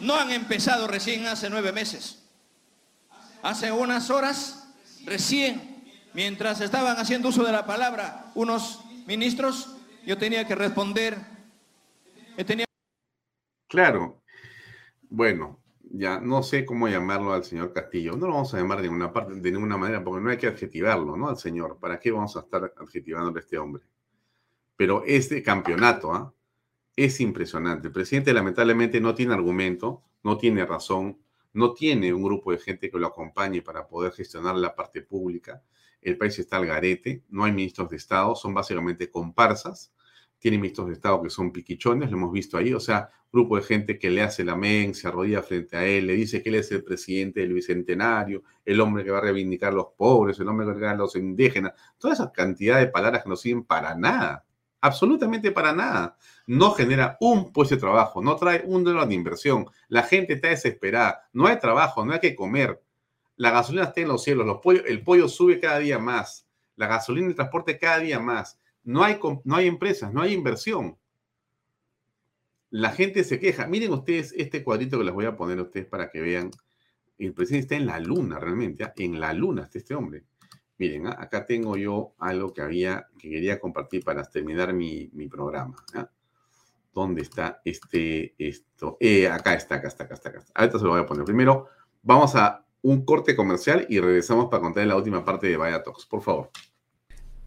No 0.00 0.16
han 0.16 0.32
empezado 0.32 0.88
recién 0.88 1.26
hace 1.26 1.48
nueve 1.48 1.70
meses. 1.72 2.18
Hace 3.42 3.70
unas 3.70 4.10
horas, 4.10 4.64
recién, 5.04 5.84
mientras 6.12 6.60
estaban 6.60 6.96
haciendo 6.96 7.28
uso 7.28 7.44
de 7.44 7.52
la 7.52 7.66
palabra 7.66 8.32
unos 8.34 8.80
ministros, 9.06 9.68
yo 10.04 10.18
tenía 10.18 10.46
que 10.46 10.56
responder. 10.56 11.18
Claro. 13.72 14.20
Bueno, 15.08 15.58
ya 15.84 16.20
no 16.20 16.42
sé 16.42 16.66
cómo 16.66 16.88
llamarlo 16.88 17.32
al 17.32 17.42
señor 17.42 17.72
Castillo. 17.72 18.12
No 18.16 18.26
lo 18.26 18.34
vamos 18.34 18.52
a 18.52 18.58
llamar 18.58 18.82
de 18.82 18.84
ninguna 18.84 19.14
parte, 19.14 19.32
de 19.34 19.50
ninguna 19.50 19.78
manera, 19.78 20.04
porque 20.04 20.22
no 20.22 20.28
hay 20.28 20.36
que 20.36 20.46
adjetivarlo, 20.46 21.16
¿no? 21.16 21.30
Al 21.30 21.38
señor. 21.38 21.78
¿Para 21.80 21.98
qué 21.98 22.10
vamos 22.10 22.36
a 22.36 22.40
estar 22.40 22.74
adjetivándole 22.76 23.38
a 23.38 23.40
este 23.40 23.56
hombre? 23.56 23.82
Pero 24.76 25.04
este 25.06 25.42
campeonato 25.42 26.12
¿ah? 26.12 26.34
es 26.96 27.18
impresionante. 27.22 27.86
El 27.86 27.94
presidente 27.94 28.34
lamentablemente 28.34 29.00
no 29.00 29.14
tiene 29.14 29.32
argumento, 29.32 30.02
no 30.22 30.36
tiene 30.36 30.66
razón, 30.66 31.18
no 31.54 31.72
tiene 31.72 32.12
un 32.12 32.22
grupo 32.22 32.52
de 32.52 32.58
gente 32.58 32.90
que 32.90 32.98
lo 32.98 33.06
acompañe 33.06 33.62
para 33.62 33.88
poder 33.88 34.12
gestionar 34.12 34.54
la 34.56 34.74
parte 34.74 35.00
pública 35.00 35.62
el 36.02 36.18
país 36.18 36.38
está 36.38 36.56
al 36.56 36.66
garete, 36.66 37.22
no 37.28 37.44
hay 37.44 37.52
ministros 37.52 37.88
de 37.88 37.96
Estado, 37.96 38.34
son 38.34 38.52
básicamente 38.52 39.08
comparsas, 39.08 39.92
tiene 40.42 40.58
ministros 40.58 40.88
de 40.88 40.94
Estado 40.94 41.22
que 41.22 41.30
son 41.30 41.52
piquichones, 41.52 42.10
lo 42.10 42.16
hemos 42.16 42.32
visto 42.32 42.58
ahí, 42.58 42.74
o 42.74 42.80
sea, 42.80 43.08
grupo 43.32 43.54
de 43.54 43.62
gente 43.62 43.96
que 43.96 44.10
le 44.10 44.22
hace 44.22 44.42
la 44.42 44.56
men, 44.56 44.92
se 44.92 45.06
arrodilla 45.06 45.40
frente 45.40 45.76
a 45.76 45.86
él, 45.86 46.08
le 46.08 46.14
dice 46.14 46.42
que 46.42 46.48
él 46.48 46.56
es 46.56 46.72
el 46.72 46.82
presidente 46.82 47.38
del 47.38 47.52
bicentenario, 47.52 48.42
el 48.64 48.80
hombre 48.80 49.04
que 49.04 49.12
va 49.12 49.18
a 49.18 49.20
reivindicar 49.20 49.72
a 49.72 49.76
los 49.76 49.86
pobres, 49.96 50.40
el 50.40 50.48
hombre 50.48 50.64
que 50.64 50.66
va 50.66 50.72
a 50.72 50.74
reivindicar 50.74 50.94
a 50.96 50.98
los 50.98 51.14
indígenas, 51.14 51.74
toda 51.96 52.14
esa 52.14 52.32
cantidad 52.32 52.80
de 52.80 52.88
palabras 52.88 53.22
que 53.22 53.28
no 53.28 53.36
sirven 53.36 53.62
para 53.62 53.94
nada, 53.94 54.44
absolutamente 54.80 55.52
para 55.52 55.72
nada. 55.72 56.16
No 56.48 56.72
genera 56.72 57.16
un 57.20 57.52
puesto 57.52 57.76
de 57.76 57.80
trabajo, 57.80 58.20
no 58.20 58.34
trae 58.34 58.64
un 58.66 58.82
dólar 58.82 59.06
de 59.06 59.14
inversión, 59.14 59.66
la 59.86 60.02
gente 60.02 60.32
está 60.32 60.48
desesperada, 60.48 61.28
no 61.32 61.46
hay 61.46 61.60
trabajo, 61.60 62.04
no 62.04 62.14
hay 62.14 62.18
que 62.18 62.34
comer, 62.34 62.82
la 63.36 63.52
gasolina 63.52 63.84
está 63.84 64.00
en 64.00 64.08
los 64.08 64.24
cielos, 64.24 64.44
los 64.44 64.58
el 64.86 65.04
pollo 65.04 65.28
sube 65.28 65.60
cada 65.60 65.78
día 65.78 66.00
más, 66.00 66.48
la 66.74 66.88
gasolina 66.88 67.30
y 67.30 67.34
transporte 67.34 67.78
cada 67.78 68.00
día 68.00 68.18
más. 68.18 68.58
No 68.84 69.04
hay, 69.04 69.18
no 69.44 69.56
hay 69.56 69.66
empresas, 69.66 70.12
no 70.12 70.22
hay 70.22 70.32
inversión. 70.32 70.96
La 72.70 72.90
gente 72.90 73.22
se 73.22 73.38
queja. 73.38 73.66
Miren 73.66 73.92
ustedes 73.92 74.32
este 74.36 74.64
cuadrito 74.64 74.98
que 74.98 75.04
les 75.04 75.14
voy 75.14 75.26
a 75.26 75.36
poner 75.36 75.58
a 75.58 75.62
ustedes 75.62 75.86
para 75.86 76.10
que 76.10 76.20
vean. 76.20 76.50
El 77.18 77.34
presidente 77.34 77.74
está 77.74 77.76
en 77.76 77.86
la 77.86 78.00
luna, 78.00 78.38
realmente. 78.40 78.84
¿ah? 78.84 78.92
En 78.96 79.20
la 79.20 79.32
luna 79.32 79.64
está 79.64 79.78
este 79.78 79.94
hombre. 79.94 80.24
Miren, 80.78 81.06
¿ah? 81.06 81.16
acá 81.18 81.46
tengo 81.46 81.76
yo 81.76 82.14
algo 82.18 82.52
que 82.52 82.62
había, 82.62 83.06
que 83.18 83.30
quería 83.30 83.60
compartir 83.60 84.02
para 84.02 84.24
terminar 84.24 84.72
mi, 84.72 85.08
programa. 85.30 85.76
¿ah? 85.94 86.10
¿Dónde 86.94 87.22
está 87.22 87.60
este, 87.64 88.34
esto? 88.38 88.96
Eh, 88.98 89.28
acá 89.28 89.54
está, 89.54 89.76
acá 89.76 89.88
está, 89.88 90.04
acá 90.04 90.14
está, 90.14 90.28
acá 90.30 90.38
está. 90.38 90.52
Ahorita 90.54 90.78
se 90.78 90.84
lo 90.84 90.90
voy 90.90 91.00
a 91.00 91.06
poner. 91.06 91.24
Primero, 91.24 91.68
vamos 92.02 92.34
a 92.34 92.66
un 92.80 93.04
corte 93.04 93.36
comercial 93.36 93.86
y 93.88 94.00
regresamos 94.00 94.46
para 94.46 94.62
contar 94.62 94.86
la 94.86 94.96
última 94.96 95.24
parte 95.24 95.46
de 95.46 95.56
Vaya 95.56 95.82
Talks. 95.82 96.06
Por 96.06 96.22
favor. 96.22 96.50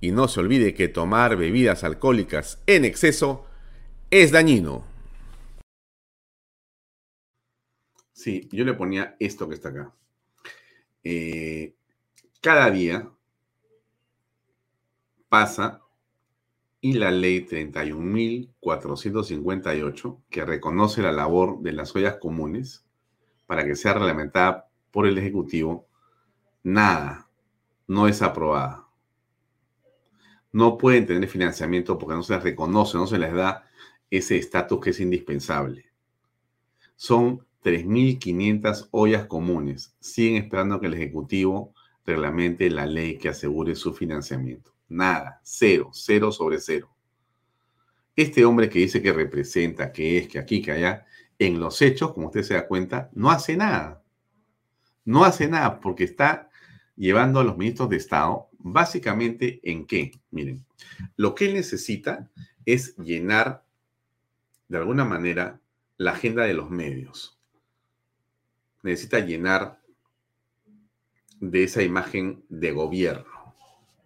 Y 0.00 0.12
no 0.12 0.28
se 0.28 0.40
olvide 0.40 0.74
que 0.74 0.88
tomar 0.88 1.36
bebidas 1.36 1.84
alcohólicas 1.84 2.62
en 2.66 2.84
exceso 2.84 3.46
es 4.10 4.32
dañino. 4.32 4.84
Sí, 8.12 8.48
yo 8.52 8.64
le 8.64 8.74
ponía 8.74 9.16
esto 9.18 9.48
que 9.48 9.54
está 9.54 9.70
acá. 9.70 9.94
Eh, 11.02 11.74
cada 12.40 12.70
día 12.70 13.10
pasa 15.28 15.80
y 16.80 16.92
la 16.92 17.10
ley 17.10 17.44
31.458, 17.46 20.22
que 20.28 20.44
reconoce 20.44 21.02
la 21.02 21.12
labor 21.12 21.62
de 21.62 21.72
las 21.72 21.96
ollas 21.96 22.18
comunes, 22.18 22.84
para 23.46 23.64
que 23.64 23.74
sea 23.74 23.94
reglamentada 23.94 24.68
por 24.90 25.06
el 25.06 25.16
Ejecutivo, 25.16 25.88
nada, 26.62 27.30
no 27.86 28.06
es 28.06 28.20
aprobada. 28.20 28.83
No 30.54 30.78
pueden 30.78 31.04
tener 31.04 31.28
financiamiento 31.28 31.98
porque 31.98 32.14
no 32.14 32.22
se 32.22 32.32
les 32.34 32.44
reconoce, 32.44 32.96
no 32.96 33.08
se 33.08 33.18
les 33.18 33.34
da 33.34 33.68
ese 34.08 34.36
estatus 34.36 34.78
que 34.78 34.90
es 34.90 35.00
indispensable. 35.00 35.86
Son 36.94 37.44
3.500 37.64 38.86
ollas 38.92 39.26
comunes. 39.26 39.96
Siguen 39.98 40.44
esperando 40.44 40.78
que 40.78 40.86
el 40.86 40.94
Ejecutivo 40.94 41.74
reglamente 42.06 42.70
la 42.70 42.86
ley 42.86 43.18
que 43.18 43.30
asegure 43.30 43.74
su 43.74 43.94
financiamiento. 43.94 44.72
Nada, 44.88 45.40
cero, 45.42 45.90
cero 45.92 46.30
sobre 46.30 46.60
cero. 46.60 46.88
Este 48.14 48.44
hombre 48.44 48.68
que 48.68 48.78
dice 48.78 49.02
que 49.02 49.12
representa, 49.12 49.90
que 49.90 50.18
es, 50.18 50.28
que 50.28 50.38
aquí, 50.38 50.62
que 50.62 50.70
allá, 50.70 51.04
en 51.36 51.58
los 51.58 51.82
hechos, 51.82 52.12
como 52.12 52.26
usted 52.26 52.44
se 52.44 52.54
da 52.54 52.68
cuenta, 52.68 53.10
no 53.12 53.32
hace 53.32 53.56
nada. 53.56 54.04
No 55.04 55.24
hace 55.24 55.48
nada 55.48 55.80
porque 55.80 56.04
está 56.04 56.48
llevando 56.94 57.40
a 57.40 57.44
los 57.44 57.58
ministros 57.58 57.88
de 57.88 57.96
Estado 57.96 58.50
básicamente 58.64 59.60
en 59.62 59.86
qué? 59.86 60.10
Miren, 60.30 60.64
lo 61.16 61.34
que 61.34 61.46
él 61.46 61.54
necesita 61.54 62.30
es 62.64 62.96
llenar 62.96 63.62
de 64.68 64.78
alguna 64.78 65.04
manera 65.04 65.60
la 65.98 66.12
agenda 66.12 66.44
de 66.44 66.54
los 66.54 66.70
medios. 66.70 67.38
Necesita 68.82 69.20
llenar 69.20 69.80
de 71.40 71.62
esa 71.62 71.82
imagen 71.82 72.42
de 72.48 72.72
gobierno. 72.72 73.54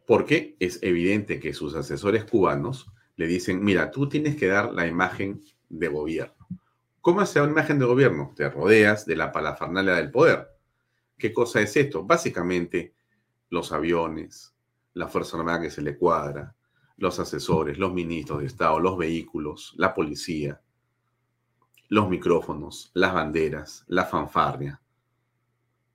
Porque 0.07 0.57
es 0.59 0.83
evidente 0.83 1.39
que 1.39 1.55
sus 1.55 1.75
asesores 1.75 2.25
cubanos 2.25 2.91
le 3.17 3.29
dicen, 3.29 3.63
mira, 3.63 3.91
tú 3.93 4.09
tienes 4.09 4.37
que 4.37 4.49
dar 4.49 4.73
la 4.73 4.87
imagen 4.87 5.43
de 5.69 5.89
gobierno. 5.89 6.49
¿Cómo 7.01 7.21
hace 7.21 7.41
una 7.41 7.53
imagen 7.53 7.79
de 7.79 7.85
gobierno? 7.85 8.33
Te 8.35 8.51
rodeas 8.51 9.07
de 9.07 9.15
la 9.15 9.31
palafarnalia 9.31 9.95
del 9.95 10.11
poder. 10.11 10.49
¿Qué 11.17 11.33
cosa 11.33 11.61
es 11.61 11.77
esto? 11.77 12.05
Básicamente, 12.05 12.95
los 13.51 13.73
aviones, 13.73 14.55
la 14.95 15.09
Fuerza 15.09 15.37
Armada 15.39 15.63
que 15.63 15.71
se 15.71 15.83
le 15.83 15.97
cuadra, 15.97 16.55
los 16.97 17.19
asesores, 17.21 17.79
los 17.79 17.93
ministros 17.93 18.41
de 18.41 18.47
Estado, 18.47 18.81
los 18.81 18.99
vehículos, 18.99 19.75
la 19.77 19.95
policía, 19.95 20.61
los 21.89 22.09
micrófonos, 22.09 22.91
las 22.95 23.15
banderas, 23.15 23.85
la 23.87 24.05
fanfarria, 24.05 24.81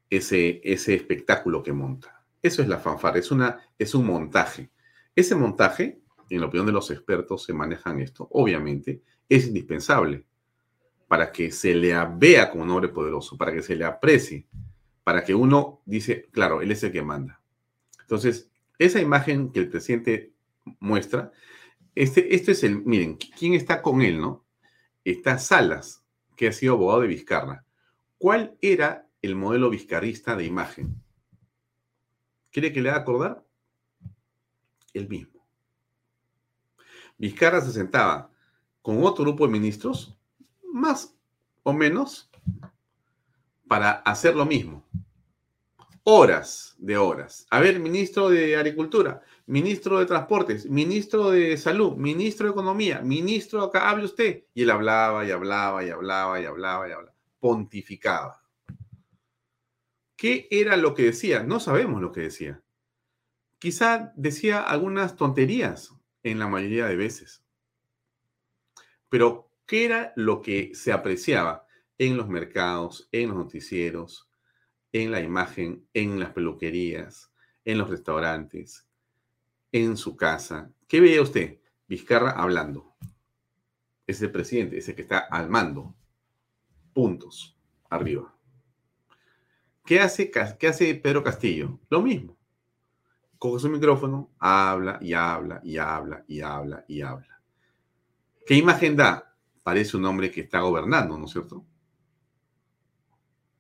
ese, 0.10 0.62
ese 0.64 0.96
espectáculo 0.96 1.62
que 1.62 1.74
monta. 1.74 2.24
Eso 2.42 2.62
es 2.62 2.68
la 2.68 2.80
fanfarria, 2.80 3.20
es, 3.20 3.32
una, 3.32 3.60
es 3.78 3.94
un 3.94 4.06
montaje. 4.06 4.72
Ese 5.16 5.36
montaje 5.36 6.02
en 6.30 6.42
la 6.42 6.48
opinión 6.48 6.66
de 6.66 6.72
los 6.72 6.90
expertos 6.90 7.44
se 7.44 7.54
manejan 7.54 8.00
esto, 8.00 8.28
obviamente 8.32 9.02
es 9.30 9.48
indispensable 9.48 10.26
para 11.08 11.32
que 11.32 11.52
se 11.52 11.76
le 11.76 11.94
vea 12.18 12.50
como 12.50 12.64
un 12.64 12.72
hombre 12.72 12.90
poderoso, 12.90 13.38
para 13.38 13.52
que 13.52 13.62
se 13.62 13.76
le 13.76 13.86
aprecie, 13.86 14.48
para 15.04 15.24
que 15.24 15.36
uno 15.36 15.82
dice, 15.86 16.28
claro, 16.32 16.62
él 16.62 16.72
es 16.72 16.84
el 16.84 16.92
que 16.92 17.04
manda. 17.04 17.40
Entonces, 18.04 18.50
esa 18.80 19.02
imagen 19.02 19.52
que 19.52 19.60
el 19.60 19.70
presidente 19.70 20.34
muestra, 20.80 21.32
este, 21.96 22.36
este 22.36 22.54
es 22.54 22.64
el, 22.64 22.84
miren, 22.84 23.18
¿quién 23.18 23.54
está 23.54 23.82
con 23.82 24.02
él, 24.02 24.20
no? 24.20 24.46
Está 25.04 25.38
Salas, 25.38 26.04
que 26.36 26.48
ha 26.48 26.54
sido 26.54 26.74
abogado 26.74 27.02
de 27.02 27.08
Vizcarra. 27.08 27.66
¿Cuál 28.18 28.58
era 28.62 29.10
el 29.22 29.36
modelo 29.36 29.70
vizcarrista 29.70 30.36
de 30.36 30.46
imagen? 30.46 31.02
¿Quiere 32.52 32.72
que 32.72 32.82
le 32.82 32.90
haga 32.90 33.00
acordar? 33.00 33.46
El 34.94 35.10
mismo. 35.10 35.46
Vizcarra 37.18 37.62
se 37.62 37.72
sentaba 37.72 38.32
con 38.82 39.04
otro 39.04 39.24
grupo 39.24 39.46
de 39.46 39.54
ministros, 39.54 40.18
más 40.72 41.16
o 41.64 41.74
menos, 41.74 42.30
para 43.68 43.92
hacer 43.92 44.36
lo 44.36 44.46
mismo. 44.46 44.86
Horas 46.06 46.76
de 46.80 46.98
horas. 46.98 47.48
A 47.50 47.62
ver, 47.62 47.80
ministro 47.80 48.30
de 48.30 48.58
Agricultura, 48.58 49.22
ministro 49.46 50.00
de 50.00 50.06
Transportes, 50.06 50.70
ministro 50.70 51.32
de 51.32 51.56
Salud, 51.56 51.96
ministro 51.96 52.48
de 52.48 52.52
Economía, 52.52 53.00
ministro 53.02 53.64
acá, 53.64 53.90
hable 53.90 54.06
usted. 54.06 54.44
Y 54.54 54.64
él 54.64 54.72
hablaba 54.72 55.26
y 55.26 55.32
hablaba 55.32 55.84
y 55.84 55.90
hablaba 55.90 56.42
y 56.42 56.46
hablaba 56.46 56.90
y 56.90 56.92
hablaba. 56.92 57.16
Pontificaba. 57.40 58.44
¿Qué 60.18 60.48
era 60.52 60.76
lo 60.76 60.94
que 60.94 61.04
decía? 61.04 61.44
No 61.44 61.60
sabemos 61.60 62.02
lo 62.02 62.12
que 62.12 62.22
decía. 62.22 62.62
Quizá 63.60 64.12
decía 64.18 64.62
algunas 64.62 65.16
tonterías, 65.16 65.94
en 66.24 66.40
la 66.40 66.48
mayoría 66.48 66.86
de 66.86 66.96
veces. 66.96 67.44
Pero, 69.10 69.50
¿qué 69.66 69.86
era 69.86 70.14
lo 70.16 70.42
que 70.42 70.74
se 70.74 70.92
apreciaba 70.92 71.66
en 71.98 72.18
los 72.18 72.28
mercados, 72.28 73.08
en 73.12 73.30
los 73.30 73.38
noticieros, 73.38 74.30
en 74.94 75.12
la 75.12 75.20
imagen, 75.20 75.86
en 75.94 76.20
las 76.20 76.32
peluquerías, 76.32 77.34
en 77.66 77.78
los 77.78 77.90
restaurantes, 77.90 78.88
en 79.74 79.98
su 79.98 80.16
casa? 80.16 80.72
¿Qué 80.88 81.02
veía 81.02 81.22
usted? 81.22 81.60
Vizcarra 81.88 82.32
hablando. 82.32 82.96
Es 84.08 84.22
el 84.22 84.32
presidente, 84.32 84.78
ese 84.78 84.96
que 84.96 85.02
está 85.02 85.20
al 85.20 85.50
mando. 85.50 85.94
Puntos. 86.94 87.58
Arriba. 87.90 88.34
¿Qué 89.86 90.00
hace, 90.00 90.32
¿Qué 90.32 90.68
hace 90.68 90.96
Pedro 90.96 91.22
Castillo? 91.22 91.82
Lo 91.90 92.02
mismo 92.02 92.38
coge 93.44 93.60
su 93.60 93.70
micrófono, 93.70 94.32
habla 94.40 95.00
y 95.02 95.12
habla 95.12 95.60
y 95.66 95.78
habla 95.78 96.24
y 96.30 96.40
habla 96.40 96.86
y 96.88 97.02
habla. 97.02 97.42
¿Qué 98.46 98.56
imagen 98.56 98.96
da? 98.96 99.36
Parece 99.62 99.98
un 99.98 100.06
hombre 100.06 100.32
que 100.32 100.40
está 100.40 100.62
gobernando, 100.62 101.18
¿no 101.18 101.26
es 101.26 101.32
cierto? 101.34 101.66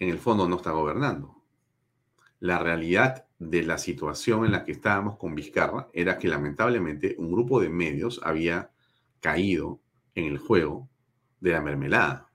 En 0.03 0.09
el 0.09 0.19
fondo 0.19 0.49
no 0.49 0.57
está 0.57 0.71
gobernando. 0.71 1.41
La 2.41 2.59
realidad 2.59 3.25
de 3.39 3.63
la 3.63 3.77
situación 3.77 4.43
en 4.43 4.51
la 4.51 4.65
que 4.65 4.73
estábamos 4.73 5.15
con 5.15 5.33
Vizcarra 5.33 5.87
era 5.93 6.17
que 6.17 6.27
lamentablemente 6.27 7.15
un 7.17 7.31
grupo 7.31 7.61
de 7.61 7.69
medios 7.69 8.19
había 8.21 8.73
caído 9.21 9.79
en 10.13 10.25
el 10.25 10.39
juego 10.39 10.89
de 11.39 11.51
la 11.51 11.61
mermelada 11.61 12.29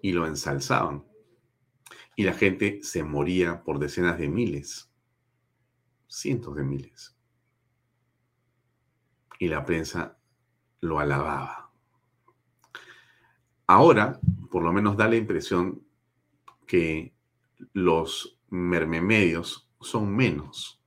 y 0.00 0.12
lo 0.12 0.26
ensalzaban. 0.26 1.04
Y 2.16 2.22
la 2.22 2.32
gente 2.32 2.80
se 2.82 3.04
moría 3.04 3.62
por 3.62 3.78
decenas 3.78 4.18
de 4.18 4.30
miles 4.30 4.90
cientos 6.08 6.56
de 6.56 6.62
miles. 6.64 7.14
Y 9.38 9.48
la 9.48 9.62
prensa 9.62 10.16
lo 10.80 11.00
alababa. 11.00 11.65
Ahora, 13.66 14.20
por 14.50 14.62
lo 14.62 14.72
menos 14.72 14.96
da 14.96 15.08
la 15.08 15.16
impresión 15.16 15.82
que 16.66 17.12
los 17.72 18.38
mermemedios 18.48 19.68
son 19.80 20.14
menos. 20.14 20.80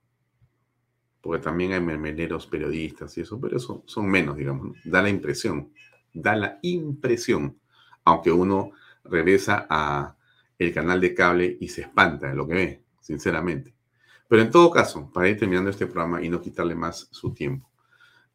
Porque 1.20 1.42
también 1.42 1.72
hay 1.72 1.80
mermeleros 1.80 2.46
periodistas 2.46 3.16
y 3.18 3.20
eso, 3.20 3.38
pero 3.40 3.56
eso 3.56 3.82
son 3.86 4.08
menos, 4.08 4.36
digamos. 4.36 4.78
Da 4.84 5.02
la 5.02 5.10
impresión, 5.10 5.72
da 6.14 6.34
la 6.34 6.58
impresión, 6.62 7.58
aunque 8.04 8.32
uno 8.32 8.72
regresa 9.04 9.66
a 9.68 10.16
el 10.58 10.72
canal 10.72 11.00
de 11.00 11.14
cable 11.14 11.56
y 11.60 11.68
se 11.68 11.82
espanta 11.82 12.28
de 12.28 12.34
lo 12.34 12.46
que 12.46 12.54
ve, 12.54 12.84
sinceramente. 13.00 13.74
Pero 14.28 14.42
en 14.42 14.50
todo 14.50 14.70
caso, 14.70 15.10
para 15.12 15.28
ir 15.28 15.38
terminando 15.38 15.70
este 15.70 15.86
programa 15.86 16.22
y 16.22 16.28
no 16.28 16.40
quitarle 16.40 16.74
más 16.74 17.08
su 17.10 17.32
tiempo, 17.32 17.69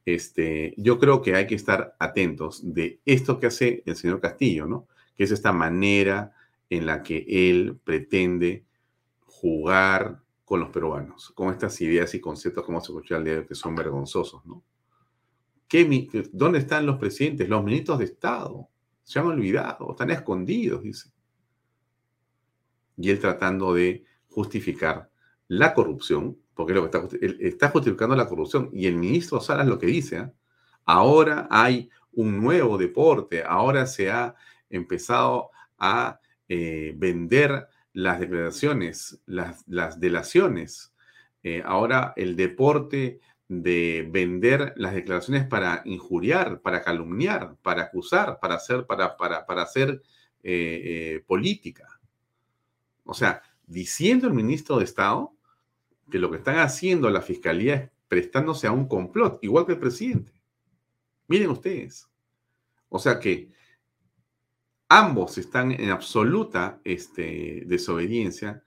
este, 0.06 0.74
yo 0.78 1.00
creo 1.00 1.22
que 1.22 1.36
hay 1.36 1.48
que 1.48 1.56
estar 1.56 1.96
atentos 2.00 2.62
de 2.74 3.00
esto 3.06 3.40
que 3.40 3.48
hace 3.48 3.82
el 3.86 3.96
señor 3.96 4.22
Castillo, 4.22 4.68
¿no? 4.68 4.88
Que 5.16 5.24
es 5.24 5.32
esta 5.32 5.52
manera 5.52 6.34
en 6.70 6.86
la 6.86 7.02
que 7.02 7.26
él 7.28 7.80
pretende 7.84 8.66
jugar 9.26 10.22
con 10.46 10.60
los 10.60 10.70
peruanos, 10.70 11.32
con 11.32 11.50
estas 11.50 11.80
ideas 11.82 12.14
y 12.14 12.20
conceptos, 12.22 12.64
como 12.64 12.80
se 12.80 12.92
escuchó 12.92 13.16
al 13.16 13.24
día 13.24 13.46
que 13.46 13.56
son 13.56 13.76
vergonzosos, 13.76 14.46
¿no? 14.46 14.64
¿Qué, 15.68 16.08
¿Dónde 16.32 16.60
están 16.60 16.86
los 16.86 16.98
presidentes? 16.98 17.50
Los 17.50 17.64
ministros 17.64 18.00
de 18.00 18.06
Estado. 18.06 18.70
Se 19.04 19.20
han 19.20 19.26
olvidado, 19.26 19.92
están 19.92 20.12
escondidos, 20.12 20.84
dice. 20.84 21.10
Y 22.98 23.10
él 23.10 23.20
tratando 23.20 23.74
de 23.74 24.06
justificar 24.30 25.10
la 25.48 25.74
corrupción, 25.74 26.38
porque 26.56 26.74
lo 26.74 26.90
que 26.90 26.98
está, 26.98 27.18
está 27.40 27.70
justificando 27.70 28.16
la 28.16 28.28
corrupción, 28.28 28.70
y 28.74 28.88
el 28.88 28.96
ministro 28.96 29.42
Salas 29.42 29.68
lo 29.68 29.78
que 29.78 29.88
dice, 29.88 30.18
¿ah? 30.18 30.34
ahora 30.86 31.48
hay 31.52 31.90
un 32.14 32.42
nuevo 32.42 32.78
deporte, 32.78 33.44
ahora 33.44 33.86
se 33.86 34.10
ha 34.10 34.36
empezado 34.70 35.52
a 35.78 36.20
eh, 36.48 36.94
vender 36.96 37.68
las 37.94 38.20
declaraciones, 38.20 39.20
las, 39.26 39.64
las 39.68 40.00
delaciones, 40.00 40.94
eh, 41.44 41.62
ahora 41.66 42.14
el 42.16 42.36
deporte 42.36 43.20
de 43.48 44.08
vender 44.10 44.74
las 44.78 44.96
declaraciones 44.96 45.46
para 45.46 45.82
injuriar, 45.86 46.62
para 46.62 46.82
calumniar, 46.82 47.56
para 47.62 47.84
acusar, 47.84 48.40
para 48.40 48.56
hacer, 48.56 48.86
para, 48.86 49.16
para, 49.18 49.46
para 49.46 49.62
hacer 49.62 50.02
eh, 50.42 51.24
política. 51.28 52.00
O 53.04 53.14
sea, 53.14 53.44
diciendo 53.68 54.28
el 54.28 54.34
ministro 54.34 54.78
de 54.78 54.86
Estado 54.86 55.35
que 56.10 56.20
lo 56.20 56.30
que 56.30 56.38
están 56.38 56.60
haciendo 56.60 57.10
la 57.10 57.22
fiscalía 57.22 57.76
es 57.76 57.90
prestándose 58.08 58.68
a 58.68 58.72
un 58.72 58.88
complot, 58.88 59.40
igual 59.42 59.66
que 59.66 59.74
el 59.74 59.80
presidente. 59.80 60.32
Miren 61.28 61.50
ustedes. 61.50 62.08
O 62.90 63.00
sea 63.00 63.20
que 63.20 63.52
ambos 64.88 65.38
están 65.38 65.72
en 65.72 65.90
absoluta 65.90 66.80
este, 66.84 67.64
desobediencia 67.66 68.64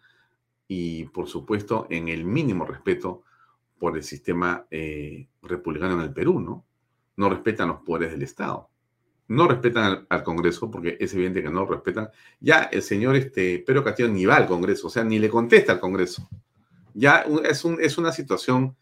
y, 0.67 1.05
por 1.07 1.29
supuesto, 1.29 1.87
en 1.89 2.09
el 2.09 2.25
mínimo 2.25 2.65
respeto 2.65 3.23
por 3.79 3.97
el 3.97 4.03
sistema 4.03 4.67
eh, 4.71 5.29
republicano 5.43 5.95
en 5.95 6.01
el 6.01 6.13
Perú, 6.13 6.41
¿no? 6.41 6.67
No 7.17 7.31
respetan 7.31 7.69
los 7.69 7.81
poderes 7.81 8.13
del 8.13 8.23
Estado. 8.23 8.69
No 9.29 9.47
respetan 9.47 10.07
al, 10.09 10.23
Congreso, 10.25 10.71
porque 10.71 10.97
es 10.99 11.15
evidente 11.15 11.43
que 11.43 11.51
no 11.51 11.61
lo 11.61 11.67
respetan. 11.67 12.11
Ya 12.41 12.65
el 12.65 12.83
señor 12.83 13.15
este, 13.15 13.61
Pedro 13.61 13.85
Castillo 13.85 14.09
ni 14.09 14.27
va 14.27 14.37
al 14.37 14.47
Congreso, 14.47 14.89
o 14.89 14.91
sea, 14.91 15.05
ni 15.05 15.19
le 15.19 15.29
contesta 15.29 15.73
al 15.73 15.81
Congreso 15.81 16.29
ya 16.99 17.25
es, 17.45 17.65
un, 17.65 17.81
es 17.81 17.97
una 17.97 18.13
situación, 18.13 18.77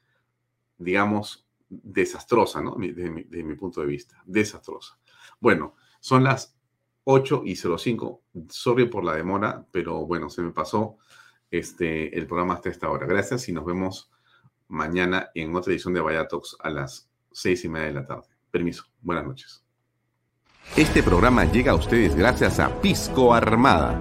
digamos, 0.78 1.47
desastrosa, 1.68 2.62
¿no? 2.62 2.76
De 2.76 3.10
mi, 3.10 3.55
punto 3.56 3.82
de 3.82 3.86
vista, 3.86 4.22
desastrosa. 4.24 4.98
Bueno, 5.38 5.74
son 6.01 6.24
las 6.24 6.56
8 7.05 7.43
y 7.44 7.56
05. 7.56 8.22
Sorry 8.48 8.86
por 8.86 9.05
la 9.05 9.14
demora, 9.14 9.66
pero 9.70 10.06
bueno, 10.06 10.30
se 10.30 10.43
me 10.43 10.51
pasó 10.51 10.97
este, 11.51 12.16
el 12.16 12.26
programa 12.26 12.55
hasta 12.55 12.70
esta 12.70 12.90
hora. 12.90 13.06
Gracias 13.06 13.48
y 13.51 13.52
nos 13.52 13.66
vemos 13.66 14.10
mañana 14.68 15.30
en 15.34 15.55
otra 15.55 15.72
edición 15.72 15.93
de 15.93 16.01
Vaya 16.01 16.26
Talks 16.26 16.56
a 16.60 16.70
las 16.70 17.10
seis 17.32 17.64
y 17.64 17.68
media 17.68 17.88
de 17.88 17.94
la 17.94 18.06
tarde. 18.06 18.28
Permiso. 18.51 18.84
Buenas 19.02 19.26
noches. 19.26 19.62
Este 20.74 21.02
programa 21.02 21.44
llega 21.44 21.72
a 21.72 21.74
ustedes 21.74 22.16
gracias 22.16 22.59
a 22.60 22.80
Pisco 22.80 23.34
Armada. 23.34 24.01